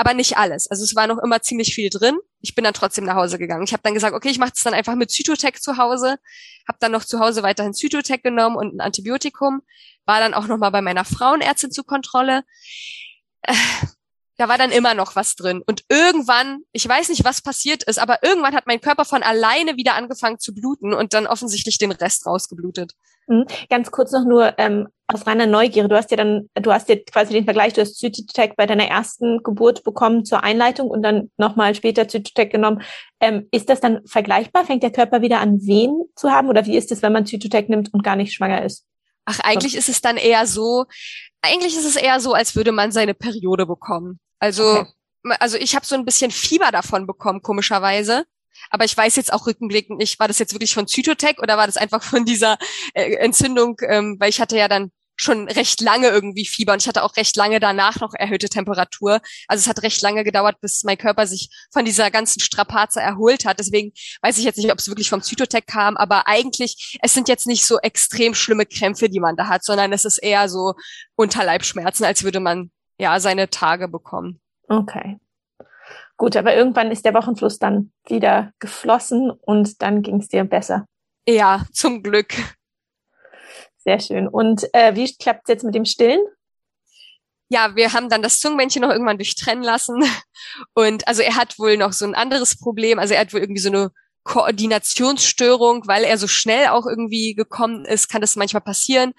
aber 0.00 0.14
nicht 0.14 0.38
alles. 0.38 0.66
Also 0.66 0.82
es 0.82 0.96
war 0.96 1.06
noch 1.06 1.18
immer 1.18 1.42
ziemlich 1.42 1.74
viel 1.74 1.90
drin. 1.90 2.18
Ich 2.40 2.54
bin 2.54 2.64
dann 2.64 2.72
trotzdem 2.72 3.04
nach 3.04 3.16
Hause 3.16 3.36
gegangen. 3.36 3.64
Ich 3.64 3.74
habe 3.74 3.82
dann 3.82 3.92
gesagt, 3.92 4.14
okay, 4.14 4.30
ich 4.30 4.38
mache 4.38 4.52
das 4.52 4.62
dann 4.62 4.72
einfach 4.72 4.94
mit 4.94 5.10
Zytotec 5.10 5.62
zu 5.62 5.76
Hause. 5.76 6.16
Habe 6.66 6.78
dann 6.80 6.92
noch 6.92 7.04
zu 7.04 7.20
Hause 7.20 7.42
weiterhin 7.42 7.74
Zytotec 7.74 8.22
genommen 8.22 8.56
und 8.56 8.74
ein 8.74 8.80
Antibiotikum. 8.80 9.60
War 10.06 10.20
dann 10.20 10.32
auch 10.32 10.46
noch 10.46 10.56
mal 10.56 10.70
bei 10.70 10.80
meiner 10.80 11.04
Frauenärztin 11.04 11.70
zur 11.70 11.84
Kontrolle. 11.84 12.44
Da 14.40 14.48
war 14.48 14.56
dann 14.56 14.70
immer 14.70 14.94
noch 14.94 15.16
was 15.16 15.36
drin. 15.36 15.62
Und 15.66 15.84
irgendwann, 15.90 16.62
ich 16.72 16.88
weiß 16.88 17.10
nicht, 17.10 17.26
was 17.26 17.42
passiert 17.42 17.82
ist, 17.82 17.98
aber 17.98 18.22
irgendwann 18.22 18.54
hat 18.54 18.66
mein 18.66 18.80
Körper 18.80 19.04
von 19.04 19.22
alleine 19.22 19.76
wieder 19.76 19.96
angefangen 19.96 20.38
zu 20.38 20.54
bluten 20.54 20.94
und 20.94 21.12
dann 21.12 21.26
offensichtlich 21.26 21.76
den 21.76 21.92
Rest 21.92 22.24
rausgeblutet. 22.24 22.94
Mhm. 23.26 23.44
Ganz 23.68 23.90
kurz 23.90 24.12
noch 24.12 24.24
nur 24.24 24.58
ähm, 24.58 24.88
aus 25.08 25.26
reiner 25.26 25.44
Neugier. 25.44 25.86
Du 25.88 25.94
hast 25.94 26.10
ja 26.10 26.16
dann, 26.16 26.48
du 26.54 26.72
hast 26.72 26.88
ja 26.88 26.96
quasi 26.96 27.34
den 27.34 27.44
Vergleich, 27.44 27.74
du 27.74 27.82
hast 27.82 27.98
Zytotec 27.98 28.56
bei 28.56 28.64
deiner 28.64 28.86
ersten 28.86 29.42
Geburt 29.42 29.84
bekommen 29.84 30.24
zur 30.24 30.42
Einleitung 30.42 30.88
und 30.88 31.02
dann 31.02 31.30
nochmal 31.36 31.74
später 31.74 32.08
Zytotec 32.08 32.50
genommen. 32.50 32.80
Ähm, 33.20 33.46
ist 33.50 33.68
das 33.68 33.82
dann 33.82 34.00
vergleichbar? 34.06 34.64
Fängt 34.64 34.82
der 34.82 34.90
Körper 34.90 35.20
wieder 35.20 35.40
an 35.40 35.60
Wehen 35.66 36.04
zu 36.16 36.30
haben 36.30 36.48
oder 36.48 36.64
wie 36.64 36.78
ist 36.78 36.90
es, 36.92 37.02
wenn 37.02 37.12
man 37.12 37.26
Zytotec 37.26 37.68
nimmt 37.68 37.92
und 37.92 38.02
gar 38.02 38.16
nicht 38.16 38.32
schwanger 38.32 38.64
ist? 38.64 38.86
Ach, 39.26 39.40
eigentlich 39.40 39.76
ist 39.76 39.90
es 39.90 40.00
dann 40.00 40.16
eher 40.16 40.46
so, 40.46 40.86
eigentlich 41.42 41.76
ist 41.76 41.84
es 41.84 41.96
eher 41.96 42.20
so, 42.20 42.32
als 42.32 42.56
würde 42.56 42.72
man 42.72 42.90
seine 42.90 43.12
Periode 43.12 43.66
bekommen. 43.66 44.18
Also, 44.40 44.80
okay. 44.80 45.36
also 45.38 45.56
ich 45.56 45.76
habe 45.76 45.86
so 45.86 45.94
ein 45.94 46.04
bisschen 46.04 46.32
Fieber 46.32 46.72
davon 46.72 47.06
bekommen, 47.06 47.42
komischerweise. 47.42 48.24
Aber 48.70 48.84
ich 48.84 48.96
weiß 48.96 49.16
jetzt 49.16 49.32
auch 49.32 49.46
rückblickend 49.46 49.98
nicht, 49.98 50.18
war 50.20 50.28
das 50.28 50.38
jetzt 50.38 50.52
wirklich 50.52 50.74
von 50.74 50.86
Zytotec 50.86 51.40
oder 51.40 51.56
war 51.56 51.66
das 51.66 51.76
einfach 51.76 52.02
von 52.02 52.24
dieser 52.24 52.58
äh, 52.94 53.14
Entzündung, 53.14 53.76
ähm, 53.88 54.16
weil 54.18 54.28
ich 54.28 54.40
hatte 54.40 54.56
ja 54.56 54.68
dann 54.68 54.90
schon 55.20 55.48
recht 55.48 55.82
lange 55.82 56.08
irgendwie 56.08 56.46
Fieber 56.46 56.72
und 56.72 56.80
ich 56.80 56.88
hatte 56.88 57.02
auch 57.02 57.16
recht 57.16 57.36
lange 57.36 57.60
danach 57.60 58.00
noch 58.00 58.14
erhöhte 58.14 58.48
Temperatur. 58.48 59.20
Also 59.48 59.60
es 59.60 59.68
hat 59.68 59.82
recht 59.82 60.00
lange 60.00 60.24
gedauert, 60.24 60.60
bis 60.60 60.82
mein 60.82 60.96
Körper 60.96 61.26
sich 61.26 61.50
von 61.70 61.84
dieser 61.84 62.10
ganzen 62.10 62.40
Strapaze 62.40 63.00
erholt 63.00 63.44
hat. 63.44 63.58
Deswegen 63.58 63.92
weiß 64.22 64.38
ich 64.38 64.44
jetzt 64.44 64.56
nicht, 64.56 64.72
ob 64.72 64.78
es 64.78 64.88
wirklich 64.88 65.10
vom 65.10 65.22
Zytotec 65.22 65.66
kam, 65.66 65.96
aber 65.96 66.26
eigentlich, 66.26 66.98
es 67.02 67.12
sind 67.12 67.28
jetzt 67.28 67.46
nicht 67.46 67.66
so 67.66 67.78
extrem 67.80 68.34
schlimme 68.34 68.64
Krämpfe, 68.64 69.10
die 69.10 69.20
man 69.20 69.36
da 69.36 69.48
hat, 69.48 69.62
sondern 69.62 69.92
es 69.92 70.06
ist 70.06 70.18
eher 70.18 70.48
so 70.48 70.72
Unterleibschmerzen, 71.16 72.04
als 72.04 72.22
würde 72.22 72.40
man 72.40 72.70
ja 73.00 73.18
seine 73.18 73.50
Tage 73.50 73.88
bekommen. 73.88 74.40
Okay. 74.68 75.18
Gut, 76.16 76.36
aber 76.36 76.54
irgendwann 76.54 76.90
ist 76.90 77.04
der 77.04 77.14
Wochenfluss 77.14 77.58
dann 77.58 77.92
wieder 78.06 78.52
geflossen 78.58 79.30
und 79.30 79.80
dann 79.82 80.02
ging 80.02 80.20
es 80.20 80.28
dir 80.28 80.44
besser. 80.44 80.86
Ja, 81.26 81.64
zum 81.72 82.02
Glück. 82.02 82.34
Sehr 83.78 84.00
schön. 84.00 84.28
Und 84.28 84.68
äh, 84.74 84.94
wie 84.94 85.16
klappt 85.16 85.48
es 85.48 85.54
jetzt 85.54 85.64
mit 85.64 85.74
dem 85.74 85.86
Stillen? 85.86 86.20
Ja, 87.48 87.74
wir 87.74 87.92
haben 87.92 88.10
dann 88.10 88.22
das 88.22 88.38
Zungenmännchen 88.38 88.82
noch 88.82 88.90
irgendwann 88.90 89.16
durchtrennen 89.16 89.64
lassen. 89.64 90.04
Und 90.74 91.08
also 91.08 91.22
er 91.22 91.36
hat 91.36 91.58
wohl 91.58 91.76
noch 91.76 91.92
so 91.92 92.04
ein 92.04 92.14
anderes 92.14 92.58
Problem. 92.58 92.98
Also 92.98 93.14
er 93.14 93.20
hat 93.20 93.32
wohl 93.32 93.40
irgendwie 93.40 93.60
so 93.60 93.70
eine 93.70 93.90
Koordinationsstörung, 94.24 95.86
weil 95.86 96.04
er 96.04 96.18
so 96.18 96.28
schnell 96.28 96.68
auch 96.68 96.86
irgendwie 96.86 97.34
gekommen 97.34 97.86
ist, 97.86 98.08
kann 98.08 98.20
das 98.20 98.36
manchmal 98.36 98.60
passieren, 98.60 99.12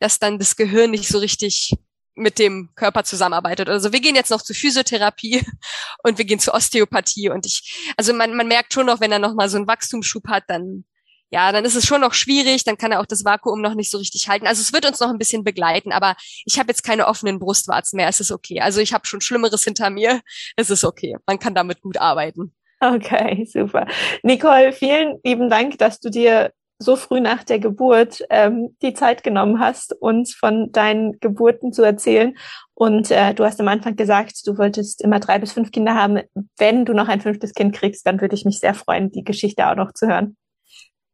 dass 0.00 0.18
dann 0.18 0.38
das 0.38 0.56
Gehirn 0.56 0.90
nicht 0.90 1.08
so 1.08 1.18
richtig 1.18 1.74
mit 2.18 2.38
dem 2.38 2.70
Körper 2.74 3.04
zusammenarbeitet. 3.04 3.68
Also 3.68 3.92
wir 3.92 4.00
gehen 4.00 4.14
jetzt 4.14 4.30
noch 4.30 4.42
zur 4.42 4.56
Physiotherapie 4.56 5.44
und 6.02 6.18
wir 6.18 6.24
gehen 6.24 6.40
zur 6.40 6.54
Osteopathie 6.54 7.30
und 7.30 7.46
ich, 7.46 7.92
also 7.96 8.12
man, 8.12 8.34
man 8.34 8.48
merkt 8.48 8.72
schon 8.72 8.86
noch, 8.86 9.00
wenn 9.00 9.12
er 9.12 9.18
noch 9.18 9.34
so 9.48 9.56
einen 9.56 9.66
Wachstumsschub 9.66 10.28
hat, 10.28 10.44
dann 10.48 10.84
ja, 11.30 11.52
dann 11.52 11.64
ist 11.64 11.74
es 11.74 11.84
schon 11.84 12.00
noch 12.00 12.14
schwierig, 12.14 12.64
dann 12.64 12.78
kann 12.78 12.92
er 12.92 13.00
auch 13.00 13.06
das 13.06 13.24
Vakuum 13.24 13.60
noch 13.60 13.74
nicht 13.74 13.90
so 13.90 13.98
richtig 13.98 14.28
halten. 14.28 14.46
Also 14.46 14.62
es 14.62 14.72
wird 14.72 14.86
uns 14.86 15.00
noch 15.00 15.10
ein 15.10 15.18
bisschen 15.18 15.44
begleiten, 15.44 15.92
aber 15.92 16.16
ich 16.46 16.58
habe 16.58 16.68
jetzt 16.70 16.82
keine 16.82 17.06
offenen 17.06 17.38
Brustwarzen 17.38 17.98
mehr, 17.98 18.08
es 18.08 18.20
ist 18.20 18.32
okay. 18.32 18.60
Also 18.60 18.80
ich 18.80 18.94
habe 18.94 19.06
schon 19.06 19.20
Schlimmeres 19.20 19.62
hinter 19.62 19.90
mir, 19.90 20.22
es 20.56 20.70
ist 20.70 20.84
okay. 20.84 21.16
Man 21.26 21.38
kann 21.38 21.54
damit 21.54 21.82
gut 21.82 21.98
arbeiten. 21.98 22.54
Okay, 22.80 23.44
super. 23.52 23.86
Nicole, 24.22 24.72
vielen 24.72 25.18
lieben 25.24 25.50
Dank, 25.50 25.78
dass 25.78 26.00
du 26.00 26.10
dir 26.10 26.52
so 26.78 26.96
früh 26.96 27.20
nach 27.20 27.42
der 27.42 27.58
Geburt 27.58 28.22
ähm, 28.30 28.76
die 28.82 28.94
Zeit 28.94 29.24
genommen 29.24 29.58
hast, 29.58 29.94
uns 30.00 30.34
von 30.34 30.70
deinen 30.70 31.18
Geburten 31.20 31.72
zu 31.72 31.82
erzählen. 31.82 32.36
Und 32.74 33.10
äh, 33.10 33.34
du 33.34 33.44
hast 33.44 33.60
am 33.60 33.68
Anfang 33.68 33.96
gesagt, 33.96 34.46
du 34.46 34.56
wolltest 34.56 35.02
immer 35.02 35.18
drei 35.18 35.38
bis 35.38 35.52
fünf 35.52 35.72
Kinder 35.72 35.94
haben. 35.94 36.20
Wenn 36.56 36.84
du 36.84 36.92
noch 36.92 37.08
ein 37.08 37.20
fünftes 37.20 37.52
Kind 37.52 37.74
kriegst, 37.74 38.06
dann 38.06 38.20
würde 38.20 38.36
ich 38.36 38.44
mich 38.44 38.60
sehr 38.60 38.74
freuen, 38.74 39.10
die 39.10 39.24
Geschichte 39.24 39.68
auch 39.68 39.74
noch 39.74 39.92
zu 39.92 40.06
hören. 40.06 40.36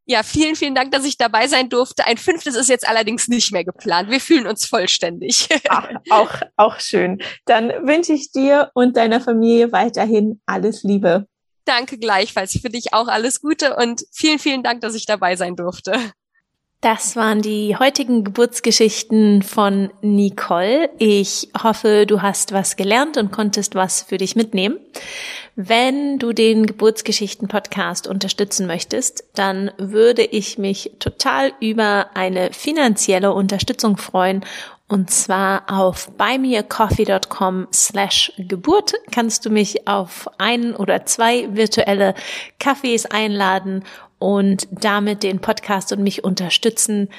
Ja, 0.07 0.21
vielen, 0.21 0.55
vielen 0.55 0.75
Dank, 0.75 0.91
dass 0.91 1.03
ich 1.03 1.17
dabei 1.17 1.47
sein 1.47 1.67
durfte. 1.67 2.05
Ein 2.05 2.17
fünftes 2.17 2.55
ist 2.55 2.69
jetzt 2.69 2.87
allerdings 2.87 3.27
nicht 3.27 3.51
mehr 3.51 3.65
geplant. 3.65 4.11
Wir 4.11 4.19
fühlen 4.19 4.45
uns 4.45 4.65
vollständig. 4.67 5.49
Ach, 5.69 5.89
auch, 6.11 6.31
auch 6.57 6.79
schön. 6.79 7.19
Dann 7.45 7.69
wünsche 7.69 8.13
ich 8.13 8.31
dir 8.31 8.69
und 8.75 8.97
deiner 8.97 9.19
Familie 9.19 9.71
weiterhin 9.71 10.41
alles 10.45 10.83
Liebe. 10.83 11.27
Danke 11.65 11.97
gleichfalls. 11.97 12.59
Für 12.59 12.69
dich 12.69 12.93
auch 12.93 13.07
alles 13.07 13.41
Gute 13.41 13.75
und 13.75 14.05
vielen, 14.11 14.39
vielen 14.39 14.63
Dank, 14.63 14.81
dass 14.81 14.95
ich 14.95 15.05
dabei 15.05 15.35
sein 15.35 15.55
durfte. 15.55 15.93
Das 16.85 17.15
waren 17.15 17.41
die 17.41 17.75
heutigen 17.75 18.23
Geburtsgeschichten 18.23 19.41
von 19.41 19.89
Nicole. 20.01 20.91
Ich 20.99 21.49
hoffe, 21.63 22.05
du 22.05 22.21
hast 22.21 22.51
was 22.51 22.75
gelernt 22.75 23.17
und 23.17 23.31
konntest 23.31 23.73
was 23.73 24.03
für 24.03 24.19
dich 24.19 24.35
mitnehmen. 24.35 24.77
Wenn 25.55 26.19
du 26.19 26.31
den 26.31 26.67
Geburtsgeschichten-Podcast 26.67 28.07
unterstützen 28.07 28.67
möchtest, 28.67 29.23
dann 29.33 29.71
würde 29.77 30.23
ich 30.23 30.59
mich 30.59 30.91
total 30.99 31.53
über 31.59 32.11
eine 32.13 32.53
finanzielle 32.53 33.33
Unterstützung 33.33 33.97
freuen. 33.97 34.45
Und 34.87 35.09
zwar 35.09 35.63
auf 35.67 36.11
buymeacoffee.com 36.15 37.67
slash 37.73 38.31
Geburt 38.37 38.93
kannst 39.11 39.45
du 39.45 39.49
mich 39.49 39.87
auf 39.87 40.29
ein 40.37 40.75
oder 40.75 41.05
zwei 41.05 41.47
virtuelle 41.55 42.13
Kaffees 42.59 43.07
einladen 43.07 43.83
und 44.19 44.67
damit 44.71 45.23
den 45.23 45.39
Podcast 45.39 45.91
und 45.91 46.03
mich 46.03 46.23
unterstützen 46.23 47.09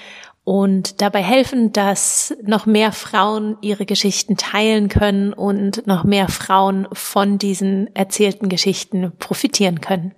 und 0.44 1.00
dabei 1.02 1.24
helfen, 1.24 1.72
dass 1.72 2.36
noch 2.44 2.66
mehr 2.66 2.92
Frauen 2.92 3.58
ihre 3.62 3.84
Geschichten 3.84 4.36
teilen 4.36 4.88
können 4.88 5.32
und 5.32 5.88
noch 5.88 6.04
mehr 6.04 6.28
Frauen 6.28 6.86
von 6.92 7.36
diesen 7.36 7.92
erzählten 7.96 8.48
Geschichten 8.48 9.12
profitieren 9.18 9.80
können. 9.80 10.14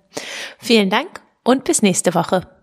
Vielen 0.59 0.91
Dank 0.91 1.21
und 1.43 1.63
bis 1.63 1.81
nächste 1.81 2.13
Woche. 2.13 2.58